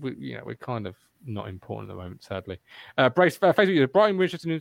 we, 0.00 0.14
you 0.16 0.36
know, 0.36 0.42
we're 0.46 0.54
kind 0.54 0.86
of 0.86 0.96
not 1.24 1.48
important 1.48 1.90
at 1.90 1.94
the 1.94 2.02
moment, 2.02 2.22
sadly. 2.22 2.58
Uh, 2.96 3.08
Brace, 3.08 3.38
uh, 3.42 3.52
Facebook, 3.52 3.92
Brighton, 3.92 4.18
Richardson, 4.18 4.60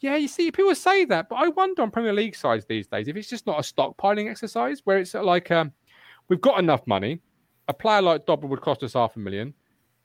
yeah, 0.00 0.16
you 0.16 0.28
see, 0.28 0.50
people 0.50 0.74
say 0.74 1.04
that, 1.06 1.28
but 1.28 1.36
I 1.36 1.48
wonder 1.48 1.82
on 1.82 1.90
Premier 1.90 2.12
League 2.12 2.36
sides 2.36 2.66
these 2.66 2.86
days 2.86 3.08
if 3.08 3.16
it's 3.16 3.28
just 3.28 3.46
not 3.46 3.58
a 3.58 3.62
stockpiling 3.62 4.30
exercise 4.30 4.82
where 4.84 4.98
it's 4.98 5.14
like 5.14 5.50
um, 5.50 5.72
we've 6.28 6.40
got 6.40 6.58
enough 6.58 6.86
money. 6.86 7.20
A 7.68 7.74
player 7.74 8.02
like 8.02 8.26
Dobra 8.26 8.48
would 8.48 8.60
cost 8.60 8.82
us 8.82 8.92
half 8.92 9.16
a 9.16 9.18
million. 9.18 9.54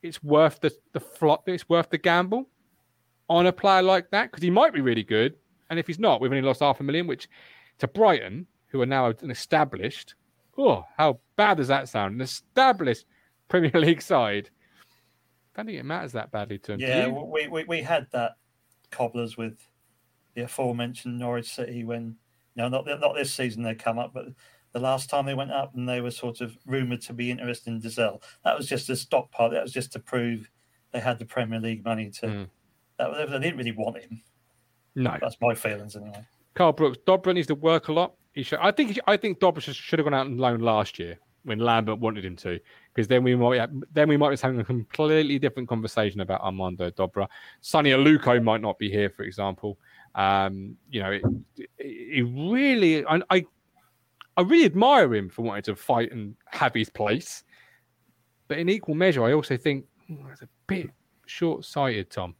It's 0.01 0.23
worth 0.23 0.59
the 0.61 0.75
the 0.93 0.99
flop. 0.99 1.47
It's 1.47 1.69
worth 1.69 1.89
the 1.89 1.97
gamble 1.97 2.49
on 3.29 3.45
a 3.45 3.51
player 3.51 3.83
like 3.83 4.09
that 4.11 4.31
because 4.31 4.41
he 4.41 4.49
might 4.49 4.73
be 4.73 4.81
really 4.81 5.03
good, 5.03 5.35
and 5.69 5.77
if 5.77 5.85
he's 5.85 5.99
not, 5.99 6.21
we've 6.21 6.31
only 6.31 6.41
lost 6.41 6.61
half 6.61 6.79
a 6.79 6.83
million. 6.83 7.05
Which 7.05 7.29
to 7.79 7.87
Brighton, 7.87 8.47
who 8.67 8.81
are 8.81 8.87
now 8.87 9.13
an 9.21 9.29
established, 9.29 10.15
oh, 10.57 10.85
how 10.97 11.19
bad 11.35 11.57
does 11.57 11.67
that 11.67 11.89
sound? 11.89 12.15
An 12.15 12.21
established 12.21 13.05
Premier 13.47 13.71
League 13.75 14.01
side. 14.01 14.49
I 15.61 15.63
don't 15.63 15.73
think 15.73 15.79
it 15.79 15.85
matters 15.85 16.11
that 16.13 16.31
badly 16.31 16.57
to 16.59 16.73
him. 16.73 16.79
Yeah, 16.79 17.07
we, 17.07 17.47
we 17.47 17.63
we 17.65 17.81
had 17.83 18.07
that 18.13 18.37
cobblers 18.89 19.37
with 19.37 19.59
the 20.33 20.43
aforementioned 20.43 21.19
Norwich 21.19 21.53
City 21.53 21.83
when 21.83 22.15
no, 22.55 22.67
not 22.67 22.87
not 22.87 23.13
this 23.15 23.31
season 23.31 23.61
they 23.61 23.75
come 23.75 23.99
up, 23.99 24.11
but 24.11 24.25
the 24.71 24.79
last 24.79 25.07
time 25.07 25.27
they 25.27 25.35
went 25.35 25.51
up 25.51 25.75
and 25.75 25.87
they 25.87 26.01
were 26.01 26.09
sort 26.09 26.41
of 26.41 26.57
rumoured 26.65 27.01
to 27.01 27.13
be 27.13 27.29
interested 27.29 27.69
in 27.69 27.79
Dozzell. 27.79 28.23
That 28.43 28.57
was 28.57 28.67
just 28.67 28.89
a 28.89 28.95
stockpile. 28.95 29.51
That 29.51 29.61
was 29.61 29.71
just 29.71 29.91
to 29.93 29.99
prove 29.99 30.49
they 30.93 30.99
had 30.99 31.19
the 31.19 31.25
Premier 31.25 31.59
League 31.59 31.85
money 31.85 32.09
to. 32.09 32.25
Mm. 32.25 32.49
That 32.97 33.29
they 33.29 33.39
didn't 33.39 33.57
really 33.57 33.71
want 33.71 33.99
him. 33.99 34.21
no. 34.95 35.15
That's 35.21 35.37
my 35.41 35.53
feelings 35.53 35.95
anyway. 35.95 36.25
Carl 36.55 36.73
Brooks, 36.73 36.97
Dobra 37.05 37.35
needs 37.35 37.47
to 37.47 37.55
work 37.55 37.87
a 37.87 37.93
lot. 37.93 38.15
He 38.33 38.41
should, 38.41 38.59
I 38.59 38.71
think. 38.71 38.89
He 38.89 38.93
should, 38.95 39.03
I 39.07 39.15
think 39.17 39.39
Dobra 39.39 39.61
should, 39.61 39.75
should 39.75 39.99
have 39.99 40.05
gone 40.05 40.13
out 40.15 40.25
on 40.25 40.37
loan 40.37 40.59
last 40.59 40.97
year 40.97 41.19
when 41.43 41.59
Lambert 41.59 41.99
wanted 41.99 42.25
him 42.25 42.35
to, 42.37 42.59
because 42.93 43.07
then 43.07 43.23
we 43.23 43.35
might 43.35 43.69
then 43.93 44.09
we 44.09 44.17
might 44.17 44.31
be 44.31 44.37
having 44.37 44.59
a 44.59 44.63
completely 44.63 45.39
different 45.39 45.69
conversation 45.69 46.21
about 46.21 46.41
Armando 46.41 46.89
Dobra. 46.91 47.27
Sonny 47.61 47.91
Aluko 47.91 48.43
might 48.43 48.61
not 48.61 48.77
be 48.77 48.89
here, 48.89 49.09
for 49.09 49.23
example. 49.23 49.77
Um, 50.15 50.75
you 50.89 51.01
know, 51.01 51.19
it, 51.77 52.23
really, 52.23 53.05
I, 53.05 53.21
I, 53.29 53.45
I 54.35 54.41
really 54.41 54.65
admire 54.65 55.13
him 55.15 55.29
for 55.29 55.43
wanting 55.43 55.63
to 55.63 55.75
fight 55.75 56.11
and 56.11 56.35
have 56.47 56.73
his 56.73 56.89
place, 56.89 57.43
but 58.47 58.57
in 58.57 58.67
equal 58.67 58.95
measure, 58.95 59.23
I 59.23 59.33
also 59.33 59.55
think 59.55 59.85
"Hmm, 60.07 60.27
it's 60.31 60.41
a 60.41 60.49
bit 60.67 60.89
short-sighted, 61.27 62.09
Tom. 62.09 62.35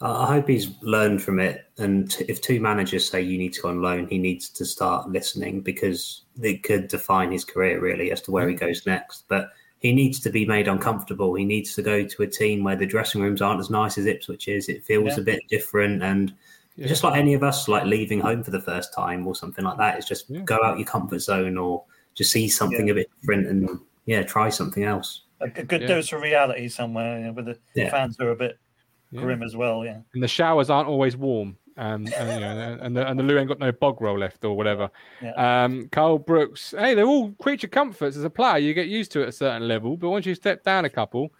I 0.00 0.06
I 0.06 0.26
hope 0.34 0.48
he's 0.48 0.70
learned 0.82 1.22
from 1.22 1.40
it. 1.40 1.64
And 1.78 2.16
if 2.28 2.40
two 2.40 2.60
managers 2.60 3.08
say 3.08 3.22
you 3.22 3.38
need 3.38 3.54
to 3.54 3.62
go 3.62 3.68
on 3.70 3.82
loan, 3.82 4.06
he 4.06 4.18
needs 4.18 4.48
to 4.50 4.64
start 4.64 5.10
listening 5.10 5.62
because 5.62 6.26
it 6.40 6.62
could 6.62 6.88
define 6.88 7.32
his 7.32 7.44
career 7.44 7.80
really 7.80 8.12
as 8.12 8.20
to 8.22 8.30
where 8.30 8.48
he 8.48 8.54
goes 8.54 8.86
next. 8.86 9.24
But 9.28 9.50
he 9.78 9.92
needs 9.92 10.20
to 10.20 10.30
be 10.30 10.46
made 10.46 10.68
uncomfortable. 10.68 11.34
He 11.34 11.44
needs 11.44 11.74
to 11.74 11.82
go 11.82 12.04
to 12.04 12.22
a 12.22 12.26
team 12.26 12.64
where 12.64 12.76
the 12.76 12.86
dressing 12.86 13.20
rooms 13.20 13.42
aren't 13.42 13.60
as 13.60 13.70
nice 13.70 13.98
as 13.98 14.06
Ipswich 14.06 14.48
is. 14.48 14.68
It 14.68 14.84
feels 14.84 15.16
Yeah. 15.16 15.20
a 15.20 15.24
bit 15.24 15.42
different. 15.48 16.02
And 16.02 16.34
Yeah. 16.76 16.86
just 16.86 17.04
like 17.04 17.18
any 17.18 17.34
of 17.34 17.42
us, 17.42 17.68
like 17.68 17.84
leaving 17.84 18.20
home 18.20 18.42
for 18.42 18.50
the 18.50 18.60
first 18.60 18.92
time 18.94 19.26
or 19.26 19.34
something 19.34 19.64
like 19.64 19.78
that, 19.78 19.96
it's 19.98 20.08
just 20.08 20.28
Yeah. 20.30 20.40
go 20.40 20.58
out 20.62 20.78
your 20.78 20.86
comfort 20.86 21.18
zone 21.20 21.56
or 21.58 21.84
just 22.14 22.32
see 22.32 22.48
something 22.48 22.86
Yeah. 22.86 22.92
a 22.92 22.94
bit 22.96 23.10
different 23.20 23.46
and 23.48 23.68
yeah, 24.06 24.22
try 24.22 24.48
something 24.48 24.84
else. 24.84 25.22
A, 25.40 25.44
a 25.44 25.48
good 25.62 25.82
Yeah. 25.82 25.88
dose 25.88 26.12
of 26.12 26.22
reality 26.22 26.68
somewhere 26.68 27.18
you 27.18 27.24
know, 27.26 27.32
with 27.32 27.44
the 27.46 27.58
Yeah. 27.74 27.90
fans 27.90 28.16
who 28.18 28.26
are 28.26 28.30
a 28.30 28.36
bit 28.36 28.58
Yeah. 29.10 29.20
grim 29.20 29.42
as 29.42 29.54
well. 29.54 29.84
Yeah. 29.84 29.98
and 30.14 30.22
the 30.22 30.28
showers 30.28 30.70
aren't 30.70 30.88
always 30.88 31.16
warm. 31.16 31.56
Um, 31.78 32.06
and, 32.16 32.32
you 32.32 32.40
know, 32.40 32.78
and 32.80 32.96
the 32.96 33.06
and 33.06 33.18
the 33.18 33.22
loo 33.22 33.38
ain't 33.38 33.48
got 33.48 33.58
no 33.58 33.70
bog 33.70 34.00
roll 34.00 34.18
left 34.18 34.44
or 34.44 34.56
whatever. 34.56 34.90
Um, 35.36 35.88
Carl 35.92 36.18
Brooks, 36.18 36.74
hey, 36.76 36.94
they're 36.94 37.04
all 37.04 37.32
creature 37.32 37.68
comforts 37.68 38.16
as 38.16 38.24
a 38.24 38.30
player. 38.30 38.58
You 38.58 38.72
get 38.72 38.86
used 38.86 39.12
to 39.12 39.20
it 39.20 39.24
at 39.24 39.28
a 39.28 39.32
certain 39.32 39.68
level, 39.68 39.96
but 39.96 40.08
once 40.08 40.24
you 40.24 40.34
step 40.34 40.64
down 40.64 40.86
a 40.86 40.90
couple, 40.90 41.30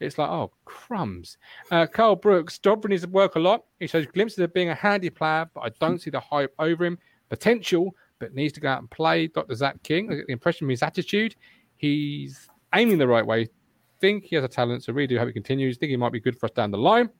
it's 0.00 0.16
like 0.16 0.30
oh 0.30 0.50
crumbs. 0.64 1.36
Uh, 1.70 1.86
Carl 1.86 2.16
Brooks, 2.16 2.58
Dobra 2.58 2.88
needs 2.88 3.02
to 3.02 3.08
work 3.08 3.36
a 3.36 3.38
lot. 3.40 3.64
He 3.80 3.86
shows 3.86 4.06
glimpses 4.06 4.38
of 4.38 4.54
being 4.54 4.70
a 4.70 4.74
handy 4.74 5.10
player, 5.10 5.48
but 5.54 5.60
I 5.60 5.68
don't 5.80 6.00
see 6.00 6.10
the 6.10 6.20
hype 6.20 6.54
over 6.58 6.84
him. 6.84 6.98
Potential, 7.28 7.94
but 8.18 8.34
needs 8.34 8.52
to 8.54 8.60
go 8.60 8.68
out 8.68 8.80
and 8.80 8.90
play. 8.90 9.26
Dr. 9.26 9.54
Zach 9.54 9.82
King, 9.82 10.10
I 10.10 10.16
get 10.16 10.26
the 10.26 10.32
impression 10.32 10.60
from 10.60 10.70
his 10.70 10.82
attitude, 10.82 11.34
he's 11.76 12.48
aiming 12.74 12.98
the 12.98 13.08
right 13.08 13.26
way. 13.26 13.48
Think 14.00 14.24
he 14.24 14.36
has 14.36 14.44
a 14.44 14.48
talent, 14.48 14.84
so 14.84 14.92
really 14.92 15.06
do 15.06 15.18
hope 15.18 15.28
he 15.28 15.32
continues. 15.32 15.76
Think 15.76 15.90
he 15.90 15.96
might 15.96 16.12
be 16.12 16.20
good 16.20 16.38
for 16.38 16.46
us 16.46 16.52
down 16.52 16.70
the 16.70 16.78
line. 16.78 17.10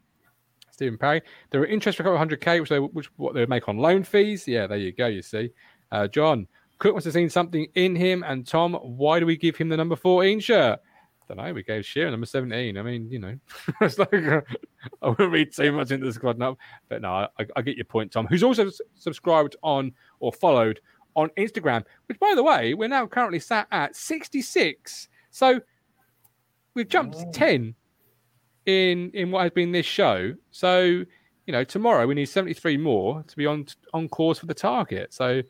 Stephen 0.83 0.99
Parry. 0.99 1.23
There 1.51 1.61
are 1.61 1.67
interest 1.67 1.97
for 1.97 2.03
a 2.03 2.05
couple 2.05 2.15
of 2.15 2.19
hundred 2.19 2.41
K, 2.41 2.59
which 2.59 2.69
they 2.69 2.79
which 2.79 3.07
what 3.17 3.35
they 3.35 3.47
make 3.47 3.69
on 3.69 3.79
loan 3.79 4.03
fees. 4.03 4.49
Yeah, 4.49 4.67
there 4.67 4.79
you 4.79 4.93
go. 4.93 5.07
You 5.07 5.23
see, 5.23 5.53
uh, 5.93 6.09
John 6.09 6.49
Cook 6.79 6.95
must 6.95 7.05
have 7.05 7.15
seen 7.15 7.31
something 7.31 7.69
in 7.77 7.95
him. 7.95 8.25
And 8.27 8.45
Tom, 8.45 8.75
why 8.75 9.21
do 9.21 9.27
we 9.27 9.37
give 9.37 9.57
him 9.57 9.69
the 9.69 9.77
number 9.77 9.95
fourteen 9.95 10.41
shirt? 10.41 10.81
I 11.23 11.35
don't 11.35 11.37
know. 11.37 11.53
We 11.55 11.63
gave 11.63 11.87
Shearer 11.87 12.11
number 12.11 12.27
seventeen. 12.27 12.77
I 12.77 12.83
mean, 12.83 13.09
you 13.09 13.21
know, 13.21 13.39
it's 13.81 13.99
like 13.99 14.13
uh, 14.13 14.41
I 15.03 15.09
won't 15.09 15.31
read 15.31 15.55
too 15.55 15.71
much 15.71 15.93
into 15.93 16.07
the 16.07 16.13
squad 16.13 16.37
now, 16.37 16.57
but 16.89 17.03
no, 17.03 17.29
I, 17.39 17.47
I 17.55 17.63
get 17.63 17.77
your 17.77 17.85
point, 17.85 18.11
Tom. 18.11 18.27
Who's 18.27 18.43
also 18.43 18.67
s- 18.67 18.81
subscribed 18.97 19.55
on 19.63 19.93
or 20.19 20.33
followed 20.33 20.81
on 21.15 21.29
Instagram, 21.39 21.85
which, 22.07 22.19
by 22.19 22.33
the 22.35 22.43
way, 22.43 22.75
we're 22.75 22.89
now 22.89 23.07
currently 23.07 23.39
sat 23.39 23.69
at 23.71 23.95
sixty-six. 23.95 25.09
So 25.31 25.61
we've 26.75 26.89
jumped 26.89 27.19
to 27.19 27.31
ten 27.33 27.77
in 28.67 29.11
in 29.13 29.31
what 29.31 29.43
has 29.43 29.51
been 29.53 29.73
this 29.73 29.87
show. 29.87 30.35
So 30.51 31.05
you 31.47 31.53
know, 31.53 31.65
tomorrow 31.65 32.07
we 32.07 32.15
need 32.15 32.27
seventy 32.27 32.55
three 32.55 32.77
more 32.77 33.23
to 33.27 33.37
be 33.37 33.47
on 33.47 33.67
on 33.93 34.09
course 34.09 34.39
for 34.39 34.47
the 34.47 34.55
target. 34.55 35.13
So 35.13 35.43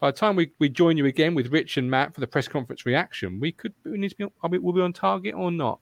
by 0.00 0.10
the 0.10 0.16
time 0.16 0.34
we, 0.34 0.50
we 0.58 0.70
join 0.70 0.96
you 0.96 1.06
again 1.06 1.34
with 1.34 1.48
Rich 1.48 1.76
and 1.76 1.90
Matt 1.90 2.14
for 2.14 2.20
the 2.20 2.26
press 2.26 2.48
conference 2.48 2.86
reaction, 2.86 3.38
we 3.38 3.52
could 3.52 3.74
we 3.84 3.98
need 3.98 4.10
to 4.10 4.16
be 4.16 4.26
we, 4.48 4.58
will 4.58 4.72
be 4.72 4.80
on 4.80 4.92
target 4.92 5.34
or 5.34 5.50
not? 5.50 5.78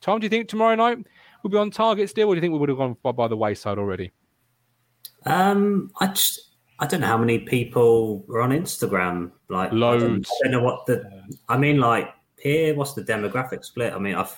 Tom, 0.00 0.20
do 0.20 0.24
you 0.24 0.30
think 0.30 0.48
tomorrow 0.48 0.74
night 0.74 0.98
we'll 1.42 1.50
be 1.50 1.58
on 1.58 1.70
target 1.70 2.08
still, 2.08 2.28
or 2.28 2.34
do 2.34 2.38
you 2.38 2.40
think 2.40 2.52
we 2.52 2.58
would 2.58 2.68
have 2.68 2.78
gone 2.78 2.96
by, 3.02 3.12
by 3.12 3.28
the 3.28 3.36
wayside 3.36 3.78
already? 3.78 4.10
Um, 5.26 5.90
I 6.00 6.08
just 6.08 6.48
I 6.78 6.86
don't 6.86 7.00
know 7.00 7.08
how 7.08 7.18
many 7.18 7.40
people 7.40 8.24
are 8.30 8.40
on 8.40 8.50
Instagram. 8.50 9.32
Like 9.48 9.68
I 9.68 9.70
don't, 9.70 9.80
Loads. 9.80 10.30
I 10.30 10.44
don't 10.44 10.52
know 10.52 10.62
what 10.62 10.86
the. 10.86 11.04
I 11.48 11.58
mean, 11.58 11.78
like 11.78 12.08
here, 12.38 12.74
what's 12.74 12.94
the 12.94 13.02
demographic 13.02 13.64
split? 13.64 13.92
I 13.92 13.98
mean, 13.98 14.14
I've 14.14 14.34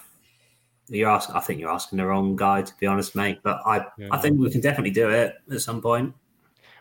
you're 0.99 1.11
asking. 1.11 1.37
I 1.37 1.41
think 1.41 1.61
you're 1.61 1.71
asking 1.71 1.99
the 1.99 2.07
wrong 2.07 2.37
guy, 2.37 2.63
to 2.63 2.73
be 2.79 2.87
honest, 2.87 3.15
mate. 3.15 3.39
But 3.43 3.61
I 3.65 3.87
Yeah. 3.97 4.09
I 4.11 4.19
think 4.19 4.39
we 4.39 4.51
can 4.51 4.61
definitely 4.61 4.91
do 4.91 5.09
it 5.09 5.35
at 5.51 5.61
some 5.61 5.81
point. 5.81 6.15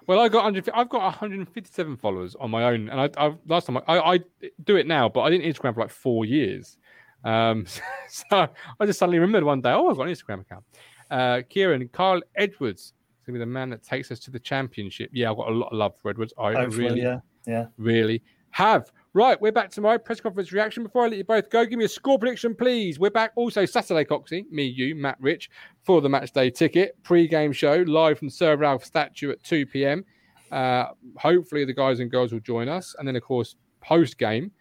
Well, 0.07 0.19
I 0.19 0.27
got 0.27 0.43
100, 0.43 0.71
I've 0.73 0.89
got 0.89 1.03
157 1.03 1.97
followers 1.97 2.35
on 2.39 2.49
my 2.49 2.63
own, 2.63 2.89
and 2.89 2.99
I, 2.99 3.09
I 3.27 3.35
last 3.47 3.67
time 3.67 3.77
I, 3.87 3.99
I 3.99 4.19
do 4.63 4.75
it 4.75 4.87
now, 4.87 5.07
but 5.07 5.21
I 5.21 5.29
didn't 5.29 5.45
Instagram 5.45 5.75
for 5.75 5.81
like 5.81 5.91
four 5.91 6.25
years. 6.25 6.77
Um, 7.23 7.67
so 8.09 8.47
I 8.79 8.85
just 8.87 8.97
suddenly 8.97 9.19
remembered 9.19 9.43
one 9.43 9.61
day, 9.61 9.71
oh, 9.71 9.87
I've 9.87 9.97
got 9.97 10.07
an 10.07 10.13
Instagram 10.13 10.41
account. 10.41 10.63
Uh, 11.11 11.41
Kieran, 11.47 11.87
Kyle 11.89 12.21
Edwards 12.35 12.81
is 12.81 12.93
gonna 13.27 13.37
be 13.37 13.39
the 13.39 13.45
man 13.45 13.69
that 13.69 13.83
takes 13.83 14.11
us 14.11 14.19
to 14.21 14.31
the 14.31 14.39
championship. 14.39 15.11
Yeah, 15.13 15.29
I've 15.29 15.37
got 15.37 15.49
a 15.49 15.53
lot 15.53 15.71
of 15.71 15.77
love 15.77 15.93
for 16.01 16.09
Edwards. 16.09 16.33
I 16.39 16.53
Hopefully, 16.53 16.85
really, 16.85 17.01
yeah, 17.01 17.19
yeah. 17.45 17.65
really 17.77 18.23
have. 18.49 18.91
Right, 19.15 19.41
we're 19.41 19.51
back 19.51 19.71
tomorrow. 19.71 19.97
Press 19.97 20.21
conference 20.21 20.51
reaction. 20.51 20.83
Before 20.83 21.03
I 21.03 21.07
let 21.07 21.17
you 21.17 21.23
both 21.23 21.49
go, 21.49 21.65
give 21.65 21.79
me 21.79 21.85
a 21.85 21.89
score 21.89 22.19
prediction, 22.19 22.53
please. 22.53 22.99
We're 22.99 23.09
back 23.09 23.31
also 23.35 23.65
Saturday, 23.65 24.05
Coxie, 24.05 24.45
me, 24.51 24.65
you, 24.65 24.93
Matt 24.93 25.17
Rich, 25.19 25.49
for 25.81 25.99
the 25.99 26.07
match 26.07 26.31
day 26.31 26.51
ticket 26.51 26.95
pre-game 27.01 27.51
show 27.51 27.83
live 27.87 28.19
from 28.19 28.29
Sir 28.29 28.63
Alf 28.63 28.85
statue 28.85 29.31
at 29.31 29.43
2 29.43 29.65
p.m. 29.65 30.05
Uh, 30.51 30.89
hopefully, 31.17 31.65
the 31.65 31.73
guys 31.73 32.01
and 32.01 32.11
girls 32.11 32.31
will 32.31 32.39
join 32.39 32.69
us, 32.69 32.95
and 32.99 33.07
then 33.07 33.15
of 33.15 33.23
course 33.23 33.55
post 33.81 34.19
game, 34.19 34.51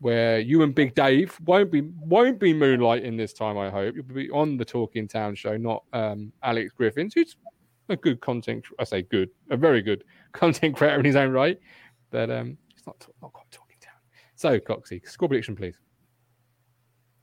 where 0.00 0.40
you 0.40 0.62
and 0.62 0.74
Big 0.74 0.96
Dave 0.96 1.38
won't 1.46 1.70
be 1.70 1.82
won't 2.00 2.40
be 2.40 2.52
moonlighting 2.52 3.16
this 3.16 3.32
time. 3.32 3.56
I 3.56 3.70
hope 3.70 3.94
you'll 3.94 4.02
be 4.02 4.28
on 4.30 4.56
the 4.56 4.64
Talking 4.64 5.06
Town 5.06 5.36
show, 5.36 5.56
not 5.56 5.84
um, 5.92 6.32
Alex 6.42 6.72
Griffiths, 6.76 7.14
who's 7.14 7.36
a 7.90 7.96
good 7.96 8.20
content. 8.20 8.64
I 8.80 8.82
say 8.82 9.02
good, 9.02 9.30
a 9.50 9.56
very 9.56 9.82
good 9.82 10.02
content 10.32 10.74
creator 10.74 10.98
in 10.98 11.04
his 11.04 11.14
own 11.14 11.30
right, 11.30 11.60
but 12.10 12.28
um, 12.28 12.58
it's 12.76 12.84
not 12.84 13.06
not 13.22 13.32
quite 13.32 13.48
Talking. 13.52 13.67
So, 14.38 14.60
Coxie, 14.60 15.04
score 15.04 15.28
prediction, 15.28 15.56
please. 15.56 15.80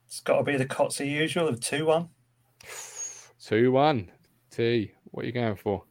It's 0.05 0.19
got 0.19 0.39
to 0.39 0.43
be 0.43 0.57
the 0.57 0.65
Coxie 0.65 1.09
usual 1.09 1.47
of 1.47 1.61
2 1.61 1.85
1. 1.85 2.09
Two 3.39 3.71
one. 3.71 4.11
T. 4.51 4.91
What 5.11 5.23
are 5.23 5.25
you 5.25 5.31
going 5.31 5.55
for? 5.55 5.85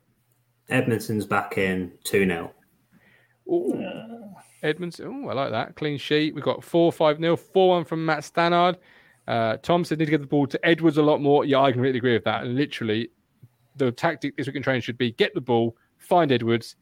Edmundson's 0.68 1.24
back 1.24 1.56
in 1.56 1.92
two 2.04 2.26
0 2.26 2.52
Ooh. 3.48 3.86
Edmonds. 4.62 5.00
Oh, 5.02 5.28
I 5.30 5.32
like 5.32 5.50
that. 5.50 5.76
Clean 5.76 5.96
sheet. 5.96 6.34
We've 6.34 6.44
got 6.44 6.62
4 6.62 6.92
5 6.92 7.18
nil, 7.20 7.38
4 7.38 7.68
1 7.70 7.84
from 7.86 8.04
Matt 8.04 8.22
Stannard. 8.24 8.76
Uh, 9.26 9.56
Tom 9.62 9.82
said 9.82 10.00
need 10.00 10.04
to 10.04 10.10
get 10.10 10.20
the 10.20 10.26
ball 10.26 10.46
to 10.46 10.66
Edwards 10.66 10.98
a 10.98 11.02
lot 11.02 11.22
more. 11.22 11.46
Yeah, 11.46 11.60
I 11.60 11.72
completely 11.72 11.96
agree 11.96 12.12
with 12.12 12.24
that. 12.24 12.44
And 12.44 12.54
literally, 12.54 13.08
the 13.76 13.90
tactic 13.92 14.36
this 14.36 14.46
week 14.46 14.56
in 14.56 14.62
training 14.62 14.82
should 14.82 14.98
be 14.98 15.12
get 15.12 15.32
the 15.32 15.40
ball, 15.40 15.74
find 15.96 16.30
Edwards, 16.30 16.76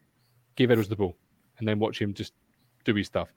give 0.57 0.73
Edwards 0.73 0.89
the 0.89 0.97
ball, 0.97 1.17
and 1.59 1.69
then 1.69 1.79
watch 1.79 2.01
him 2.01 2.13
just 2.13 2.33
do 2.85 2.95
his 2.95 3.07
stuff. 3.07 3.29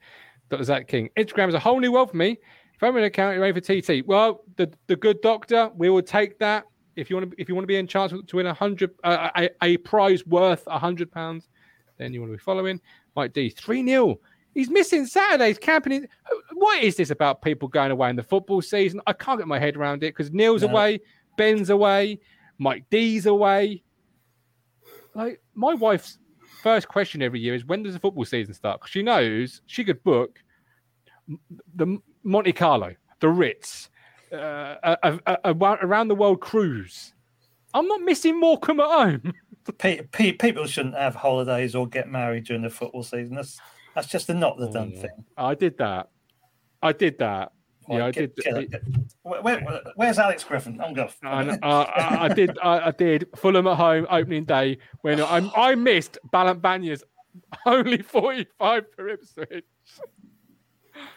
Dr. 0.48 0.64
Zach 0.64 0.88
King. 0.88 1.10
Instagram 1.16 1.48
is 1.48 1.54
a 1.54 1.60
whole 1.60 1.80
new 1.80 1.92
world 1.92 2.10
for 2.10 2.16
me. 2.16 2.38
If 2.74 2.82
I'm 2.82 2.96
an 2.96 3.04
account, 3.04 3.36
you're 3.36 3.54
for 3.54 3.60
TT. 3.60 4.06
Well, 4.06 4.44
the 4.56 4.70
the 4.86 4.96
good 4.96 5.20
doctor, 5.22 5.70
we 5.74 5.88
will 5.88 6.02
take 6.02 6.38
that. 6.38 6.64
If 6.94 7.10
you 7.10 7.16
want 7.16 7.30
to, 7.30 7.40
if 7.40 7.48
you 7.48 7.54
want 7.54 7.64
to 7.64 7.68
be 7.68 7.76
in 7.76 7.86
chance 7.86 8.12
to 8.12 8.36
win 8.36 8.46
a 8.46 8.54
hundred, 8.54 8.90
uh, 9.02 9.30
a, 9.36 9.50
a 9.62 9.76
prize 9.78 10.26
worth 10.26 10.62
a 10.66 10.78
hundred 10.78 11.10
pounds, 11.10 11.48
then 11.98 12.12
you 12.12 12.20
want 12.20 12.32
to 12.32 12.36
be 12.36 12.42
following. 12.42 12.80
Mike 13.14 13.32
D, 13.32 13.48
three 13.48 13.84
0 13.86 14.18
He's 14.54 14.70
missing 14.70 15.04
Saturdays 15.04 15.58
camping. 15.58 15.92
In, 15.92 16.08
what 16.54 16.82
is 16.82 16.96
this 16.96 17.10
about 17.10 17.42
people 17.42 17.68
going 17.68 17.90
away 17.90 18.08
in 18.08 18.16
the 18.16 18.22
football 18.22 18.62
season? 18.62 19.00
I 19.06 19.12
can't 19.12 19.38
get 19.38 19.48
my 19.48 19.58
head 19.58 19.76
around 19.76 20.02
it 20.02 20.14
because 20.14 20.32
Neil's 20.32 20.62
no. 20.62 20.68
away, 20.68 21.00
Ben's 21.36 21.68
away, 21.68 22.20
Mike 22.58 22.84
D's 22.90 23.26
away. 23.26 23.82
Like 25.14 25.40
my 25.54 25.74
wife's 25.74 26.18
first 26.66 26.88
question 26.88 27.22
every 27.22 27.38
year 27.38 27.54
is 27.54 27.64
when 27.64 27.84
does 27.84 27.94
the 27.94 28.00
football 28.00 28.24
season 28.24 28.52
start? 28.52 28.80
Because 28.80 28.90
she 28.90 29.00
knows 29.00 29.62
she 29.66 29.84
could 29.84 30.02
book 30.02 30.42
the 31.76 31.98
Monte 32.24 32.52
Carlo, 32.54 32.92
the 33.20 33.28
Ritz, 33.28 33.88
uh, 34.32 34.74
a, 34.82 35.20
a, 35.28 35.38
a, 35.44 35.54
around 35.54 36.08
the 36.08 36.16
world 36.16 36.40
cruise. 36.40 37.14
I'm 37.72 37.86
not 37.86 38.00
missing 38.00 38.40
Morecambe 38.40 38.80
at 38.80 38.90
home. 38.90 39.32
people 40.32 40.66
shouldn't 40.66 40.96
have 40.96 41.14
holidays 41.14 41.76
or 41.76 41.86
get 41.86 42.08
married 42.08 42.46
during 42.46 42.62
the 42.62 42.70
football 42.70 43.04
season. 43.04 43.36
That's 43.36 43.60
that's 43.94 44.08
just 44.08 44.28
a 44.28 44.34
not 44.34 44.58
the 44.58 44.68
done 44.68 44.92
oh, 44.96 45.00
thing. 45.02 45.24
I 45.36 45.54
did 45.54 45.78
that. 45.78 46.08
I 46.82 46.92
did 46.92 47.16
that. 47.18 47.52
Yeah, 47.88 48.06
I 48.06 48.10
did. 48.10 48.32
Where, 49.22 49.42
where, 49.42 49.82
where's 49.94 50.18
Alex 50.18 50.44
Griffin? 50.44 50.80
I'm 50.80 50.94
going. 50.94 51.08
I, 51.22 51.58
I, 51.62 52.24
I, 52.24 52.28
did. 52.28 52.58
I, 52.62 52.88
I, 52.88 52.90
did. 52.90 53.28
Fulham 53.36 53.66
at 53.66 53.76
home 53.76 54.06
opening 54.10 54.44
day 54.44 54.78
when 55.02 55.20
I, 55.20 55.50
I 55.56 55.74
missed 55.74 56.18
Balint 56.32 56.60
Bajner's 56.60 57.04
only 57.64 58.02
45 58.02 58.84
for 58.94 59.08
Ipswich. 59.08 59.64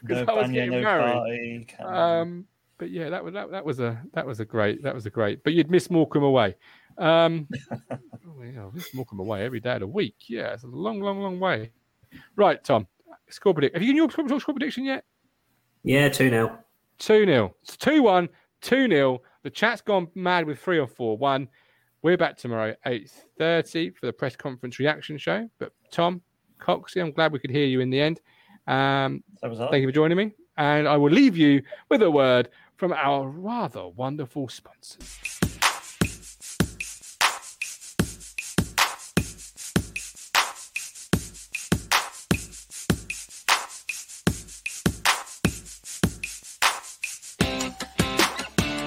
no 0.03 0.25
I 0.27 0.33
was 0.33 0.51
getting 0.51 0.71
no 0.71 0.81
married. 0.81 1.73
Um, 1.79 2.45
but 2.77 2.91
yeah, 2.91 3.09
that 3.09 3.23
was 3.23 3.33
that, 3.33 3.51
that 3.51 3.65
was 3.65 3.79
a 3.79 4.01
that 4.13 4.25
was 4.25 4.39
a 4.39 4.45
great 4.45 4.83
that 4.83 4.93
was 4.93 5.05
a 5.05 5.09
great. 5.09 5.43
But 5.43 5.53
you'd 5.53 5.71
miss 5.71 5.89
Morecambe 5.89 6.23
away. 6.23 6.55
Um, 6.97 7.47
oh, 7.91 8.43
yeah, 8.43 8.69
miss 8.73 8.93
Morecambe 8.93 9.19
away 9.19 9.45
every 9.45 9.59
day 9.59 9.73
of 9.73 9.81
the 9.81 9.87
week. 9.87 10.15
Yeah, 10.27 10.53
it's 10.53 10.63
a 10.63 10.67
long, 10.67 11.01
long, 11.01 11.19
long 11.21 11.39
way. 11.39 11.71
Right, 12.35 12.63
Tom. 12.63 12.87
Score 13.29 13.53
prediction. 13.53 13.79
Have 13.79 13.87
you 13.87 14.07
given 14.07 14.27
your 14.27 14.39
score 14.39 14.53
prediction 14.53 14.85
yet? 14.85 15.03
Yeah, 15.83 16.09
2 16.09 16.29
0. 16.29 16.57
2 16.99 17.25
0. 17.25 17.55
2 17.65 18.03
1, 18.03 18.29
2 18.61 18.87
0. 18.89 19.21
The 19.43 19.49
chat's 19.49 19.81
gone 19.81 20.07
mad 20.15 20.45
with 20.45 20.59
3 20.59 20.79
or 20.79 20.87
4 20.87 21.17
1. 21.17 21.47
We're 22.01 22.17
back 22.17 22.37
tomorrow, 22.37 22.75
8.30 22.85 23.95
for 23.95 24.05
the 24.05 24.13
press 24.13 24.35
conference 24.35 24.79
reaction 24.79 25.17
show. 25.17 25.49
But 25.57 25.73
Tom, 25.91 26.21
Coxie, 26.59 27.01
I'm 27.01 27.11
glad 27.11 27.31
we 27.31 27.39
could 27.39 27.49
hear 27.49 27.65
you 27.65 27.81
in 27.81 27.89
the 27.89 27.99
end. 27.99 28.21
Um, 28.67 29.23
thank 29.41 29.81
you 29.81 29.87
for 29.87 29.93
joining 29.93 30.17
me. 30.17 30.33
And 30.57 30.87
I 30.87 30.97
will 30.97 31.11
leave 31.11 31.37
you 31.37 31.61
with 31.89 32.01
a 32.01 32.11
word 32.11 32.49
from 32.77 32.93
our 32.93 33.27
rather 33.27 33.87
wonderful 33.87 34.47
sponsors. 34.47 35.39